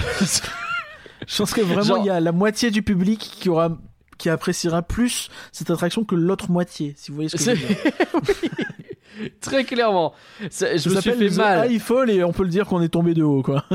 Je 1.27 1.37
pense 1.37 1.53
que 1.53 1.61
vraiment, 1.61 1.83
Genre- 1.83 1.97
il 1.99 2.05
y 2.05 2.09
a 2.09 2.19
la 2.19 2.31
moitié 2.31 2.71
du 2.71 2.81
public 2.83 3.19
qui 3.19 3.49
aura 3.49 3.77
qui 4.17 4.29
appréciera 4.29 4.81
plus 4.81 5.29
cette 5.51 5.69
attraction 5.69 6.03
que 6.03 6.15
l'autre 6.15 6.49
moitié, 6.51 6.93
si 6.97 7.11
vous 7.11 7.15
voyez 7.15 7.29
ce 7.29 7.35
que 7.37 7.43
je 7.43 7.49
veux 7.51 7.67
dire. 7.67 7.77
Oui, 8.13 8.92
Très 9.41 9.63
clairement. 9.63 10.13
Ça- 10.49 10.75
je 10.75 10.89
Ça 10.89 10.95
me 10.95 11.01
suis 11.01 11.11
fait 11.11 11.29
The 11.29 11.37
mal. 11.37 11.71
Et 12.09 12.23
on 12.23 12.31
peut 12.31 12.43
le 12.43 12.49
dire 12.49 12.65
qu'on 12.65 12.81
est 12.81 12.89
tombé 12.89 13.13
de 13.13 13.23
haut, 13.23 13.41
quoi. 13.43 13.63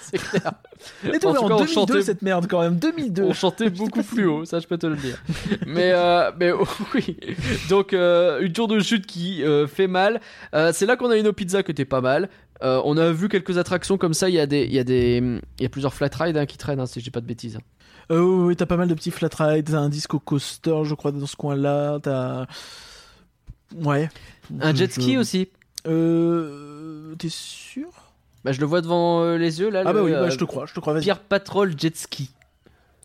C'est 0.00 0.18
clair. 0.18 0.52
On 1.04 1.12
est 1.12 1.18
tombé 1.18 1.38
En 1.38 1.42
en, 1.42 1.48
tout 1.48 1.48
cas, 1.48 1.54
on 1.54 1.58
2002, 1.58 1.72
chantait- 1.72 2.02
cette 2.02 2.22
merde, 2.22 2.46
quand 2.48 2.60
même. 2.60 2.76
2002. 2.76 3.22
On 3.24 3.32
chantait 3.32 3.70
beaucoup 3.70 4.02
plus 4.02 4.26
haut, 4.26 4.44
ça 4.44 4.60
je 4.60 4.66
peux 4.66 4.78
te 4.78 4.86
le 4.86 4.96
dire. 4.96 5.22
Mais, 5.66 5.92
euh, 5.94 6.30
mais 6.38 6.52
oui. 6.94 7.16
Donc 7.68 7.92
euh, 7.92 8.40
une 8.40 8.52
tour 8.52 8.68
de 8.68 8.78
chute 8.80 9.06
qui 9.06 9.42
euh, 9.42 9.66
fait 9.66 9.86
mal. 9.88 10.20
Euh, 10.54 10.70
c'est 10.72 10.86
là 10.86 10.96
qu'on 10.96 11.10
a 11.10 11.16
une 11.16 11.32
pizza 11.32 11.62
qui 11.62 11.70
était 11.72 11.84
pas 11.84 12.00
mal. 12.00 12.28
Euh, 12.62 12.80
on 12.84 12.96
a 12.96 13.10
vu 13.12 13.28
quelques 13.28 13.58
attractions 13.58 13.98
comme 13.98 14.14
ça. 14.14 14.28
Il 14.28 14.34
y 14.34 14.40
a 14.40 14.46
des, 14.46 14.62
il 14.64 14.72
y 14.72 14.78
a 14.78 14.84
des, 14.84 15.18
il 15.58 15.62
y 15.62 15.66
a 15.66 15.68
plusieurs 15.68 15.92
flat 15.92 16.10
rides 16.18 16.36
hein, 16.36 16.46
qui 16.46 16.56
traînent, 16.56 16.80
hein, 16.80 16.86
si 16.86 17.00
je 17.00 17.04
dis 17.04 17.10
pas 17.10 17.20
de 17.20 17.26
bêtises. 17.26 17.58
Euh, 18.10 18.20
oui, 18.20 18.44
oui, 18.48 18.56
t'as 18.56 18.66
pas 18.66 18.76
mal 18.76 18.86
de 18.88 18.94
petits 18.94 19.10
flat 19.10 19.28
rides, 19.36 19.68
t'as 19.70 19.78
un 19.78 19.88
disco 19.88 20.18
coaster, 20.20 20.76
je 20.84 20.94
crois, 20.94 21.10
dans 21.12 21.26
ce 21.26 21.34
coin-là, 21.36 21.98
t'as... 22.00 22.46
Ouais. 23.74 24.08
Un 24.60 24.72
Je- 24.72 24.76
jet 24.76 24.92
ski 24.92 25.14
je- 25.14 25.18
aussi. 25.18 25.48
Euh... 25.86 27.14
T'es 27.18 27.28
sûr? 27.28 27.88
Bah, 28.44 28.52
je 28.52 28.60
le 28.60 28.66
vois 28.66 28.80
devant 28.80 29.22
euh, 29.22 29.36
les 29.38 29.60
yeux 29.60 29.70
là. 29.70 29.82
Ah 29.84 29.92
le, 29.92 29.98
bah 29.98 30.04
oui, 30.04 30.12
bah, 30.12 30.30
je 30.30 30.36
te 30.36 30.44
crois, 30.44 30.66
je 30.66 30.74
te 30.74 30.80
crois. 30.80 30.98
Pierre 31.00 31.20
Patrol 31.20 31.74
jet 31.78 31.96
ski. 31.96 32.30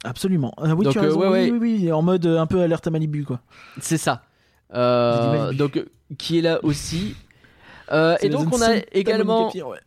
Absolument. 0.04 0.54
Ah 0.58 0.74
oui, 0.76 0.84
Donc, 0.86 0.94
tu 0.94 1.00
as 1.00 1.04
euh, 1.04 1.06
raison, 1.08 1.20
ouais, 1.20 1.28
oui, 1.28 1.52
ouais. 1.52 1.52
oui, 1.60 1.80
oui, 1.84 1.92
en 1.92 2.02
mode 2.02 2.26
euh, 2.26 2.40
un 2.40 2.48
peu 2.48 2.62
alerte 2.62 2.86
à 2.88 2.90
Malibu, 2.92 3.24
quoi. 3.24 3.40
C'est 3.80 3.98
ça. 3.98 4.24
Malibu. 4.74 5.56
donc 5.58 5.84
qui 6.18 6.38
est 6.40 6.42
là 6.42 6.60
aussi. 6.64 7.16
Et 8.22 8.30
donc 8.30 8.54
on 8.54 8.62
a 8.62 8.76
également 8.94 9.52
ouais. 9.54 9.80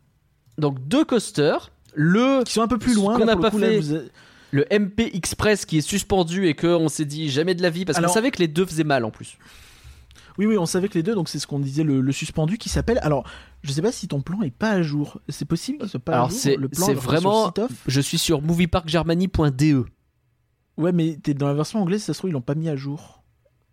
donc 0.57 0.85
deux 0.87 1.05
coasters. 1.05 1.71
Le 1.97 2.43
Qui 2.43 2.51
sont 2.53 2.61
un 2.61 2.67
peu 2.67 2.77
plus 2.77 2.93
loin, 2.93 3.17
qu'on 3.17 3.23
n'a 3.25 3.37
pas 3.37 3.49
coup, 3.49 3.57
là, 3.57 3.69
fait. 3.69 3.79
vous 3.79 3.93
avez- 3.93 4.09
le 4.51 4.65
MP 4.69 5.09
Express 5.13 5.65
qui 5.65 5.77
est 5.77 5.81
suspendu 5.81 6.47
et 6.47 6.53
que 6.53 6.67
on 6.67 6.89
s'est 6.89 7.05
dit 7.05 7.29
jamais 7.29 7.55
de 7.55 7.61
la 7.61 7.69
vie 7.69 7.85
parce 7.85 7.99
qu'on 7.99 8.07
savait 8.09 8.31
que 8.31 8.39
les 8.39 8.47
deux 8.49 8.65
faisaient 8.65 8.83
mal 8.83 9.05
en 9.05 9.11
plus. 9.11 9.37
Oui, 10.37 10.45
oui, 10.47 10.57
on 10.57 10.65
savait 10.65 10.89
que 10.89 10.95
les 10.95 11.03
deux, 11.03 11.15
donc 11.15 11.29
c'est 11.29 11.39
ce 11.39 11.47
qu'on 11.47 11.59
disait, 11.59 11.83
le, 11.83 12.01
le 12.01 12.11
suspendu 12.11 12.57
qui 12.57 12.67
s'appelle. 12.69 12.99
Alors, 13.01 13.23
je 13.63 13.71
sais 13.71 13.81
pas 13.81 13.91
si 13.91 14.07
ton 14.07 14.21
plan 14.21 14.41
est 14.41 14.51
pas 14.51 14.71
à 14.71 14.81
jour. 14.81 15.19
C'est 15.29 15.45
possible 15.45 15.77
qu'il 15.79 15.89
soit 15.89 15.99
pas 15.99 16.13
Alors, 16.13 16.27
à 16.27 16.29
jour. 16.29 16.57
le 16.59 16.67
plan 16.69 16.85
c'est 16.85 16.93
vraiment-. 16.93 17.53
Je 17.87 18.01
suis 18.01 18.17
sur 18.17 18.41
movieparkgermany.de. 18.41 19.85
Ouais, 20.77 20.91
mais 20.91 21.17
t'es 21.23 21.33
dans 21.33 21.47
la 21.47 21.53
version 21.53 21.81
anglaise, 21.81 22.03
ça 22.03 22.13
se 22.13 22.19
trouve, 22.19 22.29
ils 22.31 22.33
l'ont 22.33 22.41
pas 22.41 22.55
mis 22.55 22.67
à 22.69 22.75
jour. 22.75 23.23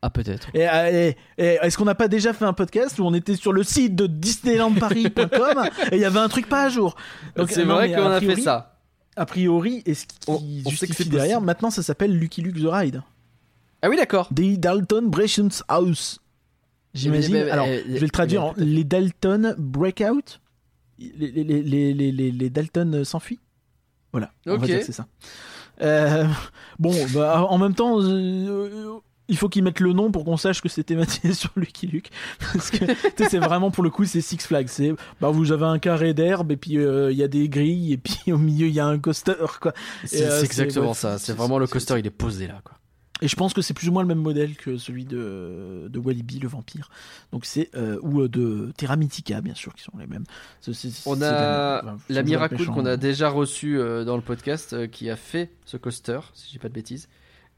Ah 0.03 0.11
peut-être. 0.11 0.49
Et, 0.55 0.69
euh, 0.69 0.91
et- 1.11 1.17
et 1.39 1.59
est-ce 1.63 1.77
qu'on 1.79 1.85
n'a 1.85 1.95
pas 1.95 2.09
déjà 2.09 2.33
fait 2.33 2.45
un 2.45 2.53
podcast 2.53 2.99
où 2.99 3.05
on 3.05 3.15
était 3.15 3.37
sur 3.37 3.53
le 3.53 3.63
site 3.63 3.95
de 3.95 4.07
disneylandparis.com 4.09 5.69
et 5.93 5.97
il 5.97 6.01
y 6.01 6.05
avait 6.05 6.19
un 6.19 6.29
truc 6.29 6.49
pas 6.49 6.65
à 6.65 6.69
jour? 6.69 6.97
Donc, 7.37 7.51
C'est 7.51 7.65
vrai 7.65 7.93
qu'on 7.93 8.07
a 8.07 8.17
priori- 8.19 8.37
fait 8.37 8.43
ça. 8.43 8.81
A 9.15 9.27
priori, 9.27 9.83
et 9.85 9.95
ce 9.95 10.07
qui 10.07 10.17
On- 10.27 10.35
on 10.35 10.71
que 10.71 11.03
derrière, 11.05 11.37
possible. 11.37 11.47
maintenant 11.47 11.71
ça 11.71 11.83
s'appelle 11.83 12.17
Lucky 12.19 12.41
Luke 12.41 12.57
the 12.61 12.67
Ride. 12.67 13.03
Ah 13.83 13.89
oui 13.91 13.97
d'accord. 13.97 14.29
Des 14.31 14.57
Dalton 14.57 15.09
Breations 15.11 15.49
House. 15.69 16.19
J'imagine. 16.95 17.37
Alors, 17.37 17.67
je 17.67 17.93
vais 17.95 18.01
le 18.01 18.11
traduire 18.11 18.45
en 18.45 18.55
les 18.57 18.85
Dalton 18.85 19.55
Breakout. 19.59 20.41
Les, 20.99 21.31
les, 21.33 21.45
les, 21.45 21.63
les, 21.63 21.93
les, 21.95 22.13
les- 22.13 22.31
les 22.31 22.51
Dalton 22.51 23.03
s'enfuient. 23.05 23.41
Voilà. 24.13 24.31
On 24.47 24.53
Ok. 24.53 24.61
va 24.61 24.67
dire 24.67 24.79
que 24.81 24.85
c'est 24.85 24.93
ça. 24.93 25.07
Euh, 25.81 26.27
bon, 26.79 26.93
bah, 27.15 27.45
en 27.49 27.57
même 27.59 27.75
temps, 27.75 27.99
euh, 28.01 28.99
il 29.29 29.37
faut 29.39 29.49
qu'ils 29.49 29.65
mettent 29.65 29.81
le 29.81 29.95
nom 29.95 30.13
pour 30.13 30.25
qu'on 30.25 30.37
sache 30.37 30.61
que 30.61 30.69
c'est 30.69 30.85
thématisé 30.85 31.33
sur 31.35 31.51
Lucky 31.57 31.87
Luke. 31.87 32.11
Parce 32.53 32.71
que 32.71 32.85
tu 32.85 32.95
sais, 33.17 33.29
c'est 33.31 33.39
vraiment 33.39 33.71
pour 33.71 33.83
le 33.83 33.91
coup, 33.91 34.05
c'est 34.05 34.21
Six 34.21 34.37
Flags. 34.47 34.69
C'est, 34.69 34.93
bah, 35.21 35.31
vous 35.31 35.51
avez 35.51 35.65
un 35.65 35.79
carré 35.79 36.13
d'herbe 36.15 36.53
et 36.53 36.57
puis 36.57 36.77
euh, 36.79 37.11
il 37.11 37.17
y 37.17 37.23
a 37.23 37.29
des 37.29 37.49
grilles 37.49 37.95
et 37.95 37.97
puis 37.97 38.21
au 38.33 38.39
milieu 38.39 38.67
il 38.69 38.75
y 38.75 38.81
a 38.81 38.87
un 38.87 38.99
coaster, 38.99 39.33
quoi. 39.61 39.73
C'est 40.05 40.25
euh, 40.25 40.43
exactement 40.43 40.89
ouais, 40.89 40.95
ça. 40.95 41.19
c'est- 41.19 41.33
vraiment 41.33 41.59
le 41.59 41.67
coaster 41.67 41.99
il 41.99 42.07
est 42.07 42.11
posé 42.11 42.47
là 42.47 42.61
quoi. 42.63 42.77
Et 43.23 43.29
je 43.29 43.37
pense 43.37 43.55
que 43.55 43.63
c'est 43.63 43.73
plus 43.73 43.89
ou 43.89 43.93
moins 43.93 44.03
le 44.03 44.09
même 44.09 44.19
modèle 44.19 44.57
que 44.57 44.77
celui 44.77 45.05
de, 45.05 45.87
de 45.89 45.99
Walibi, 46.01 46.41
le 46.41 46.49
vampire. 46.49 46.91
Donc 47.31 47.47
c'est 47.47 47.71
euh, 47.77 47.97
ou 48.03 48.21
euh, 48.21 48.29
de 48.29 48.73
Terra 48.77 48.97
Mythica, 48.97 49.41
bien 49.41 49.55
sûr, 49.55 49.73
qui 49.77 49.85
sont 49.85 49.93
les 49.97 50.09
mêmes. 50.09 50.25
On 51.07 51.23
a 51.23 51.83
la, 51.83 51.95
enfin, 52.11 52.23
Miracle 52.25 52.67
qu'on 52.67 52.85
a 52.85 52.97
déjà 52.97 53.29
reçu 53.29 53.79
euh, 53.79 54.05
dans 54.05 54.17
le 54.17 54.23
podcast 54.23 54.73
euh, 54.73 54.89
qui 54.89 55.09
a 55.09 55.15
fait 55.15 55.53
ce 55.67 55.77
coaster 55.77 56.19
si 56.35 56.49
je 56.49 56.51
dis 56.51 56.59
pas 56.59 56.69
de 56.69 56.75
bêtises 56.75 57.09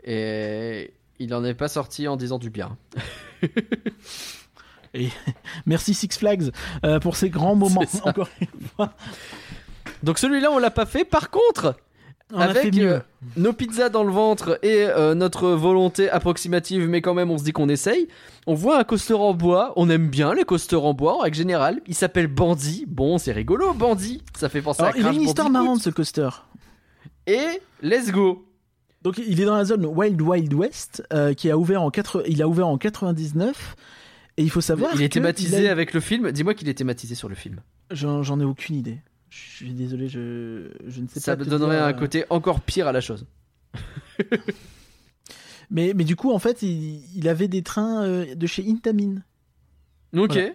et 0.05 0.93
il 1.19 1.33
en 1.35 1.43
est 1.47 1.55
pas 1.55 1.69
sorti 1.69 2.09
en 2.09 2.19
disant 2.19 2.39
du 2.39 2.51
bien. 2.51 2.77
Merci 5.67 5.95
Six 5.95 6.11
Flags 6.19 6.51
pour 7.01 7.17
ces 7.17 7.31
grands 7.31 7.57
moments. 7.57 7.85
Encore 8.05 8.29
une 8.39 8.69
fois, 8.77 8.93
Donc 10.03 10.19
celui-là 10.19 10.51
on 10.51 10.59
l'a 10.59 10.71
pas 10.71 10.85
fait. 10.85 11.07
Par 11.07 11.31
contre 11.31 11.75
on 12.33 12.39
a 12.39 12.49
fait 12.55 12.61
avec 12.61 12.79
euh, 12.79 13.01
nos 13.37 13.53
pizzas 13.53 13.91
dans 13.91 14.03
le 14.03 14.11
ventre 14.13 14.59
et 14.63 14.87
euh, 14.87 15.15
notre 15.15 15.51
volonté 15.51 16.09
approximative, 16.09 16.89
mais 16.89 17.01
quand 17.03 17.15
même 17.15 17.31
on 17.31 17.39
se 17.39 17.45
dit 17.45 17.53
qu'on 17.53 17.69
essaye. 17.69 18.09
On 18.47 18.55
voit 18.55 18.79
un 18.79 18.85
coaster 18.85 19.15
en 19.15 19.35
bois, 19.35 19.73
on 19.77 19.89
aime 19.91 20.09
bien 20.09 20.35
les 20.35 20.45
coasters 20.45 20.85
en 20.85 20.95
bois 20.95 21.15
en 21.17 21.19
règle 21.19 21.37
générale. 21.37 21.81
Il 21.87 21.95
s'appelle 21.95 22.27
Bandit. 22.27 22.85
Bon, 22.89 23.19
c'est 23.19 23.33
rigolo, 23.33 23.73
Bandit. 23.75 24.23
Ça 24.39 24.49
fait 24.49 24.63
penser 24.63 24.83
Alors, 24.83 24.95
à 24.95 24.99
il 24.99 25.07
a 25.07 25.13
une 25.13 25.23
histoire 25.23 25.51
marrante 25.51 25.81
ce 25.83 25.91
coaster. 25.91 26.29
Et 27.27 27.61
let's 27.83 28.11
go. 28.11 28.47
Donc 29.03 29.19
il 29.19 29.41
est 29.41 29.45
dans 29.45 29.57
la 29.57 29.65
zone 29.67 29.85
Wild 29.85 30.21
Wild 30.21 30.53
West, 30.55 31.03
euh, 31.13 31.35
qui 31.35 31.51
a 31.51 31.59
ouvert 31.59 31.83
en 31.83 31.91
4... 31.91 32.25
il 32.27 32.41
a 32.43 32.49
ouvert 32.49 32.69
en 32.69 32.79
99. 32.79 33.77
Et 34.37 34.43
il 34.43 34.51
faut 34.51 34.61
savoir 34.63 34.91
il 34.95 35.03
est 35.03 35.09
que 35.09 35.15
thématisé 35.15 35.61
il 35.63 35.67
a- 35.69 35.71
avec 35.73 35.93
le 35.93 36.01
film. 36.01 36.33
Dis-moi 36.33 36.55
qu'il 36.55 36.69
est 36.69 36.75
thématisé 36.75 37.15
sur 37.15 37.29
le 37.29 37.35
film. 37.35 37.61
J'en 37.91 38.41
ai 38.41 38.45
aucune 38.45 38.77
idée. 38.77 38.99
Je 39.31 39.39
suis 39.57 39.73
désolé, 39.73 40.09
je, 40.09 40.71
je 40.87 41.01
ne 41.01 41.09
sais 41.09 41.21
Ça 41.21 41.37
pas. 41.37 41.45
te 41.45 41.51
donnerait 41.51 41.77
dire, 41.77 41.85
un 41.87 41.91
euh, 41.91 41.93
côté 41.93 42.25
encore 42.31 42.61
pire 42.61 42.87
à 42.87 42.93
la 42.93 43.01
chose. 43.01 43.27
Mais, 45.71 45.93
mais 45.95 46.05
du 46.05 46.15
coup, 46.15 46.31
en 46.31 46.39
fait, 46.39 46.63
il, 46.63 47.03
il 47.17 47.27
avait 47.29 47.49
des 47.49 47.63
trains 47.63 48.05
euh, 48.05 48.35
de 48.35 48.47
chez 48.47 48.65
Intamin. 48.71 49.23
Ok. 50.15 50.33
Voilà. 50.35 50.51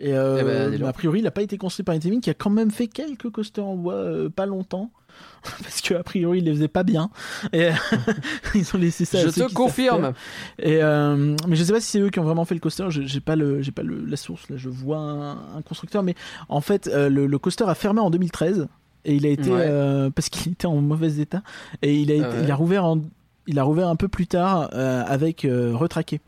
Et 0.00 0.12
euh, 0.14 0.70
Eh 0.70 0.78
ben, 0.78 0.84
a 0.84 0.92
priori, 0.92 1.20
il 1.20 1.22
n'a 1.22 1.30
pas 1.30 1.42
été 1.42 1.56
construit 1.56 1.82
par 1.82 1.94
Intamin, 1.94 2.20
qui 2.20 2.30
a 2.30 2.34
quand 2.34 2.50
même 2.50 2.70
fait 2.70 2.86
quelques 2.86 3.30
coasters 3.30 3.64
en 3.64 3.76
bois 3.76 3.94
euh, 3.94 4.28
pas 4.28 4.46
longtemps. 4.46 4.92
Parce 5.62 5.80
que 5.80 5.94
a 5.94 6.02
priori, 6.02 6.38
il 6.38 6.44
les 6.44 6.52
faisait 6.52 6.68
pas 6.68 6.82
bien. 6.82 7.10
Et 7.52 7.66
euh, 7.66 7.72
ils 8.54 8.66
ont 8.74 8.78
laissé 8.78 9.04
ça 9.04 9.18
Je 9.20 9.28
te 9.30 9.52
confirme. 9.52 10.12
Et 10.58 10.82
euh, 10.82 11.34
mais 11.46 11.56
je 11.56 11.62
sais 11.64 11.72
pas 11.72 11.80
si 11.80 11.86
c'est 11.90 12.00
eux 12.00 12.10
qui 12.10 12.18
ont 12.18 12.24
vraiment 12.24 12.44
fait 12.44 12.54
le 12.54 12.60
coaster. 12.60 12.86
Je- 12.90 13.02
J'ai 13.02 13.20
pas 13.20 13.36
le, 13.36 13.62
j'ai 13.62 13.70
pas 13.72 13.82
le, 13.82 14.04
la 14.04 14.16
source 14.16 14.48
là. 14.50 14.56
Je 14.56 14.68
vois 14.68 14.98
un, 14.98 15.30
un 15.56 15.62
constructeur, 15.62 16.02
mais 16.02 16.14
en 16.48 16.60
fait, 16.60 16.88
euh, 16.88 17.08
le, 17.08 17.26
le 17.26 17.38
coaster 17.38 17.64
a 17.68 17.74
fermé 17.74 18.00
en 18.00 18.10
2013 18.10 18.68
et 19.04 19.14
il 19.14 19.24
a 19.26 19.28
été 19.30 19.50
Ouais. 19.50 19.60
euh, 19.64 20.10
parce 20.10 20.28
qu'il 20.28 20.52
était 20.52 20.66
en 20.66 20.76
mauvais 20.76 21.18
état 21.20 21.42
et 21.82 21.94
il 21.94 22.10
a, 22.10 22.14
été- 22.16 22.24
Ah 22.24 22.30
ouais. 22.30 22.42
il 22.44 22.50
a 22.50 22.54
rouvert 22.56 22.84
en, 22.84 22.98
il 23.46 23.58
a 23.58 23.62
rouvert 23.62 23.88
un 23.88 23.96
peu 23.96 24.08
plus 24.08 24.26
tard 24.26 24.68
avec 24.74 25.46
retraqué 25.72 26.20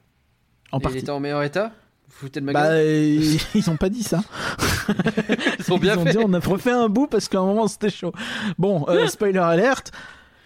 en 0.72 0.78
Il 0.78 0.82
partie. 0.82 0.98
était 0.98 1.10
en 1.10 1.20
meilleur 1.20 1.42
état? 1.42 1.72
Foutez 2.10 2.40
de 2.40 2.44
ma 2.46 2.52
Bah, 2.52 2.64
euh, 2.72 3.20
ils 3.54 3.70
ont 3.70 3.76
pas 3.76 3.88
dit 3.88 4.02
ça. 4.02 4.20
Ils 5.58 5.72
ont 5.72 5.78
bien 5.78 5.96
ont 5.96 6.04
fait. 6.04 6.12
dit 6.12 6.18
on 6.20 6.32
a 6.32 6.38
refait 6.40 6.72
un 6.72 6.88
bout 6.88 7.06
parce 7.06 7.28
qu'à 7.28 7.38
un 7.38 7.46
moment 7.46 7.68
c'était 7.68 7.90
chaud. 7.90 8.12
Bon, 8.58 8.84
euh, 8.88 9.06
spoiler 9.08 9.38
alerte. 9.38 9.92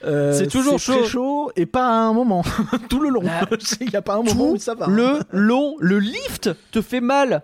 euh, 0.04 0.32
C'est 0.36 0.46
toujours 0.48 0.80
très 0.80 0.98
chaud. 1.00 1.04
chaud 1.06 1.52
et 1.56 1.66
pas 1.66 1.86
à 1.86 1.92
un 2.02 2.12
moment. 2.12 2.44
Tout 2.88 3.00
le 3.00 3.08
long. 3.08 3.22
La- 3.22 3.48
Il 3.80 3.90
y 3.90 3.96
a 3.96 4.02
pas 4.02 4.14
un 4.14 4.22
moment 4.22 4.50
où 4.50 4.58
ça 4.58 4.74
va. 4.74 4.86
Le 4.86 5.20
long, 5.32 5.76
le 5.80 5.98
lift 5.98 6.50
te 6.70 6.82
fait 6.82 7.00
mal. 7.00 7.42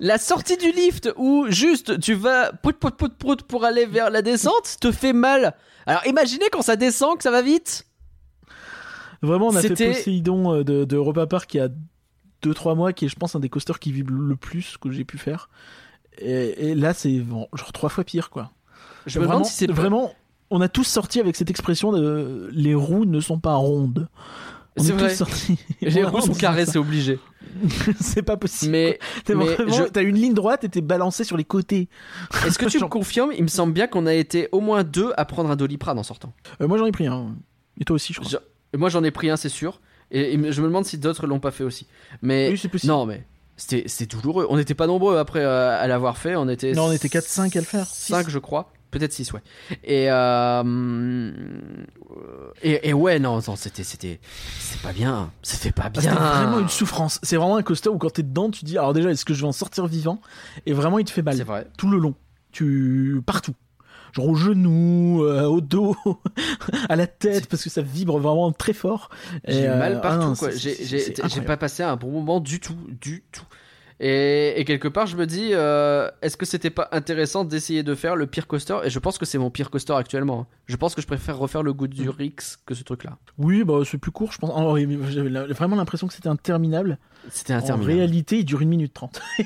La 0.00 0.16
sortie 0.18 0.56
du 0.56 0.70
lift 0.70 1.10
où 1.16 1.46
juste 1.48 1.98
tu 1.98 2.14
vas 2.14 2.52
prout 2.52 2.76
prout 2.78 2.96
prout 2.96 3.12
prout 3.18 3.42
pour 3.42 3.64
aller 3.64 3.84
vers 3.84 4.10
la 4.10 4.22
descente 4.22 4.76
te 4.80 4.92
fait 4.92 5.12
mal. 5.12 5.54
Alors 5.86 6.06
imaginez 6.06 6.44
quand 6.52 6.62
ça 6.62 6.76
descend 6.76 7.16
que 7.16 7.24
ça 7.24 7.32
va 7.32 7.42
vite. 7.42 7.84
Vraiment, 9.22 9.48
on 9.48 9.56
a 9.56 9.60
fait 9.62 9.70
Poséidon 9.70 10.54
euh, 10.54 10.62
de, 10.64 10.84
de 10.84 10.96
Europa 10.96 11.26
Park 11.26 11.52
il 11.54 11.56
y 11.56 11.60
a 11.60 11.68
2-3 12.42 12.76
mois, 12.76 12.92
qui 12.92 13.04
est, 13.04 13.08
je 13.08 13.16
pense, 13.16 13.34
un 13.34 13.40
des 13.40 13.48
coasters 13.48 13.78
qui 13.78 13.92
vibre 13.92 14.12
le 14.12 14.36
plus 14.36 14.76
que 14.78 14.90
j'ai 14.90 15.04
pu 15.04 15.18
faire. 15.18 15.48
Et, 16.20 16.70
et 16.70 16.74
là, 16.74 16.94
c'est 16.94 17.18
bon, 17.20 17.48
genre 17.54 17.72
trois 17.72 17.88
fois 17.88 18.04
pire, 18.04 18.30
quoi. 18.30 18.50
Je 19.06 19.18
me 19.18 19.24
vraiment, 19.24 19.40
demande 19.40 19.50
si 19.50 19.54
c'est 19.56 19.70
vraiment. 19.70 20.12
On 20.50 20.60
a 20.60 20.68
tous 20.68 20.84
sorti 20.84 21.20
avec 21.20 21.36
cette 21.36 21.50
expression 21.50 21.92
de 21.92 22.48
les 22.52 22.74
roues 22.74 23.04
ne 23.04 23.20
sont 23.20 23.38
pas 23.38 23.54
rondes. 23.54 24.08
On 24.78 24.82
C'est 24.82 24.90
est 24.90 24.92
vrai. 24.96 25.08
tous 25.10 25.16
sortis. 25.16 25.58
Les 25.82 26.04
roues 26.04 26.20
sont 26.20 26.34
carrées, 26.34 26.64
c'est 26.64 26.78
obligé. 26.78 27.18
c'est 28.00 28.22
pas 28.22 28.36
possible. 28.36 28.70
Mais, 28.72 28.98
je- 29.28 29.88
t'as 29.90 30.02
une 30.02 30.14
ligne 30.14 30.34
droite 30.34 30.62
et 30.64 30.68
t'es 30.68 30.80
balancé 30.80 31.24
sur 31.24 31.36
les 31.36 31.44
côtés. 31.44 31.88
est-ce 32.46 32.58
que 32.58 32.66
tu 32.66 32.78
me 32.78 32.86
confirmes? 32.86 33.32
Il 33.36 33.42
me 33.42 33.48
semble 33.48 33.72
bien 33.72 33.88
qu'on 33.88 34.06
a 34.06 34.14
été 34.14 34.48
au 34.52 34.60
moins 34.60 34.84
deux 34.84 35.12
à 35.16 35.24
prendre 35.24 35.50
un 35.50 35.56
doliprane 35.56 35.98
en 35.98 36.02
sortant. 36.04 36.32
Euh, 36.60 36.68
moi, 36.68 36.78
j'en 36.78 36.86
ai 36.86 36.92
pris 36.92 37.06
un. 37.08 37.34
Et 37.80 37.84
toi 37.84 37.96
aussi, 37.96 38.12
je 38.12 38.20
crois. 38.20 38.30
Je- 38.72 38.78
moi 38.78 38.88
j'en 38.88 39.02
ai 39.02 39.10
pris 39.10 39.30
un, 39.30 39.36
c'est 39.36 39.48
sûr. 39.48 39.80
Et, 40.10 40.34
et 40.34 40.52
je 40.52 40.60
me 40.62 40.66
demande 40.66 40.84
si 40.84 40.98
d'autres 40.98 41.26
l'ont 41.26 41.40
pas 41.40 41.50
fait 41.50 41.64
aussi. 41.64 41.86
Mais 42.22 42.50
Oui, 42.50 42.58
c'est 42.58 42.68
possible. 42.68 42.92
non, 42.92 43.06
mais 43.06 43.24
c'était 43.56 43.84
c'était 43.86 44.16
douloureux. 44.16 44.46
On 44.50 44.56
n'était 44.56 44.74
pas 44.74 44.86
nombreux 44.86 45.18
après 45.18 45.40
euh, 45.40 45.78
à 45.82 45.86
l'avoir 45.86 46.16
fait. 46.18 46.36
On 46.36 46.48
était 46.48 46.72
Non, 46.72 46.86
on 46.86 46.92
était 46.92 47.08
4-5 47.08 47.56
à 47.56 47.60
le 47.60 47.66
faire. 47.66 47.86
5 47.86 48.28
je 48.30 48.38
crois. 48.38 48.72
Peut-être 48.90 49.12
6, 49.12 49.32
ouais. 49.34 49.42
Et, 49.84 50.06
euh, 50.10 51.30
et, 52.62 52.88
et 52.88 52.92
ouais, 52.94 53.18
non, 53.18 53.40
non 53.46 53.56
c'était, 53.56 53.84
c'était, 53.84 54.18
c'était 54.58 54.82
pas 54.82 54.92
bien. 54.94 55.30
C'était 55.42 55.72
pas 55.72 55.84
Ah, 55.86 55.90
bien. 55.90 56.00
C'était 56.02 56.14
vraiment 56.14 56.58
une 56.60 56.68
souffrance. 56.68 57.20
C'est 57.22 57.36
vraiment 57.36 57.56
un 57.56 57.62
coaster 57.62 57.90
où 57.90 57.98
quand 57.98 58.10
t'es 58.12 58.22
dedans, 58.22 58.50
tu 58.50 58.64
dis 58.64 58.78
alors 58.78 58.94
déjà 58.94 59.10
est-ce 59.10 59.24
que 59.26 59.34
je 59.34 59.42
vais 59.42 59.46
en 59.48 59.52
sortir 59.52 59.86
vivant? 59.86 60.20
Et 60.64 60.72
vraiment 60.72 60.98
il 60.98 61.04
te 61.04 61.10
fait 61.10 61.20
mal 61.22 61.36
C'est 61.36 61.44
vrai. 61.44 61.66
tout 61.76 61.90
le 61.90 61.98
long. 61.98 62.14
Tu 62.50 63.20
partout. 63.26 63.52
Genre 64.12 64.26
au 64.26 64.34
genou, 64.34 65.22
euh, 65.24 65.44
au 65.44 65.60
dos, 65.60 65.96
à 66.88 66.96
la 66.96 67.06
tête 67.06 67.46
parce 67.48 67.62
que 67.62 67.70
ça 67.70 67.82
vibre 67.82 68.18
vraiment 68.18 68.52
très 68.52 68.72
fort. 68.72 69.10
J'ai 69.46 69.62
eu 69.62 69.66
euh, 69.66 69.78
mal 69.78 69.94
ah 69.96 70.00
partout, 70.00 70.34
c'est- 70.50 70.84
J'ai, 70.84 71.40
pas 71.42 71.56
passé 71.56 71.82
un 71.82 71.96
bon 71.96 72.10
moment 72.10 72.40
du 72.40 72.60
tout, 72.60 72.76
du 73.00 73.22
tout. 73.32 73.44
Et, 74.00 74.54
et 74.60 74.64
quelque 74.64 74.86
part, 74.86 75.06
je 75.08 75.16
me 75.16 75.26
dis, 75.26 75.50
euh, 75.52 76.08
est-ce 76.22 76.36
que 76.36 76.46
c'était 76.46 76.70
pas 76.70 76.88
intéressant 76.92 77.44
d'essayer 77.44 77.82
de 77.82 77.96
faire 77.96 78.14
le 78.14 78.28
pire 78.28 78.46
coaster? 78.46 78.78
Et 78.84 78.90
je 78.90 78.98
pense 79.00 79.18
que 79.18 79.26
c'est 79.26 79.38
mon 79.38 79.50
pire 79.50 79.70
coaster 79.70 79.92
actuellement. 79.94 80.46
Je 80.66 80.76
pense 80.76 80.94
que 80.94 81.02
je 81.02 81.06
préfère 81.08 81.36
refaire 81.36 81.64
le 81.64 81.72
goût 81.72 81.88
du 81.88 82.08
Rix 82.08 82.58
que 82.64 82.74
ce 82.74 82.84
truc-là. 82.84 83.18
Oui, 83.38 83.64
bah 83.64 83.80
c'est 83.84 83.98
plus 83.98 84.12
court, 84.12 84.30
je 84.30 84.38
pense. 84.38 84.52
Oh, 84.54 84.78
J'avais 85.08 85.30
vraiment 85.52 85.74
l'impression 85.74 86.06
que 86.06 86.14
c'était 86.14 86.28
interminable. 86.28 86.98
C'était 87.28 87.54
En 87.54 87.56
interminable. 87.56 87.92
réalité, 87.92 88.38
il 88.38 88.44
dure 88.44 88.60
une 88.60 88.68
minute 88.68 88.94
trente. 88.94 89.20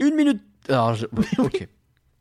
Une 0.00 0.14
minute. 0.16 0.40
Alors, 0.68 0.94
je... 0.94 1.06
ok. 1.38 1.68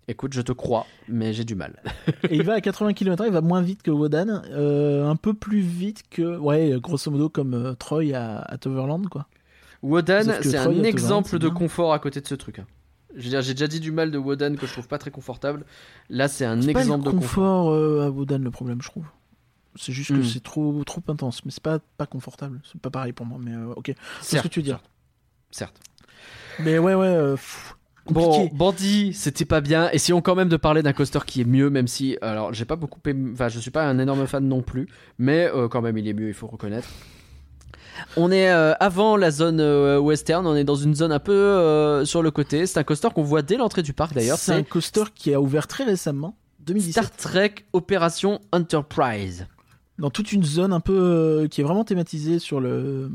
Écoute, 0.08 0.34
je 0.34 0.42
te 0.42 0.52
crois, 0.52 0.86
mais 1.08 1.32
j'ai 1.34 1.46
du 1.46 1.56
mal. 1.56 1.82
Et 2.30 2.36
il 2.36 2.44
va 2.44 2.54
à 2.56 2.62
80 2.62 2.94
km/h, 2.94 3.28
il 3.28 3.32
va 3.34 3.42
moins 3.42 3.62
vite 3.62 3.82
que 3.84 3.92
Wodan, 3.92 4.42
euh, 4.52 5.08
un 5.08 5.16
peu 5.16 5.34
plus 5.34 5.62
vite 5.62 6.04
que, 6.10 6.38
ouais, 6.38 6.78
grosso 6.82 7.10
modo 7.10 7.30
comme 7.30 7.54
euh, 7.54 7.74
Troy 7.74 8.14
à, 8.14 8.40
à 8.42 8.58
Toverland, 8.58 9.08
quoi. 9.08 9.28
Wodan, 9.82 10.24
c'est 10.42 10.58
un 10.58 10.84
exemple 10.84 11.40
de 11.40 11.50
confort 11.50 11.94
à 11.94 12.00
côté 12.00 12.20
de 12.22 12.28
ce 12.28 12.36
truc. 12.36 12.60
hein. 12.60 12.66
Je 13.16 13.24
veux 13.24 13.30
dire, 13.30 13.42
j'ai 13.42 13.54
déjà 13.54 13.68
dit 13.68 13.80
du 13.80 13.92
mal 13.92 14.12
de 14.12 14.18
Wodan 14.18 14.56
que 14.56 14.66
je 14.66 14.72
trouve 14.74 14.88
pas 14.88 14.98
très 14.98 15.12
confortable. 15.12 15.66
Là, 16.10 16.28
c'est 16.28 16.46
un 16.46 16.60
C'est 16.62 16.74
pas 16.74 16.80
exemple 16.82 17.06
le 17.06 17.12
de 17.14 17.18
confort. 17.20 17.66
confort 17.66 17.70
euh, 17.72 18.06
à 18.08 18.10
Wodan 18.10 18.40
le 18.44 18.52
problème, 18.52 18.82
je 18.82 18.88
trouve. 18.90 19.06
C'est 19.76 19.92
juste 19.94 20.12
que 20.12 20.18
Hmm. 20.20 20.24
c'est 20.24 20.44
trop 20.44 20.84
trop 20.84 21.02
intense, 21.08 21.44
mais 21.46 21.52
c'est 21.52 21.64
pas 21.64 21.80
pas 21.98 22.06
confortable. 22.06 22.60
C'est 22.70 22.80
pas 22.82 22.90
pareil 22.92 23.12
pour 23.14 23.26
moi, 23.26 23.40
mais 23.42 23.56
ok. 23.76 23.94
C'est 24.22 24.38
ce 24.38 24.44
que 24.44 24.48
tu 24.48 24.60
veux 24.60 24.64
dire. 24.66 24.82
certes. 25.52 25.80
Mais 26.60 26.78
ouais, 26.78 26.94
ouais. 26.96 27.36
Bon. 28.10 28.50
Bandit, 28.54 29.14
c'était 29.14 29.46
pas 29.46 29.62
bien. 29.62 29.90
Essayons 29.92 30.22
quand 30.22 30.36
même 30.36 30.50
de 30.50 30.58
parler 30.58 30.84
d'un 30.84 30.94
coaster 30.94 31.20
qui 31.26 31.42
est 31.42 31.46
mieux, 31.46 31.70
même 31.70 31.88
si, 31.88 32.18
alors, 32.22 32.54
j'ai 32.54 32.66
pas 32.66 32.76
beaucoup 32.76 33.00
aimé, 33.06 33.32
enfin, 33.34 33.48
je 33.48 33.60
suis 33.60 33.72
pas 33.72 33.86
un 33.86 33.98
énorme 33.98 34.28
fan 34.28 34.46
non 34.46 34.62
plus, 34.62 34.88
mais 35.18 35.50
euh, 35.54 35.70
quand 35.70 35.82
même, 35.82 35.98
il 35.98 36.08
est 36.08 36.14
mieux, 36.14 36.28
il 36.28 36.34
faut 36.34 36.48
reconnaître. 36.48 36.90
On 38.18 38.32
est 38.32 38.50
euh, 38.50 38.74
avant 38.80 39.16
la 39.16 39.32
zone 39.32 39.60
euh, 39.62 40.00
western, 40.00 40.46
on 40.46 40.56
est 40.56 40.66
dans 40.66 40.76
une 40.76 40.96
zone 40.96 41.12
un 41.12 41.20
peu 41.20 42.04
sur 42.06 42.22
le 42.22 42.32
côté. 42.32 42.66
C'est 42.66 42.80
un 42.80 42.84
coaster 42.84 43.10
qu'on 43.14 43.24
voit 43.24 43.42
dès 43.42 43.56
l'entrée 43.56 43.84
du 43.84 43.94
parc 43.94 44.14
d'ailleurs. 44.14 44.38
c'est 44.38 44.54
un 44.54 44.64
coaster 44.64 45.04
qui 45.16 45.34
a 45.34 45.40
ouvert 45.40 45.68
très 45.68 45.86
récemment, 45.86 46.36
2017, 46.62 46.92
Star 46.92 47.12
Trek 47.12 47.56
Opération 47.72 48.42
Enterprise. 48.52 49.48
dans 49.98 50.10
toute 50.10 50.34
une 50.34 50.44
zone 50.44 50.74
un 50.74 50.82
peu 50.82 51.48
qui 51.50 51.62
est 51.62 51.64
vraiment 51.64 51.86
thématisée 51.86 52.40
sur 52.40 52.60
le 52.60 53.12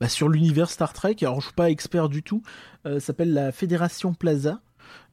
bah, 0.00 0.08
sur 0.08 0.28
l'univers 0.28 0.70
Star 0.70 0.92
Trek. 0.92 1.16
Alors 1.22 1.40
je 1.40 1.46
suis 1.46 1.54
pas 1.54 1.70
expert 1.70 2.08
du 2.08 2.22
tout. 2.22 2.42
Euh, 2.86 3.00
ça 3.00 3.06
s'appelle 3.06 3.32
la 3.32 3.52
Fédération 3.52 4.14
Plaza. 4.14 4.60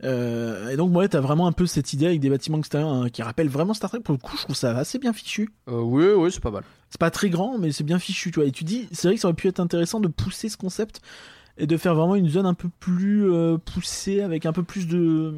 Euh, 0.03 0.69
et 0.69 0.77
donc 0.77 0.95
ouais, 0.95 1.07
t'as 1.07 1.19
vraiment 1.19 1.47
un 1.47 1.51
peu 1.51 1.65
cette 1.65 1.93
idée 1.93 2.05
avec 2.05 2.19
des 2.19 2.29
bâtiments 2.29 2.57
extérieurs 2.57 2.91
hein, 2.91 3.09
qui 3.09 3.21
rappellent 3.23 3.49
vraiment 3.49 3.73
Star 3.73 3.89
Trek. 3.89 4.01
Pour 4.01 4.13
le 4.13 4.19
coup, 4.19 4.37
je 4.37 4.43
trouve 4.43 4.55
ça 4.55 4.75
assez 4.77 4.99
bien 4.99 5.13
fichu. 5.13 5.49
Euh, 5.69 5.81
oui, 5.81 6.05
oui, 6.15 6.31
c'est 6.31 6.41
pas 6.41 6.51
mal. 6.51 6.63
C'est 6.89 6.99
pas 6.99 7.11
très 7.11 7.29
grand, 7.29 7.57
mais 7.57 7.71
c'est 7.71 7.83
bien 7.83 7.99
fichu, 7.99 8.31
tu 8.31 8.39
vois. 8.39 8.47
Et 8.47 8.51
tu 8.51 8.63
dis, 8.63 8.87
c'est 8.91 9.07
vrai 9.07 9.15
que 9.15 9.21
ça 9.21 9.27
aurait 9.27 9.35
pu 9.35 9.47
être 9.47 9.59
intéressant 9.59 9.99
de 9.99 10.07
pousser 10.07 10.49
ce 10.49 10.57
concept 10.57 11.01
et 11.57 11.67
de 11.67 11.77
faire 11.77 11.95
vraiment 11.95 12.15
une 12.15 12.29
zone 12.29 12.45
un 12.45 12.53
peu 12.53 12.69
plus 12.79 13.31
euh, 13.31 13.57
poussée 13.57 14.21
avec 14.21 14.45
un 14.45 14.53
peu 14.53 14.63
plus 14.63 14.87
de, 14.87 15.33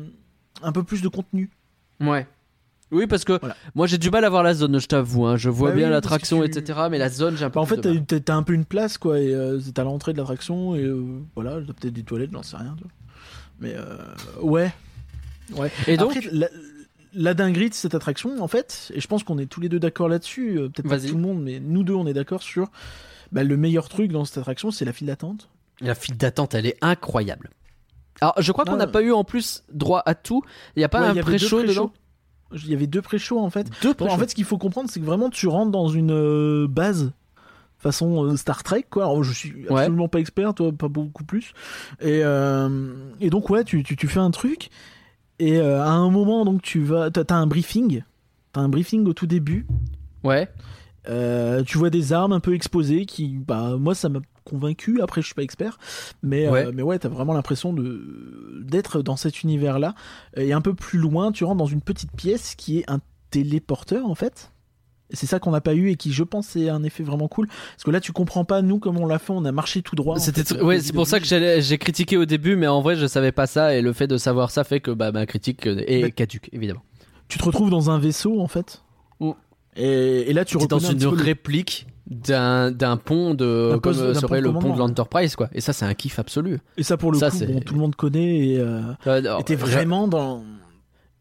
un 0.62 0.72
peu 0.72 0.84
plus 0.84 1.02
de 1.02 1.08
contenu. 1.08 1.52
Ouais. 2.00 2.28
Oui, 2.92 3.06
parce 3.06 3.26
que 3.26 3.38
Voilà. 3.40 3.56
moi 3.76 3.86
j'ai 3.86 3.98
du 3.98 4.10
mal 4.10 4.24
à 4.24 4.30
voir 4.30 4.44
la 4.44 4.54
zone, 4.54 4.80
je 4.80 4.88
t'avoue. 4.88 5.26
hein. 5.26 5.36
Je 5.36 5.50
vois 5.50 5.70
Bah 5.72 5.76
bien 5.76 5.86
oui, 5.88 5.92
l'attraction, 5.92 6.40
tu- 6.42 6.46
etc. 6.58 6.80
Mais 6.90 6.98
la 6.98 7.10
zone, 7.10 7.36
j'ai 7.36 7.44
un 7.46 7.50
peu 7.50 7.56
Bah, 7.56 7.62
en 7.62 7.66
fait, 7.66 7.82
t'as, 7.82 7.94
t'as- 8.00 8.20
t'as 8.22 8.36
un 8.36 8.44
peu 8.44 8.54
une 8.54 8.64
place, 8.66 8.98
quoi, 8.98 9.20
et 9.20 9.34
euh, 9.34 9.60
c'est 9.60 9.78
à 9.80 9.84
l'entrée 9.84 10.14
de 10.14 10.18
l'attraction, 10.18 10.74
et 10.76 10.84
euh, 10.84 11.04
voilà, 11.36 11.58
t'as 11.66 11.74
peut-être 11.74 11.94
des 11.94 12.04
toilettes, 12.04 12.30
j'en 12.32 12.44
sais 12.44 12.56
rien, 12.58 12.76
tu 12.78 12.84
vois. 12.84 12.92
Mais 13.60 13.74
euh, 13.76 13.98
ouais. 14.42 14.74
Ouais. 15.56 15.72
Et 15.88 15.98
donc, 15.98 16.16
Après, 16.16 16.30
la, 16.32 16.48
la 17.14 17.34
dinguerie 17.34 17.70
de 17.70 17.74
cette 17.74 17.96
attraction, 17.96 18.42
en 18.42 18.48
fait, 18.48 18.92
et 18.94 19.02
je 19.02 19.08
pense 19.08 19.24
qu'on 19.24 19.38
est 19.38 19.48
tous 19.48 19.60
les 19.60 19.68
deux 19.70 19.80
d'accord 19.80 20.08
là-dessus, 20.08 20.58
euh, 20.58 20.70
peut-être 20.70 20.88
pas 20.88 21.00
tout 21.00 21.16
le 21.16 21.22
monde, 21.22 21.42
mais 21.44 21.60
nous 21.60 21.84
deux, 21.84 21.94
on 21.94 22.08
est 22.08 22.14
d'accord 22.14 22.42
sur 22.44 22.70
bah, 23.34 23.44
le 23.44 23.58
meilleur 23.58 23.90
truc 23.90 24.12
dans 24.14 24.24
cette 24.24 24.38
attraction, 24.38 24.72
c'est 24.72 24.86
la 24.86 24.94
file 24.94 25.08
d'attente. 25.08 25.50
la 25.82 25.94
file 25.96 26.16
d'attente, 26.18 26.54
elle 26.56 26.66
est 26.68 26.78
incroyable. 26.82 27.50
Alors, 28.22 28.34
je 28.40 28.52
crois 28.52 28.64
qu'on 28.66 28.74
Ah. 28.74 28.78
n'a 28.78 28.88
pas 28.88 29.02
eu 29.02 29.12
en 29.12 29.24
plus 29.24 29.64
droit 29.72 30.02
à 30.06 30.16
tout. 30.16 30.42
Il 30.76 30.80
n'y 30.80 30.84
a 30.86 30.90
pas 30.90 31.02
Ouais, 31.12 31.20
un 31.20 31.22
pré-show 31.24 31.62
dedans? 31.64 31.92
Il 32.54 32.70
y 32.70 32.74
avait 32.74 32.88
deux 32.88 33.02
pré-shows, 33.02 33.40
en 33.40 33.50
fait. 33.50 33.68
Deux 33.82 33.94
en 34.00 34.18
fait, 34.18 34.30
ce 34.30 34.36
qu'il 34.36 34.46
faut 34.46 34.58
comprendre, 34.58 34.90
c'est 34.90 35.00
que 35.00 35.06
vraiment, 35.06 35.30
tu 35.30 35.48
rentres 35.48 35.72
dans 35.72 35.88
une 35.90 36.12
euh, 36.12 36.68
base 36.68 37.12
façon 37.78 38.24
euh, 38.26 38.36
Star 38.38 38.64
Trek, 38.64 38.86
quoi. 38.90 39.04
Alors, 39.04 39.24
je 39.24 39.34
suis 39.34 39.54
Ouais. 39.70 39.82
absolument 39.82 40.08
pas 40.08 40.20
expert, 40.20 40.54
toi, 40.54 40.72
pas 40.72 40.88
beaucoup 40.88 41.24
plus. 41.24 41.54
Et, 42.02 42.22
euh, 42.24 42.94
et 43.20 43.30
donc, 43.30 43.50
ouais, 43.50 43.64
tu, 43.64 43.84
tu, 43.84 43.96
tu 43.96 44.08
fais 44.08 44.20
un 44.20 44.32
truc. 44.32 44.70
Et 45.40 45.58
euh, 45.60 45.84
à 45.84 45.90
un 45.92 46.10
moment, 46.10 46.46
donc, 46.46 46.62
tu 46.62 46.82
vas. 46.82 47.12
T'as 47.12 47.36
un 47.36 47.46
briefing. 47.48 48.02
T'as 48.54 48.62
un 48.62 48.70
briefing 48.70 49.06
au 49.08 49.14
tout 49.14 49.28
début. 49.28 49.68
Ouais. 50.24 50.48
Tu 51.66 51.78
vois 51.78 51.90
des 51.90 52.12
armes 52.14 52.34
un 52.34 52.40
peu 52.40 52.54
exposées 52.54 53.06
qui, 53.06 53.28
bah, 53.46 53.76
moi, 53.80 53.94
ça 53.96 54.10
m'a 54.10 54.20
convaincu. 54.48 55.02
Après, 55.02 55.22
je 55.22 55.28
suis 55.28 55.36
pas 55.36 55.44
expert, 55.44 55.78
mais 56.24 56.48
Ouais. 56.50 56.66
ouais, 56.66 56.72
mais 56.74 56.82
ouais, 56.84 56.98
t'as 57.00 57.10
vraiment 57.10 57.34
l'impression 57.34 57.74
de 57.74 58.62
d'être 58.64 59.02
dans 59.02 59.16
cet 59.18 59.44
univers-là. 59.44 59.94
Et 60.36 60.54
un 60.54 60.62
peu 60.62 60.74
plus 60.74 61.00
loin, 61.00 61.32
tu 61.32 61.44
rentres 61.44 61.58
dans 61.58 61.66
une 61.66 61.82
petite 61.82 62.12
pièce 62.14 62.56
qui 62.56 62.80
est 62.80 62.90
un 62.90 63.00
téléporteur 63.32 64.06
en 64.08 64.16
fait. 64.16 64.52
C'est 65.12 65.26
ça 65.26 65.40
qu'on 65.40 65.52
n'a 65.52 65.62
pas 65.62 65.74
eu 65.74 65.90
et 65.90 65.96
qui, 65.96 66.12
je 66.12 66.24
pense, 66.24 66.58
est 66.58 66.68
un 66.68 66.84
effet 66.84 67.02
vraiment 67.02 67.30
cool. 67.30 67.48
Parce 67.48 67.84
que 67.86 67.92
là, 67.92 68.02
tu 68.02 68.12
comprends 68.12 68.44
pas, 68.44 68.62
nous, 68.62 68.78
comme 68.78 68.98
on 68.98 69.06
l'a 69.06 69.20
fait, 69.20 69.32
on 69.32 69.46
a 69.46 69.54
marché 69.54 69.82
tout 69.82 69.96
droit. 69.96 70.18
en 70.18 70.20
C'était 70.20 70.44
fait, 70.44 70.58
euh, 70.58 70.64
ouais, 70.66 70.82
c'est 70.82 70.92
pour 70.92 71.08
ça 71.08 71.22
que 71.22 71.26
j'ai 71.26 71.78
critiqué 71.78 72.18
au 72.18 72.26
début, 72.26 72.58
mais 72.58 72.68
en 72.68 72.82
vrai, 72.82 72.98
je 72.98 73.06
savais 73.08 73.32
pas 73.32 73.48
ça, 73.48 73.74
et 73.74 73.82
le 73.82 73.94
fait 73.94 74.08
de 74.08 74.18
savoir 74.18 74.52
ça 74.52 74.66
fait 74.66 74.82
que 74.82 74.92
bah, 74.92 75.14
ma 75.14 75.26
critique 75.26 75.66
est 75.66 76.02
Mais- 76.04 76.12
caduque, 76.12 76.50
évidemment. 76.52 76.82
Tu 77.30 77.38
te 77.38 77.44
retrouves 77.46 77.70
dans 77.70 77.90
un 77.90 78.00
vaisseau, 78.00 78.42
en 78.42 78.50
fait. 78.50 78.84
Mm. 79.22 79.32
Et, 79.78 80.30
et 80.30 80.34
là, 80.34 80.44
tu 80.44 80.58
dans 80.58 80.64
reconnais 80.78 80.88
un 80.88 80.92
une 81.00 81.08
réplique 81.08 81.88
d'un 82.10 82.72
d'un 82.72 82.98
pont 82.98 83.34
de 83.34 83.72
comme 83.74 83.82
poste- 83.82 84.00
euh, 84.02 84.14
d'un 84.14 84.20
serait 84.20 84.28
pont 84.28 84.36
de 84.36 84.42
le 84.42 84.52
pont 84.54 84.58
de 84.60 84.64
commandement. 84.64 84.88
l'Enterprise 84.88 85.36
quoi 85.36 85.50
et 85.54 85.60
ça 85.62 85.74
c'est 85.74 85.86
un 85.86 85.94
kiff 85.94 86.20
absolu 86.20 86.60
Et 86.78 86.84
ça, 86.84 86.96
pour 86.98 87.12
le 87.12 87.20
Ça, 87.20 87.30
coup, 87.30 87.38
c'est- 87.38 87.48
bon, 87.48 87.60
tout 87.60 87.74
le 87.74 87.80
monde 87.82 87.96
connaît. 87.96 88.48
Et 88.48 88.58
euh, 88.60 88.82
Euh, 89.08 89.18
alors, 89.20 89.44
je- 89.48 89.54
vraiment 89.56 90.08
dans. 90.08 90.44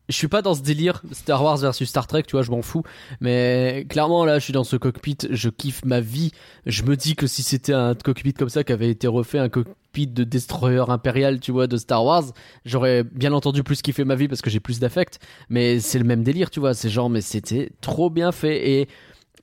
je 0.09 0.15
suis 0.15 0.29
pas 0.29 0.43
dans 0.43 0.55
ce 0.55 0.63
délire 0.63 1.03
Star 1.11 1.43
Wars 1.43 1.57
versus 1.59 1.89
Star 1.89 2.07
Trek, 2.07 2.23
tu 2.23 2.33
vois, 2.33 2.43
je 2.43 2.53
m'en 2.53 2.63
fous. 2.63 2.85
Mais 3.21 3.85
clairement, 3.89 4.25
là, 4.25 4.39
je 4.39 4.45
suis 4.45 4.53
dans 4.53 4.63
ce 4.63 4.77
cockpit, 4.77 5.19
je 5.29 5.49
kiffe 5.49 5.85
ma 5.85 5.99
vie. 6.01 6.31
Je 6.67 6.85
me 6.85 6.95
dis 6.97 7.17
que 7.17 7.27
si 7.27 7.43
c'était 7.43 7.73
un 7.73 7.95
cockpit 7.95 8.33
comme 8.33 8.49
ça 8.49 8.63
qui 8.63 8.73
avait 8.73 8.89
été 8.91 9.09
refait, 9.09 9.41
un 9.41 9.49
cockpit 9.49 10.07
de 10.07 10.23
destroyer 10.23 10.85
impérial, 10.89 11.41
tu 11.41 11.51
vois, 11.51 11.67
de 11.67 11.77
Star 11.79 12.05
Wars, 12.05 12.25
j'aurais 12.65 13.03
bien 13.03 13.33
entendu 13.33 13.65
plus 13.65 13.83
kiffé 13.83 14.05
ma 14.05 14.15
vie 14.15 14.29
parce 14.29 14.43
que 14.43 14.51
j'ai 14.51 14.61
plus 14.61 14.79
d'affect. 14.79 15.19
Mais 15.49 15.81
c'est 15.81 15.99
le 15.99 16.05
même 16.05 16.23
délire, 16.23 16.51
tu 16.51 16.61
vois. 16.61 16.75
C'est 16.75 16.91
genre, 16.91 17.11
mais 17.11 17.23
c'était 17.23 17.71
trop 17.81 18.09
bien 18.11 18.31
fait 18.31 18.71
et 18.71 18.89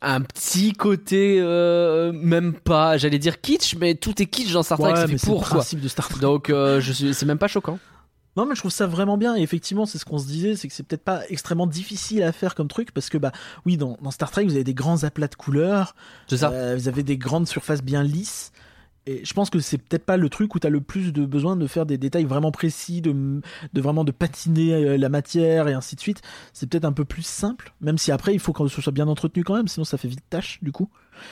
un 0.03 0.21
petit 0.21 0.73
côté, 0.73 1.37
euh, 1.39 2.11
même 2.11 2.53
pas, 2.53 2.97
j'allais 2.97 3.19
dire 3.19 3.41
kitsch, 3.41 3.75
mais 3.79 3.95
tout 3.95 4.21
est 4.21 4.25
kitsch 4.25 4.51
dans 4.53 4.63
Star 4.63 4.77
Trek, 4.77 4.91
Ouais, 4.93 5.07
c'est 5.07 5.11
le 5.13 5.17
pour 5.19 5.39
quoi. 5.41 5.57
principe 5.57 5.79
de 5.81 5.87
Star 5.87 6.09
Trek. 6.09 6.19
Donc, 6.19 6.49
euh, 6.49 6.79
je 6.81 6.91
suis, 6.91 7.13
c'est 7.13 7.25
même 7.25 7.37
pas 7.37 7.47
choquant. 7.47 7.79
Non, 8.35 8.47
mais 8.47 8.55
je 8.55 8.61
trouve 8.61 8.71
ça 8.71 8.87
vraiment 8.87 9.15
bien. 9.17 9.35
Et 9.35 9.41
effectivement, 9.43 9.85
c'est 9.85 9.99
ce 9.99 10.05
qu'on 10.05 10.17
se 10.17 10.25
disait, 10.25 10.55
c'est 10.55 10.67
que 10.67 10.73
c'est 10.73 10.81
peut-être 10.81 11.03
pas 11.03 11.21
extrêmement 11.29 11.67
difficile 11.67 12.23
à 12.23 12.31
faire 12.31 12.55
comme 12.55 12.67
truc, 12.67 12.91
parce 12.91 13.09
que 13.09 13.19
bah 13.19 13.31
oui, 13.67 13.77
dans, 13.77 13.95
dans 14.01 14.09
Star 14.09 14.31
Trek, 14.31 14.43
vous 14.45 14.55
avez 14.55 14.63
des 14.63 14.73
grands 14.73 15.03
aplats 15.03 15.27
de 15.27 15.35
couleurs, 15.35 15.93
C'est 16.27 16.37
ça. 16.37 16.49
euh, 16.49 16.75
vous 16.75 16.87
avez 16.87 17.03
des 17.03 17.17
grandes 17.17 17.47
surfaces 17.47 17.83
bien 17.83 18.01
lisses. 18.01 18.51
Et 19.05 19.25
je 19.25 19.33
pense 19.33 19.49
que 19.49 19.59
c'est 19.59 19.77
peut-être 19.77 20.05
pas 20.05 20.15
le 20.15 20.29
truc 20.29 20.55
où 20.55 20.59
t'as 20.59 20.69
le 20.69 20.79
plus 20.79 21.11
de 21.11 21.25
besoin 21.25 21.55
de 21.57 21.67
faire 21.67 21.85
des 21.85 21.97
détails 21.97 22.23
vraiment 22.23 22.51
précis, 22.51 23.01
de, 23.01 23.11
de 23.73 23.81
vraiment 23.81 24.05
de 24.05 24.11
patiner 24.11 24.73
euh, 24.73 24.97
la 24.97 25.09
matière 25.09 25.67
et 25.67 25.73
ainsi 25.73 25.95
de 25.95 25.99
suite. 26.01 26.21
C'est 26.53 26.69
peut-être 26.69 26.85
un 26.85 26.93
peu 26.93 27.03
plus 27.03 27.25
simple, 27.25 27.73
même 27.81 27.97
si 27.97 28.11
après 28.13 28.33
il 28.33 28.39
faut 28.39 28.53
que 28.53 28.65
ce 28.69 28.81
soit 28.81 28.93
bien 28.93 29.07
entretenu 29.09 29.43
quand 29.43 29.55
même, 29.55 29.67
sinon 29.67 29.83
ça 29.83 29.97
fait 29.97 30.07
vite 30.07 30.23
tâche 30.29 30.59
du 30.61 30.71
coup. 30.71 30.89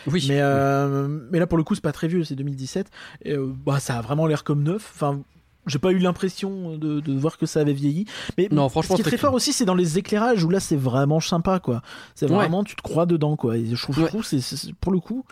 Oui. 0.07 0.25
Mais, 0.27 0.39
euh, 0.41 1.07
mais 1.31 1.39
là, 1.39 1.47
pour 1.47 1.57
le 1.57 1.63
coup, 1.63 1.73
c'est 1.75 1.81
pas 1.81 1.91
très 1.93 2.07
vieux, 2.07 2.23
c'est 2.23 2.35
2017. 2.35 2.89
Et, 3.23 3.33
euh, 3.33 3.47
bah, 3.65 3.79
ça 3.79 3.97
a 3.97 4.01
vraiment 4.01 4.27
l'air 4.27 4.43
comme 4.43 4.63
neuf. 4.63 4.91
Enfin, 4.93 5.21
j'ai 5.65 5.79
pas 5.79 5.91
eu 5.91 5.97
l'impression 5.97 6.77
de, 6.77 6.99
de 6.99 7.13
voir 7.17 7.37
que 7.37 7.45
ça 7.45 7.61
avait 7.61 7.73
vieilli. 7.73 8.05
Mais 8.37 8.47
Non, 8.51 8.67
franchement, 8.69 8.95
ce 8.97 9.01
qui 9.01 9.07
est 9.07 9.11
très 9.11 9.17
fort 9.17 9.33
aussi, 9.33 9.53
c'est 9.53 9.65
dans 9.65 9.75
les 9.75 9.97
éclairages 9.97 10.43
où 10.43 10.49
là, 10.49 10.59
c'est 10.59 10.75
vraiment 10.75 11.19
sympa, 11.19 11.59
quoi. 11.59 11.81
C'est 12.15 12.27
Ouais. 12.29 12.35
vraiment, 12.35 12.63
tu 12.63 12.75
te 12.75 12.81
crois 12.81 13.05
dedans, 13.05 13.35
quoi. 13.37 13.57
Et 13.57 13.65
je 13.75 13.81
trouve, 13.81 13.95
je 13.95 14.01
Ouais. 14.01 14.07
trouve 14.07 14.25
c'est, 14.25 14.41
c'est- 14.41 14.73
pour 14.73 14.91
le 14.91 14.99
coup, 14.99 15.25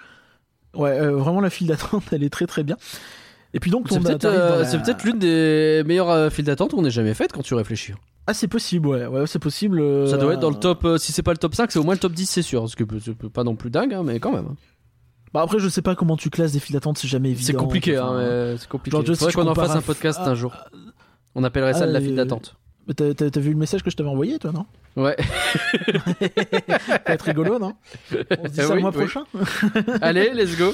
ouais, 0.76 0.92
euh, 1.00 1.12
vraiment 1.16 1.42
la 1.42 1.50
file 1.50 1.68
d'attente, 1.68 2.04
elle 2.12 2.24
est 2.24 2.30
très 2.30 2.46
très 2.48 2.64
bien. 2.64 2.78
Et 3.54 3.60
puis 3.60 3.72
donc, 3.72 3.88
C'est 3.90 4.00
peut-être 4.00 4.26
euh, 4.26 4.64
la- 4.64 4.78
peut-être 4.80 5.04
l'une 5.04 5.18
des 5.20 5.84
meilleures 5.86 6.10
euh, 6.12 6.30
files 6.30 6.46
d'attente 6.46 6.72
qu'on 6.72 6.86
ait 6.86 6.92
jamais 6.92 7.14
faites 7.16 7.32
quand 7.34 7.42
tu 7.42 7.54
réfléchis. 7.56 7.94
Ah, 8.28 8.34
c'est 8.36 8.48
possible, 8.48 8.88
ouais, 8.88 9.08
ouais, 9.08 9.26
c'est 9.26 9.40
possible. 9.40 9.80
euh, 9.82 10.06
Ça 10.06 10.18
doit 10.18 10.34
être 10.34 10.40
dans 10.40 10.52
le 10.52 10.56
top, 10.56 10.88
si 11.00 11.12
c'est 11.12 11.24
pas 11.24 11.32
le 11.32 11.38
top 11.40 11.56
5, 11.56 11.72
c'est 11.72 11.80
au 11.80 11.84
moins 11.84 11.96
le 11.96 12.00
top 12.00 12.12
10, 12.14 12.28
c'est 12.28 12.42
sûr. 12.44 12.62
Parce 12.62 12.76
que 12.76 12.84
c'est 13.04 13.16
pas 13.30 13.44
non 13.44 13.56
plus 13.56 13.72
dingue, 13.72 13.94
hein, 13.94 14.04
mais 14.04 14.20
quand 14.20 14.32
même. 14.32 14.56
Bah 15.34 15.42
après, 15.42 15.58
je 15.60 15.68
sais 15.68 15.82
pas 15.82 15.96
comment 15.96 16.16
tu 16.18 16.30
classes 16.30 16.52
des 16.52 16.60
files 16.60 16.74
d'attente, 16.76 16.98
c'est 17.00 17.08
jamais 17.08 17.30
évident. 17.30 17.46
C'est 17.48 17.54
compliqué, 17.54 17.98
hein, 17.98 18.56
c'est 18.60 18.68
compliqué. 18.70 18.96
Genre, 18.98 19.06
si 19.06 19.16
Faudrait 19.16 19.34
qu'on 19.34 19.48
en 19.48 19.56
fasse 19.56 19.76
un 19.76 19.82
podcast 19.82 20.20
à- 20.22 20.30
un 20.30 20.36
jour. 20.36 20.56
On 21.36 21.44
appellerait 21.44 21.74
ça 21.74 21.84
Ah, 21.84 21.88
de 21.88 21.92
la 21.92 22.02
file 22.02 22.16
d'attente. 22.16 22.56
T'as 22.96 23.40
vu 23.40 23.52
le 23.52 23.58
message 23.58 23.84
que 23.84 23.90
je 23.92 23.96
t'avais 23.96 24.10
envoyé, 24.10 24.40
toi, 24.40 24.52
non? 24.52 24.66
Ouais. 24.96 25.16
Ça 26.20 27.02
va 27.06 27.14
être 27.14 27.22
rigolo, 27.24 27.60
non? 27.60 27.74
On 28.12 28.44
se 28.46 28.50
dit 28.50 28.56
ça 28.56 28.68
Oui, 28.70 28.76
le 28.76 28.82
mois 28.82 28.90
oui. 28.92 28.98
prochain? 29.06 29.24
Allez, 30.02 30.32
let's 30.34 30.58
go. 30.58 30.74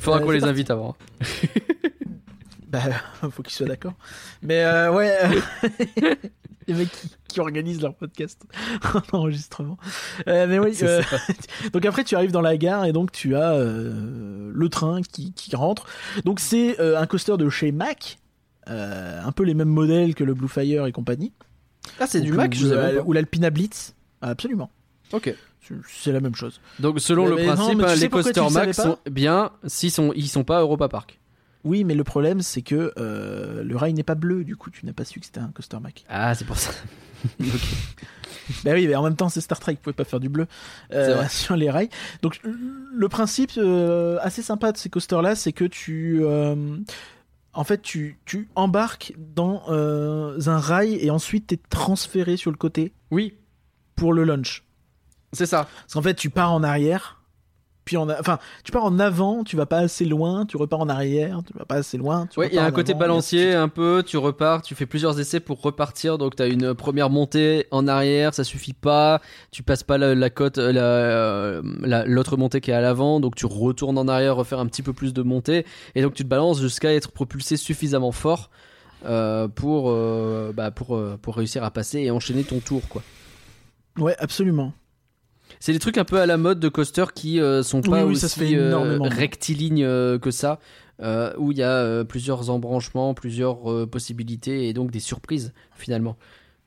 Faudra 0.00 0.20
Euh, 0.20 0.24
qu'on 0.24 0.30
les 0.32 0.40
parti. 0.40 0.50
invite 0.50 0.70
avant. 0.70 0.96
Bah, 2.68 2.80
faut 3.30 3.44
qu'ils 3.44 3.54
soient 3.54 3.68
d'accord. 3.68 3.92
Mais 4.42 4.64
euh, 4.64 4.90
ouais, 4.92 5.16
euh, 5.22 6.14
les 6.66 6.74
mecs 6.74 6.90
qui, 6.90 7.08
qui 7.28 7.38
organisent 7.40 7.80
leur 7.80 7.94
podcast 7.94 8.42
en 9.12 9.16
enregistrement. 9.18 9.78
Euh, 10.26 10.48
mais 10.48 10.58
oui, 10.58 10.76
euh, 10.82 11.00
ça. 11.04 11.16
donc 11.72 11.86
après 11.86 12.02
tu 12.02 12.16
arrives 12.16 12.32
dans 12.32 12.40
la 12.40 12.56
gare 12.56 12.84
et 12.84 12.92
donc 12.92 13.12
tu 13.12 13.36
as 13.36 13.52
euh, 13.52 14.50
le 14.52 14.68
train 14.70 15.02
qui, 15.02 15.32
qui 15.34 15.54
rentre. 15.54 15.86
Donc 16.24 16.40
c'est 16.40 16.80
un 16.80 17.06
coaster 17.06 17.36
de 17.36 17.48
chez 17.48 17.70
Mac, 17.70 18.18
un 18.66 19.32
peu 19.32 19.42
les 19.44 19.54
mêmes 19.54 19.68
modèles 19.68 20.14
que 20.14 20.24
le 20.24 20.34
Blue 20.34 20.48
Fire 20.48 20.86
et 20.86 20.92
compagnie. 20.92 21.32
Ah, 22.00 22.06
c'est 22.06 22.20
du 22.20 22.32
Mac, 22.32 22.54
ou, 22.62 22.66
euh. 22.66 23.02
Ou 23.04 23.12
l'Alpina 23.12 23.50
Blitz. 23.50 23.94
Absolument. 24.22 24.70
Ok. 25.12 25.34
C'est- 25.88 26.12
la 26.12 26.20
même 26.20 26.34
chose. 26.34 26.60
Donc 26.78 27.00
selon 27.00 27.24
Mais- 27.24 27.42
le 27.42 27.46
non, 27.48 27.54
principe, 27.54 28.00
les 28.02 28.08
coasters 28.10 28.50
savais 28.50 28.66
Mac 28.66 28.74
sont 28.74 28.98
bien 29.10 29.50
s'ils 29.66 29.90
sont 29.90 30.12
ils 30.14 30.28
sont 30.28 30.44
pas 30.44 30.58
à 30.58 30.60
Europa 30.60 30.88
Park. 30.88 31.18
Oui, 31.64 31.84
mais 31.84 31.94
le 31.94 32.04
problème 32.04 32.42
c'est 32.42 32.60
que 32.60 32.92
euh, 32.98 33.62
le 33.64 33.76
rail 33.76 33.94
n'est 33.94 34.02
pas 34.02 34.14
bleu, 34.14 34.44
du 34.44 34.56
coup 34.56 34.68
tu 34.70 34.84
n'as 34.84 34.92
pas 34.92 35.04
su 35.06 35.20
que 35.20 35.26
c'était 35.26 35.40
un 35.40 35.48
coaster 35.48 35.78
Mac. 35.80 36.04
Ah, 36.10 36.34
c'est 36.34 36.44
pour 36.46 36.58
ça. 36.58 36.70
Bah 38.62 38.72
oui, 38.74 38.86
mais 38.86 38.94
en 38.94 39.02
même 39.02 39.16
temps, 39.16 39.30
c'est 39.30 39.40
Star 39.40 39.58
Trek, 39.58 39.72
vous 39.72 39.78
pouvez 39.80 39.94
pas 39.94 40.04
faire 40.04 40.20
du 40.20 40.28
bleu 40.28 40.46
euh, 40.92 41.24
sur 41.30 41.56
les 41.56 41.70
rails. 41.70 41.88
Donc 42.20 42.40
le 42.44 43.08
principe 43.08 43.52
euh, 43.56 44.18
assez 44.20 44.42
sympa 44.42 44.70
de 44.72 44.76
ces 44.76 44.90
coasters-là, 44.90 45.34
c'est 45.34 45.52
que 45.52 45.64
tu, 45.64 46.18
euh, 46.22 46.76
en 47.54 47.64
fait, 47.64 47.82
tu, 47.82 48.18
tu 48.24 48.48
embarques 48.54 49.14
dans 49.18 49.62
euh, 49.68 50.38
un 50.46 50.58
rail 50.58 50.94
et 50.96 51.10
ensuite 51.10 51.46
t'es 51.48 51.58
transféré 51.70 52.36
sur 52.36 52.50
le 52.50 52.56
côté 52.56 52.92
Oui, 53.10 53.34
pour 53.96 54.12
le 54.12 54.24
launch. 54.24 54.64
c'est 55.32 55.46
ça. 55.46 55.68
Parce 55.82 55.94
qu'en 55.94 56.02
fait, 56.02 56.14
tu 56.14 56.30
pars 56.30 56.52
en 56.52 56.62
arrière. 56.62 57.20
Puis 57.84 57.96
a- 57.96 58.16
enfin, 58.18 58.38
tu 58.64 58.72
pars 58.72 58.84
en 58.84 58.98
avant, 58.98 59.44
tu 59.44 59.56
vas 59.56 59.66
pas 59.66 59.78
assez 59.78 60.04
loin, 60.04 60.46
tu 60.46 60.56
repars 60.56 60.80
en 60.80 60.88
arrière, 60.88 61.40
tu 61.46 61.52
vas 61.58 61.64
pas 61.64 61.76
assez 61.76 61.98
loin. 61.98 62.26
Tu 62.26 62.40
Ouais, 62.40 62.48
il 62.48 62.54
y 62.54 62.58
a 62.58 62.64
un 62.64 62.70
côté 62.70 62.92
avant, 62.92 63.00
balancier 63.00 63.52
un 63.54 63.68
peu, 63.68 64.02
tu 64.06 64.16
repars, 64.16 64.62
tu 64.62 64.74
fais 64.74 64.86
plusieurs 64.86 65.20
essais 65.20 65.40
pour 65.40 65.60
repartir, 65.60 66.16
donc 66.16 66.36
t'as 66.36 66.48
une 66.48 66.74
première 66.74 67.10
montée 67.10 67.66
en 67.70 67.86
arrière, 67.86 68.32
ça 68.34 68.42
suffit 68.44 68.72
pas, 68.72 69.20
tu 69.50 69.62
passes 69.62 69.82
pas 69.82 69.98
la, 69.98 70.14
la 70.14 70.30
côte, 70.30 70.58
euh, 70.58 70.72
la, 70.72 70.82
euh, 70.82 71.62
la- 71.82 72.04
l'autre 72.06 72.36
montée 72.36 72.60
qui 72.60 72.70
est 72.70 72.74
à 72.74 72.80
l'avant, 72.80 73.20
donc 73.20 73.34
tu 73.34 73.46
retournes 73.46 73.98
en 73.98 74.08
arrière, 74.08 74.36
refaire 74.36 74.58
un 74.60 74.66
petit 74.66 74.82
peu 74.82 74.92
plus 74.92 75.12
de 75.12 75.22
montée, 75.22 75.66
et 75.94 76.02
donc 76.02 76.14
tu 76.14 76.22
te 76.24 76.28
balances 76.28 76.60
jusqu'à 76.60 76.92
être 76.94 77.12
propulsé 77.12 77.56
suffisamment 77.56 78.12
fort 78.12 78.50
euh, 79.06 79.48
pour, 79.48 79.90
euh, 79.90 80.52
bah, 80.54 80.70
pour, 80.70 80.96
euh, 80.96 81.18
pour 81.20 81.36
réussir 81.36 81.62
à 81.62 81.70
passer 81.70 82.00
et 82.00 82.10
enchaîner 82.10 82.44
ton 82.44 82.60
tour, 82.60 82.80
quoi. 82.88 83.02
Ouais, 83.98 84.16
absolument. 84.18 84.72
C'est 85.60 85.72
des 85.72 85.78
trucs 85.78 85.98
un 85.98 86.04
peu 86.04 86.20
à 86.20 86.26
la 86.26 86.36
mode 86.36 86.60
de 86.60 86.68
coasters 86.68 87.12
qui 87.12 87.40
euh, 87.40 87.62
sont 87.62 87.80
Oui, 87.84 87.90
pas 87.90 88.04
oui, 88.04 88.12
aussi 88.12 88.20
ça 88.20 88.28
se 88.28 88.38
fait 88.38 88.54
euh, 88.54 88.98
rectilignes 89.00 89.84
euh, 89.84 90.18
que 90.18 90.30
ça, 90.30 90.58
où 91.38 91.52
il 91.52 91.58
y 91.58 91.62
a 91.62 92.04
plusieurs 92.04 92.50
embranchements, 92.50 93.14
plusieurs 93.14 93.88
possibilités 93.88 94.68
et 94.68 94.72
donc 94.72 94.90
des 94.90 95.00
surprises 95.00 95.52
finalement. 95.74 96.16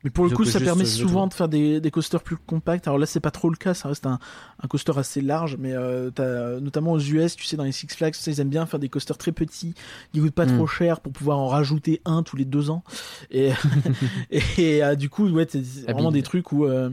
Mais 0.04 0.10
pour 0.10 0.24
le 0.26 0.30
coup, 0.30 0.44
ça 0.44 0.60
permet 0.60 0.84
souvent 0.84 1.26
de 1.26 1.34
faire 1.34 1.48
des, 1.48 1.80
des 1.80 1.90
coasters 1.90 2.22
plus 2.22 2.36
compacts. 2.36 2.86
Alors 2.86 2.98
là, 2.98 3.06
c'est 3.06 3.18
pas 3.18 3.32
trop 3.32 3.50
le 3.50 3.56
cas, 3.56 3.74
ça 3.74 3.88
reste 3.88 4.06
un, 4.06 4.20
un 4.62 4.68
coaster 4.68 4.92
assez 4.96 5.20
large, 5.20 5.56
mais 5.58 5.72
euh, 5.72 6.60
notamment 6.60 6.92
aux 6.92 7.00
US, 7.00 7.34
tu 7.34 7.44
sais, 7.44 7.56
dans 7.56 7.64
les 7.64 7.72
Six 7.72 7.88
Flags, 7.88 8.14
ils 8.26 8.40
aiment 8.40 8.48
bien 8.48 8.64
faire 8.66 8.78
des 8.78 8.88
coasters 8.88 9.18
très 9.18 9.32
petits, 9.32 9.74
qui 10.12 10.20
coûtent 10.20 10.30
pas 10.30 10.46
Mm. 10.46 10.54
trop 10.56 10.66
cher 10.68 11.00
pour 11.00 11.12
pouvoir 11.12 11.38
en 11.38 11.48
rajouter 11.48 12.00
un 12.04 12.22
tous 12.22 12.36
les 12.36 12.44
deux 12.44 12.70
ans. 12.70 12.84
Et, 13.32 13.50
et, 14.56 14.84
euh, 14.84 14.94
du 14.94 15.10
coup, 15.10 15.28
ouais, 15.30 15.48
c'est 15.50 15.62
vraiment 15.90 16.12
des 16.12 16.22
trucs 16.22 16.52
où 16.52 16.64
euh, 16.64 16.90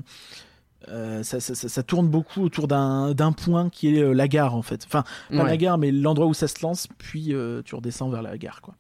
euh, 0.90 1.24
ça, 1.24 1.40
ça, 1.40 1.56
ça, 1.56 1.70
ça 1.70 1.84
tourne 1.84 2.08
beaucoup 2.08 2.42
autour 2.44 2.68
d'un, 2.68 3.14
point 3.32 3.70
qui 3.70 3.96
est 3.96 4.02
euh, 4.02 4.14
la 4.14 4.28
gare, 4.28 4.56
en 4.56 4.62
fait. 4.62 4.84
Enfin, 4.86 5.04
pas 5.30 5.38
Ouais. 5.38 5.44
la 5.46 5.58
gare, 5.58 5.78
mais 5.78 5.92
l'endroit 5.92 6.28
où 6.28 6.34
ça 6.34 6.48
se 6.48 6.62
lance, 6.62 6.88
puis 6.98 7.34
euh, 7.34 7.62
tu 7.64 7.76
redescends 7.76 8.10
vers 8.10 8.22
la 8.22 8.38
gare, 8.38 8.62
quoi. 8.62 8.76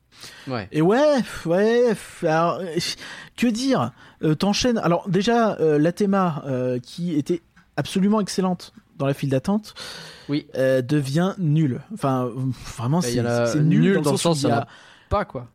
Ouais. 0.47 0.67
Et 0.71 0.81
ouais, 0.81 1.17
ouais, 1.45 1.93
alors, 2.23 2.59
que 3.37 3.47
dire 3.47 3.91
T'enchaînes. 4.39 4.77
Alors 4.77 5.09
déjà, 5.09 5.57
l'Athéma, 5.59 6.43
euh, 6.45 6.79
qui 6.79 7.15
était 7.15 7.41
absolument 7.75 8.21
excellente 8.21 8.73
dans 8.97 9.05
la 9.07 9.13
file 9.13 9.29
d'attente, 9.29 9.73
Oui. 10.29 10.47
devient 10.55 11.33
nulle. 11.37 11.81
Enfin, 11.93 12.31
vraiment, 12.77 12.99
Bah, 12.99 13.07
c'est 13.47 13.59
nul 13.59 13.81
nul 13.81 14.01
dans, 14.01 14.11
le 14.11 14.17
sens 14.17 14.43
où 14.43 14.47
il 14.47 14.49
y 14.49 14.53
a 14.53 14.67
Pas 15.09 15.25
quoi. 15.25 15.47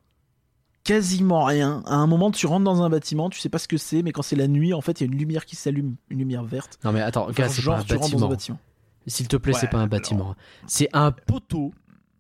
Quasiment 0.95 1.45
rien. 1.45 1.83
À 1.87 1.95
un 1.97 2.07
moment, 2.07 2.31
tu 2.31 2.47
rentres 2.47 2.65
dans 2.65 2.83
un 2.83 2.91
bâtiment, 2.91 3.31
tu 3.31 3.39
sais 3.41 3.49
pas 3.49 3.59
ce 3.59 3.69
que 3.69 3.77
c'est, 3.77 4.03
mais 4.03 4.13
quand 4.13 4.23
c'est 4.23 4.37
la 4.37 4.49
nuit, 4.49 4.75
en 4.75 4.81
fait, 4.81 5.01
il 5.01 5.07
y 5.07 5.09
a 5.09 5.13
une 5.13 5.19
lumière 5.19 5.45
qui 5.47 5.55
s'allume, 5.57 5.95
une 6.11 6.19
lumière 6.19 6.43
verte. 6.45 6.79
Non 6.85 6.93
mais 6.93 7.01
attends, 7.01 7.31
gars, 7.31 7.49
Genre, 7.49 7.53
c'est 7.55 7.63
pas 7.65 7.79
un 7.79 7.83
tu 7.85 7.97
rentres 7.97 8.17
dans 8.17 8.27
un 8.27 8.29
bâtiment. 8.29 8.29
bâtiment. 8.29 8.59
S'il 9.07 9.29
te 9.29 9.37
plaît, 9.37 9.53
c'est 9.55 9.69
pas 9.71 9.79
un 9.79 9.87
bâtiment. 9.87 10.35
C'est 10.67 10.89
un 10.93 11.11
poteau 11.13 11.73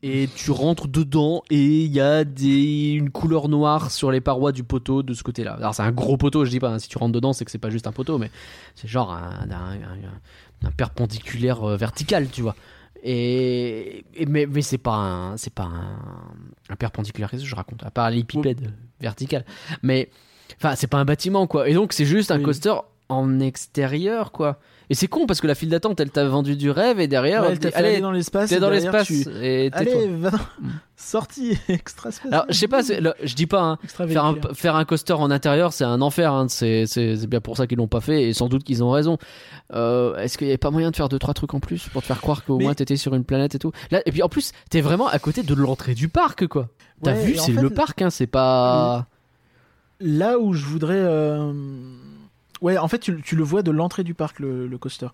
et 0.02 0.28
tu 0.34 0.50
rentres 0.50 0.88
dedans 0.88 1.42
et 1.50 1.84
il 1.84 1.92
y 1.92 2.00
a 2.00 2.24
des 2.24 2.92
une 2.92 3.10
couleur 3.10 3.48
noire 3.48 3.90
sur 3.90 4.10
les 4.10 4.20
parois 4.22 4.50
du 4.52 4.64
poteau 4.64 5.02
de 5.02 5.12
ce 5.12 5.22
côté-là. 5.22 5.54
Alors 5.54 5.74
c'est 5.74 5.82
un 5.82 5.92
gros 5.92 6.16
poteau, 6.16 6.44
je 6.46 6.50
dis 6.50 6.58
pas. 6.60 6.70
hein. 6.70 6.78
Si 6.78 6.88
tu 6.88 6.96
rentres 6.96 7.12
dedans, 7.12 7.32
c'est 7.34 7.44
que 7.44 7.50
c'est 7.50 7.58
pas 7.58 7.68
juste 7.70 7.86
un 7.86 7.92
poteau, 7.92 8.16
mais 8.18 8.30
c'est 8.76 8.88
genre 8.88 9.12
un, 9.12 9.46
un, 9.50 9.72
un- 9.74 10.68
un 10.68 10.70
perpendiculaire 10.70 11.62
euh, 11.64 11.76
vertical, 11.76 12.28
tu 12.30 12.40
vois. 12.42 12.54
Et, 13.02 14.04
et- 14.14 14.26
mais 14.26 14.46
mais 14.46 14.62
c'est 14.62 14.78
pas 14.78 14.92
un 14.94 15.36
c'est 15.36 15.52
pas 15.54 15.64
un, 15.64 15.98
un 16.68 16.76
perpendiculaire 16.76 17.30
qu'est-ce 17.30 17.42
que 17.42 17.48
je 17.48 17.54
raconte 17.56 17.82
à 17.84 17.90
part 17.90 18.10
l'épipède 18.10 18.72
vertical. 19.00 19.44
Mais 19.82 20.10
enfin 20.56 20.74
c'est 20.76 20.86
pas 20.86 20.98
un 20.98 21.04
bâtiment 21.04 21.46
quoi. 21.46 21.68
Et 21.68 21.74
donc 21.74 21.92
c'est 21.92 22.04
juste 22.04 22.30
un 22.30 22.38
Oui. 22.38 22.42
coaster 22.44 22.74
en 23.08 23.40
extérieur 23.40 24.32
quoi. 24.32 24.58
Et 24.90 24.94
c'est 24.94 25.06
con 25.06 25.24
parce 25.26 25.40
que 25.40 25.46
la 25.46 25.54
file 25.54 25.68
d'attente 25.68 26.00
elle 26.00 26.10
t'a 26.10 26.26
vendu 26.26 26.56
du 26.56 26.68
rêve 26.70 26.98
et 27.00 27.06
derrière 27.06 27.42
Ouais, 27.44 27.50
elle 27.52 27.58
t'a 27.60 27.68
aller 27.78 28.00
dans 28.00 28.10
l'espace. 28.10 28.50
t'es 28.50 28.58
dans 28.58 28.70
l'espace 28.70 29.06
tu- 29.06 29.22
et. 29.40 29.70
Allez, 29.72 30.08
va 30.08 30.30
dans... 30.30 30.38
sortie 30.96 31.56
extra 31.68 32.10
spatiale. 32.10 32.34
Alors 32.34 32.46
je 32.48 32.54
sais 32.54 32.66
pas, 32.68 32.82
là, 33.00 33.14
je 33.22 33.34
dis 33.36 33.46
pas 33.46 33.62
hein, 33.62 33.78
faire 33.86 34.24
un, 34.24 34.34
faire 34.52 34.74
un 34.74 34.84
coaster 34.84 35.12
en 35.12 35.30
intérieur 35.30 35.72
c'est 35.72 35.84
un 35.84 36.02
enfer, 36.02 36.32
hein, 36.32 36.46
c'est 36.48 36.86
bien 37.28 37.40
pour 37.40 37.56
ça 37.56 37.66
qu'ils 37.68 37.78
l'ont 37.78 37.86
pas 37.86 38.00
fait 38.00 38.24
et 38.28 38.32
sans 38.34 38.48
doute 38.48 38.64
qu'ils 38.64 38.82
ont 38.82 38.90
raison. 38.90 39.16
Euh, 39.72 40.16
Est-ce 40.16 40.36
qu'il 40.36 40.48
y 40.48 40.50
avait 40.50 40.58
pas 40.58 40.72
moyen 40.72 40.90
de 40.90 40.96
faire 40.96 41.08
deux 41.08 41.20
trois 41.20 41.34
trucs 41.34 41.54
en 41.54 41.60
plus 41.60 41.88
pour 41.88 42.02
te 42.02 42.06
faire 42.08 42.20
croire 42.20 42.44
qu'au 42.44 42.58
Mais- 42.58 42.64
moins 42.64 42.74
t'étais 42.74 42.96
sur 42.96 43.14
une 43.14 43.24
planète 43.24 43.54
et 43.54 43.58
tout? 43.60 43.70
Là 43.92 44.02
et 44.06 44.10
puis 44.10 44.24
en 44.24 44.28
plus 44.28 44.50
t'es 44.70 44.80
vraiment 44.80 45.06
à 45.06 45.20
côté 45.20 45.44
de 45.44 45.54
l'entrée 45.54 45.94
du 45.94 46.08
parc 46.08 46.48
quoi. 46.48 46.68
T'as 47.04 47.12
Ouais, 47.14 47.22
vu 47.24 47.38
en 47.38 47.42
c'est 47.44 47.52
fait, 47.52 47.62
le 47.62 47.70
parc 47.70 48.02
hein, 48.02 48.10
c'est 48.10 48.26
pas. 48.26 49.06
Là 50.00 50.38
où 50.40 50.52
je 50.54 50.64
voudrais. 50.64 50.94
euh, 50.98 51.52
Ouais, 52.60 52.76
en 52.78 52.88
fait, 52.88 52.98
tu, 52.98 53.20
tu 53.22 53.36
le 53.36 53.42
vois 53.42 53.62
de 53.62 53.70
l'entrée 53.70 54.04
du 54.04 54.14
parc, 54.14 54.38
le, 54.38 54.66
le 54.66 54.78
coaster. 54.78 55.08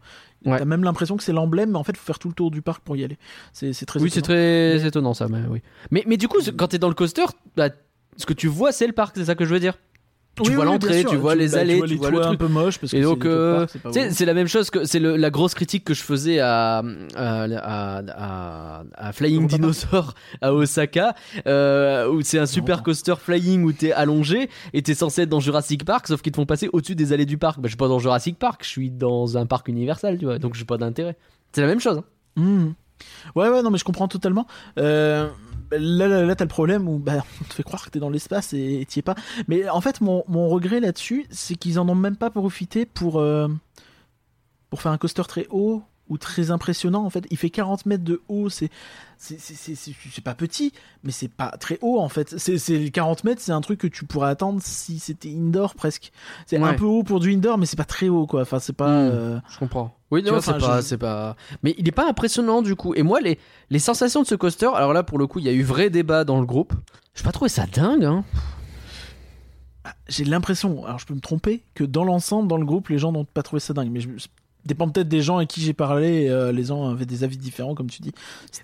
Ouais. 0.44 0.59
T'as 0.59 0.64
même 0.64 0.82
l'impression 0.85 1.16
que 1.16 1.23
c'est 1.23 1.32
l'emblème, 1.32 1.70
mais 1.73 1.78
en 1.78 1.85
fait, 1.85 1.93
il 1.93 1.98
faut 1.98 2.05
faire 2.06 2.18
tout 2.18 2.28
le 2.28 2.35
tour 2.35 2.51
du 2.51 2.60
parc 2.62 2.82
pour 2.82 2.97
y 2.97 3.05
aller. 3.05 3.18
C'est 3.52 3.73
très 3.86 4.01
Oui 4.01 4.10
c'est 4.10 4.23
très 4.23 4.74
Mais- 4.74 4.86
étonnant 4.86 5.14
ça 5.14 5.28
mais 5.28 5.40
oui. 5.48 5.62
Mais 5.90 6.05
mais 6.06 6.16
du 6.16 6.28
coup 6.28 6.39
quand 6.56 6.68
t'es 6.68 6.78
dans 6.78 6.89
le 6.89 6.94
coaster, 6.94 7.24
bah, 7.56 7.68
ce 8.16 8.27
que 8.27 8.32
tu 8.32 8.48
vois 8.48 8.73
c'est 8.73 8.86
le 8.86 8.93
parc, 8.93 9.16
c'est 9.16 9.24
ça 9.27 9.35
que 9.35 9.44
je 9.44 9.52
veux 9.55 9.60
dire. 9.60 9.78
Tu 10.43 10.51
Oui, 10.51 10.55
vois 10.55 10.65
oui, 10.67 10.71
l'entrée, 10.73 11.03
tu 11.05 11.17
vois 11.17 11.35
les 11.35 11.49
bah, 11.49 11.59
allées, 11.61 11.75
tu 11.75 11.79
vois, 11.79 11.87
tu 11.87 11.93
les 11.95 11.99
vois 11.99 12.11
le 12.11 12.17
toits 12.17 12.27
truc. 12.27 12.35
un 12.35 12.45
peu 12.47 12.53
moche 12.53 12.79
parce 12.79 12.93
que 12.93 12.97
Et 12.99 13.01
c'est 13.01 13.07
donc, 13.07 13.25
les 13.25 13.31
euh, 13.31 13.67
c'est 14.11 14.25
la 14.27 14.35
même 14.35 14.47
chose 14.49 14.69
que 14.69 14.85
c'est 14.85 14.99
le- 14.99 15.17
la 15.17 15.31
grosse 15.31 15.55
critique 15.55 15.83
que 15.85 15.95
je 15.95 16.03
faisais 16.03 16.41
à 16.41 16.83
à, 17.15 17.45
à, 17.45 18.03
à- 18.07 18.85
à 18.95 19.13
Flying. 19.13 19.47
Dinosaur 19.47 20.13
à 20.43 20.53
Osaka, 20.53 21.15
euh, 21.47 22.09
où 22.11 22.21
c'est 22.21 22.39
un 22.39 22.45
super 22.47 22.83
coaster 22.83 23.15
flying 23.19 23.65
où 23.65 23.73
t'es 23.73 23.93
allongé 23.93 24.51
et 24.75 24.83
t'es 24.83 24.93
censé 24.95 25.23
être 25.23 25.29
dans 25.31 25.41
Jurassic 25.41 25.85
Park, 25.87 26.07
sauf 26.07 26.21
qu'ils 26.21 26.33
te 26.33 26.37
font 26.37 26.45
passer 26.47 26.69
au-dessus 26.73 26.95
des 26.97 27.15
allées 27.15 27.25
du 27.27 27.39
parc. 27.39 27.57
Bah, 27.59 27.63
je 27.65 27.69
suis 27.71 27.77
pas 27.79 27.89
dans 27.89 27.99
Jurassic 27.99 28.39
Park, 28.39 28.61
je 28.63 28.69
suis 28.69 28.91
dans 28.91 29.39
un 29.39 29.47
parc 29.47 29.69
universel, 29.69 30.19
tu 30.19 30.27
vois, 30.27 30.39
donc 30.39 30.55
j'ai 30.55 30.65
pas 30.67 30.77
d'intérêt. 30.77 31.17
C'est 31.53 31.63
la 31.63 31.67
même 31.67 31.81
chose. 31.81 31.99
hein. 31.99 32.05
Mhm. 32.43 32.75
Ouais, 33.35 33.48
ouais, 33.48 33.62
non, 33.62 33.70
mais 33.70 33.78
je 33.78 33.85
comprends 33.85 34.09
totalement. 34.09 34.47
Euh, 34.78 35.28
là, 35.70 36.09
là, 36.09 36.36
t'as 36.36 36.44
le 36.44 36.48
problème 36.48 36.89
où 36.89 36.98
bah, 36.98 37.24
on 37.40 37.44
te 37.44 37.55
fait 37.55 37.62
croire 37.62 37.85
que 37.85 37.90
t'es 37.90 37.98
dans 37.98 38.10
l'espace 38.10 38.52
et 38.52 38.85
t'y 38.89 39.01
es 39.01 39.02
pas. 39.02 39.14
Mais 39.48 39.68
en 39.68 39.81
fait, 39.81 40.01
mon, 40.01 40.24
mon 40.28 40.48
regret 40.48 40.81
là-dessus, 40.81 41.27
c'est 41.31 41.56
qu'ils 41.56 41.78
en 41.78 41.89
ont 41.89 41.94
même 41.94 42.16
pas 42.16 42.31
profité 42.31 42.86
pour, 42.86 43.18
euh, 43.20 43.48
pour 44.70 44.82
faire 44.82 44.93
un 44.93 44.98
coaster 44.98 45.23
très 45.28 45.47
haut 45.51 45.82
ou 46.09 46.19
très 46.19 46.51
impressionnant. 46.51 47.05
En 47.05 47.11
fait, 47.11 47.27
il 47.31 47.37
fait 47.37 47.51
40 47.51 47.87
mètres 47.87 48.05
de 48.05 48.23
haut. 48.28 48.49
C'est 48.49 48.70
c'est 49.19 50.23
pas 50.23 50.35
petit, 50.35 50.73
mais 51.03 51.11
c'est 51.11 51.28
pas 51.28 51.51
très 51.59 51.78
haut 51.81 51.99
en 52.01 52.09
fait. 52.09 52.39
C'est 52.39 52.59
c'est 52.59 52.91
40 52.91 53.24
mètres, 53.24 53.41
c'est 53.41 53.53
un 53.53 53.61
truc 53.62 53.81
que 53.81 53.87
tu 53.87 54.05
pourrais 54.05 54.28
attendre 54.28 54.61
si 54.62 54.99
c'était 54.99 55.31
indoor 55.31 55.74
presque. 55.74 56.12
C'est 56.47 56.59
un 56.59 56.74
peu 56.74 56.85
haut 56.85 57.03
pour 57.03 57.19
du 57.20 57.33
indoor, 57.33 57.57
mais 57.59 57.65
c'est 57.66 57.77
pas 57.77 57.85
très 57.85 58.09
haut 58.09 58.27
quoi. 58.27 58.43
Enfin, 58.43 58.59
c'est 58.59 58.74
pas. 58.74 58.89
Mhm. 59.05 59.11
euh, 59.12 59.39
Je 59.51 59.59
comprends. 59.59 59.97
Oui, 60.11 60.23
non, 60.23 60.41
c'est 60.41 60.59
pas, 60.59 60.81
je- 60.81 60.87
c'est 60.87 60.99
pas. 60.99 61.35
Mais 61.62 61.74
il 61.78 61.89
est 61.89 61.93
pas 61.93 62.09
impressionnant 62.09 62.62
du 62.62 62.77
coup. 62.77 62.95
Et 62.95 63.03
moi, 63.03 63.20
les, 63.20 63.39
les 63.70 63.78
sensations 63.78 64.23
de 64.23 64.27
ce 64.27 64.35
coaster, 64.35 64.70
alors 64.74 64.93
là, 64.93 65.03
pour 65.03 65.19
le 65.19 65.27
coup, 65.27 65.39
il 65.41 65.45
y 65.47 65.49
a 65.49 65.53
eu 65.53 65.62
vrai 65.62 65.91
débat 65.91 66.24
dans 66.24 66.39
le 66.39 66.47
groupe. 66.47 66.74
J'ai 67.15 67.24
pas 67.24 67.33
trouvé 67.33 67.49
ça 67.49 67.65
dingue, 67.66 68.05
hein. 68.05 68.23
j'ai 70.09 70.24
l'impression, 70.24 70.85
alors 70.85 70.99
je 70.99 71.07
peux 71.07 71.15
me 71.15 71.20
tromper, 71.20 71.62
que 71.74 71.83
dans 71.85 72.05
l'ensemble, 72.05 72.49
dans 72.49 72.57
le 72.59 72.66
groupe, 72.66 72.89
les 72.89 72.99
gens 72.99 73.12
n'ont 73.12 73.24
pas 73.24 73.43
trouvé 73.43 73.61
ça 73.61 73.73
dingue. 73.73 73.89
Mais 73.91 74.01
je, 74.01 74.09
dépend 74.67 74.89
peut-être 74.89 75.09
des 75.09 75.21
gens 75.23 75.37
avec 75.39 75.49
qui 75.49 75.61
j'ai 75.61 75.73
parlé. 75.73 76.29
euh, 76.29 76.53
les 76.53 76.65
gens 76.65 76.89
avaient 76.91 77.07
des 77.07 77.25
avis 77.25 77.37
différents, 77.37 77.75
comme 77.75 77.89
tu 77.91 78.03
dis. 78.03 78.13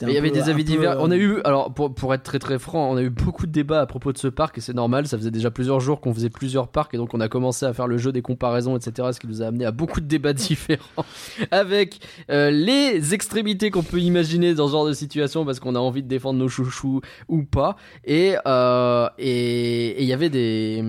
Il 0.03 0.15
y 0.15 0.19
avait 0.19 0.31
des 0.31 0.49
avis 0.51 0.65
divers. 0.65 0.93
euh, 0.93 1.05
On 1.05 1.11
a 1.11 1.17
eu, 1.17 1.41
alors 1.45 1.73
pour, 1.73 1.95
pour 1.95 2.13
être 2.15 2.23
très 2.23 2.39
très 2.39 2.59
franc, 2.59 2.91
on 2.91 2.97
a 2.97 3.03
eu 3.03 3.11
beaucoup 3.11 3.47
de 3.47 3.53
débats 3.53 3.81
à 3.81 3.87
propos 3.87 4.13
de 4.13 4.19
ce 4.19 4.29
parc 4.29 4.59
et 4.59 4.61
c'est 4.61 4.75
normal. 4.75 5.07
Ça 5.07 5.17
faisait 5.19 5.31
déjà 5.31 5.51
plusieurs 5.51 5.81
jours 5.81 6.01
qu'on 6.01 6.13
faisait 6.15 6.31
plusieurs 6.31 6.69
parcs 6.69 6.95
et 6.95 6.97
donc 6.97 7.15
on 7.15 7.21
a 7.21 7.29
commencé 7.29 7.65
à 7.67 7.73
faire 7.73 7.87
le 7.87 7.99
jeu 7.99 8.13
des 8.13 8.23
comparaisons, 8.23 8.77
etc. 8.77 9.09
Ce 9.13 9.21
qui 9.21 9.27
nous 9.27 9.43
a 9.43 9.47
amené 9.47 9.65
à 9.65 9.71
beaucoup 9.73 10.01
de 10.01 10.07
débats 10.07 10.33
différents 10.33 11.05
avec 11.51 12.01
euh, 12.31 12.51
les 12.51 13.15
extrémités 13.15 13.71
qu'on 13.71 13.83
peut 13.83 14.01
imaginer 14.01 14.55
dans 14.55 14.67
ce 14.67 14.73
genre 14.73 14.87
de 14.87 14.93
situation 14.93 15.45
parce 15.45 15.61
qu'on 15.61 15.75
a 15.75 15.79
envie 15.79 16.03
de 16.03 16.09
défendre 16.09 16.39
nos 16.39 16.49
chouchous 16.49 17.01
ou 17.29 17.43
pas. 17.45 17.77
Et 18.05 18.35
euh, 18.47 19.09
et 19.19 20.03
il 20.03 20.09
y 20.09 20.13
avait 20.13 20.31
des, 20.31 20.83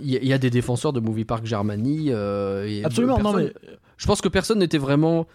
il 0.00 0.10
y, 0.10 0.16
a- 0.16 0.20
il 0.22 0.28
y 0.28 0.32
a 0.32 0.38
des 0.38 0.50
défenseurs 0.50 0.92
de 0.92 1.00
Movie 1.00 1.24
Park 1.24 1.44
Germany. 1.46 2.06
euh, 2.10 2.66
et 2.66 2.84
Absolument, 2.84 3.18
non 3.18 3.32
mais 3.32 3.52
je 4.02 4.06
pense 4.08 4.20
que 4.20 4.28
personne 4.28 4.58
n'était 4.58 4.78
vraiment 4.78 5.28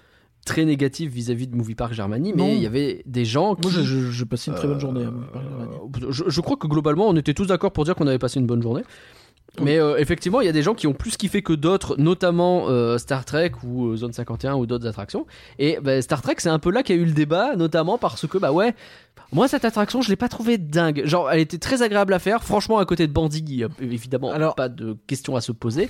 très 0.45 0.65
négatif 0.65 1.10
vis-à-vis 1.10 1.48
de 1.48 1.56
Movie 1.56 1.73
Park 1.76 1.94
Germany, 1.94 2.34
mais 2.35 2.53
il 2.57 2.61
y 2.61 2.65
avait 2.65 3.02
des 3.06 3.23
gens 3.23 3.56
qui. 3.56 3.69
moi 3.69 3.84
j'ai 4.11 4.26
passé 4.26 4.52
une 4.52 4.57
très 4.57 4.68
bonne 4.68 4.80
journée. 4.81 5.06
à 5.06 5.10
Movie 5.10 5.27
Park 5.31 5.45
Germany. 5.49 5.72
euh, 6.03 6.07
je, 6.11 6.23
je 6.27 6.41
crois 6.41 6.57
que 6.57 6.68
globalement, 6.68 7.07
on 7.07 7.15
était 7.15 7.34
tous 7.34 7.45
d'accord 7.48 7.72
pour 7.72 7.85
dire 7.85 7.95
qu'on 7.95 8.07
avait 8.07 8.19
passé 8.19 8.41
une 8.41 8.45
bonne 8.45 8.61
journée. 8.61 8.84
Mais 9.61 9.77
euh, 9.80 9.95
effectivement, 9.98 10.41
il 10.41 10.45
y 10.45 10.49
a 10.49 10.52
des 10.52 10.61
gens 10.64 10.76
qui 10.76 10.85
ont 10.85 10.94
plus 10.94 11.15
kiffé 11.15 11.41
que 11.41 11.53
d'autres, 11.53 11.95
notamment 11.98 12.65
euh, 12.68 12.98
Star 12.98 13.23
Trek 13.26 13.53
ou 13.64 13.88
euh, 13.88 13.95
Zone 13.95 14.11
51 14.14 14.56
ou 14.56 14.65
d'autres 14.65 14.85
attractions. 14.85 15.26
Et 15.60 15.80
bah, 15.81 16.02
Star 16.02 16.22
Trek, 16.22 16.35
c'est 16.39 16.49
un 16.49 16.60
peu 16.60 16.69
là 16.69 16.84
qu'il 16.84 16.95
y 16.95 16.99
a 16.99 17.02
eu 17.02 17.06
le 17.06 17.14
débat, 17.14 17.56
notamment 17.56 17.98
parce 17.98 18.27
que, 18.27 18.38
bah 18.38 18.52
ouais, 18.52 18.76
moi 19.31 19.48
cette 19.48 19.65
attraction, 19.65 20.02
je 20.02 20.10
l'ai 20.10 20.15
pas 20.18 20.30
trouvée 20.30 20.57
dingue. 20.60 21.02
Genre, 21.06 21.31
elle 21.31 21.39
était 21.39 21.57
très 21.57 21.81
agréable 21.81 22.14
à 22.14 22.19
faire. 22.19 22.44
Franchement, 22.44 22.77
à 22.77 22.85
côté 22.85 23.07
de 23.07 23.14
Bandy, 23.14 23.44
il 23.48 23.56
y 23.56 23.64
a 23.64 23.69
évidemment 23.81 24.31
Alors- 24.31 24.53
pas 24.53 24.69
de 24.69 24.95
questions 25.07 25.35
à 25.35 25.41
se 25.41 25.52
poser. 25.53 25.89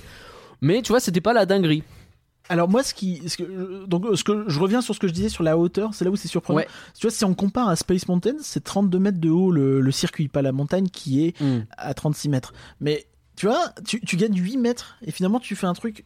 Mais 0.62 0.80
tu 0.80 0.92
vois, 0.92 1.00
c'était 1.00 1.20
pas 1.20 1.32
la 1.34 1.44
dinguerie. 1.44 1.82
Alors 2.48 2.68
moi, 2.68 2.82
ce 2.82 2.94
qui, 2.94 3.28
ce 3.28 3.36
que, 3.36 3.84
donc 3.86 4.06
ce 4.14 4.24
que 4.24 4.44
je 4.48 4.58
reviens 4.58 4.80
sur 4.80 4.94
ce 4.94 5.00
que 5.00 5.06
je 5.08 5.12
disais 5.12 5.28
sur 5.28 5.44
la 5.44 5.58
hauteur, 5.58 5.92
c'est 5.94 6.04
là 6.04 6.10
où 6.10 6.16
c'est 6.16 6.28
surprenant. 6.28 6.58
Ouais. 6.58 6.68
Tu 6.98 7.06
vois, 7.06 7.10
si 7.10 7.24
on 7.24 7.34
compare 7.34 7.68
à 7.68 7.76
Space 7.76 8.08
Mountain, 8.08 8.36
c'est 8.40 8.64
32 8.64 8.98
mètres 8.98 9.18
de 9.20 9.28
haut 9.30 9.50
le, 9.50 9.80
le 9.80 9.90
circuit, 9.92 10.28
pas 10.28 10.40
la 10.42 10.52
montagne 10.52 10.88
qui 10.88 11.24
est 11.26 11.34
à 11.76 11.92
36 11.94 12.28
mètres. 12.30 12.52
Mais 12.80 13.06
tu 13.36 13.46
vois, 13.46 13.72
tu, 13.86 14.00
tu 14.00 14.16
gagnes 14.16 14.36
8 14.36 14.56
mètres 14.56 14.96
et 15.02 15.10
finalement 15.10 15.40
tu 15.40 15.54
fais 15.56 15.66
un 15.66 15.74
truc 15.74 16.04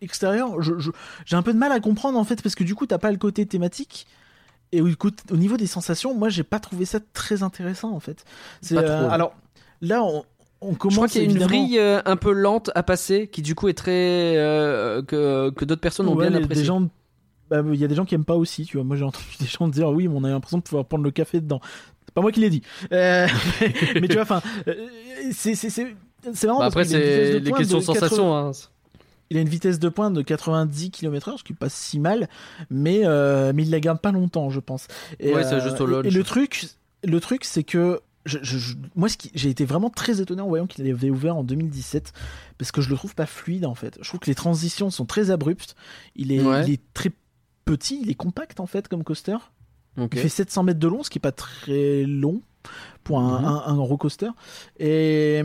extérieur. 0.00 0.62
Je, 0.62 0.78
je- 0.78 0.90
j'ai 1.26 1.36
un 1.36 1.42
peu 1.42 1.52
de 1.52 1.58
mal 1.58 1.72
à 1.72 1.80
comprendre 1.80 2.18
en 2.18 2.24
fait 2.24 2.42
parce 2.42 2.54
que 2.54 2.64
du 2.64 2.74
coup 2.74 2.86
t'as 2.86 2.98
pas 2.98 3.10
le 3.10 3.18
côté 3.18 3.44
thématique. 3.46 4.06
Et 4.72 4.80
au, 4.80 4.88
niveau 5.32 5.56
des 5.56 5.66
sensations, 5.66 6.14
moi 6.14 6.28
j'ai 6.28 6.44
pas 6.44 6.60
trouvé 6.60 6.84
ça 6.84 7.00
très 7.12 7.42
intéressant 7.42 7.90
en 7.92 7.98
fait. 8.00 8.24
C'est, 8.62 8.76
Pas 8.76 8.82
trop. 8.84 8.92
euh, 8.92 9.10
alors 9.10 9.34
là, 9.80 10.04
on, 10.04 10.24
on 10.60 10.74
commence. 10.74 10.94
Je 10.94 10.96
crois 10.96 11.08
qu'il 11.08 11.22
y 11.22 11.26
a 11.26 11.30
une 11.30 11.38
vrille 11.38 11.78
euh, 11.78 12.00
un 12.04 12.16
peu 12.16 12.32
lente 12.32 12.70
à 12.74 12.82
passer 12.82 13.28
qui 13.28 13.42
du 13.42 13.54
coup 13.54 13.68
est 13.68 13.74
très 13.74 14.36
euh, 14.36 15.02
que 15.02 15.50
que 15.50 15.64
d'autres 15.64 15.80
personnes 15.80 16.08
ont 16.08 16.14
Ouais, 16.14 16.28
bien 16.28 16.38
apprécié. 16.38 16.62
Des 16.62 16.66
gens, 16.66 16.88
bah, 17.50 17.62
il 17.66 17.80
y 17.80 17.84
a 17.84 17.88
des 17.88 17.94
gens 17.94 18.04
qui 18.04 18.14
aiment 18.14 18.24
pas 18.24 18.36
aussi, 18.36 18.64
tu 18.64 18.76
vois. 18.76 18.84
Moi, 18.84 18.96
j'ai 18.96 19.04
entendu 19.04 19.24
des 19.40 19.46
gens 19.46 19.68
dire 19.68 19.88
oui, 19.90 20.08
mais 20.08 20.14
on 20.16 20.24
a 20.24 20.28
l'impression 20.28 20.58
de 20.58 20.62
pouvoir 20.62 20.84
prendre 20.86 21.04
le 21.04 21.10
café 21.10 21.40
dedans. 21.40 21.60
C'est 22.06 22.14
pas 22.14 22.22
moi 22.22 22.32
qui 22.32 22.40
l'ai 22.40 22.50
dit. 22.50 22.62
Euh, 22.92 23.26
mais 23.94 24.08
tu 24.08 24.14
vois, 24.14 24.22
enfin, 24.22 24.40
euh, 24.68 24.74
c'est 25.32 25.54
c'est 25.54 25.70
c'est 25.70 25.94
c'est 26.32 26.46
marrant 26.46 26.60
Bah, 26.60 26.66
après 26.66 26.84
c'est 26.84 27.40
les 27.40 27.52
questions 27.52 27.78
de 27.78 27.84
sensations. 27.84 28.36
Hein. 28.36 28.52
Il 29.32 29.36
a 29.36 29.40
une 29.40 29.48
vitesse 29.48 29.78
de 29.78 29.88
pointe 29.88 30.12
de 30.12 30.22
90 30.22 30.90
km/h, 30.90 31.38
ce 31.38 31.44
qui 31.44 31.52
est 31.52 31.56
pas 31.56 31.68
si 31.68 32.00
mal, 32.00 32.28
mais 32.68 33.02
euh, 33.04 33.52
mais 33.54 33.62
il 33.62 33.70
la 33.70 33.78
garde 33.78 34.00
pas 34.00 34.10
longtemps, 34.10 34.50
je 34.50 34.58
pense. 34.58 34.88
Et, 35.20 35.32
Ouais, 35.32 35.44
c'est 35.44 35.60
juste 35.60 35.80
au 35.80 36.02
et-. 36.02 36.08
Et, 36.08 36.10
le 36.10 36.24
truc, 36.24 36.66
le 37.04 37.20
truc, 37.20 37.44
c'est 37.44 37.62
que 37.62 38.00
je, 38.30 38.38
je- 38.42 38.58
je- 38.58 38.74
moi, 38.94 39.08
j'ai 39.34 39.50
été 39.50 39.64
vraiment 39.64 39.90
très 39.90 40.20
étonné 40.20 40.40
en 40.42 40.48
voyant 40.48 40.66
qu'il 40.66 40.88
avait 40.90 41.10
ouvert 41.10 41.36
en 41.36 41.44
2017, 41.44 42.12
parce 42.58 42.72
que 42.72 42.80
je 42.80 42.88
le 42.90 42.96
trouve 42.96 43.14
pas 43.14 43.26
fluide 43.26 43.66
en 43.66 43.74
fait. 43.74 43.98
Je 44.00 44.08
trouve 44.08 44.20
que 44.20 44.26
les 44.30 44.34
transitions 44.34 44.90
sont 44.90 45.06
très 45.06 45.30
abruptes. 45.30 45.74
Il 46.16 46.32
est, 46.32 46.40
Ouais. 46.42 46.64
il 46.66 46.72
est 46.74 46.80
très 46.94 47.10
petit, 47.64 48.00
il 48.02 48.10
est 48.10 48.14
compact 48.14 48.60
en 48.60 48.66
fait 48.66 48.88
comme 48.88 49.04
coaster. 49.04 49.36
Il 49.96 50.18
fait 50.18 50.28
700 50.30 50.62
mètres 50.62 50.78
de 50.80 50.88
long, 50.88 51.02
ce 51.02 51.10
qui 51.10 51.18
est 51.18 51.20
pas 51.20 51.32
très 51.32 52.04
long 52.04 52.40
pour 53.04 53.20
un, 53.20 53.40
Mhm. 53.40 53.44
un, 53.46 53.62
un 53.66 53.76
gros 53.76 53.96
coaster. 53.98 54.30
Et 54.78 55.42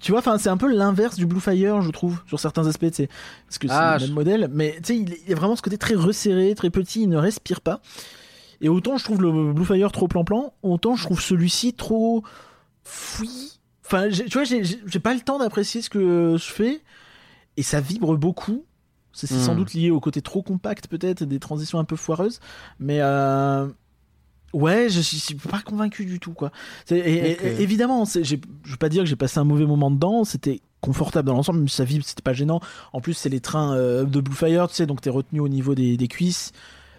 tu 0.00 0.12
vois, 0.12 0.20
enfin, 0.20 0.38
c'est 0.38 0.48
un 0.48 0.56
peu 0.56 0.72
l'inverse 0.74 1.16
du 1.16 1.26
Blue 1.26 1.40
Fire, 1.40 1.82
je 1.82 1.90
trouve, 1.90 2.22
sur 2.26 2.40
certains 2.40 2.66
aspects, 2.66 2.86
sais, 2.92 3.08
parce 3.46 3.58
que 3.58 3.68
c'est 3.68 3.74
Ah, 3.74 3.94
le 3.96 4.00
même 4.00 4.08
je- 4.08 4.14
modèle. 4.14 4.48
Mais 4.52 4.72
tu 4.78 4.84
sais, 4.84 4.96
il 4.96 5.14
il 5.24 5.28
y 5.28 5.32
a 5.32 5.36
vraiment 5.36 5.54
ce 5.56 5.62
côté 5.62 5.76
très 5.78 5.94
resserré, 5.94 6.54
très 6.54 6.70
petit, 6.70 7.02
il 7.02 7.08
ne 7.08 7.18
respire 7.18 7.60
pas. 7.60 7.80
Et 8.60 8.68
autant 8.68 8.96
je 8.98 9.04
trouve 9.04 9.22
le 9.22 9.52
Blue 9.52 9.64
Fire 9.64 9.90
trop 9.92 10.06
plan-plan, 10.08 10.52
autant 10.62 10.94
je 10.96 11.04
trouve 11.04 11.20
celui-ci 11.20 11.72
trop 11.74 12.22
fouillis. 12.84 13.58
Enfin, 13.86 14.08
tu 14.10 14.28
vois, 14.32 14.44
j'ai- 14.44 14.62
pas 15.00 15.14
le 15.14 15.20
temps 15.20 15.38
d'apprécier 15.38 15.82
ce 15.82 15.90
que 15.90 16.36
je 16.38 16.52
fais, 16.52 16.80
et 17.56 17.62
ça 17.62 17.80
vibre 17.80 18.16
beaucoup. 18.16 18.64
C'est 19.12 19.26
sans 19.26 19.54
Hmm. 19.54 19.56
doute 19.56 19.74
lié 19.74 19.90
au 19.90 19.98
côté 19.98 20.22
trop 20.22 20.40
compact, 20.42 20.86
peut-être, 20.86 21.24
des 21.24 21.40
transitions 21.40 21.80
un 21.80 21.84
peu 21.84 21.96
foireuses. 21.96 22.38
Mais 22.78 22.98
euh, 23.00 23.66
ouais, 24.52 24.88
je 24.88 25.00
suis 25.00 25.16
je 25.18 25.22
suis 25.24 25.34
pas 25.34 25.60
convaincu 25.62 26.04
du 26.04 26.20
tout, 26.20 26.32
quoi. 26.32 26.52
C'est- 26.86 26.98
Et, 26.98 27.30
et- 27.30 27.34
Ok. 27.34 27.40
et- 27.42 27.62
évidemment, 27.62 28.04
je 28.04 28.36
veux 28.36 28.76
pas 28.78 28.88
dire 28.88 29.02
que 29.02 29.08
j'ai 29.08 29.16
passé 29.16 29.40
un 29.40 29.44
mauvais 29.44 29.66
moment 29.66 29.90
dedans. 29.90 30.22
C'était 30.24 30.60
confortable 30.80 31.26
dans 31.26 31.34
l'ensemble, 31.34 31.58
même 31.58 31.68
si 31.68 31.74
ça 31.76 31.84
vibre, 31.84 32.04
c'était 32.06 32.22
pas 32.22 32.32
gênant. 32.32 32.60
En 32.92 33.00
plus, 33.00 33.14
c'est 33.14 33.28
les 33.28 33.40
trains 33.40 33.74
euh, 33.74 34.04
de 34.04 34.20
Blue 34.20 34.34
Fire, 34.36 34.68
tu 34.68 34.74
sais, 34.76 34.86
donc 34.86 35.00
t'es 35.00 35.10
retenu 35.10 35.40
au 35.40 35.48
niveau 35.48 35.74
des, 35.74 35.96
des 35.96 36.08
cuisses. 36.08 36.52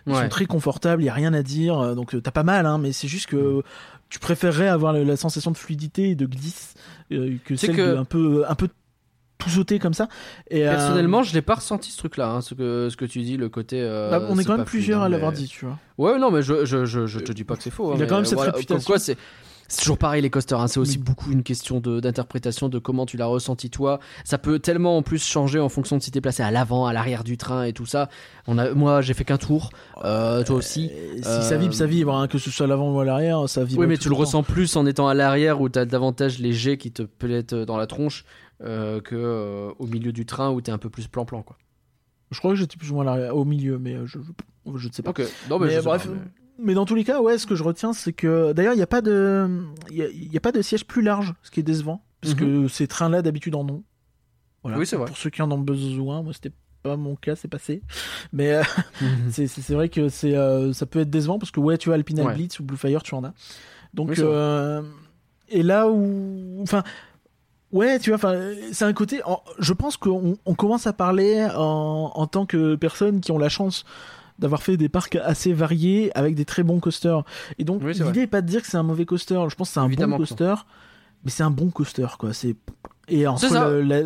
Ils 0.08 0.14
Ouais. 0.14 0.24
sont 0.24 0.30
très 0.30 0.46
confortables, 0.46 1.02
il 1.04 1.06
y 1.06 1.10
a 1.10 1.14
rien 1.14 1.34
à 1.34 1.44
dire. 1.44 1.80
euh, 1.80 1.96
Donc 1.96 2.16
euh, 2.16 2.22
t'as 2.22 2.32
pas 2.32 2.44
mal, 2.44 2.66
hein, 2.66 2.78
mais 2.78 2.92
c'est 2.92 3.08
juste 3.08 3.32
Mm. 3.32 3.36
que 3.38 3.64
tu 4.10 4.20
préférerais 4.20 4.68
avoir 4.68 4.94
la 4.94 5.16
sensation 5.16 5.52
de 5.52 5.58
fluidité 5.58 6.10
et 6.10 6.16
de 6.16 6.26
glisse 6.26 6.74
euh, 7.12 7.36
que 7.46 7.56
C'est 7.56 7.68
celle 7.68 7.76
que- 7.76 7.92
de 7.94 7.98
un 7.98 8.06
peu 8.06 8.44
un 8.48 8.56
peu 8.56 8.68
tout 9.38 9.50
sauter 9.50 9.80
comme 9.80 9.94
ça. 9.96 10.08
Et, 10.52 10.68
euh, 10.68 10.72
Personnellement, 10.72 11.24
je 11.24 11.34
l'ai 11.34 11.42
pas 11.42 11.56
ressenti 11.56 11.92
ce 11.92 11.98
truc-là, 11.98 12.30
hein, 12.30 12.42
ce 12.42 12.54
que 12.54 12.90
ce 12.92 12.96
que 12.98 13.06
tu 13.06 13.22
dis, 13.22 13.38
le 13.38 13.50
côté. 13.50 13.82
euh, 13.82 14.10
bah, 14.12 14.26
on 14.30 14.38
est 14.38 14.44
quand 14.46 14.58
même 14.58 14.66
fluide, 14.68 14.82
plusieurs 14.84 15.02
hein, 15.02 15.06
à 15.06 15.10
l'avoir 15.10 15.32
mais- 15.32 15.38
dit, 15.38 15.48
tu 15.48 15.66
vois. 15.66 15.80
Ouais, 15.98 16.20
non, 16.20 16.30
mais 16.30 16.42
je 16.44 16.66
je 16.66 16.86
je, 16.86 17.08
je 17.08 17.20
te 17.20 17.32
dis 17.32 17.44
pas 17.44 17.56
que 17.56 17.64
c'est 17.64 17.72
faux. 17.72 17.90
hein, 17.92 17.94
Il 17.96 18.02
a 18.02 18.04
mais 18.06 18.08
quand 18.10 18.16
même 18.18 18.26
cette 18.26 18.36
voilà, 18.38 18.52
réputation. 18.52 18.86
Quoi, 18.86 19.00
c'est 19.72 19.80
toujours 19.82 19.98
pareil 19.98 20.22
les 20.22 20.30
coasters. 20.30 20.60
hein, 20.60 20.68
c'est 20.68 20.80
aussi 20.80 20.98
beaucoup 20.98 21.32
une 21.32 21.44
question 21.44 21.80
d'interprétation 21.80 22.70
de 22.70 22.78
comment 22.80 23.06
tu 23.06 23.18
l'as 23.18 23.26
ressenti 23.26 23.70
toi. 23.70 24.00
Ça 24.26 24.38
peut 24.38 24.60
tellement 24.60 24.98
en 24.98 25.02
plus 25.02 25.24
changer 25.26 25.60
en 25.60 25.70
fonction 25.70 25.98
de 25.98 26.02
si 26.02 26.12
t'es 26.12 26.22
placé 26.22 26.44
à 26.44 26.52
l'avant, 26.52 26.86
à 26.86 26.94
l'arrière 26.94 27.24
du 27.24 27.38
train 27.38 27.64
et 27.64 27.74
tout 27.74 27.86
ça. 27.86 28.10
On 28.48 28.58
a, 28.58 28.74
moi, 28.74 29.02
j'ai 29.02 29.14
fait 29.14 29.24
qu'un 29.26 29.38
tour. 29.38 29.70
Euh, 30.04 30.44
toi 30.44 30.56
aussi. 30.58 30.86
Et 30.86 31.22
si 31.24 31.28
euh, 31.30 31.42
ça 31.42 31.58
vibre, 31.58 31.74
ça 31.74 31.86
vibre, 31.86 32.16
hein, 32.16 32.28
que 32.28 32.38
ce 32.38 32.50
soit 32.52 32.66
à 32.66 32.70
l'avant 32.70 32.94
ou 32.94 33.00
à 33.00 33.06
l'arrière, 33.06 33.48
ça 33.48 33.64
vibre. 33.64 33.82
Oui, 33.82 33.88
mais 33.88 33.98
tu 33.98 34.10
le 34.10 34.16
ressens 34.16 34.44
plus 34.44 34.76
en 34.76 34.86
étant 34.86 35.08
à 35.08 35.14
l'arrière 35.14 35.62
où 35.62 35.70
t'as 35.70 35.86
davantage 35.86 36.40
les 36.40 36.54
jets 36.54 36.78
qui 36.78 36.92
te 36.92 37.04
pètent 37.04 37.56
dans 37.56 37.78
la 37.78 37.88
tronche 37.88 38.26
euh, 38.64 39.00
que 39.02 39.16
euh, 39.16 39.72
au 39.80 39.88
milieu 39.88 40.12
du 40.12 40.26
train 40.26 40.52
où 40.52 40.62
t'es 40.62 40.72
un 40.72 40.78
peu 40.78 40.90
plus 40.90 41.08
plan-plan 41.08 41.42
quoi. 41.42 41.58
Je 42.30 42.40
crois 42.40 42.52
que 42.52 42.58
j'étais 42.58 42.78
plus 42.78 42.92
ou 42.92 42.96
moins 42.96 43.08
à 43.08 43.34
au 43.34 43.44
milieu, 43.44 43.78
mais 43.78 43.94
euh, 43.96 44.06
je, 44.06 44.20
je, 44.20 44.78
je 44.78 44.88
ne 44.88 44.94
sais 44.94 45.02
pas. 45.02 45.10
Ok. 45.10 45.22
Non, 45.50 45.60
mais, 45.60 45.68
Mais 45.68 45.82
bref, 45.82 46.06
pas, 46.06 46.12
mais- 46.14 46.20
Mais 46.62 46.74
dans 46.74 46.86
tous 46.86 46.96
les 46.96 47.04
cas, 47.04 47.22
ouais, 47.22 47.38
ce 47.38 47.46
que 47.48 47.56
je 47.56 47.64
retiens, 47.64 47.94
c'est 47.94 48.14
que 48.14 48.54
d'ailleurs, 48.54 48.74
il 48.74 48.78
n'y 48.78 48.84
a 48.84 48.88
pas 48.88 49.02
de, 49.02 49.64
il 49.90 50.02
a, 50.04 50.38
a 50.38 50.40
pas 50.40 50.52
de 50.52 50.62
siège 50.62 50.86
plus 50.86 51.02
large, 51.02 51.34
ce 51.44 51.52
qui 51.52 51.60
est 51.60 51.64
décevant, 51.64 52.04
puisque 52.22 52.44
ces 52.70 52.88
trains-là 52.88 53.22
d'habitude 53.22 53.56
en 53.56 53.68
ont. 53.68 53.84
Voilà. 54.64 54.78
Mhm. 54.78 54.82
Oui, 54.82 54.88
c'est 54.88 54.96
vrai. 54.96 55.08
Pour 55.08 55.18
ceux 55.18 55.30
qui 55.30 55.42
en 55.42 55.52
ont 55.52 55.58
besoin, 55.60 56.22
moi 56.22 56.34
c'était 56.34 56.52
pas 56.84 56.98
mon 56.98 57.16
cas, 57.16 57.36
c'est 57.36 57.48
passé. 57.48 57.82
Mais 58.34 58.52
euh, 58.54 58.64
c'est 59.32 59.48
c'est 59.48 59.62
c'est 59.62 59.74
vrai 59.74 59.90
que 59.90 60.10
c'est 60.10 60.36
euh, 60.36 60.72
ça 60.74 60.86
peut 60.86 61.00
être 61.00 61.10
décevant 61.10 61.40
parce 61.40 61.52
que 61.52 61.60
ouais, 61.60 61.78
tu 61.78 61.92
as 61.92 61.96
Alpina 61.96 62.24
Ouais. 62.24 62.34
Blitz 62.36 62.60
ou 62.60 62.64
Blue 62.64 62.78
Fire, 62.78 63.02
tu 63.04 63.16
en 63.16 63.24
as. 63.24 63.34
Donc 63.94 64.10
Oui, 64.10 64.16
euh, 64.20 64.82
et 65.50 65.64
là 65.64 65.90
où, 65.90 66.60
enfin. 66.62 66.84
Ouais, 67.72 68.00
tu 68.00 68.10
vois, 68.10 68.16
enfin, 68.18 68.38
c'est 68.74 68.84
un 68.84 68.92
côté. 68.92 69.24
en- 69.24 69.42
je 69.58 69.72
pense 69.72 69.96
qu'on 69.96 70.38
on 70.46 70.54
commence 70.56 70.88
à 70.88 70.94
parler 70.94 71.48
en, 71.56 72.12
en 72.14 72.28
tant 72.28 72.46
que 72.46 72.76
personnes 72.76 73.22
qui 73.22 73.32
ont 73.32 73.38
la 73.38 73.48
chance 73.48 73.86
d'avoir 74.42 74.62
fait 74.64 74.76
des 74.76 74.90
parcs 74.90 75.16
assez 75.16 75.54
variés 75.54 76.12
avec 76.18 76.36
des 76.36 76.44
très 76.46 76.64
bons 76.64 76.80
coasters. 76.82 77.24
Et 77.60 77.64
donc, 77.64 77.82
Oui, 77.84 77.94
l'idée 77.94 78.22
est 78.22 78.28
pas 78.28 78.42
de 78.42 78.48
dire 78.48 78.62
que 78.62 78.68
c'est 78.68 78.78
un 78.78 78.84
mauvais 78.84 79.06
coaster. 79.06 79.40
Je 79.50 79.56
pense 79.56 79.70
que 79.70 79.74
c'est 79.76 79.80
un 79.80 79.86
Évidemment 79.86 80.18
bon 80.18 80.24
coaster, 80.26 80.56
mais 81.24 81.32
c'est 81.32 81.44
un 81.44 81.52
bon 81.52 81.70
coaster, 81.70 82.08
quoi. 82.20 82.34
C'est 82.34 82.56
et 83.08 83.26
entre 83.28 83.48
ça. 83.48 83.70
le- 83.70 83.82
la, 83.82 84.02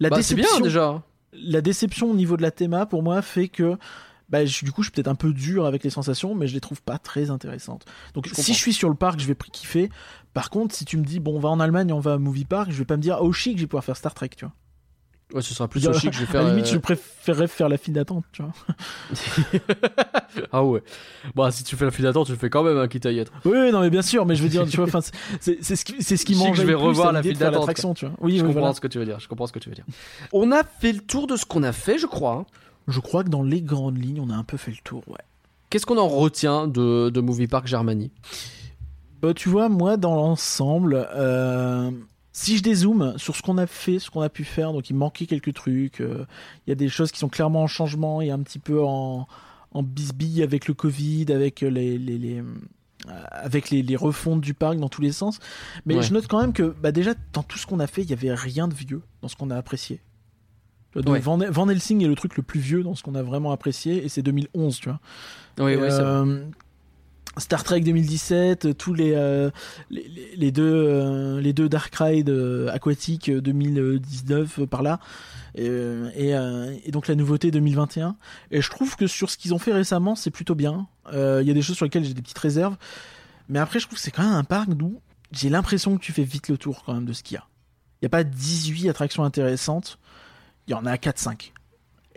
la 0.00 0.10
Bah, 0.10 0.16
déception, 0.16 0.56
bien 0.58 0.60
déjà. 0.64 1.02
la 1.32 1.60
déception 1.60 2.10
au 2.10 2.14
niveau 2.14 2.36
de 2.36 2.42
la 2.42 2.50
théma 2.50 2.86
pour 2.86 3.02
moi 3.02 3.20
fait 3.22 3.48
que 3.48 3.76
bah, 4.28 4.44
je- 4.44 4.64
du 4.64 4.72
coup 4.72 4.82
je 4.82 4.86
suis 4.88 4.92
peut-être 4.94 5.08
un 5.08 5.14
peu 5.14 5.32
dur 5.32 5.64
avec 5.66 5.84
les 5.84 5.90
sensations 5.90 6.34
mais 6.34 6.48
je 6.48 6.54
les 6.54 6.60
trouve 6.60 6.82
pas 6.82 6.98
très 6.98 7.30
intéressantes 7.30 7.84
donc 8.14 8.24
Je 8.26 8.30
si 8.30 8.36
comprends. 8.36 8.52
je 8.54 8.58
suis 8.58 8.72
sur 8.72 8.88
le 8.88 8.94
parc 8.94 9.20
je 9.20 9.26
vais 9.26 9.36
kiffer 9.52 9.90
par 10.34 10.50
contre 10.50 10.74
si 10.74 10.84
tu 10.84 10.96
me 10.96 11.04
dis 11.04 11.20
bon 11.20 11.36
on 11.36 11.38
va 11.38 11.48
en 11.50 11.60
Allemagne 11.60 11.92
on 11.92 12.00
va 12.00 12.14
à 12.14 12.18
Movie 12.18 12.44
Park 12.46 12.70
je 12.70 12.76
vais 12.78 12.84
pas 12.84 12.96
me 12.96 13.02
dire 13.02 13.18
oh 13.20 13.32
chic 13.32 13.56
je 13.58 13.62
vais 13.62 13.66
pouvoir 13.68 13.84
faire 13.84 13.96
Star 13.96 14.12
Trek 14.14 14.30
tu 14.36 14.44
vois 14.44 14.54
Ouais, 15.34 15.42
ce 15.42 15.52
sera 15.52 15.68
plus 15.68 15.86
au 15.86 15.92
chic. 15.92 16.12
Je 16.12 16.20
vais 16.20 16.24
à 16.28 16.32
faire. 16.32 16.42
la 16.42 16.50
limite 16.50 16.66
euh, 16.68 16.72
je 16.72 16.78
préférerais 16.78 17.48
faire 17.48 17.68
la 17.68 17.76
file 17.76 17.92
d'attente 17.94 18.24
tu 18.32 18.42
vois 18.42 18.52
Ah 20.52 20.64
ouais. 20.64 20.82
Bah 21.34 21.50
si 21.50 21.64
tu 21.64 21.76
fais 21.76 21.84
la 21.84 21.90
file 21.90 22.04
d'attente, 22.04 22.26
tu 22.26 22.32
le 22.32 22.38
fais 22.38 22.50
quand 22.50 22.62
même, 22.62 22.78
hein, 22.78 22.88
quitte 22.88 23.06
à 23.06 23.12
y 23.12 23.18
être. 23.18 23.32
oui, 23.44 23.70
non 23.72 23.80
mais 23.80 23.90
bien 23.90 24.02
sûr 24.02 24.24
mais 24.26 24.34
je 24.36 24.42
veux 24.42 24.48
dire 24.48 24.66
tu 24.66 24.76
vois 24.82 24.86
c'est- 25.40 25.62
ce 25.62 25.84
qui 25.84 26.02
c'est 26.02 26.16
ce 26.16 26.24
qui 26.24 26.34
m'enjaille 26.34 26.54
je 26.56 26.62
vais 26.62 26.74
revoir 26.74 27.12
la 27.12 27.22
file 27.22 27.36
d'attente, 27.36 27.74
tu 27.96 28.06
vois 28.06 28.14
oui, 28.20 28.32
je 28.32 28.42
oui, 28.42 28.46
comprends 28.48 28.60
voilà. 28.60 28.74
ce 28.74 28.80
que 28.80 28.88
tu 28.88 28.98
veux 28.98 29.04
dire. 29.04 29.20
Je 29.20 29.28
comprends 29.28 29.46
ce 29.46 29.52
que 29.52 29.58
tu 29.58 29.68
veux 29.68 29.74
dire. 29.74 29.84
On 30.32 30.50
a 30.52 30.62
fait 30.64 30.92
le 30.92 31.00
tour 31.00 31.26
de 31.26 31.36
ce 31.36 31.44
qu'on 31.44 31.62
a 31.62 31.72
fait, 31.72 31.98
je 31.98 32.06
crois. 32.06 32.32
hein. 32.32 32.46
je 32.86 33.00
crois 33.00 33.22
que 33.24 33.28
dans 33.28 33.42
les 33.42 33.60
grandes 33.62 34.02
lignes 34.02 34.20
on 34.20 34.30
a 34.30 34.34
un 34.36 34.44
peu 34.44 34.56
fait 34.56 34.70
le 34.70 34.78
tour 34.82 35.02
ouais 35.08 35.16
Qu'est-ce 35.70 35.84
qu'on 35.84 35.98
en 35.98 36.08
retient 36.08 36.66
de, 36.66 37.10
de 37.10 37.20
Movie 37.20 37.46
Park 37.46 37.66
Germany? 37.66 38.10
Bah, 39.20 39.34
tu 39.34 39.50
vois, 39.50 39.68
moi, 39.68 39.98
dans 39.98 40.14
l'ensemble, 40.14 41.06
euh, 41.14 41.90
si 42.38 42.56
je 42.58 42.62
dézoome 42.62 43.18
sur 43.18 43.34
ce 43.36 43.42
qu'on 43.42 43.58
a 43.58 43.66
fait, 43.66 43.98
ce 43.98 44.10
qu'on 44.10 44.20
a 44.20 44.28
pu 44.28 44.44
faire, 44.44 44.72
donc 44.72 44.90
il 44.90 44.94
manquait 44.96 45.26
quelques 45.26 45.54
trucs. 45.54 46.00
euh, 46.00 46.24
Il 46.66 46.70
y 46.70 46.72
a 46.72 46.76
des 46.76 46.88
choses 46.88 47.10
qui 47.12 47.18
sont 47.18 47.28
clairement 47.28 47.62
en 47.62 47.66
changement 47.66 48.20
et 48.20 48.30
un 48.30 48.38
petit 48.40 48.58
peu 48.60 48.82
en, 48.82 49.26
en 49.72 49.82
bisbille 49.82 50.42
avec 50.42 50.68
le 50.68 50.74
Covid, 50.74 51.26
avec 51.30 51.60
les, 51.62 51.98
les, 51.98 52.18
les- 52.18 52.38
euh, 52.40 53.12
avec 53.30 53.70
les, 53.70 53.82
les 53.82 53.96
refontes 53.96 54.40
du 54.40 54.54
parc 54.54 54.76
dans 54.78 54.88
tous 54.88 55.00
les 55.02 55.12
sens. 55.12 55.38
Mais 55.86 55.96
Ouais. 55.96 56.02
je 56.02 56.12
note 56.12 56.26
quand 56.26 56.40
même 56.40 56.52
que 56.52 56.74
bah 56.82 56.92
déjà 56.92 57.14
dans 57.32 57.42
tout 57.42 57.58
ce 57.58 57.66
qu'on 57.66 57.80
a 57.80 57.86
fait, 57.86 58.02
il 58.02 58.10
y 58.10 58.12
avait 58.12 58.34
rien 58.34 58.68
de 58.68 58.74
vieux 58.74 59.02
dans 59.22 59.28
ce 59.28 59.36
qu'on 59.36 59.50
a 59.50 59.56
apprécié. 59.56 60.00
Ouais. 60.96 61.20
Van, 61.20 61.38
Van 61.38 61.68
Helsing 61.68 62.02
est 62.02 62.08
le 62.08 62.14
truc 62.16 62.36
le 62.36 62.42
plus 62.42 62.60
vieux 62.60 62.82
dans 62.82 62.94
ce 62.94 63.02
qu'on 63.02 63.14
a 63.14 63.22
vraiment 63.22 63.52
apprécié 63.52 64.04
et 64.04 64.08
c'est 64.08 64.22
2011, 64.22 64.78
tu 64.80 64.88
vois. 64.88 65.00
Euh, 66.00 66.44
Star 67.36 67.62
Trek 67.62 67.80
2017, 67.82 68.64
euh, 68.64 68.74
tous 68.74 68.94
les, 68.94 69.12
euh, 69.14 69.50
les, 69.90 70.32
les- 70.36 70.50
deux 70.50 70.64
euh, 70.64 71.40
les 71.40 71.52
deux 71.52 71.68
Dark 71.68 71.94
Ride 71.94 72.30
aquatiques 72.72 73.28
euh, 73.28 73.40
2019 73.40 74.58
euh, 74.60 74.66
par 74.66 74.82
là. 74.82 74.98
Et, 75.54 76.32
donc 76.90 77.08
la 77.08 77.14
nouveauté 77.14 77.50
2021 77.50 78.16
et 78.50 78.60
je 78.60 78.70
trouve 78.70 78.94
que 78.96 79.06
sur 79.06 79.28
ce 79.30 79.36
qu'ils 79.36 79.54
ont 79.54 79.58
fait 79.58 79.72
récemment 79.72 80.14
c'est 80.14 80.30
plutôt 80.30 80.54
bien. 80.54 80.86
Il 81.12 81.42
y 81.42 81.50
a 81.50 81.54
des 81.54 81.62
choses 81.62 81.76
sur 81.76 81.84
lesquelles 81.84 82.04
j'ai 82.04 82.14
des 82.14 82.22
petites 82.22 82.38
réserves. 82.38 82.76
Mais 83.48 83.58
après 83.58 83.80
je 83.80 83.86
trouve 83.86 83.98
que 83.98 84.02
c'est 84.02 84.10
quand 84.10 84.22
même 84.22 84.32
un 84.34 84.44
parc 84.44 84.70
d'où 84.70 85.00
j'ai 85.32 85.48
l'impression 85.48 85.96
que 85.96 86.02
tu 86.02 86.12
fais 86.12 86.22
vite 86.22 86.48
le 86.48 86.58
tour 86.58 86.82
quand 86.84 86.94
même 86.94 87.04
de 87.06 87.12
ce 87.12 87.22
qu'il 87.22 87.34
y 87.34 87.38
a. 87.38 87.44
Il 88.00 88.04
n'y 88.04 88.06
a 88.06 88.10
pas 88.10 88.24
18 88.24 88.88
attractions 88.88 89.24
intéressantes. 89.24 89.98
Il 90.68 90.72
y 90.72 90.74
en 90.74 90.86
a 90.86 90.94
4-5 90.96 91.52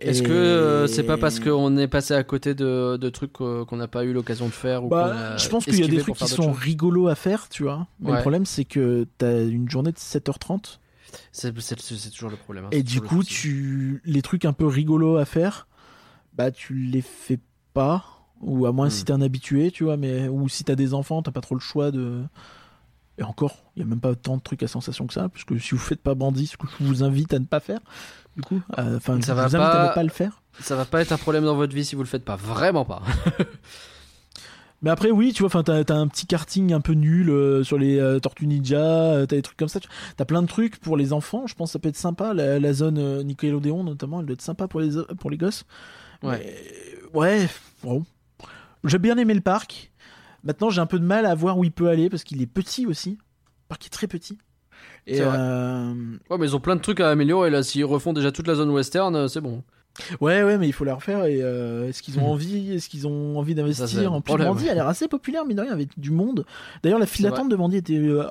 Est-ce 0.02 0.22
que 0.22 0.32
euh, 0.32 0.88
c'est 0.88 1.04
pas 1.04 1.18
parce 1.18 1.40
qu'on 1.40 1.78
est 1.78 1.88
passé 1.88 2.14
à 2.14 2.24
côté 2.24 2.54
de, 2.54 2.98
de 2.98 3.10
trucs 3.10 3.40
euh, 3.42 3.66
qu'on 3.66 3.78
n'a 3.78 3.88
pas 3.88 4.04
eu 4.04 4.14
l'occasion 4.14 4.48
de 4.48 4.54
faire 4.54 4.84
ou 4.84 4.90
Bah, 4.90 5.36
a 5.36 5.38
je 5.38 5.48
pense 5.48 5.66
qu'il 5.66 5.80
y 5.80 5.84
a 5.84 5.88
des 5.88 6.00
trucs 6.00 6.16
qui 6.16 6.28
sont 6.28 6.52
rigolos 6.52 7.08
à 7.08 7.16
faire, 7.16 7.50
tu 7.50 7.64
vois. 7.64 7.88
Mais 8.00 8.10
Ouais. 8.10 8.16
le 8.18 8.22
problème, 8.22 8.46
c'est 8.46 8.66
que 8.66 9.08
t'as 9.18 9.44
une 9.46 9.70
journée 9.70 9.92
de 9.92 9.98
7h30 9.98 10.80
C'est 11.32 11.54
toujours 12.12 12.30
le 12.30 12.38
problème. 12.38 12.66
hein, 12.66 12.70
et 12.72 12.84
du 12.84 13.00
le 13.00 13.08
coup, 13.08 13.24
tu 13.24 14.02
les 14.06 14.22
trucs 14.22 14.46
un 14.46 14.54
peu 14.54 14.66
rigolos 14.66 15.18
à 15.18 15.26
faire, 15.26 15.68
bah 16.36 16.52
tu 16.52 16.74
les 16.74 17.02
fais 17.02 17.40
pas. 17.74 18.06
Ou 18.42 18.66
à 18.66 18.72
moins 18.72 18.88
Hmm. 18.88 18.90
si 18.90 19.06
t'es 19.06 19.14
un 19.14 19.22
habitué, 19.22 19.70
tu 19.70 19.84
vois, 19.84 19.98
mais 19.98 20.28
ou 20.28 20.50
si 20.50 20.64
t'as 20.64 20.74
des 20.74 20.96
enfants, 20.96 21.22
t'as 21.22 21.30
pas 21.32 21.42
trop 21.42 21.54
le 21.54 21.62
choix 21.62 21.92
de. 21.92 22.24
Et 23.18 23.24
encore, 23.24 23.58
il 23.76 23.82
y 23.82 23.84
a 23.84 23.86
même 23.86 24.00
pas 24.00 24.16
tant 24.16 24.38
de 24.38 24.42
trucs 24.42 24.64
à 24.64 24.68
sensation 24.68 25.06
que 25.06 25.14
ça, 25.14 25.30
puisque 25.30 25.60
si 25.60 25.72
vous 25.72 25.78
faites 25.78 26.02
pas 26.02 26.16
bandit, 26.16 26.48
ce 26.48 26.58
que 26.58 26.66
je 26.80 26.86
vous 26.86 27.04
invite 27.04 27.34
à 27.34 27.40
ne 27.40 27.46
pas 27.46 27.60
faire, 27.60 27.80
du 28.36 28.42
coup, 28.42 28.62
euh, 28.80 28.98
enfin, 28.98 29.22
Ça 29.22 29.34
je 29.34 29.38
va 29.38 29.48
vous 29.48 29.56
invite 29.56 29.76
à 29.76 29.90
ne 29.90 29.94
pas 29.94 30.04
le 30.04 30.10
faire. 30.10 30.42
Ça 30.60 30.76
va 30.76 30.86
pas 30.86 31.02
être 31.02 31.12
un 31.12 31.18
problème 31.18 31.44
dans 31.44 31.56
votre 31.56 31.74
vie 31.74 31.86
si 31.86 31.96
vous 31.96 32.02
le 32.02 32.08
faites 32.08 32.26
pas. 32.26 32.36
Vraiment 32.36 32.86
pas. 32.86 33.02
Mais 34.82 34.90
après, 34.90 35.12
oui, 35.12 35.32
tu 35.32 35.44
vois, 35.44 35.48
enfin, 35.48 35.62
t'as, 35.62 35.84
t'as 35.84 35.96
un 35.96 36.08
petit 36.08 36.26
karting 36.26 36.74
un 36.74 36.82
peu 36.82 36.94
nul 36.94 37.30
euh, 37.30 37.64
sur 37.64 37.78
les 37.78 38.00
euh, 38.00 38.20
Tortues 38.20 38.48
Ninja, 38.48 38.78
euh, 38.80 39.26
t'as 39.28 39.36
des 39.36 39.42
trucs 39.44 39.58
comme 39.58 39.68
ça. 39.68 39.80
T'as 40.18 40.26
plein 40.26 40.42
de 40.42 40.48
trucs 40.48 40.80
pour 40.80 40.98
les 40.98 41.14
enfants. 41.14 41.46
Je 41.46 41.54
pense 41.54 41.70
que 41.70 41.74
ça 41.74 41.80
peut 41.80 41.90
être 41.90 41.98
sympa. 41.98 42.34
La, 42.34 42.60
la 42.60 42.74
zone 42.74 42.98
euh, 42.98 43.22
Nickelodeon, 43.22 43.84
notamment, 43.84 44.22
elle 44.22 44.26
doit 44.26 44.34
être 44.34 44.42
sympa 44.42 44.68
pour 44.68 44.80
les, 44.80 44.94
pour 45.20 45.30
les 45.30 45.38
gosses. 45.38 45.66
Ouais. 46.24 46.40
Mais, 47.14 47.20
ouais, 47.20 47.50
bon. 47.84 48.04
J'ai 48.84 48.98
bien 48.98 49.18
aimé 49.18 49.36
le 49.36 49.42
parc. 49.42 49.91
Maintenant, 50.44 50.70
j'ai 50.70 50.82
un 50.82 50.86
peu 50.86 51.00
de 51.00 51.06
mal 51.06 51.26
à 51.26 51.36
voir 51.36 51.58
où 51.58 51.64
il 51.64 51.72
peut 51.72 51.88
aller 51.90 52.10
parce 52.10 52.24
qu'il 52.24 52.42
est 52.42 52.48
petit 52.48 52.86
aussi. 52.86 53.12
Le 53.12 53.68
parc 53.70 53.86
est 53.86 53.90
très 53.90 54.08
petit. 54.08 54.38
Et 55.08 55.20
euh, 55.22 55.94
Ouais, 56.30 56.38
mais 56.38 56.46
ils 56.48 56.56
ont 56.56 56.60
plein 56.60 56.76
de 56.76 56.82
trucs 56.82 57.00
à 57.00 57.10
améliorer 57.10 57.50
là. 57.50 57.64
S'ils 57.64 57.86
refont 57.86 58.14
déjà 58.14 58.32
toute 58.32 58.48
la 58.48 58.56
zone 58.56 58.70
western, 58.72 59.16
euh, 59.16 59.28
c'est 59.28 59.42
bon. 59.42 59.64
ouais, 60.20 60.42
ouais, 60.44 60.58
mais 60.58 60.68
il 60.68 60.72
faut 60.74 60.84
la 60.86 60.96
refaire. 60.96 61.26
Et 61.26 61.40
euh, 61.42 61.88
est-ce 61.90 62.02
qu'ils 62.02 62.20
ont 62.20 62.26
envie 62.32 62.74
Est-ce 62.74 62.90
qu'ils 62.90 63.08
ont 63.08 63.38
envie 63.38 63.54
d'investir 63.56 64.14
En 64.14 64.22
plus, 64.22 64.32
Mandy 64.50 64.70
a 64.70 64.74
l'air 64.76 64.88
assez 64.88 65.08
populaire, 65.08 65.46
mine 65.46 65.58
de 65.58 65.62
rien, 65.62 65.72
avec 65.72 66.00
du 66.00 66.12
monde. 66.12 66.46
D'ailleurs, 66.84 67.00
la 67.00 67.06
file 67.06 67.26
d'attente 67.32 67.50
de 67.50 67.56
Mandy 67.56 67.78
était 67.78 67.98
euh, 67.98 68.24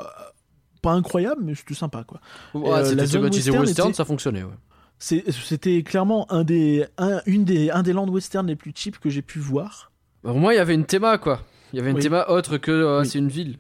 pas 0.83 0.93
incroyable, 0.93 1.43
mais 1.45 1.55
c'était 1.55 1.75
sympa, 1.75 2.05
quoi. 2.05 2.21
Ouais, 2.55 2.85
c'était 2.85 2.97
la 2.97 3.07
zone 3.07 3.21
thématisé 3.23 3.51
western 3.51 3.67
western, 3.67 3.89
était- 3.89 3.97
ça 3.97 4.05
fonctionnait. 4.05 4.43
Ouais. 4.43 4.55
C'était 4.99 5.83
clairement 5.83 6.31
un 6.31 6.45
des, 6.45 6.85
un, 6.99 7.21
une 7.27 7.45
des, 7.45 7.71
un 7.71 7.83
des 7.83 7.93
lands 7.95 8.07
western 8.09 8.47
les 8.47 8.57
plus 8.57 8.73
cheap 8.75 8.99
que 8.99 9.09
j'ai 9.09 9.23
pu 9.23 9.39
voir. 9.39 9.93
Au 10.25 10.35
moins, 10.35 10.53
il 10.53 10.57
y 10.57 10.59
avait 10.59 10.75
une 10.75 10.85
théma 10.85 11.17
quoi. 11.17 11.41
Il 11.73 11.77
y 11.77 11.81
avait 11.81 11.91
une 11.91 11.97
Oui. 11.97 12.03
théma 12.03 12.27
autre 12.29 12.57
que 12.59 12.71
euh, 12.71 13.01
Oui. 13.01 13.07
c'est 13.07 13.19
une 13.19 13.29
ville. 13.29 13.57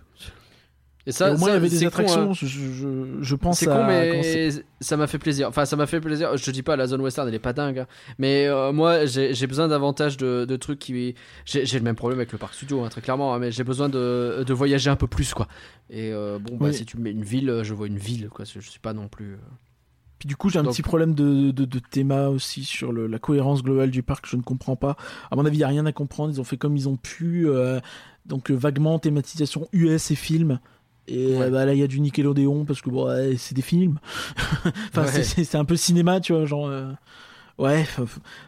Et 1.06 1.12
ça, 1.12 1.30
Et 1.30 1.34
au 1.34 1.38
moins, 1.38 1.48
il 1.48 1.52
y 1.54 1.56
avait 1.56 1.70
des 1.70 1.76
c'est 1.76 1.84
con, 1.86 1.88
attractions. 1.88 2.30
hein. 2.30 2.34
je, 2.34 2.46
je, 2.46 2.88
je 3.22 3.34
pense 3.34 3.58
C'est 3.60 3.68
à. 3.70 3.74
con, 3.74 3.86
mais 3.86 4.50
ça 4.80 4.98
m'a 4.98 5.06
fait 5.06 5.18
plaisir. 5.18 5.48
Enfin, 5.48 5.64
ça 5.64 5.74
m'a 5.74 5.86
fait 5.86 5.98
plaisir. 5.98 6.36
Je 6.36 6.44
te 6.44 6.50
dis 6.50 6.62
pas, 6.62 6.76
la 6.76 6.86
zone 6.86 7.00
western, 7.00 7.26
elle 7.26 7.34
est 7.34 7.38
pas 7.38 7.54
dingue. 7.54 7.78
hein. 7.80 7.86
Mais 8.18 8.46
euh, 8.46 8.70
moi, 8.70 9.06
j'ai 9.06 9.46
besoin 9.46 9.66
davantage 9.66 10.18
de, 10.18 10.44
de 10.44 10.56
trucs 10.56 10.78
qui. 10.78 11.14
J'ai 11.46 11.64
le 11.78 11.84
même 11.84 11.96
problème 11.96 12.18
avec 12.18 12.30
le 12.32 12.38
parc 12.38 12.52
studio, 12.54 12.84
hein, 12.84 12.90
très 12.90 13.00
clairement. 13.00 13.32
hein, 13.34 13.38
mais 13.38 13.50
j'ai 13.50 13.64
besoin 13.64 13.88
de, 13.88 14.44
de 14.46 14.52
voyager 14.52 14.90
un 14.90 14.96
peu 14.96 15.06
plus, 15.06 15.32
quoi. 15.32 15.48
Et 15.88 16.12
euh, 16.12 16.38
bon, 16.38 16.56
bah, 16.58 16.66
Oui. 16.66 16.74
si 16.74 16.84
tu 16.84 16.98
me 16.98 17.02
mets 17.04 17.12
une 17.12 17.24
ville, 17.24 17.60
je 17.62 17.72
vois 17.72 17.86
une 17.86 17.98
ville, 17.98 18.28
quoi. 18.28 18.44
Je 18.44 18.60
suis 18.60 18.78
pas 18.80 18.92
non 18.92 19.08
plus. 19.08 19.38
Puis 20.20 20.28
du 20.28 20.36
coup, 20.36 20.48
j'ai 20.50 20.58
un 20.60 20.62
Donc- 20.62 20.74
petit 20.74 20.82
problème 20.82 21.14
de, 21.14 21.50
de, 21.50 21.64
de 21.64 21.78
théma 21.80 22.28
aussi 22.28 22.62
sur 22.62 22.92
le, 22.92 23.08
la 23.08 23.18
cohérence 23.18 23.64
globale 23.64 23.90
du 23.90 24.02
parc. 24.04 24.26
Je 24.28 24.36
ne 24.36 24.42
comprends 24.42 24.76
pas. 24.76 24.96
À 25.32 25.34
mon 25.36 25.44
avis, 25.46 25.56
il 25.56 25.60
y 25.60 25.64
a 25.64 25.68
rien 25.68 25.86
à 25.86 25.92
comprendre. 25.92 26.32
Ils 26.32 26.40
ont 26.40 26.44
fait 26.44 26.56
comme 26.58 26.76
ils 26.76 26.88
ont 26.88 26.96
pu. 26.96 27.48
euh, 27.48 27.80
donc 28.26 28.50
euh, 28.50 28.54
vaguement 28.54 28.98
thématisation 29.00 29.66
US 29.72 30.10
et 30.12 30.14
films. 30.14 30.60
Et 31.08 31.34
Ouais. 31.36 31.42
euh, 31.46 31.50
bah, 31.50 31.64
là, 31.64 31.72
il 31.74 31.80
y 31.80 31.82
a 31.82 31.86
du 31.88 31.98
Nickelodeon 32.00 32.64
parce 32.66 32.82
que 32.82 32.90
bon, 32.90 33.06
ouais, 33.08 33.34
c'est 33.38 33.54
des 33.56 33.62
films. 33.62 33.98
enfin, 34.94 35.04
Ouais. 35.06 35.22
c'est- 35.24 35.54
un 35.56 35.64
peu 35.64 35.74
cinéma, 35.76 36.20
tu 36.20 36.32
vois, 36.34 36.44
genre. 36.44 36.68
euh, 36.68 36.92
Ouais, 37.58 37.84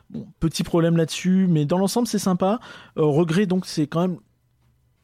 bon, 0.08 0.26
petit 0.40 0.62
problème 0.62 0.96
là-dessus, 0.96 1.46
mais 1.46 1.66
dans 1.66 1.76
l'ensemble 1.76 2.06
c'est 2.06 2.18
sympa. 2.18 2.60
Regret 2.96 3.44
donc 3.44 3.66
c'est 3.66 3.86
quand 3.86 4.00
même 4.00 4.16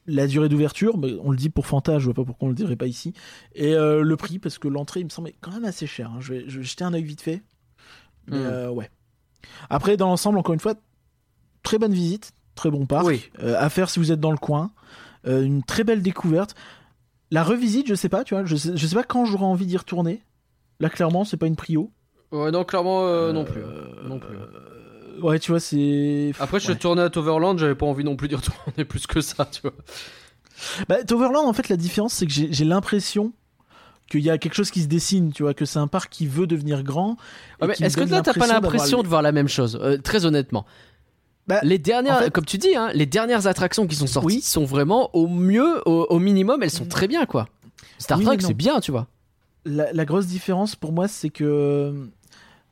la 0.09 0.27
durée 0.27 0.49
d'ouverture, 0.49 0.97
on 1.23 1.31
le 1.31 1.37
dit 1.37 1.51
pour 1.51 1.67
Fanta, 1.67 1.99
je 1.99 2.07
vois 2.07 2.15
pas 2.15 2.25
pourquoi 2.25 2.47
on 2.47 2.49
le 2.49 2.57
dirait 2.57 2.77
pas 2.77 2.87
ici. 2.87 3.13
Et 3.55 3.75
euh, 3.75 4.03
le 4.03 4.17
prix, 4.17 4.39
parce 4.39 4.59
que 4.59 4.67
l'entrée 4.67 5.01
il 5.01 5.05
me 5.05 5.11
semblait 5.11 5.37
quand 5.41 5.53
même 5.53 5.65
assez 5.65 5.87
cher. 5.87 6.11
hein. 6.11 6.17
Je, 6.21 6.33
vais, 6.33 6.45
je 6.49 6.59
vais 6.59 6.65
jeter 6.65 6.83
un 6.85 6.95
œil 6.95 7.05
vite 7.05 7.21
fait. 7.21 7.43
Mais 8.27 8.39
Hmm. 8.39 8.47
euh, 8.47 8.69
ouais. 8.71 8.91
Après, 9.71 9.97
dans 9.97 10.09
l'ensemble, 10.09 10.39
encore 10.39 10.55
une 10.55 10.61
fois, 10.61 10.75
très 11.63 11.79
bonne 11.79 11.93
visite, 11.93 12.33
très 12.55 12.71
bon 12.71 12.87
parc. 12.87 13.07
Oui. 13.07 13.31
Euh, 13.41 13.55
à 13.59 13.69
faire 13.71 13.89
si 13.91 13.99
vous 14.01 14.11
êtes 14.13 14.21
dans 14.21 14.33
le 14.33 14.39
coin. 14.39 14.73
Une 15.25 15.63
très 15.63 15.85
belle 15.85 16.01
découverte. 16.03 16.55
La 17.31 17.43
revisite, 17.45 17.87
je 17.87 17.95
sais 17.95 18.09
pas, 18.09 18.25
tu 18.25 18.35
vois, 18.35 18.45
je 18.47 18.57
sais, 18.57 18.75
je 18.77 18.87
sais 18.87 18.95
pas 18.95 19.03
quand 19.05 19.27
j'aurai 19.27 19.45
envie 19.45 19.67
d'y 19.67 19.77
retourner. 19.77 20.23
Là, 20.81 20.89
clairement, 20.89 21.25
c'est 21.25 21.37
pas 21.37 21.47
une 21.47 21.57
prio. 21.57 21.91
Ouais, 22.33 22.51
non, 22.51 22.65
clairement, 22.65 23.33
non 23.33 23.45
plus. 23.45 23.63
Non 24.07 24.19
plus. 24.19 24.37
Ouais, 25.23 25.39
tu 25.39 25.51
vois, 25.53 25.61
c'est. 25.61 26.33
Après, 26.41 26.59
je 26.61 26.65
suis 26.67 26.77
tourné 26.77 27.03
à 27.03 27.11
Toverland, 27.11 27.59
j'avais 27.59 27.75
pas 27.75 27.87
envie 27.87 28.05
non 28.05 28.17
plus 28.17 28.29
d'y 28.29 28.35
retourner 28.37 28.85
plus 28.85 29.07
que 29.07 29.21
ça, 29.21 29.45
tu 29.47 29.63
vois. 29.63 29.73
Bah, 30.89 31.03
Toverland, 31.05 31.47
en 31.47 31.53
fait, 31.53 31.69
la 31.69 31.77
différence, 31.77 32.15
c'est 32.15 32.27
que 32.27 32.33
j'ai 32.33 32.65
l'impression 32.65 33.33
qu'il 34.11 34.21
y 34.21 34.31
a 34.31 34.39
quelque 34.39 34.55
chose 34.55 34.71
qui 34.71 34.83
se 34.83 34.87
dessine, 34.89 35.33
tu 35.33 35.43
vois, 35.43 35.55
que 35.55 35.65
c'est 35.65 35.79
un 35.79 35.87
parc 35.87 36.11
qui 36.11 36.27
veut 36.27 36.47
devenir 36.47 36.83
grand. 36.83 37.17
me 37.63 37.71
est-ce 37.71 37.97
que 37.97 38.05
là, 38.05 38.23
t'as 38.23 38.33
pas 38.35 38.47
l'impression 38.47 39.03
de 39.03 39.09
voir 39.09 39.23
la 39.23 39.33
même 39.33 39.49
chose 39.49 39.79
euh, 39.83 39.99
Très 39.99 40.25
honnêtement? 40.25 40.65
Bah, 41.47 41.61
les 41.63 41.79
dernières, 41.79 42.17
en 42.17 42.19
fait- 42.21 42.31
comme 42.31 42.45
tu 42.45 42.59
dis, 42.59 42.75
hein, 42.75 42.91
les 42.95 43.07
dernières 43.07 43.47
attractions 43.47 43.87
qui 43.87 43.97
sont 43.97 44.07
sorties 44.07 44.37
Oui. 44.37 44.41
sont 44.43 44.65
vraiment 44.65 45.11
au 45.15 45.29
mieux, 45.29 45.83
au, 45.87 46.07
au 46.11 46.19
minimum, 46.19 46.63
elles 46.63 46.71
sont 46.71 46.87
très 46.87 47.07
bien, 47.09 47.25
quoi. 47.27 47.49
Star 47.99 48.19
Oui, 48.19 48.25
Trek, 48.25 48.37
c'est 48.41 48.55
bien, 48.55 48.81
tu 48.81 48.91
vois. 48.91 49.07
la, 49.65 49.93
la 49.93 50.05
grosse 50.05 50.27
différence 50.27 50.75
pour 50.77 50.93
moi, 50.93 51.09
c'est 51.09 51.31
que 51.31 51.45
euh, 51.45 52.07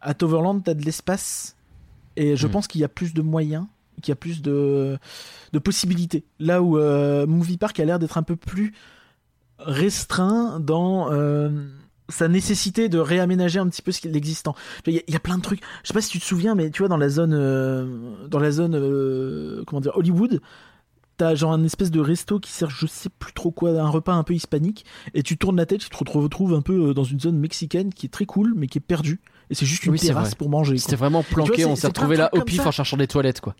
à 0.01 0.14
Toverland, 0.14 0.62
t'as 0.64 0.74
de 0.74 0.82
l'espace 0.85 1.55
et 2.16 2.36
je 2.36 2.47
Hmm. 2.47 2.51
pense 2.51 2.66
qu'il 2.66 2.80
y 2.80 2.84
a 2.84 2.88
plus 2.88 3.14
de 3.14 3.22
moyens, 3.22 3.66
qu'il 4.02 4.10
y 4.10 4.12
a 4.12 4.16
plus 4.16 4.43
de, 4.43 4.98
de 5.52 5.59
possibilités. 5.59 6.24
Là 6.38 6.62
où 6.62 6.78
euh, 6.78 7.26
Movie 7.26 7.56
Park 7.59 7.78
a 7.80 7.84
l'air 7.84 7.98
d'être 7.98 8.18
un 8.18 8.22
peu 8.22 8.36
plus 8.36 8.74
restreint 9.59 10.60
dans 10.60 11.10
euh, 11.12 11.48
sa 12.09 12.28
nécessité 12.28 12.88
de 12.88 12.98
réaménager 12.98 13.59
un 13.59 13.68
petit 13.68 13.82
peu 13.82 13.90
ce 13.93 14.01
qui- 14.01 14.09
l'existant. 14.09 14.55
Il 14.86 14.94
y, 14.94 14.98
a- 14.98 15.02
il 15.09 15.14
y 15.14 15.16
a 15.16 15.20
plein 15.20 15.38
de 15.38 15.43
trucs. 15.43 15.60
Je 15.82 15.88
sais 15.88 15.94
pas 15.94 16.01
si 16.01 16.10
tu 16.10 16.18
te 16.20 16.24
souviens, 16.24 16.55
mais 16.55 16.70
tu 16.70 16.80
vois 16.82 16.88
dans 16.88 16.97
la 16.97 17.09
zone, 17.09 17.32
euh, 17.34 18.26
dans 18.28 18.38
la 18.38 18.51
zone, 18.51 19.64
comment 19.66 19.80
dire, 19.80 19.97
Hollywood. 19.97 20.40
T'as 21.16 21.34
genre 21.34 21.52
un 21.52 21.64
espèce 21.64 21.90
de 21.90 21.98
resto 22.01 22.38
qui 22.38 22.52
sert 22.52 22.68
je 22.68 22.86
sais 22.86 23.09
plus 23.09 23.32
trop 23.32 23.51
quoi, 23.51 23.70
un 23.70 23.88
repas 23.88 24.12
un 24.12 24.22
peu 24.22 24.34
hispanique, 24.34 24.84
et 25.14 25.22
tu 25.22 25.38
tournes 25.38 25.56
la 25.56 25.64
tête, 25.64 25.80
tu 25.80 25.88
te 25.88 25.97
retrouves 25.97 26.52
un 26.52 26.60
peu 26.60 26.93
dans 26.93 27.05
une 27.05 27.18
zone 27.20 27.38
mexicaine 27.38 27.90
qui 27.94 28.05
est 28.05 28.10
très 28.10 28.26
cool, 28.26 28.52
mais 28.55 28.66
qui 28.66 28.76
est 28.76 28.82
perdue. 28.82 29.18
Et 29.51 29.55
c'est 29.55 29.66
juste 29.66 29.85
une 29.85 29.93
Oui, 29.93 29.98
terrasse 29.98 30.28
vrai. 30.31 30.36
pour 30.36 30.48
manger. 30.51 30.77
C'était 30.78 30.97
vraiment 30.97 31.23
planqué, 31.23 31.64
on 31.64 31.77
s'est 31.77 31.86
retrouvé 31.86 32.16
là 32.16 32.31
au 32.32 32.40
pif 32.43 32.62
ça. 32.62 32.68
en 32.68 32.73
cherchant 32.73 32.97
des 32.97 33.06
toilettes, 33.06 33.40
quoi. 33.40 33.55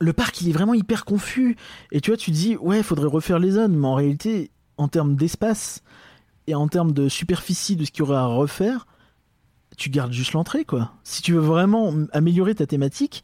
Le 0.00 0.12
parc, 0.14 0.40
il 0.40 0.48
est 0.48 0.52
vraiment 0.52 0.72
hyper 0.74 1.04
confus. 1.04 1.56
Et 1.92 2.00
tu 2.00 2.10
vois, 2.10 2.16
tu 2.16 2.30
te 2.30 2.36
dis, 2.36 2.56
ouais, 2.56 2.78
il 2.78 2.84
faudrait 2.84 3.08
refaire 3.08 3.38
les 3.38 3.50
zones, 3.50 3.76
mais 3.76 3.86
en 3.86 3.94
réalité, 3.94 4.50
en 4.78 4.88
termes 4.88 5.14
d'espace 5.16 5.82
et 6.46 6.54
en 6.54 6.68
termes 6.68 6.92
de 6.92 7.08
superficie 7.08 7.76
de 7.76 7.84
ce 7.84 7.90
qu'il 7.90 8.00
y 8.00 8.02
aurait 8.02 8.16
à 8.16 8.24
refaire, 8.24 8.86
tu 9.76 9.90
gardes 9.90 10.12
juste 10.12 10.32
l'entrée, 10.32 10.64
quoi. 10.64 10.92
Si 11.04 11.20
tu 11.22 11.32
veux 11.34 11.40
vraiment 11.40 11.92
améliorer 12.12 12.54
ta 12.54 12.66
thématique, 12.66 13.22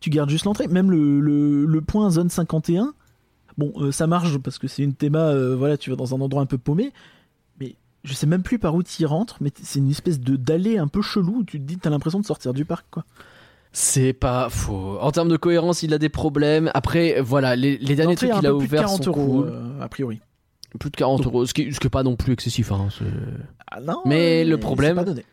tu 0.00 0.10
gardes 0.10 0.30
juste 0.30 0.44
l'entrée. 0.44 0.66
Même 0.66 0.90
le, 0.90 1.20
le, 1.20 1.64
le 1.66 1.80
point 1.82 2.10
zone 2.10 2.30
51, 2.30 2.94
bon, 3.56 3.72
euh, 3.76 3.92
ça 3.92 4.06
marche 4.08 4.36
parce 4.38 4.58
que 4.58 4.66
c'est 4.66 4.82
une 4.82 4.94
théma, 4.94 5.20
euh, 5.28 5.54
voilà, 5.56 5.76
tu 5.76 5.90
vas 5.90 5.96
dans 5.96 6.14
un 6.16 6.20
endroit 6.20 6.42
un 6.42 6.46
peu 6.46 6.58
paumé, 6.58 6.92
je 8.04 8.14
sais 8.14 8.26
même 8.26 8.42
plus 8.42 8.58
par 8.58 8.74
où 8.74 8.82
tu 8.82 9.02
y 9.02 9.06
rentres, 9.06 9.36
mais 9.40 9.50
c'est 9.62 9.78
une 9.80 9.90
espèce 9.90 10.20
de 10.20 10.36
d'allée 10.36 10.78
un 10.78 10.88
peu 10.88 11.02
chelou 11.02 11.38
où 11.38 11.44
tu 11.44 11.58
te 11.58 11.64
dis, 11.64 11.78
t'as 11.78 11.90
l'impression 11.90 12.20
de 12.20 12.26
sortir 12.26 12.54
du 12.54 12.64
parc, 12.64 12.86
quoi. 12.90 13.04
C'est 13.72 14.12
pas 14.14 14.48
faux. 14.48 14.98
En 15.00 15.10
termes 15.12 15.28
de 15.28 15.36
cohérence, 15.36 15.82
il 15.82 15.92
a 15.92 15.98
des 15.98 16.08
problèmes. 16.08 16.70
Après, 16.74 17.20
voilà, 17.20 17.54
les, 17.54 17.76
les 17.78 17.94
derniers 17.96 18.16
trucs 18.16 18.30
qu'il 18.32 18.46
a 18.46 18.50
peu 18.50 18.58
plus 18.58 18.66
de 18.66 18.72
ouverts 18.72 18.84
40 18.86 19.04
sont 19.04 19.10
euros, 19.10 19.42
cool. 19.42 19.48
euh, 19.48 19.80
a 19.82 19.88
priori. 19.88 20.20
Plus 20.80 20.90
de 20.90 20.96
40 20.96 21.26
euros, 21.26 21.44
ce 21.46 21.52
qui, 21.54 21.72
ce 21.72 21.78
qui 21.80 21.86
est 21.86 21.90
pas 21.90 22.02
non 22.02 22.16
plus 22.16 22.32
excessif. 22.32 22.72
Hein, 22.72 22.88
Ah 23.70 23.80
non, 23.80 24.00
Mais 24.06 24.44
le 24.44 24.58
problème- 24.58 24.96
pas 24.96 25.04
donné. 25.04 25.24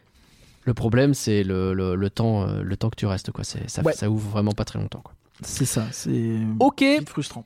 le 0.66 0.74
problème, 0.74 1.14
c'est 1.14 1.44
le, 1.44 1.74
le, 1.74 1.96
le 1.96 2.10
temps, 2.10 2.44
euh, 2.44 2.62
le 2.62 2.78
temps 2.78 2.90
que 2.90 2.96
tu 2.96 3.06
restes. 3.06 3.32
Quoi. 3.32 3.44
Ça, 3.46 3.60
Ouais. 3.84 3.94
ça 3.94 4.10
ouvre 4.10 4.30
vraiment 4.30 4.52
pas 4.52 4.66
très 4.66 4.80
longtemps. 4.80 5.02
Quoi. 5.02 5.14
C'est 5.42 5.66
ça, 5.66 5.86
c'est 5.92 6.38
Ok, 6.60 6.84
frustrant. 7.08 7.46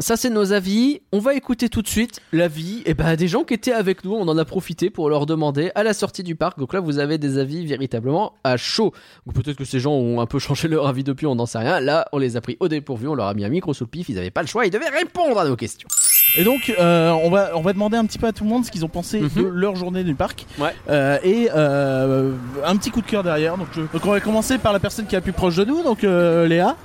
Ça 0.00 0.16
c'est 0.16 0.30
nos 0.30 0.52
avis. 0.52 1.00
On 1.12 1.18
va 1.20 1.34
écouter 1.34 1.68
tout 1.68 1.82
de 1.82 1.88
suite 1.88 2.20
l'avis 2.32 2.82
et 2.86 2.94
ben, 2.94 3.14
des 3.16 3.28
gens 3.28 3.44
qui 3.44 3.54
étaient 3.54 3.72
avec 3.72 4.04
nous. 4.04 4.14
On 4.14 4.26
en 4.28 4.36
a 4.38 4.44
profité 4.44 4.90
pour 4.90 5.08
leur 5.08 5.26
demander 5.26 5.70
à 5.74 5.82
la 5.82 5.92
sortie 5.94 6.22
du 6.22 6.34
parc. 6.34 6.58
Donc 6.58 6.72
là, 6.74 6.80
vous 6.80 6.98
avez 6.98 7.18
des 7.18 7.38
avis 7.38 7.64
véritablement 7.66 8.32
à 8.44 8.56
chaud. 8.56 8.92
Ou 9.26 9.32
peut-être 9.32 9.56
que 9.56 9.64
ces 9.64 9.78
gens 9.80 9.92
ont 9.92 10.20
un 10.20 10.26
peu 10.26 10.38
changé 10.40 10.66
leur 10.68 10.86
avis 10.86 11.04
depuis, 11.04 11.26
on 11.26 11.34
n'en 11.36 11.46
sait 11.46 11.58
rien. 11.58 11.80
Là, 11.80 12.06
on 12.12 12.18
les 12.18 12.36
a 12.36 12.40
pris 12.40 12.56
au 12.60 12.68
dépourvu, 12.68 13.06
on 13.08 13.14
leur 13.14 13.26
a 13.26 13.34
mis 13.34 13.44
un 13.44 13.48
micro 13.50 13.72
sous 13.74 13.84
le 13.84 13.90
pif. 13.90 14.08
Ils 14.08 14.14
n'avaient 14.16 14.30
pas 14.30 14.42
le 14.42 14.48
choix, 14.48 14.66
ils 14.66 14.70
devaient 14.70 14.88
répondre 14.88 15.38
à 15.38 15.44
nos 15.46 15.56
questions. 15.56 15.88
Et 16.36 16.44
donc, 16.44 16.72
euh, 16.78 17.10
on, 17.10 17.30
va, 17.30 17.50
on 17.56 17.60
va 17.60 17.72
demander 17.72 17.96
un 17.96 18.04
petit 18.06 18.18
peu 18.18 18.26
à 18.28 18.32
tout 18.32 18.44
le 18.44 18.50
monde 18.50 18.64
ce 18.64 18.70
qu'ils 18.70 18.84
ont 18.84 18.88
pensé 18.88 19.20
Mhm. 19.20 19.30
de 19.34 19.42
leur 19.48 19.74
journée 19.76 20.04
du 20.04 20.14
parc. 20.14 20.46
Ouais. 20.58 20.72
Euh, 20.88 21.18
et 21.24 21.48
euh, 21.54 22.32
un 22.64 22.76
petit 22.76 22.90
coup 22.90 23.00
de 23.00 23.06
cœur 23.06 23.22
derrière. 23.24 23.56
Donc, 23.58 23.66
je- 23.74 23.80
donc, 23.80 24.04
on 24.04 24.10
va 24.10 24.20
commencer 24.20 24.58
par 24.58 24.72
la 24.72 24.78
personne 24.78 25.06
qui 25.06 25.14
est 25.14 25.18
la 25.18 25.22
plus 25.22 25.32
proche 25.32 25.56
de 25.56 25.64
nous, 25.64 25.82
donc 25.82 26.02
Léa. 26.02 26.76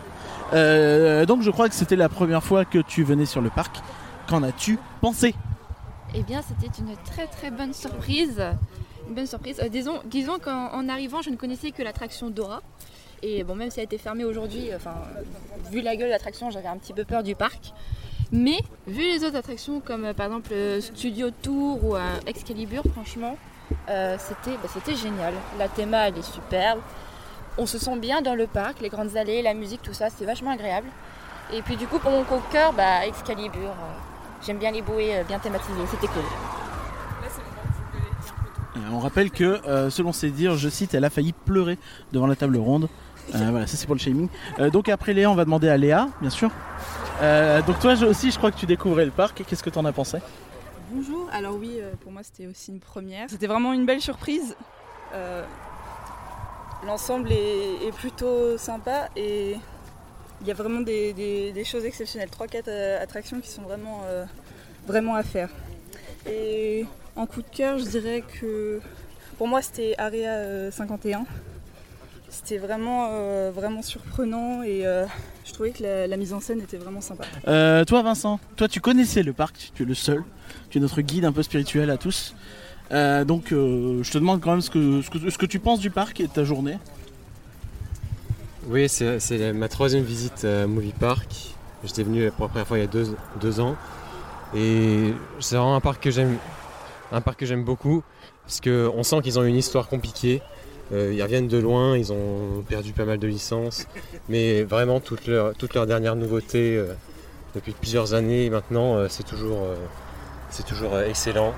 Euh, 0.54 1.26
donc, 1.26 1.42
je 1.42 1.52
crois 1.52 1.70
que 1.70 1.76
c'était 1.76 1.96
la 1.96 2.10
première 2.10 2.44
fois 2.44 2.66
que 2.66 2.80
tu 2.80 3.04
venais 3.04 3.26
sur 3.26 3.42
le 3.42 3.50
parc. 3.50 3.78
Qu'en 4.28 4.42
as-tu 4.44 4.80
pensé? 5.02 5.36
Eh 6.16 6.24
bien, 6.24 6.42
c'était 6.42 6.72
une 6.80 6.96
très 7.06 7.28
très 7.28 7.52
bonne 7.52 7.74
surprise. 7.74 8.42
Une 9.08 9.16
bonne 9.16 9.28
surprise. 9.28 9.60
Euh, 9.62 9.70
disons 9.70 10.00
disons 10.06 10.40
qu'en 10.40 10.72
en 10.72 10.90
arrivant, 10.90 11.22
je 11.22 11.30
ne 11.30 11.36
connaissais 11.36 11.72
que 11.72 11.84
l'attraction 11.84 12.30
Dora. 12.30 12.62
Et 13.22 13.44
bon, 13.44 13.56
même 13.56 13.70
si 13.70 13.80
elle 13.80 13.84
a 13.84 13.86
été 13.86 13.98
fermée 13.98 14.26
aujourd'hui, 14.26 14.70
enfin, 14.76 14.94
vu 15.72 15.82
la 15.82 15.96
gueule 15.96 16.08
de 16.08 16.14
l'attraction, 16.14 16.50
j'avais 16.52 16.68
un 16.68 16.78
petit 16.78 16.94
peu 16.94 17.06
peur 17.06 17.24
du 17.24 17.36
parc. 17.36 17.74
Mais 18.32 18.60
vu 18.88 19.02
les 19.02 19.24
autres 19.24 19.36
attractions 19.36 19.80
comme 19.80 20.06
euh, 20.06 20.14
par 20.14 20.26
exemple 20.28 20.50
euh, 20.52 20.82
Studio 20.82 21.30
Tour 21.30 21.84
ou 21.84 21.96
euh, 21.96 22.00
Excalibur, 22.26 22.84
franchement, 22.94 23.38
euh, 23.90 24.18
c'était 24.20 24.58
bah, 24.58 24.70
c'était 24.72 24.96
génial. 24.96 25.34
La 25.58 25.68
théma, 25.68 26.08
elle 26.08 26.18
est 26.18 26.34
superbe. 26.34 26.80
On 27.58 27.66
se 27.66 27.78
sent 27.78 27.98
bien 28.00 28.22
dans 28.22 28.36
le 28.36 28.48
parc, 28.48 28.82
les 28.82 28.90
grandes 28.90 29.16
allées, 29.16 29.42
la 29.42 29.54
musique, 29.54 29.82
tout 29.82 29.94
ça, 29.94 30.08
c'est 30.10 30.26
vachement 30.26 30.52
agréable. 30.52 30.88
Et 31.54 31.62
puis 31.62 31.78
du 31.78 31.88
coup, 31.88 32.00
pour 32.00 32.12
mon 32.12 32.24
coup 32.24 32.36
de 32.36 32.52
cœur, 32.52 32.74
bah, 32.74 33.06
Excalibur. 33.06 33.70
euh, 33.70 33.94
J'aime 34.46 34.58
bien 34.58 34.72
les 34.72 34.82
bouées 34.82 35.16
euh, 35.18 35.24
bien 35.24 35.40
thématisées, 35.40 35.86
c'était 35.90 36.08
cool. 36.08 36.22
Euh, 38.76 38.80
On 38.92 39.00
rappelle 39.00 39.32
que, 39.32 39.62
euh, 39.68 39.90
selon 39.90 40.12
ses 40.12 40.30
dires, 40.32 40.56
je 40.58 40.68
cite, 40.70 40.94
elle 40.94 41.06
a 41.06 41.10
failli 41.10 41.32
pleurer 41.34 41.78
devant 42.12 42.28
la 42.28 42.36
table 42.36 42.58
ronde. 42.58 42.90
Euh, 43.34 43.38
voilà, 43.52 43.68
ça 43.68 43.78
c'est 43.78 43.86
pour 43.86 43.96
le 43.96 44.00
shaming. 44.02 44.28
Euh, 44.60 44.70
donc 44.70 44.90
après 44.90 45.14
Léa, 45.14 45.32
on 45.32 45.36
va 45.36 45.46
demander 45.46 45.70
à 45.70 45.78
Léa, 45.78 46.10
bien 46.22 46.30
sûr. 46.30 46.52
Euh, 47.22 47.62
donc 47.62 47.80
toi 47.80 47.94
aussi, 48.04 48.32
je 48.32 48.38
crois 48.38 48.52
que 48.52 48.58
tu 48.58 48.66
découvrais 48.66 49.06
le 49.06 49.12
parc. 49.12 49.44
Qu'est-ce 49.48 49.64
que 49.64 49.70
t'en 49.70 49.86
as 49.86 49.94
pensé? 49.94 50.18
Bonjour, 50.92 51.30
alors 51.32 51.56
oui, 51.56 51.80
pour 52.02 52.12
moi 52.12 52.22
c'était 52.24 52.48
aussi 52.48 52.72
une 52.72 52.80
première. 52.80 53.30
C'était 53.30 53.48
vraiment 53.48 53.74
une 53.74 53.86
belle 53.86 54.02
surprise. 54.02 54.56
Euh, 56.84 56.88
L'ensemble 56.88 57.32
est, 57.32 57.92
plutôt 57.96 58.58
sympa 58.58 59.10
et 59.16 59.58
il 60.42 60.48
y 60.48 60.52
a 60.52 60.54
vraiment 60.54 60.82
des, 60.82 61.64
choses 61.66 61.86
exceptionnelles. 61.86 62.30
3-4 62.30 63.02
attractions 63.02 63.40
qui 63.40 63.50
sont 63.50 63.64
vraiment, 63.64 64.02
euh, 64.06 64.26
vraiment 64.88 65.16
à 65.16 65.24
faire. 65.24 65.50
Et 66.28 66.86
en 67.16 67.26
coup 67.26 67.42
de 67.42 67.48
cœur, 67.50 67.78
je 67.78 67.86
dirais 67.86 68.24
que 68.40 68.82
pour 69.38 69.48
moi 69.48 69.62
c'était 69.62 69.96
Area 69.98 70.32
euh, 70.32 70.72
51. 70.72 71.26
C'était 72.36 72.58
vraiment, 72.58 73.08
euh, 73.12 73.50
vraiment 73.54 73.82
surprenant 73.82 74.62
et 74.62 74.86
euh, 74.86 75.06
je 75.46 75.54
trouvais 75.54 75.72
que 75.72 75.82
la, 75.82 76.18
mise 76.18 76.34
en 76.34 76.42
scène 76.42 76.60
était 76.60 76.76
vraiment 76.76 77.00
sympa. 77.00 77.24
Euh, 77.48 77.86
Toi 77.86 78.02
Vincent, 78.02 78.42
toi 78.58 78.68
tu 78.68 78.82
connaissais 78.82 79.24
le 79.24 79.32
parc, 79.32 79.72
tu 79.74 79.84
es 79.84 79.86
le 79.86 79.94
seul. 79.94 80.24
Tu 80.70 80.78
es 80.78 80.82
notre 80.82 81.00
guide 81.02 81.24
un 81.24 81.32
peu 81.32 81.44
spirituel 81.44 81.90
à 81.90 81.98
tous. 81.98 82.36
Euh, 82.92 83.26
donc 83.26 83.52
euh, 83.52 84.04
je 84.04 84.12
te 84.12 84.18
demande 84.18 84.42
quand 84.42 84.52
même 84.52 84.62
ce 84.62 84.70
que, 84.70 85.02
ce, 85.02 85.10
que, 85.10 85.30
ce 85.30 85.38
que 85.38 85.46
tu 85.46 85.60
penses 85.60 85.80
du 85.80 85.90
parc 85.90 86.20
et 86.20 86.28
de 86.28 86.32
ta 86.32 86.44
journée. 86.44 86.78
Oui, 88.68 88.90
c'est 88.90 89.54
ma 89.54 89.70
troisième 89.70 90.04
visite 90.04 90.44
à 90.44 90.68
Movie 90.68 90.94
Park. 91.00 91.56
J'étais 91.84 92.04
venu 92.04 92.32
pour 92.32 92.46
la 92.46 92.50
première 92.50 92.68
fois 92.68 92.78
il 92.78 92.82
y 92.82 92.84
a 92.84 92.88
deux, 92.88 93.16
deux 93.40 93.60
ans. 93.60 93.76
Et 94.56 95.14
c'est 95.40 95.56
vraiment 95.56 95.76
un 95.76 95.82
parc 95.82 96.02
que 96.02 96.12
j'aime 96.12 96.38
un 97.12 97.22
parc 97.22 97.40
que 97.40 97.46
j'aime 97.46 97.64
beaucoup. 97.64 98.04
Parce 98.46 98.62
qu'on 98.62 99.04
sent 99.04 99.22
qu'ils 99.22 99.40
ont 99.40 99.44
une 99.44 99.56
histoire 99.56 99.88
compliquée. 99.88 100.42
Euh, 100.92 101.14
ils 101.14 101.22
reviennent 101.24 101.48
de 101.48 101.58
loin, 101.58 101.98
ils 101.98 102.14
ont 102.14 102.64
perdu 102.68 102.92
pas 102.92 103.06
mal 103.06 103.18
de 103.18 103.28
licences. 103.28 103.88
Mais 104.30 104.64
vraiment, 104.64 105.00
toutes 105.00 105.28
leurs 105.28 105.88
dernières 105.88 106.16
nouveautés 106.16 106.84
depuis 107.54 107.74
plusieurs 107.74 108.14
années 108.14 108.50
maintenant, 108.50 109.08
c'est 109.10 109.26
toujours, 109.26 109.68
toujours 110.68 111.00
excellent. 111.00 111.54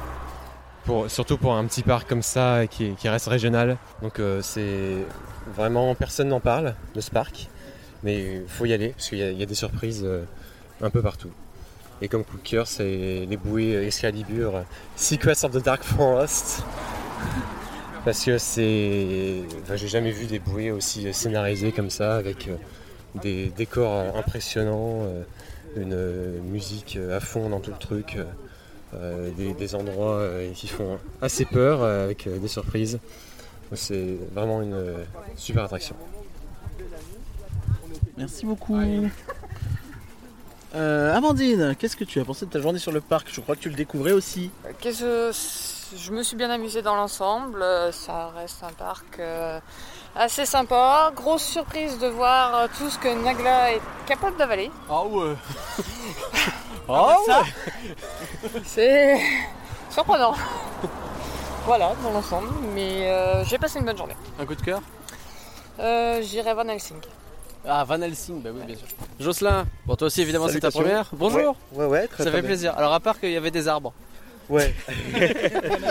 Surtout 1.09 1.37
pour 1.37 1.53
un 1.53 1.65
petit 1.65 1.81
parc 1.83 2.07
comme 2.07 2.21
ça 2.21 2.65
qui, 2.65 2.95
reste 3.09 3.27
régional. 3.27 3.77
Donc 4.01 4.19
euh, 4.19 4.41
c'est 4.41 4.95
vraiment 5.53 5.93
personne 5.95 6.29
n'en 6.29 6.39
parle 6.39 6.75
de 6.95 7.01
ce 7.01 7.11
parc, 7.11 7.49
mais 8.03 8.37
il 8.37 8.47
faut 8.47 8.65
y 8.65 8.71
aller 8.71 8.89
parce 8.89 9.09
qu'il 9.09 9.17
y, 9.17 9.43
a- 9.43 9.45
des 9.45 9.55
surprises 9.55 10.03
euh, 10.05 10.23
un 10.81 10.89
peu 10.89 11.01
partout. 11.01 11.31
Et 12.01 12.07
comme 12.07 12.23
coup 12.23 12.37
de 12.37 12.47
cœur, 12.47 12.67
c'est 12.67 13.25
les 13.29 13.37
bouées 13.37 13.85
Excalibur 13.85 14.63
Secrets 14.95 15.43
of 15.43 15.51
the 15.51 15.63
Dark 15.63 15.83
Forest. 15.83 16.63
Parce 18.05 18.23
que 18.23 18.37
c'est. 18.37 19.41
Enfin, 19.63 19.75
j'ai 19.75 19.89
jamais 19.89 20.11
vu 20.11 20.27
des 20.27 20.39
bouées 20.39 20.71
aussi 20.71 21.13
scénarisées 21.13 21.73
comme 21.73 21.89
ça, 21.89 22.15
avec 22.15 22.47
euh, 22.47 22.55
des 23.21 23.47
décors 23.47 24.15
impressionnants, 24.15 25.01
une 25.75 26.39
musique 26.43 26.97
à 27.11 27.19
fond 27.19 27.49
dans 27.49 27.59
tout 27.59 27.71
le 27.71 27.77
truc, 27.77 28.17
des, 28.93 29.53
des 29.53 29.75
endroits 29.75 30.15
euh, 30.15 30.51
qui 30.53 30.67
font 30.67 30.99
assez 31.21 31.45
peur 31.45 31.81
euh, 31.83 32.05
avec 32.05 32.27
euh, 32.27 32.37
des 32.37 32.47
surprises. 32.47 32.99
C'est 33.73 34.17
vraiment 34.33 34.61
une 34.61 34.73
euh, 34.73 35.03
super 35.35 35.65
attraction. 35.65 35.95
Merci 38.17 38.45
beaucoup. 38.45 38.79
Euh, 40.75 41.15
Amandine, 41.15 41.75
qu'est-ce 41.77 41.95
que 41.95 42.03
tu 42.03 42.19
as 42.19 42.25
pensé 42.25 42.45
de 42.45 42.51
ta 42.51 42.59
journée 42.59 42.79
sur 42.79 42.91
le 42.91 43.01
parc? 43.01 43.27
Je 43.31 43.41
crois 43.41 43.55
que 43.55 43.61
tu 43.61 43.69
le 43.69 43.75
découvrais 43.75 44.11
aussi. 44.11 44.51
Que 44.81 44.91
je 44.91 46.11
me 46.11 46.23
suis 46.23 46.35
bien 46.35 46.49
amusée 46.49 46.81
dans 46.81 46.95
l'ensemble. 46.95 47.61
Euh, 47.61 47.91
Ça 47.91 48.29
reste 48.35 48.63
un 48.63 48.73
parc 48.73 49.19
euh, 49.19 49.59
assez 50.15 50.45
sympa. 50.45 51.11
Grosse 51.15 51.43
surprise 51.43 51.97
de 51.99 52.07
voir 52.07 52.55
euh, 52.55 52.67
tout 52.77 52.89
ce 52.89 52.97
que 52.99 53.07
Nagla 53.23 53.73
est 53.73 53.81
capable 54.05 54.37
d'avaler. 54.37 54.71
Ah 54.89 55.03
ouais 55.05 55.33
Ah 56.89 57.15
C'est 58.65 59.17
surprenant. 59.89 60.33
Voilà, 61.65 61.93
dans 62.03 62.11
l'ensemble. 62.11 62.47
Mais 62.73 63.09
euh, 63.11 63.43
j'ai 63.43 63.57
passé 63.57 63.79
une 63.79 63.85
bonne 63.85 63.97
journée. 63.97 64.15
Un 64.39 64.45
coup 64.45 64.55
de 64.55 64.61
cœur? 64.61 64.81
Euh, 65.79 66.21
J'irai 66.21 66.53
Van 66.53 66.67
Helsing. 66.67 66.97
Ah, 67.65 67.83
Van 67.83 68.01
Helsing, 68.01 68.41
bah 68.41 68.49
oui, 68.53 68.61
bien 68.65 68.75
sûr. 68.77 68.87
Jocelyn, 69.19 69.65
bon, 69.85 69.95
toi 69.95 70.07
aussi, 70.07 70.21
évidemment, 70.21 70.47
c'est 70.47 70.59
ta 70.61 70.71
première. 70.71 71.09
Bonjour, 71.13 71.55
Ouais, 71.73 71.85
ouais, 71.85 72.07
très 72.07 72.23
ça 72.23 72.29
très 72.29 72.37
fait 72.37 72.41
bien. 72.41 72.49
plaisir. 72.49 72.73
Alors, 72.77 72.93
à 72.93 72.99
part 73.01 73.19
qu'il 73.19 73.31
y 73.31 73.35
avait 73.37 73.51
des 73.51 73.67
arbres. 73.67 73.93
Ouais. 74.49 74.73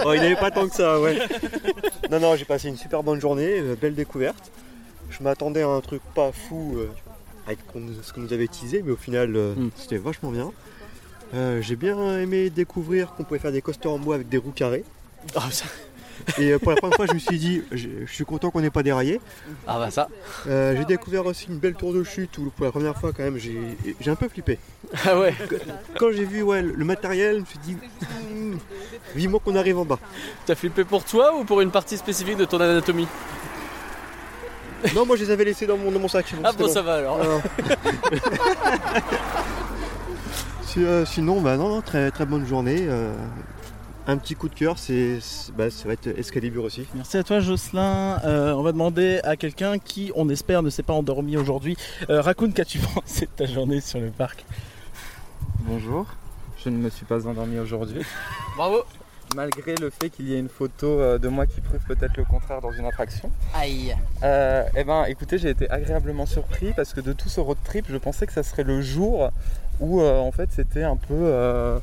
oh, 0.07 0.13
il 0.15 0.21
n'y 0.21 0.27
avait 0.27 0.37
pas 0.37 0.51
tant 0.51 0.67
que 0.67 0.75
ça, 0.75 0.99
ouais. 0.99 1.19
Non, 2.11 2.19
non, 2.21 2.37
j'ai 2.37 2.47
passé 2.47 2.69
une 2.69 2.77
super 2.79 3.03
bonne 3.03 3.21
journée, 3.21 3.59
euh, 3.61 3.77
belle 3.79 3.95
découverte. 3.95 4.51
Je 5.11 5.23
m'attendais 5.23 5.63
à 5.63 5.69
un 5.69 5.81
truc 5.83 6.01
pas 6.15 6.33
fou 6.33 6.77
euh, 6.79 6.89
avec 7.47 7.65
qu'on- 7.67 7.87
ce 8.03 8.13
que 8.15 8.21
nous 8.21 8.33
avait 8.33 8.49
teasé, 8.49 8.81
mais 8.83 8.93
au 8.93 8.97
final, 8.97 9.37
euh, 9.37 9.55
Mm. 9.55 9.71
c'était 9.77 9.99
vachement 9.99 10.31
bien. 10.31 10.51
Euh, 11.35 11.61
j'ai 11.61 11.77
bien 11.77 12.19
aimé 12.19 12.51
découvrir 12.51 13.15
qu'on 13.15 13.25
pouvait 13.25 13.41
faire 13.41 13.53
des 13.53 13.63
coasters 13.63 13.91
en 13.91 13.99
bois 13.99 14.15
avec 14.15 14.29
des 14.29 14.39
roues 14.39 14.53
carrées. 14.53 14.85
Et 16.39 16.53
euh, 16.53 16.59
pour 16.59 16.71
la 16.71 16.77
première 16.77 16.97
fois, 16.97 17.07
je 17.07 17.15
me 17.15 17.19
suis 17.19 17.39
dit, 17.39 17.63
je 17.73 17.89
je 18.07 18.13
suis 18.13 18.25
content 18.25 18.51
qu'on 18.51 18.61
n'ait 18.61 18.71
pas 18.71 18.83
déraillé. 18.83 19.21
Ah, 19.67 19.79
bah 19.79 19.91
ça. 19.91 20.09
Euh, 20.47 20.77
j'ai 20.77 20.85
découvert 20.85 21.27
aussi 21.27 21.49
une 21.49 21.59
belle 21.59 21.75
tour 21.75 21.93
de 21.93 22.05
chute 22.05 22.39
où 22.39 22.51
pour 22.51 22.65
la 22.65 22.73
première 22.73 22.97
fois, 22.97 23.13
quand 23.13 23.23
même, 23.23 23.39
j'ai 23.39 24.11
un 24.11 24.15
peu 24.15 24.29
flippé. 24.29 24.59
Ah 25.05 25.19
ouais. 25.19 25.35
Quand 25.99 26.13
j'ai 26.13 26.25
vu 26.25 26.43
ouais, 26.43 26.63
le 26.63 26.85
matériel, 26.85 27.37
je 27.37 27.41
me 27.41 27.47
suis 27.47 27.59
dit, 27.59 27.77
Hmm, 28.47 28.59
vivement 29.15 29.39
qu'on 29.39 29.57
arrive 29.57 29.79
en 29.79 29.85
bas. 29.85 29.99
T'as 30.47 30.55
flippé 30.55 30.85
pour 30.85 31.05
toi 31.05 31.37
ou 31.37 31.45
pour 31.45 31.61
une 31.61 31.71
partie 31.71 31.97
spécifique 31.97 32.37
de 32.37 32.45
ton 32.45 32.61
anatomie? 32.61 33.09
Non, 34.95 35.07
moi 35.07 35.17
je 35.17 35.25
les 35.25 35.31
avais 35.31 35.45
laissés 35.45 35.67
dans 35.67 35.77
mon, 35.77 35.91
dans 35.91 35.99
mon 35.99 36.09
sac. 36.09 36.27
Ah 36.45 36.53
bon, 36.53 36.69
ça 36.69 36.83
va 36.83 36.97
alors. 36.97 37.21
Alors. 37.21 37.43
Euh, 40.79 41.05
sinon, 41.07 41.41
bah 41.41 41.57
non, 41.57 41.69
non, 41.69 41.81
très, 41.81 42.11
très 42.11 42.27
bonne 42.27 42.47
journée. 42.47 42.77
euh, 42.81 43.13
un 44.09 44.19
petit 44.19 44.37
coup 44.37 44.49
de 44.49 44.55
cœur, 44.55 44.79
c'est, 44.79 45.19
c'est- 45.21 45.51
bah, 45.53 45.69
ça 45.71 45.89
va 45.89 45.95
être 45.95 46.07
Excalibur 46.07 46.63
aussi. 46.65 46.87
Merci 46.95 47.17
à 47.17 47.25
toi 47.25 47.41
Jocelyn. 47.41 48.21
Euh, 48.25 48.53
on 48.53 48.63
va 48.63 48.71
demander 48.73 49.21
à 49.25 49.37
quelqu'un 49.37 49.79
qui, 49.79 50.13
on 50.15 50.29
espère, 50.29 50.63
ne 50.63 50.71
s'est 50.71 50.85
pas 50.85 50.93
endormi 50.93 51.37
aujourd'hui. 51.37 51.77
Euh, 52.11 52.21
Raccoon, 52.21 52.53
qu'as-tu 52.53 52.79
pensé 52.95 53.27
de 53.27 53.31
ta 53.31 53.47
journée 53.47 53.81
sur 53.81 53.99
le 53.99 54.11
parc? 54.11 54.45
Bonjour, 55.61 56.07
je 56.63 56.69
ne 56.69 56.77
me 56.77 56.89
suis 56.91 57.05
pas 57.05 57.27
endormi 57.27 57.59
aujourd'hui, 57.59 58.03
Bravo. 58.57 58.85
malgré 59.35 59.75
le 59.81 59.91
fait 59.91 60.11
qu'il 60.11 60.29
y 60.29 60.35
ait 60.35 60.39
une 60.39 60.49
photo 60.49 61.19
de 61.19 61.27
moi 61.29 61.47
qui 61.47 61.61
prouve 61.61 61.81
peut-être 61.89 62.17
le 62.17 62.25
contraire 62.25 62.61
dans 62.61 62.71
une 62.71 62.85
attraction. 62.85 63.33
Aïe. 63.55 63.97
Euh, 64.23 64.63
eh 64.77 64.85
ben, 64.85 65.05
écoutez, 65.09 65.39
j'ai 65.39 65.51
été 65.51 65.69
agréablement 65.69 66.27
surpris 66.27 66.73
parce 66.77 66.93
que 66.93 67.01
de 67.01 67.13
tout 67.13 67.29
ce 67.29 67.41
road 67.41 67.59
trip, 67.65 67.87
je 67.91 67.97
pensais 67.97 68.27
que 68.27 68.33
ça 68.33 68.45
serait 68.45 68.63
le 68.63 68.81
jour 68.81 69.31
où 69.81 70.01
euh, 70.01 70.19
en 70.19 70.33
fait 70.33 70.51
c'était 70.53 70.83
un 70.83 70.97
peu 70.97 71.15
euh, 71.15 71.79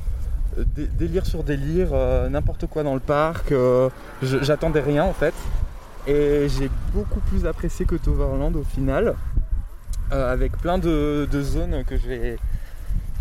dé- 0.56 0.86
délire 0.86 1.26
sur 1.26 1.42
délire, 1.44 1.88
euh, 1.92 2.28
n'importe 2.28 2.66
quoi 2.66 2.82
dans 2.82 2.94
le 2.94 3.00
parc. 3.00 3.52
J'attendais 4.22 4.80
rien 4.80 5.04
en 5.04 5.12
fait. 5.12 5.34
Et 6.06 6.48
j'ai 6.48 6.70
beaucoup 6.92 7.20
plus 7.20 7.46
apprécié 7.46 7.86
que 7.86 7.94
Toverland 7.94 8.54
au 8.56 8.64
final. 8.64 9.14
avec 10.10 10.52
plein 10.58 10.78
de, 10.78 11.26
zones 11.40 11.82
que 11.84 11.96
j'ai 11.96 12.36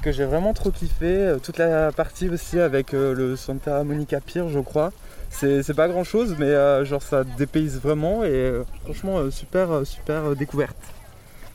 que 0.02 0.12
j'ai 0.12 0.26
vraiment 0.26 0.54
trop 0.54 0.70
kiffé. 0.70 1.36
Toute 1.42 1.58
la 1.58 1.92
partie 1.94 2.30
aussi 2.30 2.60
avec 2.60 2.92
le 2.92 3.36
Santa 3.38 3.84
Monica 3.86 4.20
Pier, 4.20 4.44
je 4.50 4.60
crois. 4.60 4.92
C'est 5.30 5.74
pas 5.74 5.88
grand 5.88 6.04
chose, 6.04 6.36
mais 6.38 6.54
genre 6.86 7.02
ça 7.02 7.24
dépayse 7.24 7.80
vraiment 7.80 8.24
et 8.26 8.52
franchement 8.84 9.32
super 9.32 9.86
super 9.86 10.36
découverte. 10.36 10.76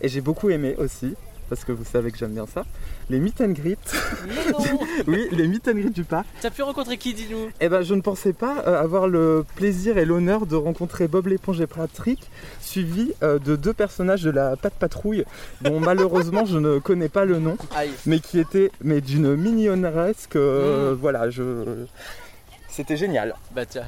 Et 0.00 0.08
j'ai 0.08 0.20
beaucoup 0.22 0.48
aimé 0.48 0.74
aussi, 0.78 1.14
parce 1.48 1.64
que 1.64 1.72
vous 1.72 1.84
savez 1.84 2.10
que 2.10 2.18
j'aime 2.18 2.32
bien 2.32 2.46
ça, 2.46 2.64
les 3.10 3.18
meet 3.20 3.40
and 3.40 3.50
greet. 3.50 3.78
Mais 4.26 4.50
non 4.52 4.78
oui, 5.06 5.28
les 5.32 5.48
meet 5.48 5.66
and 5.68 5.72
greet 5.74 5.90
du 5.90 6.04
parc. 6.04 6.26
T'as 6.40 6.50
pu 6.50 6.62
rencontrer 6.62 6.96
qui, 6.98 7.14
dis-nous? 7.14 7.50
Eh 7.60 7.68
ben, 7.68 7.82
je 7.82 7.94
ne 7.94 8.00
pensais 8.00 8.32
pas 8.32 8.62
euh, 8.66 8.80
avoir 8.80 9.08
le 9.08 9.44
plaisir 9.56 9.98
et 9.98 10.04
l'honneur 10.04 10.46
de 10.46 10.56
rencontrer 10.56 11.08
Bob 11.08 11.26
l'éponge 11.28 11.60
et 11.60 11.66
Patrick, 11.66 12.30
suivi 12.60 13.12
euh, 13.22 13.38
de 13.38 13.56
deux 13.56 13.72
personnages 13.72 14.22
de 14.22 14.30
la 14.30 14.56
Patte 14.56 14.74
Patrouille, 14.74 15.24
dont 15.62 15.80
malheureusement 15.80 16.44
je 16.44 16.58
ne 16.58 16.78
connais 16.78 17.08
pas 17.08 17.24
le 17.24 17.38
nom, 17.38 17.56
Aïe. 17.74 17.90
mais 18.06 18.20
qui 18.20 18.38
étaient 18.38 18.70
mais 18.82 19.00
d'une 19.00 19.34
mignonneresque. 19.36 20.36
euh, 20.36 20.92
Mm. 20.92 20.94
Voilà, 21.00 21.30
je. 21.30 21.84
C'était 22.68 22.96
génial. 22.96 23.34
Bah 23.54 23.64
tiens. 23.66 23.84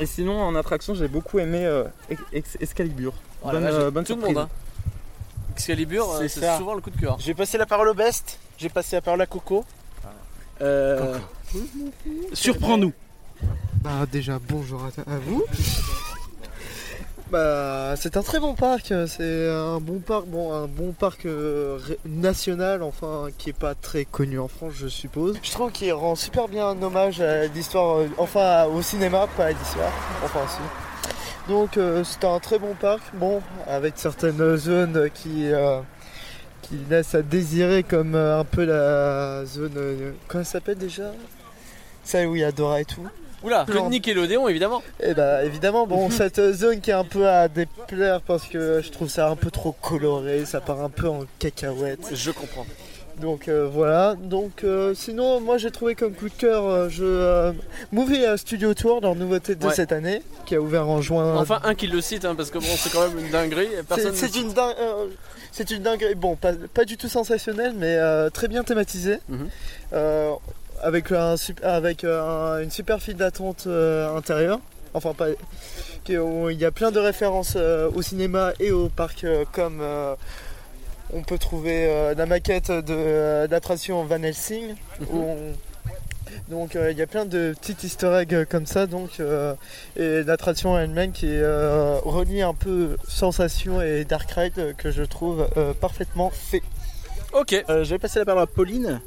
Et 0.00 0.06
sinon, 0.06 0.40
en 0.40 0.54
attraction, 0.54 0.94
j'ai 0.94 1.08
beaucoup 1.08 1.38
aimé 1.40 1.66
euh, 1.66 1.84
Ex- 2.08 2.22
Ex- 2.32 2.56
Excalibur. 2.60 3.12
Oh 3.42 3.48
la 3.48 3.52
bonne, 3.54 3.64
euh, 3.64 3.90
bonne 3.90 4.04
tout 4.04 4.14
le 4.14 4.18
surprise. 4.20 4.36
monde, 4.36 4.44
hein. 4.44 4.48
Excalibur, 5.58 6.08
euh, 6.12 6.28
C'est 6.28 6.56
souvent 6.56 6.74
le 6.74 6.80
coup 6.80 6.90
de 6.90 7.00
cœur. 7.00 7.16
J'ai 7.18 7.34
passé 7.34 7.58
la 7.58 7.66
parole 7.66 7.88
au 7.88 7.94
best, 7.94 8.38
j'ai 8.58 8.68
passé 8.68 8.94
la 8.94 9.02
parole 9.02 9.20
à 9.20 9.26
Coco. 9.26 9.64
Euh, 10.60 11.18
Surprends-nous. 12.32 12.92
Bah 13.82 14.06
déjà 14.10 14.38
bonjour 14.48 14.80
à, 14.84 15.12
à 15.12 15.18
vous. 15.18 15.42
Bah, 17.32 17.94
c'est 17.96 18.16
un 18.16 18.22
très 18.22 18.38
bon 18.38 18.54
parc. 18.54 18.92
C'est 19.08 19.48
un 19.50 19.80
bon 19.80 19.98
parc, 19.98 20.26
bon, 20.26 20.52
un 20.52 20.66
bon 20.68 20.92
parc 20.92 21.26
euh, 21.26 21.78
national, 22.06 22.84
enfin, 22.84 23.26
qui 23.36 23.50
est 23.50 23.58
pas 23.58 23.74
très 23.74 24.04
connu 24.04 24.38
en 24.38 24.48
France, 24.48 24.74
je 24.76 24.86
suppose. 24.86 25.36
Je 25.42 25.50
trouve 25.50 25.72
qu'il 25.72 25.92
rend 25.92 26.14
super 26.14 26.46
bien 26.46 26.80
hommage 26.80 27.20
à 27.20 27.46
l'histoire, 27.46 27.98
euh, 27.98 28.08
enfin, 28.16 28.64
au 28.66 28.80
cinéma, 28.80 29.26
pas 29.36 29.46
à 29.46 29.52
l'histoire, 29.52 29.92
enfin, 30.24 30.40
si. 30.48 30.62
Donc, 31.48 31.76
euh, 31.76 32.04
c'est 32.04 32.24
un 32.24 32.38
très 32.40 32.58
bon 32.58 32.74
parc, 32.74 33.00
bon, 33.14 33.40
avec 33.66 33.94
certaines 33.96 34.56
zones 34.56 35.08
qui, 35.14 35.50
euh, 35.50 35.80
qui 36.62 36.76
laissent 36.90 37.14
à 37.14 37.22
désirer, 37.22 37.82
comme 37.82 38.14
euh, 38.14 38.40
un 38.40 38.44
peu 38.44 38.64
la 38.64 39.44
zone, 39.46 40.14
comment 40.26 40.44
ça 40.44 40.52
s'appelle 40.52 40.76
déjà? 40.76 41.10
Celle 42.04 42.26
où 42.26 42.36
il 42.36 42.40
y 42.40 42.44
a 42.44 42.52
Dora 42.52 42.80
et 42.80 42.84
tout. 42.84 43.06
Oula, 43.42 43.64
que 43.66 43.88
Nickelodeon 43.88 44.48
évidemment. 44.48 44.82
Eh 45.00 45.14
bah 45.14 45.44
évidemment, 45.44 45.86
bon, 45.86 46.10
cette 46.10 46.52
zone 46.52 46.80
qui 46.80 46.90
est 46.90 46.94
un 46.94 47.04
peu 47.04 47.28
à 47.28 47.48
déplaire 47.48 48.20
parce 48.20 48.46
que 48.46 48.82
je 48.82 48.90
trouve 48.90 49.08
ça 49.08 49.28
un 49.28 49.36
peu 49.36 49.50
trop 49.50 49.72
coloré, 49.72 50.44
ça 50.44 50.60
part 50.60 50.82
un 50.82 50.90
peu 50.90 51.08
en 51.08 51.20
cacahuète. 51.38 52.00
Je 52.12 52.30
comprends. 52.30 52.66
Donc 53.20 53.48
euh, 53.48 53.68
voilà, 53.72 54.14
donc 54.14 54.62
euh, 54.62 54.94
sinon 54.94 55.40
moi 55.40 55.58
j'ai 55.58 55.70
trouvé 55.72 55.94
comme 55.96 56.12
coup 56.12 56.28
de 56.28 56.34
cœur 56.34 56.64
euh, 56.66 56.88
je, 56.88 57.52
Movie 57.90 58.24
Studio 58.36 58.74
Tour, 58.74 59.00
leur 59.00 59.16
nouveauté 59.16 59.54
de 59.56 59.66
Ouais. 59.66 59.74
cette 59.74 59.90
année, 59.92 60.22
qui 60.46 60.54
a 60.54 60.60
ouvert 60.60 60.88
en 60.88 61.00
juin. 61.00 61.36
Enfin, 61.36 61.60
un 61.64 61.74
qui 61.74 61.88
le 61.88 62.00
cite, 62.00 62.24
hein, 62.24 62.34
parce 62.36 62.50
que 62.50 62.58
bon, 62.58 62.64
c'est 62.76 62.90
quand 62.92 63.08
même 63.08 63.18
une 63.18 63.30
dinguerie. 63.30 63.68
C'est- 63.74 63.82
Personne 63.88 64.14
c'est 64.14 64.36
une, 64.36 64.52
c'est 65.50 65.70
une 65.72 65.82
dinguerie, 65.82 66.14
bon, 66.14 66.36
pas, 66.36 66.52
pas 66.72 66.84
du 66.84 66.96
tout 66.96 67.08
sensationnelle, 67.08 67.72
mais 67.76 67.96
euh, 67.96 68.30
très 68.30 68.46
bien 68.46 68.62
thématisée. 68.62 69.18
Mhm. 69.28 69.48
Euh, 69.94 70.30
avec 70.80 71.10
un, 71.10 71.36
sup- 71.36 71.60
avec 71.64 72.04
un- 72.04 72.60
une 72.62 72.70
super 72.70 73.00
file 73.02 73.16
d'attente 73.16 73.64
euh, 73.66 74.16
intérieure. 74.16 74.60
Enfin, 74.94 75.12
pas, 75.12 75.26
qui- 76.04 76.16
où 76.16 76.50
il 76.50 76.58
y 76.58 76.64
a 76.64 76.70
plein 76.70 76.92
de 76.92 77.00
références 77.00 77.54
euh, 77.56 77.90
au 77.94 78.00
cinéma 78.00 78.52
et 78.60 78.70
au 78.70 78.88
parc, 78.88 79.24
euh, 79.24 79.44
comme 79.52 79.80
euh, 79.82 80.14
on 81.12 81.22
peut 81.22 81.38
trouver 81.38 81.86
euh, 81.86 82.14
la 82.14 82.26
maquette 82.26 82.70
de, 82.70 82.84
euh, 82.90 83.46
d'attraction 83.46 84.04
Van 84.04 84.22
Helsing. 84.22 84.74
où 85.10 85.18
on- 85.18 85.52
donc 86.50 86.76
euh, 86.76 86.90
il 86.92 86.96
y 86.98 87.02
a 87.02 87.06
plein 87.06 87.24
de 87.26 87.54
petits 87.60 87.86
easter 87.86 88.12
eggs 88.20 88.44
comme 88.46 88.64
ça 88.64 88.86
donc 88.86 89.20
et 89.96 90.22
l'attraction 90.22 90.78
elle-même 90.78 91.12
qui 91.12 91.26
relie 91.42 92.42
un 92.42 92.54
peu 92.54 92.96
sensation 93.06 93.82
et 93.82 94.04
dark 94.04 94.30
ride 94.32 94.74
que 94.78 94.90
je 94.90 95.02
trouve 95.02 95.46
parfaitement 95.80 96.30
fait. 96.30 96.62
Ok. 97.32 97.54
Je 97.68 97.82
vais 97.90 97.98
passer 97.98 98.18
la 98.20 98.24
parole 98.24 98.42
à 98.42 98.46
Pauline, 98.46 99.00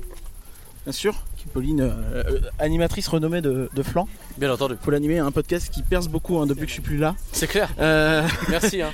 bien 0.85 0.93
sûr. 0.93 1.15
Qui- 1.41 1.47
Pauline, 1.49 1.81
euh, 1.81 1.91
euh, 2.13 2.39
animatrice 2.59 3.07
renommée 3.07 3.41
de, 3.41 3.69
de 3.73 3.83
Flan. 3.83 4.07
Bien 4.37 4.51
entendu. 4.51 4.75
Faut 4.81 4.91
l'animer, 4.91 5.19
un 5.19 5.31
podcast 5.31 5.69
qui 5.69 5.81
perce 5.81 6.07
beaucoup 6.07 6.39
hein, 6.39 6.45
depuis 6.45 6.61
que 6.61 6.67
je 6.67 6.73
suis 6.73 6.81
plus 6.81 6.97
là. 6.97 7.15
C'est 7.31 7.47
clair. 7.47 7.69
Euh, 7.79 8.23
Merci. 8.49 8.81
Hein. 8.81 8.91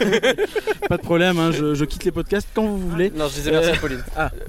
pas 0.88 0.96
de 0.96 1.02
problème, 1.02 1.38
hein, 1.38 1.50
je, 1.52 1.74
je 1.74 1.84
quitte 1.84 2.04
les 2.04 2.12
podcasts 2.12 2.48
quand 2.54 2.64
vous 2.64 2.78
voulez. 2.78 3.10
Non, 3.14 3.28
je 3.28 3.34
disais 3.34 3.50
merci 3.50 3.70
Euh, 3.70 3.74
à 3.74 3.76
Pauline. 3.78 4.04
Ah. 4.16 4.30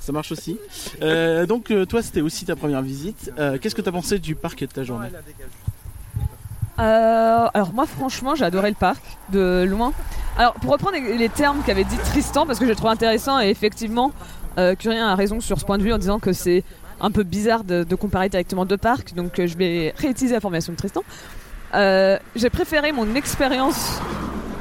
Ça 0.00 0.12
marche 0.12 0.32
aussi. 0.32 0.58
Euh, 1.02 1.44
donc 1.46 1.70
euh, 1.70 1.84
toi 1.84 2.02
c'était 2.02 2.22
aussi 2.22 2.44
ta 2.46 2.56
première 2.56 2.80
visite. 2.82 3.30
Euh, 3.38 3.58
Qu'est-ce 3.60 3.74
que 3.74 3.82
tu 3.82 3.88
as 3.88 3.92
pensé 3.92 4.18
du 4.18 4.34
parc 4.34 4.62
et 4.62 4.66
de 4.66 4.72
ta 4.72 4.82
journée? 4.82 5.08
Euh, 6.78 7.46
alors 7.52 7.72
moi 7.74 7.86
franchement 7.86 8.34
j'ai 8.34 8.44
adoré 8.44 8.70
le 8.70 8.76
parc 8.76 9.02
de 9.30 9.64
loin. 9.68 9.92
Alors 10.38 10.54
pour 10.54 10.72
reprendre 10.72 10.96
les 10.96 11.18
les 11.18 11.28
termes 11.28 11.62
qu'avait 11.66 11.84
dit 11.84 11.98
Tristan 11.98 12.46
parce 12.46 12.58
que 12.58 12.64
je 12.64 12.70
le 12.70 12.76
trouve 12.76 12.88
intéressant 12.90 13.40
et 13.40 13.50
effectivement 13.50 14.12
euh, 14.58 14.74
Curien 14.74 15.08
a 15.08 15.14
raison 15.14 15.40
sur 15.40 15.58
ce 15.58 15.64
point 15.64 15.78
de 15.78 15.82
vue 15.82 15.92
en 15.92 15.98
disant 15.98 16.18
que 16.18 16.32
c'est 16.32 16.64
un 17.00 17.10
peu 17.10 17.22
bizarre 17.22 17.64
de, 17.64 17.84
de 17.84 17.94
comparer 17.94 18.28
directement 18.28 18.66
deux 18.66 18.76
parcs 18.76 19.14
donc 19.14 19.38
euh, 19.38 19.46
je 19.46 19.56
vais 19.56 19.94
réutiliser 19.96 20.34
la 20.34 20.40
formation 20.40 20.72
de 20.72 20.78
Tristan. 20.78 21.02
Euh, 21.74 22.18
j'ai 22.34 22.50
préféré 22.50 22.92
mon 22.92 23.14
expérience 23.14 24.00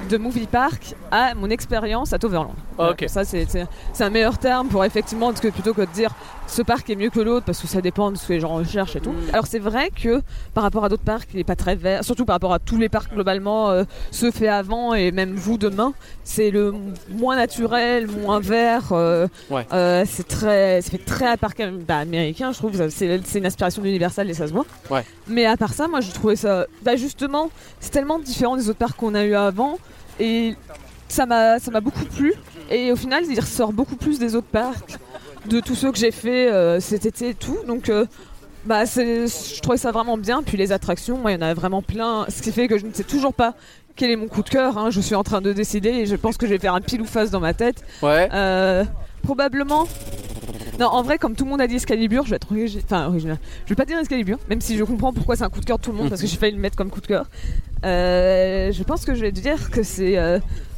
de 0.10 0.18
Movie 0.18 0.48
Park 0.48 0.96
à 1.12 1.34
mon 1.36 1.50
expérience 1.50 2.14
à 2.14 2.20
Toverland. 2.20 2.56
Ok. 2.78 3.06
Ça 3.08 3.24
c'est 3.24 3.48
un 4.00 4.10
meilleur 4.10 4.38
terme 4.38 4.68
pour 4.68 4.86
effectivement 4.86 5.28
parce 5.28 5.42
que 5.42 5.50
plutôt 5.50 5.74
que 5.74 5.82
de 5.82 5.92
dire 5.92 6.12
ce 6.50 6.62
parc 6.64 6.90
est 6.90 6.96
mieux 6.96 7.10
que 7.10 7.20
l'autre 7.20 7.46
parce 7.46 7.60
que 7.60 7.68
ça 7.68 7.80
dépend 7.82 8.12
de 8.12 8.18
ce 8.18 8.28
que 8.28 8.34
les 8.34 8.40
gens 8.40 8.56
recherchent 8.56 8.96
et 8.96 9.00
tout. 9.00 9.14
Alors 9.34 9.46
c'est 9.48 9.60
vrai 9.60 9.92
que 9.92 10.22
par 10.54 10.64
rapport 10.64 10.84
à 10.84 10.90
d'autres 10.90 11.04
parcs, 11.04 11.30
il 11.34 11.38
n'est 11.38 11.44
pas 11.44 11.56
très 11.56 11.76
vert, 11.76 12.04
surtout 12.04 12.26
par 12.26 12.36
rapport 12.36 12.54
à 12.54 12.60
tous 12.60 12.78
les 12.78 12.90
parcs 12.90 13.14
globalement, 13.14 13.70
euh, 13.70 13.84
ceux 14.12 14.32
faits 14.32 14.50
avant 14.50 14.94
et 14.94 15.12
même 15.12 15.36
vous 15.36 15.58
demain, 15.58 15.94
c'est 16.24 16.50
le 16.52 16.74
moins 17.12 17.36
naturel, 17.36 18.08
moins 18.08 18.40
vert. 18.40 18.92
euh, 18.92 19.28
Ouais. 19.50 19.66
euh, 19.74 20.04
c'est 20.08 20.28
très, 20.28 20.82
ça 20.82 20.90
fait 20.92 20.98
très 21.06 21.28
à 21.28 21.38
parc 21.38 21.62
bah, 21.88 21.98
américain, 22.00 22.52
je 22.52 22.58
trouve. 22.58 22.90
C'est 22.90 23.20
une 23.36 23.46
aspiration 23.46 23.82
d'Universal 23.82 24.30
et 24.30 24.34
ça 24.34 24.48
se 24.48 24.54
voit. 24.54 24.66
Ouais. 24.90 25.04
Mais 25.28 25.46
à 25.46 25.56
part 25.58 25.74
ça, 25.74 25.88
moi, 25.88 26.02
j'ai 26.02 26.12
trouvé 26.12 26.36
ça. 26.36 26.66
Bah, 26.84 26.96
justement, 26.96 27.50
c'est 27.80 27.92
tellement 27.92 28.20
différent 28.20 28.58
des 28.58 28.70
autres 28.70 28.80
parcs 28.80 28.98
qu'on 28.98 29.14
a 29.16 29.24
eu 29.24 29.36
avant. 29.36 29.78
Et 30.20 30.56
ça 31.08 31.26
m'a 31.26 31.58
beaucoup 31.82 32.06
plu. 32.06 32.34
Et 32.70 32.92
au 32.92 32.96
final, 32.96 33.24
il 33.28 33.40
ressort 33.40 33.74
beaucoup 33.74 33.96
plus 33.96 34.20
des 34.20 34.36
autres 34.36 34.48
parcs, 34.52 35.00
de 35.48 35.60
tous 35.60 35.76
ceux 35.76 35.92
que 35.92 35.98
j'ai 35.98 36.12
fait 36.12 36.52
euh, 36.52 36.80
cet 36.80 37.06
été 37.06 37.30
et 37.30 37.34
tout. 37.36 37.58
Donc. 37.68 37.90
euh, 37.90 38.06
bah, 38.66 38.84
je 38.84 39.62
trouvais 39.62 39.78
ça 39.78 39.92
vraiment 39.92 40.18
bien. 40.18 40.44
Puis 40.44 40.58
les 40.58 40.74
attractions, 40.74 41.18
moi, 41.18 41.32
il 41.32 41.36
y 41.36 41.38
en 41.38 41.42
a 41.48 41.54
vraiment 41.54 41.82
plein. 41.82 42.26
Ce 42.28 42.42
qui 42.42 42.52
fait 42.52 42.68
que 42.68 42.78
je 42.78 42.86
ne 42.86 42.94
sais 42.94 43.06
toujours 43.06 43.34
pas 43.34 43.54
quel 43.96 44.12
est 44.12 44.16
mon 44.18 44.28
coup 44.28 44.44
de 44.44 44.50
cœur. 44.50 44.78
hein. 44.78 44.90
Je 44.92 45.00
suis 45.00 45.16
en 45.16 45.24
train 45.24 45.40
de 45.42 45.54
décider 45.54 45.90
et 45.90 46.06
je 46.06 46.16
pense 46.18 46.36
que 46.38 46.46
je 46.46 46.52
vais 46.52 46.60
faire 46.60 46.74
un 46.76 46.82
pile 46.82 47.02
ou 47.02 47.06
face 47.06 47.32
dans 47.32 47.40
ma 47.40 47.54
tête. 47.54 47.84
Ouais. 48.02 48.28
Euh, 48.34 48.84
probablement. 49.24 49.88
Non, 50.78 50.88
en 50.88 51.02
vrai, 51.04 51.18
comme 51.18 51.36
tout 51.36 51.46
le 51.46 51.50
monde 51.52 51.62
a 51.62 51.68
dit 51.68 51.76
Excalibur, 51.76 52.26
je 52.26 52.32
vais 52.32 52.36
être 52.36 52.52
origi- 52.54 52.82
enfin, 52.84 53.08
original. 53.08 53.38
Je 53.66 53.70
vais 53.70 53.76
pas 53.76 53.86
dire 53.86 53.98
Excalibur, 53.98 54.38
même 54.50 54.60
si 54.62 54.78
je 54.78 54.84
comprends 54.84 55.14
pourquoi 55.14 55.36
c'est 55.38 55.44
un 55.46 55.50
coup 55.50 55.60
de 55.62 55.66
cœur 55.66 55.78
de 55.78 55.84
tout 55.84 55.92
le 55.92 55.98
monde, 55.98 56.10
parce 56.10 56.22
que 56.22 56.28
j'ai 56.28 56.38
failli 56.38 56.54
le 56.56 56.60
mettre 56.62 56.76
comme 56.76 56.90
coup 56.90 57.02
de 57.02 57.08
cœur. 57.08 57.26
Je 57.84 58.84
pense 58.84 59.06
que 59.06 59.16
je 59.16 59.22
vais 59.22 59.32
dire 59.32 59.72
que 59.72 59.84
c'est 59.84 60.18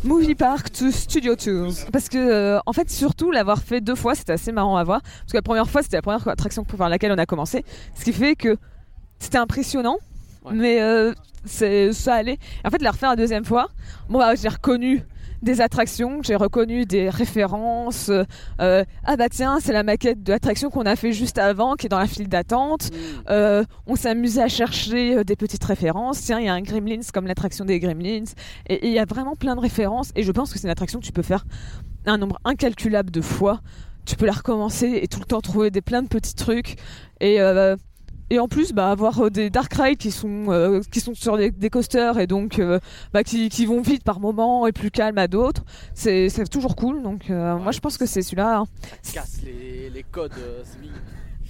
Movie 0.03 0.33
Park 0.33 0.71
to 0.71 0.89
Studio 0.89 1.35
Tours. 1.35 1.85
Parce 1.91 2.09
que, 2.09 2.17
euh, 2.17 2.59
en 2.65 2.73
fait, 2.73 2.89
surtout 2.89 3.29
l'avoir 3.29 3.59
fait 3.59 3.81
deux 3.81 3.93
fois, 3.93 4.15
c'était 4.15 4.33
assez 4.33 4.51
marrant 4.51 4.75
à 4.75 4.83
voir. 4.83 5.01
Parce 5.01 5.31
que 5.31 5.37
la 5.37 5.43
première 5.43 5.69
fois, 5.69 5.83
c'était 5.83 5.97
la 5.97 6.01
première 6.01 6.27
attraction 6.27 6.63
par 6.63 6.89
laquelle 6.89 7.11
on 7.11 7.17
a 7.19 7.27
commencé. 7.27 7.63
Ce 7.95 8.03
qui 8.03 8.11
fait 8.11 8.35
que 8.35 8.57
c'était 9.19 9.37
impressionnant, 9.37 9.97
mais 10.51 10.81
euh, 10.81 11.13
c'est 11.45 11.93
ça 11.93 12.15
allait. 12.15 12.39
En 12.65 12.71
fait, 12.71 12.81
la 12.81 12.91
refaire 12.91 13.11
la 13.11 13.15
deuxième 13.15 13.45
fois, 13.45 13.69
bon, 14.09 14.17
bah, 14.17 14.33
j'ai 14.33 14.49
reconnu 14.49 15.03
des 15.41 15.61
attractions, 15.61 16.21
j'ai 16.23 16.35
reconnu 16.35 16.85
des 16.85 17.09
références. 17.09 18.09
euh, 18.09 18.23
euh, 18.59 18.83
ah 19.05 19.17
bah 19.17 19.29
tiens, 19.29 19.59
c'est 19.61 19.73
la 19.73 19.83
maquette 19.83 20.21
de 20.23 20.31
l'attraction 20.31 20.69
qu'on 20.69 20.85
a 20.85 20.95
fait 20.95 21.13
juste 21.13 21.37
avant, 21.37 21.75
qui 21.75 21.85
est 21.85 21.89
dans 21.89 21.99
la 21.99 22.07
file 22.07 22.27
d'attente. 22.27 22.89
Euh, 23.29 23.63
on 23.87 23.95
amusé 24.05 24.41
à 24.41 24.47
chercher 24.47 25.23
des 25.23 25.35
petites 25.35 25.63
références. 25.63 26.21
Tiens, 26.21 26.39
il 26.39 26.45
y 26.45 26.49
a 26.49 26.53
un 26.53 26.61
Gremlins 26.61 27.01
comme 27.13 27.27
l'attraction 27.27 27.65
des 27.65 27.79
Gremlins. 27.79 28.23
Et 28.67 28.81
et 28.81 28.87
il 28.87 28.93
y 28.93 28.99
a 28.99 29.05
vraiment 29.05 29.35
plein 29.35 29.55
de 29.55 29.59
références. 29.59 30.11
Et 30.15 30.23
je 30.23 30.31
pense 30.31 30.51
que 30.51 30.57
c'est 30.57 30.67
une 30.67 30.71
attraction 30.71 30.99
que 30.99 31.05
tu 31.05 31.11
peux 31.11 31.21
faire 31.21 31.45
un 32.07 32.17
nombre 32.17 32.39
incalculable 32.45 33.11
de 33.11 33.21
fois. 33.21 33.61
Tu 34.05 34.15
peux 34.15 34.25
la 34.25 34.31
recommencer 34.31 34.99
et 35.03 35.07
tout 35.07 35.19
le 35.19 35.25
temps 35.25 35.41
trouver 35.41 35.69
des 35.69 35.81
plein 35.81 36.01
de 36.01 36.07
petits 36.07 36.33
trucs. 36.33 36.77
Et, 37.19 37.39
euh, 37.39 37.75
et 38.31 38.39
en 38.39 38.47
plus, 38.47 38.71
bah, 38.71 38.89
avoir 38.89 39.25
euh, 39.25 39.29
des 39.29 39.49
dark 39.49 39.73
rides 39.73 39.97
qui 39.97 40.09
sont, 40.09 40.45
euh, 40.47 40.79
qui 40.89 41.01
sont 41.01 41.13
sur 41.13 41.37
des, 41.37 41.69
coasters 41.69 42.17
et 42.17 42.27
donc 42.27 42.59
euh, 42.59 42.79
bah, 43.11 43.25
qui, 43.25 43.49
qui 43.49 43.65
vont 43.65 43.81
vite 43.81 44.05
par 44.05 44.21
moment 44.21 44.65
et 44.67 44.71
plus 44.71 44.89
calmes 44.89 45.17
à 45.17 45.27
d'autres, 45.27 45.65
c'est 45.93 46.29
toujours 46.49 46.77
cool. 46.77 47.03
Donc 47.03 47.27
moi, 47.29 47.71
je 47.71 47.79
pense 47.79 47.97
que 47.97 48.05
c'est 48.05 48.21
celui-là. 48.21 48.59
hein. 48.59 48.65
Casse 49.13 49.41
les, 49.43 49.89
les 49.89 50.03
codes. 50.03 50.31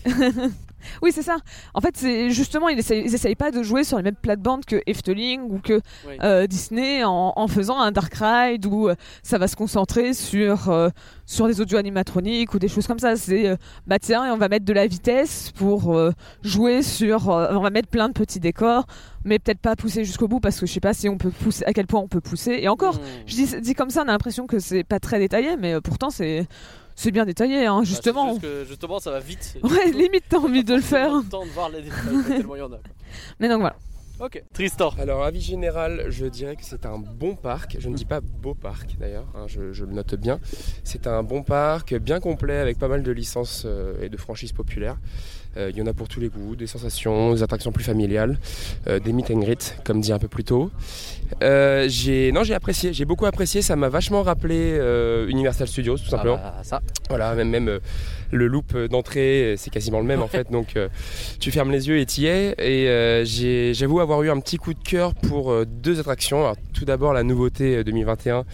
oui, 1.04 1.12
c'est 1.14 1.22
ça. 1.22 1.38
En 1.76 1.82
fait, 1.82 1.96
c'est 1.96 2.32
justement, 2.32 2.68
ils 2.70 2.80
essayent, 2.80 3.04
ils 3.06 3.14
essayent 3.14 3.36
pas 3.36 3.52
de 3.52 3.62
jouer 3.62 3.84
sur 3.84 3.98
les 3.98 4.04
mêmes 4.04 4.16
plates-bandes 4.16 4.66
que 4.66 4.82
Efteling 4.88 5.42
ou 5.42 5.60
que 5.60 5.80
Oui. 6.08 6.16
euh, 6.24 6.48
Disney 6.48 7.04
en, 7.04 7.34
en 7.36 7.48
faisant 7.48 7.80
un 7.80 7.92
dark 7.92 8.14
ride 8.20 8.66
où 8.66 8.90
euh, 8.90 8.96
ça 9.22 9.38
va 9.38 9.48
se 9.48 9.56
concentrer 9.56 10.14
sur 10.14 10.70
euh, 10.70 10.90
sur 11.28 11.48
des 11.48 11.62
audio 11.62 11.78
animatroniques 11.78 12.54
ou 12.56 12.60
des 12.60 12.68
choses 12.68 12.88
comme 12.88 12.98
ça. 13.00 13.16
C'est 13.16 13.56
bah 13.86 14.00
tiens, 14.00 14.34
on 14.34 14.38
va 14.38 14.50
mettre 14.50 14.66
de 14.66 14.74
la 14.74 14.88
vitesse 14.88 15.52
pour 15.56 15.96
jouer 16.44 16.82
sur, 16.84 17.28
on 17.30 17.60
va 17.62 17.70
mettre 17.70 17.88
plein 17.88 18.10
de 18.10 18.14
petits 18.14 18.40
décors, 18.42 18.86
mais 19.24 19.40
peut-être 19.40 19.60
pas 19.60 19.76
pousser 19.78 20.04
jusqu'au 20.04 20.28
bout 20.28 20.40
parce 20.42 20.60
que 20.60 20.66
je 20.66 20.74
sais 20.74 20.80
pas 20.82 20.94
si 20.94 21.08
on 21.08 21.18
peut 21.18 21.30
pousser, 21.32 21.64
à 21.66 21.74
quel 21.74 21.88
point 21.88 22.02
on 22.02 22.08
peut 22.10 22.20
pousser. 22.22 22.58
Et 22.60 22.68
encore, 22.68 22.96
Hmm. 22.96 23.24
je 23.28 23.36
dis, 23.36 23.62
dis 23.62 23.74
comme 23.76 23.90
ça, 23.92 24.02
on 24.04 24.10
a 24.10 24.12
l'impression 24.12 24.46
que 24.48 24.60
c'est 24.60 24.84
pas 24.84 25.00
très 25.00 25.20
détaillé, 25.20 25.56
mais 25.58 25.80
pourtant 25.80 26.10
c'est 26.10 26.48
c'est 26.96 27.12
bien 27.12 27.26
détaillé, 27.26 27.66
hein, 27.66 27.84
justement. 27.84 28.34
Bah, 28.36 28.40
c'est 28.42 28.48
juste 28.48 28.64
que, 28.64 28.70
justement, 28.70 29.00
ça 29.00 29.12
va 29.12 29.20
vite. 29.20 29.58
Ouais, 29.64 29.92
limite 29.92 30.24
t'as 30.30 30.38
envie 30.38 30.64
de 30.64 30.76
le 30.76 30.82
faire. 30.94 31.16
Le 31.18 31.24
temps 31.24 31.46
de 31.46 31.52
voir 31.52 31.70
les 31.70 31.82
détails, 31.82 32.24
tellement 32.28 32.56
il 32.56 32.60
y 32.60 32.62
en 32.62 32.72
a. 32.74 32.78
quoi. 32.78 32.94
Mais 33.40 33.48
donc 33.50 33.60
voilà. 33.62 33.76
Ok. 34.20 34.44
Tristan. 34.54 34.94
Alors, 35.00 35.24
avis 35.24 35.42
général, 35.42 36.06
je 36.10 36.28
dirais 36.28 36.56
que 36.56 36.64
c'est 36.64 36.86
un 36.86 37.00
bon 37.00 37.36
parc. 37.36 37.78
Je 37.80 37.90
ne 37.90 37.96
dis 37.96 38.06
pas 38.06 38.22
beau 38.22 38.54
parc 38.54 38.96
d'ailleurs, 39.00 39.26
hein, 39.36 39.46
je, 39.48 39.74
je 39.74 39.84
le 39.84 39.94
note 39.94 40.14
bien. 40.14 40.40
C'est 40.84 41.08
un 41.08 41.24
bon 41.24 41.42
parc, 41.42 41.96
bien 41.96 42.20
complet, 42.20 42.58
avec 42.58 42.78
pas 42.78 42.88
mal 42.88 43.02
de 43.02 43.12
licences 43.12 43.64
euh, 43.66 44.00
et 44.04 44.10
de 44.10 44.18
franchises 44.18 44.52
populaires. 44.52 44.98
Euh, 45.58 45.72
Il 45.72 45.78
y 45.78 45.82
en 45.82 45.88
a 45.88 45.94
pour 45.94 46.08
tous 46.08 46.20
les 46.20 46.30
goûts, 46.30 46.56
des 46.56 46.68
sensations, 46.68 47.34
des 47.34 47.42
attractions 47.42 47.72
plus 47.72 47.84
familiales, 47.84 48.38
euh, 48.86 49.00
des 49.00 49.12
meet 49.12 49.32
and 49.32 49.40
greet, 49.40 49.76
comme 49.84 50.02
dit 50.02 50.14
un 50.14 50.20
peu 50.20 50.28
plus 50.28 50.44
tôt. 50.44 50.70
Euh, 51.42 51.86
j'ai 51.90 52.32
non, 52.32 52.44
j'ai 52.44 52.54
apprécié, 52.54 52.94
j'ai 52.94 53.06
beaucoup 53.06 53.26
apprécié. 53.26 53.62
Ça 53.62 53.76
m'a 53.76 53.90
vachement 53.90 54.24
rappelé 54.24 54.78
euh, 54.80 55.28
Universal 55.28 55.68
Studios, 55.68 55.98
tout 55.98 56.10
simplement. 56.10 56.40
Ah 56.44 56.54
bah, 56.58 56.64
ça. 56.64 56.82
Voilà, 57.10 57.34
même, 57.36 57.50
même 57.50 57.68
euh, 57.68 57.80
le 58.32 58.48
loop 58.48 58.78
d'entrée, 58.78 59.56
c'est 59.58 59.70
quasiment 59.70 60.00
le 60.00 60.06
même 60.06 60.22
en 60.22 60.28
fait. 60.28 60.52
Donc 60.52 60.78
tu 61.40 61.52
fermes 61.52 61.72
les 61.72 61.88
yeux 61.88 62.00
et 62.00 62.06
t'y 62.06 62.28
es. 62.28 62.56
Et 62.60 63.74
j'avoue 63.74 64.00
avoir 64.00 64.22
eu 64.24 64.30
un 64.30 64.40
petit 64.40 64.58
coup 64.58 64.74
de 64.74 64.84
cœur 64.84 65.14
pour 65.16 65.66
deux 65.66 66.00
attractions. 66.00 66.42
Alors, 66.42 66.56
tout 66.74 66.86
d'abord 66.86 67.14
la 67.14 67.24
nouveauté 67.24 67.78
euh, 67.78 67.84
2021, 67.84 68.46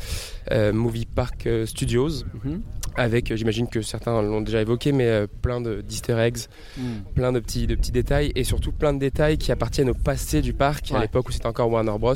euh, 0.51 0.73
Movie 0.73 1.05
Park 1.05 1.47
Studios. 1.65 2.23
Mhm. 2.43 2.61
Avec, 2.97 3.31
euh, 3.31 3.35
j'imagine 3.35 3.67
que 3.67 3.81
certains 3.81 4.21
l'ont 4.23 4.41
déjà 4.41 4.59
évoqué, 4.61 4.91
mais 4.91 5.05
euh, 5.05 5.27
plein 5.41 5.61
de- 5.61 5.81
d'easter 5.81 6.13
eggs, 6.17 6.47
plein 7.15 7.31
de 7.31 7.39
petits, 7.39 7.67
de 7.67 7.75
petits 7.75 7.91
détails 7.91 8.31
et 8.35 8.43
surtout 8.43 8.71
plein 8.71 8.91
de 8.93 8.99
détails 8.99 9.37
qui 9.37 9.51
appartiennent 9.51 9.89
au 9.91 9.93
passé 9.93 10.41
du 10.41 10.53
parc, 10.53 10.91
à 10.91 10.95
l'époque 11.01 11.29
où 11.29 11.31
c'était 11.31 11.45
encore 11.45 11.69
Warner 11.69 11.93
Bros. 11.99 12.13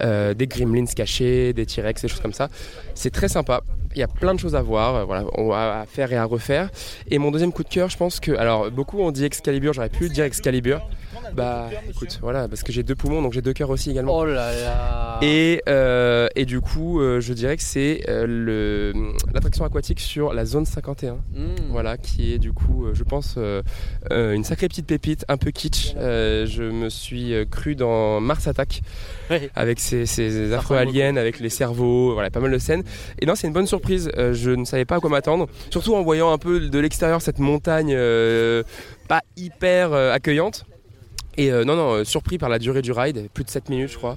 Euh, 0.00 0.32
des 0.34 0.46
gremlins 0.46 0.86
cachés, 0.86 1.52
des 1.52 1.66
T-Rex, 1.66 2.00
des 2.02 2.08
choses 2.08 2.20
comme 2.20 2.32
ça. 2.32 2.48
C'est 2.94 3.10
très 3.10 3.28
sympa. 3.28 3.62
Il 3.94 4.00
y 4.00 4.02
a 4.02 4.08
plein 4.08 4.34
de 4.34 4.40
choses 4.40 4.54
à 4.56 4.62
voir, 4.62 4.94
euh, 4.96 5.04
voilà, 5.04 5.24
on 5.36 5.48
va 5.48 5.80
à 5.80 5.86
faire 5.86 6.12
et 6.12 6.16
à 6.16 6.24
refaire. 6.24 6.70
Et 7.10 7.18
mon 7.18 7.30
deuxième 7.30 7.52
coup 7.52 7.62
de 7.62 7.68
cœur, 7.68 7.88
je 7.90 7.96
pense 7.96 8.18
que, 8.20 8.32
alors 8.32 8.70
beaucoup 8.70 9.00
ont 9.00 9.10
dit 9.12 9.24
Excalibur, 9.24 9.72
j'aurais 9.72 9.88
pu 9.88 10.08
dire 10.08 10.24
Excalibur. 10.24 10.80
Bah 11.32 11.70
écoute, 11.88 12.18
voilà, 12.20 12.48
parce 12.48 12.62
que 12.62 12.70
j'ai 12.70 12.82
deux 12.82 12.94
poumons, 12.94 13.22
donc 13.22 13.32
j'ai 13.32 13.40
deux 13.40 13.52
cœurs 13.54 13.70
aussi 13.70 13.90
également. 13.90 14.14
Oh 14.18 14.24
là 14.26 14.52
là. 14.52 15.18
Et, 15.22 15.62
euh, 15.68 16.28
et 16.36 16.44
du 16.44 16.60
coup, 16.60 17.00
euh, 17.00 17.20
je 17.20 17.32
dirais 17.32 17.56
que 17.56 17.62
c'est 17.62 18.02
euh, 18.08 18.26
le- 18.28 18.92
l'attraction 19.32 19.64
aquatique 19.64 20.00
sur 20.00 20.34
la 20.34 20.44
zone 20.44 20.66
51. 20.66 21.14
Hmm. 21.14 21.54
Voilà, 21.70 21.96
qui 21.96 22.34
est 22.34 22.38
du 22.38 22.52
coup, 22.52 22.86
je 22.92 23.02
pense, 23.04 23.38
une 24.10 24.44
sacrée 24.44 24.68
petite 24.68 24.86
pépite, 24.86 25.24
un 25.28 25.36
peu 25.36 25.50
kitsch. 25.50 25.94
Je 25.96 26.62
me 26.70 26.88
suis 26.90 27.32
cru 27.50 27.74
dans 27.74 28.20
Mars 28.20 28.46
Attack, 28.46 28.82
Ouais. 29.30 29.50
avec 29.54 29.80
ses, 29.80 30.04
ses 30.06 30.50
Ça 30.50 30.58
affreux 30.58 30.76
aliens, 30.76 31.16
avec 31.16 31.40
les 31.40 31.48
cerveaux, 31.48 32.12
voilà, 32.12 32.30
pas 32.30 32.40
mal 32.40 32.50
de 32.52 32.58
scènes. 32.58 32.82
Et 33.20 33.26
non, 33.26 33.34
c'est 33.34 33.46
une 33.46 33.52
bonne 33.54 33.66
surprise. 33.66 33.83
Euh, 33.90 34.32
je 34.32 34.50
ne 34.50 34.64
savais 34.64 34.84
pas 34.84 34.96
à 34.96 35.00
quoi 35.00 35.10
m'attendre, 35.10 35.48
surtout 35.70 35.94
en 35.94 36.02
voyant 36.02 36.32
un 36.32 36.38
peu 36.38 36.60
de 36.60 36.78
l'extérieur 36.78 37.20
cette 37.22 37.38
montagne 37.38 37.92
euh, 37.94 38.62
pas 39.08 39.22
hyper 39.36 39.92
euh, 39.92 40.12
accueillante. 40.12 40.64
Et 41.36 41.50
non, 41.50 41.74
non, 41.74 42.04
surpris 42.04 42.38
par 42.38 42.48
la 42.48 42.60
durée 42.60 42.80
du 42.80 42.92
ride, 42.92 43.28
plus 43.34 43.42
de 43.42 43.50
7 43.50 43.68
minutes, 43.68 43.90
je 43.90 43.96
crois. 43.96 44.16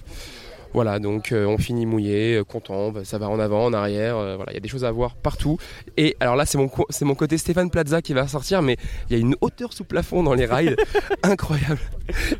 Voilà, 0.73 0.99
donc 0.99 1.31
euh, 1.31 1.45
on 1.45 1.57
finit 1.57 1.85
mouillé, 1.85 2.35
euh, 2.35 2.43
content, 2.43 2.91
bah, 2.91 3.01
ça 3.03 3.17
va 3.17 3.29
en 3.29 3.39
avant, 3.39 3.65
en 3.65 3.73
arrière, 3.73 4.17
euh, 4.17 4.35
voilà, 4.35 4.51
il 4.51 4.55
y 4.55 4.57
a 4.57 4.61
des 4.61 4.67
choses 4.69 4.83
à 4.85 4.91
voir 4.91 5.15
partout. 5.15 5.57
Et 5.95 6.15
alors 6.19 6.35
là, 6.35 6.45
c'est 6.45 6.57
mon, 6.57 6.69
c'est 6.89 7.05
mon 7.05 7.15
côté 7.15 7.37
Stéphane 7.37 7.69
Plaza 7.71 8.01
qui 8.01 8.13
va 8.13 8.27
sortir, 8.27 8.61
mais 8.61 8.77
il 9.09 9.13
y 9.13 9.19
a 9.19 9.19
une 9.21 9.35
hauteur 9.41 9.73
sous 9.73 9.83
plafond 9.85 10.23
dans 10.23 10.33
les 10.33 10.45
rides 10.45 10.75
incroyable. 11.23 11.79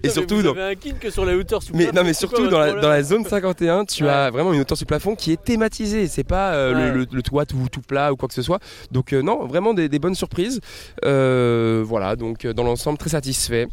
Et 0.04 0.10
surtout, 0.10 0.36
mais 0.36 0.42
vous 0.42 0.48
dans, 0.48 0.52
avez 0.62 0.72
un 0.74 0.76
kink 0.76 1.08
sur 1.10 1.26
la 1.26 1.36
hauteur 1.36 1.64
sous 1.64 1.74
mais 1.74 1.86
plafond, 1.86 1.98
non, 1.98 2.04
mais 2.04 2.14
c'est 2.14 2.20
surtout 2.20 2.42
quoi 2.44 2.52
dans 2.52 2.60
la, 2.60 2.74
dans 2.74 2.90
la 2.90 3.04
zone 3.04 3.26
51, 3.26 3.86
tu 3.86 4.04
Ouais. 4.04 4.10
as 4.10 4.30
vraiment 4.30 4.54
une 4.54 4.62
hauteur 4.62 4.78
sous 4.78 4.86
plafond 4.86 5.16
qui 5.16 5.32
est 5.32 5.44
thématisée. 5.44 6.08
C'est 6.08 6.24
pas 6.24 6.54
euh, 6.54 6.74
le- 6.74 6.78
Ouais. 6.78 6.92
le, 6.94 7.08
le 7.12 7.22
toit 7.24 7.46
tout, 7.46 7.68
tout 7.72 7.82
plat 7.82 8.14
ou 8.14 8.16
quoi 8.18 8.28
que 8.28 8.34
ce 8.36 8.42
soit. 8.42 8.60
Donc 8.92 9.14
euh, 9.14 9.22
non, 9.22 9.46
vraiment 9.48 9.74
des, 9.74 9.90
des 9.90 10.00
bonnes 10.00 10.16
surprises. 10.16 10.60
Euh, 11.06 11.84
voilà, 11.86 12.16
donc 12.16 12.46
dans 12.46 12.64
l'ensemble 12.64 12.98
très 12.98 13.10
satisfait 13.10 13.68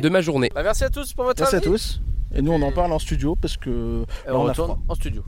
de 0.00 0.08
ma 0.08 0.20
journée. 0.20 0.50
Bah, 0.54 0.62
merci 0.62 0.84
à 0.84 0.90
tous 0.90 1.12
pour 1.12 1.24
votre 1.24 1.40
Merci 1.40 1.56
à 1.56 1.60
tous. 1.60 2.00
Et 2.34 2.42
nous, 2.42 2.52
on 2.52 2.62
en 2.62 2.72
parle 2.72 2.92
en 2.92 2.98
studio 2.98 3.36
parce 3.36 3.56
que 3.56 4.04
là, 4.26 4.34
on 4.34 4.40
on 4.42 4.46
a 4.46 4.50
retourne 4.50 4.70
froid. 4.72 4.78
en 4.88 4.94
studio. 4.94 5.24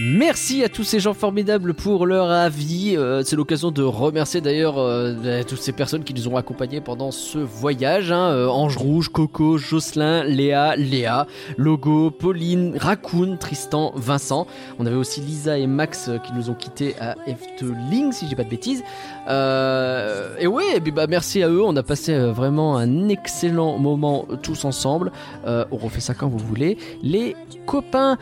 Merci 0.00 0.64
à 0.64 0.70
tous 0.70 0.84
ces 0.84 1.00
gens 1.00 1.12
formidables 1.12 1.74
pour 1.74 2.06
leur 2.06 2.30
avis. 2.30 2.96
Euh, 2.96 3.22
c'est 3.24 3.36
l'occasion 3.36 3.70
de 3.70 3.82
remercier 3.82 4.40
d'ailleurs 4.40 4.78
euh, 4.78 5.42
toutes 5.46 5.60
ces 5.60 5.72
personnes 5.72 6.02
qui 6.02 6.14
nous 6.14 6.28
ont 6.28 6.36
accompagnés 6.38 6.80
pendant 6.80 7.10
ce 7.10 7.38
voyage. 7.38 8.10
hein. 8.10 8.30
Euh, 8.30 8.48
Ange 8.48 8.78
Rouge, 8.78 9.10
Coco, 9.10 9.58
Jocelyn, 9.58 10.24
Léa, 10.24 10.76
Léa, 10.76 11.26
Logo, 11.58 12.10
Pauline, 12.10 12.74
Raccoon, 12.78 13.36
Tristan, 13.36 13.92
Vincent. 13.94 14.46
On 14.78 14.86
avait 14.86 14.96
aussi 14.96 15.20
Lisa 15.20 15.58
et 15.58 15.66
Max 15.66 16.10
qui 16.24 16.32
nous 16.32 16.48
ont 16.48 16.54
quittés 16.54 16.96
à 16.98 17.14
Efteling, 17.26 18.12
si 18.12 18.26
j'ai 18.28 18.34
pas 18.34 18.44
de 18.44 18.50
bêtises. 18.50 18.82
Et 19.28 20.46
ouais, 20.46 20.80
bah 20.92 21.06
merci 21.06 21.42
à 21.42 21.48
eux. 21.48 21.62
On 21.62 21.76
a 21.76 21.82
passé 21.82 22.16
vraiment 22.16 22.78
un 22.78 23.08
excellent 23.08 23.76
moment 23.78 24.26
tous 24.42 24.64
ensemble. 24.64 25.12
On 25.44 25.76
refait 25.76 26.00
ça 26.00 26.14
quand 26.14 26.28
vous 26.28 26.38
voulez, 26.38 26.78
les 27.02 27.36
copains. 27.66 28.16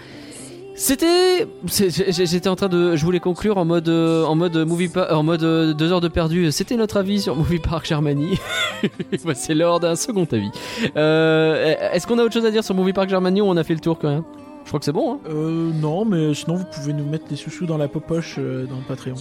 C'était, 0.82 1.47
j'étais 1.66 2.48
en 2.48 2.57
train 2.57 2.70
de, 2.70 2.97
je 2.97 3.05
voulais 3.05 3.20
conclure 3.20 3.59
en 3.59 3.66
mode, 3.66 3.90
euh, 3.90 4.24
en 4.24 4.35
mode 4.35 4.57
movie, 4.57 4.90
en 5.11 5.23
mode 5.23 5.43
euh, 5.43 5.74
deux 5.74 5.93
heures 5.93 6.01
de 6.01 6.09
perdu. 6.09 6.51
C'était 6.52 6.77
notre 6.77 6.97
avis 6.97 7.20
sur 7.20 7.36
Movie 7.36 7.59
Park 7.59 7.85
Germany. 7.85 8.39
Bah, 9.27 9.35
c'est 9.35 9.52
l'heure 9.52 9.78
d'un 9.78 9.94
second 9.94 10.27
avis. 10.32 10.51
Euh, 10.97 11.74
Est-ce 11.93 12.07
qu'on 12.07 12.19
a 12.19 12.23
autre 12.23 12.32
chose 12.32 12.47
à 12.47 12.51
dire 12.51 12.65
sur 12.65 12.74
Movie 12.74 12.94
Park 12.94 13.11
Germany 13.11 13.43
ou 13.43 13.44
on 13.44 13.59
a 13.59 13.62
fait 13.62 13.74
le 13.74 13.81
tour 13.81 13.98
quand 13.98 14.09
même 14.09 14.23
Je 14.65 14.69
crois 14.69 14.78
que 14.78 14.86
c'est 14.86 14.93
bon. 14.93 15.16
Hein 15.16 15.19
Euh, 15.28 15.70
non, 15.82 16.07
mais 16.07 16.32
sinon, 16.32 16.57
vous 16.57 16.65
pouvez 16.65 16.94
nous 16.94 17.05
mettre 17.05 17.27
les 17.31 17.36
sous-sous 17.36 17.66
dans 17.66 17.77
la 17.77 17.86
poche 17.86 18.36
euh, 18.39 18.65
dans 18.65 18.77
le 18.77 18.82
Patreon. 18.89 19.16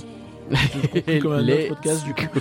Comme 1.21 1.33
un 1.33 1.41
Let's 1.41 1.67
podcast, 1.67 2.05
du 2.05 2.13
coup. 2.13 2.39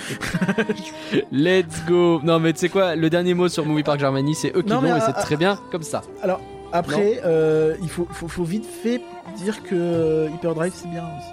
Let's 1.32 1.82
go. 1.88 2.20
Non 2.22 2.38
mais 2.38 2.52
tu 2.52 2.60
sais 2.60 2.68
quoi, 2.68 2.94
le 2.94 3.10
dernier 3.10 3.34
mot 3.34 3.48
sur 3.48 3.66
Movie 3.66 3.82
Park 3.82 3.98
Germany, 3.98 4.36
c'est 4.36 4.56
eux 4.56 4.62
qui 4.62 4.70
l'ont 4.70 4.84
et 4.84 5.00
c'est 5.00 5.12
très 5.12 5.36
bien 5.36 5.58
comme 5.72 5.82
ça. 5.82 6.02
Alors, 6.22 6.40
après, 6.72 7.20
euh, 7.24 7.76
il 7.82 7.88
faut, 7.88 8.06
faut, 8.10 8.28
faut 8.28 8.44
vite 8.44 8.66
fait 8.66 9.00
dire 9.42 9.62
que 9.62 9.74
euh, 9.74 10.28
Hyperdrive 10.34 10.72
c'est 10.74 10.88
bien 10.88 11.02
aussi. 11.04 11.28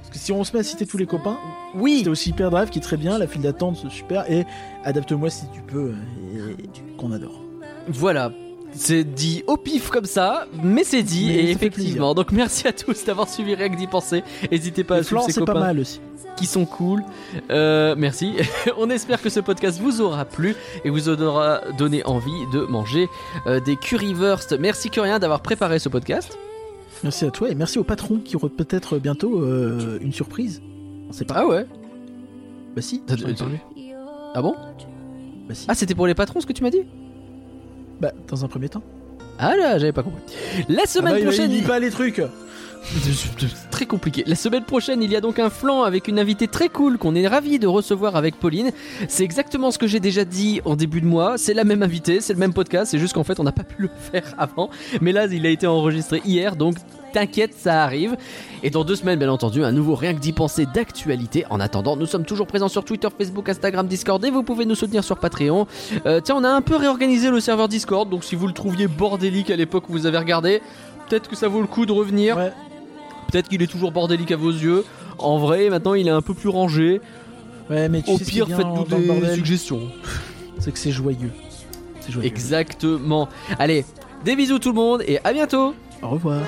Parce 0.00 0.10
que 0.12 0.18
si 0.18 0.32
on 0.32 0.44
se 0.44 0.52
met 0.52 0.60
à 0.60 0.62
citer 0.62 0.86
tous 0.86 0.96
les 0.98 1.06
copains, 1.06 1.38
oui, 1.74 1.98
c'était 1.98 2.10
aussi 2.10 2.30
Hyperdrive 2.30 2.68
qui 2.70 2.78
est 2.78 2.82
très 2.82 2.96
bien, 2.96 3.18
la 3.18 3.26
file 3.26 3.42
d'attente 3.42 3.78
c'est 3.82 3.90
super, 3.90 4.30
et 4.30 4.44
adapte-moi 4.84 5.30
si 5.30 5.44
tu 5.52 5.60
peux, 5.60 5.94
euh, 6.36 6.54
et- 6.58 6.96
qu'on 6.96 7.10
adore. 7.12 7.40
Voilà. 7.88 8.30
C'est 8.76 9.04
dit 9.04 9.44
au 9.46 9.56
pif 9.56 9.88
comme 9.90 10.04
ça, 10.04 10.46
mais 10.62 10.84
c'est 10.84 11.02
dit 11.02 11.26
Mais 11.28 11.34
et 11.34 11.50
effectivement. 11.50 12.14
Donc 12.14 12.32
merci 12.32 12.66
à 12.66 12.72
tous 12.72 13.04
d'avoir 13.04 13.28
suivi 13.28 13.54
Rien 13.54 13.68
que 13.68 13.76
d'y 13.76 13.86
penser. 13.86 14.22
N'hésitez 14.50 14.84
pas 14.84 14.96
à 14.96 15.02
suivre 15.02 15.22
ces 15.24 15.32
c'est 15.32 15.40
pas 15.40 15.46
copains 15.46 15.60
mal 15.60 15.78
aussi. 15.78 16.00
qui 16.36 16.46
sont 16.46 16.64
cool. 16.66 17.02
Euh, 17.50 17.94
merci. 17.96 18.32
On 18.76 18.90
espère 18.90 19.22
que 19.22 19.30
ce 19.30 19.40
podcast 19.40 19.80
vous 19.80 20.00
aura 20.00 20.24
plu 20.24 20.56
et 20.84 20.90
vous 20.90 21.08
aura 21.08 21.60
donné 21.78 22.04
envie 22.04 22.46
de 22.52 22.60
manger 22.60 23.08
euh, 23.46 23.60
des 23.60 23.76
currywurst. 23.76 24.58
Merci 24.58 24.90
Curien 24.90 25.18
d'avoir 25.20 25.40
préparé 25.40 25.78
ce 25.78 25.88
podcast. 25.88 26.36
Merci 27.04 27.26
à 27.26 27.30
toi 27.30 27.50
et 27.50 27.54
merci 27.54 27.78
au 27.78 27.84
patron 27.84 28.18
qui 28.18 28.34
aura 28.36 28.48
peut-être 28.48 28.98
bientôt 28.98 29.40
euh, 29.40 29.98
une 30.00 30.12
surprise. 30.12 30.62
On 31.08 31.12
sait 31.12 31.24
pas. 31.24 31.34
Ah 31.38 31.46
ouais. 31.46 31.66
Bah 32.74 32.82
si. 32.82 33.02
T'as-. 33.06 33.14
Ah 34.34 34.42
bon 34.42 34.56
Bah 35.46 35.54
si. 35.54 35.66
Ah 35.68 35.74
c'était 35.74 35.94
pour 35.94 36.06
les 36.08 36.14
patrons 36.14 36.40
ce 36.40 36.46
que 36.46 36.52
tu 36.52 36.62
m'as 36.64 36.70
dit? 36.70 36.82
Bah 38.00 38.12
dans 38.28 38.44
un 38.44 38.48
premier 38.48 38.68
temps. 38.68 38.82
Ah 39.38 39.56
là 39.56 39.78
j'avais 39.78 39.92
pas 39.92 40.02
compris. 40.02 40.22
La 40.68 40.82
Ah 40.84 40.86
semaine 40.86 41.14
bah, 41.14 41.22
prochaine. 41.22 41.50
Il 41.50 41.64
pas 41.64 41.78
les 41.78 41.90
trucs. 41.90 42.22
Très 43.70 43.86
compliqué. 43.86 44.24
La 44.26 44.34
semaine 44.36 44.64
prochaine, 44.64 45.02
il 45.02 45.10
y 45.10 45.16
a 45.16 45.20
donc 45.20 45.38
un 45.38 45.50
flanc 45.50 45.82
avec 45.82 46.08
une 46.08 46.18
invitée 46.18 46.48
très 46.48 46.68
cool 46.68 46.98
qu'on 46.98 47.14
est 47.14 47.26
ravi 47.26 47.58
de 47.58 47.66
recevoir 47.66 48.16
avec 48.16 48.36
Pauline. 48.38 48.70
C'est 49.08 49.24
exactement 49.24 49.70
ce 49.70 49.78
que 49.78 49.86
j'ai 49.86 50.00
déjà 50.00 50.24
dit 50.24 50.60
en 50.64 50.76
début 50.76 51.00
de 51.00 51.06
mois. 51.06 51.38
C'est 51.38 51.54
la 51.54 51.64
même 51.64 51.82
invitée, 51.82 52.20
c'est 52.20 52.34
le 52.34 52.38
même 52.38 52.52
podcast. 52.52 52.90
C'est 52.90 52.98
juste 52.98 53.14
qu'en 53.14 53.24
fait, 53.24 53.40
on 53.40 53.44
n'a 53.44 53.52
pas 53.52 53.64
pu 53.64 53.82
le 53.82 53.90
faire 54.12 54.34
avant. 54.38 54.70
Mais 55.00 55.12
là, 55.12 55.26
il 55.26 55.46
a 55.46 55.50
été 55.50 55.66
enregistré 55.66 56.20
hier, 56.24 56.56
donc 56.56 56.76
t'inquiète, 57.14 57.54
ça 57.54 57.82
arrive. 57.82 58.16
Et 58.62 58.70
dans 58.70 58.84
deux 58.84 58.96
semaines, 58.96 59.18
bien 59.18 59.30
entendu, 59.30 59.64
un 59.64 59.72
nouveau 59.72 59.94
Rien 59.94 60.14
que 60.14 60.18
d'y 60.18 60.32
penser 60.32 60.66
d'actualité. 60.66 61.44
En 61.48 61.60
attendant, 61.60 61.96
nous 61.96 62.06
sommes 62.06 62.24
toujours 62.24 62.46
présents 62.46 62.68
sur 62.68 62.84
Twitter, 62.84 63.08
Facebook, 63.16 63.48
Instagram, 63.48 63.86
Discord 63.86 64.22
et 64.24 64.30
vous 64.30 64.42
pouvez 64.42 64.66
nous 64.66 64.74
soutenir 64.74 65.04
sur 65.04 65.18
Patreon. 65.18 65.66
Euh, 66.06 66.20
tiens, 66.20 66.34
on 66.36 66.44
a 66.44 66.48
un 66.48 66.60
peu 66.60 66.76
réorganisé 66.76 67.30
le 67.30 67.38
serveur 67.40 67.68
Discord, 67.68 68.10
donc 68.10 68.24
si 68.24 68.34
vous 68.34 68.46
le 68.48 68.52
trouviez 68.52 68.88
bordélique 68.88 69.50
à 69.50 69.56
l'époque 69.56 69.88
où 69.88 69.92
vous 69.92 70.06
avez 70.06 70.18
regardé, 70.18 70.60
peut-être 71.08 71.30
que 71.30 71.36
ça 71.36 71.48
vaut 71.48 71.60
le 71.60 71.66
coup 71.66 71.86
de 71.86 71.92
revenir. 71.92 72.36
Peut-être 73.30 73.48
qu'il 73.48 73.62
est 73.62 73.68
toujours 73.68 73.92
bordélique 73.92 74.32
à 74.32 74.36
vos 74.36 74.50
yeux. 74.50 74.84
En 75.18 75.38
vrai, 75.38 75.70
maintenant, 75.70 75.94
il 75.94 76.08
est 76.08 76.12
un 76.12 76.22
peu 76.22 76.34
plus 76.34 76.48
rangé. 76.48 77.00
Ouais, 77.70 77.88
mais 77.88 78.02
tu 78.02 78.10
Au 78.10 78.18
sais 78.18 78.24
pire, 78.24 78.48
faites-nous 78.48 78.84
des 78.84 79.06
bordel 79.06 79.34
suggestions. 79.34 79.80
C'est 80.58 80.72
que 80.72 80.78
c'est 80.78 80.90
joyeux. 80.90 81.32
C'est 82.00 82.12
joyeux. 82.12 82.26
Exactement. 82.26 83.28
Allez, 83.58 83.84
des 84.24 84.36
bisous 84.36 84.58
tout 84.58 84.70
le 84.70 84.74
monde 84.74 85.02
et 85.06 85.20
à 85.24 85.32
bientôt. 85.32 85.74
Au 86.02 86.08
revoir. 86.08 86.42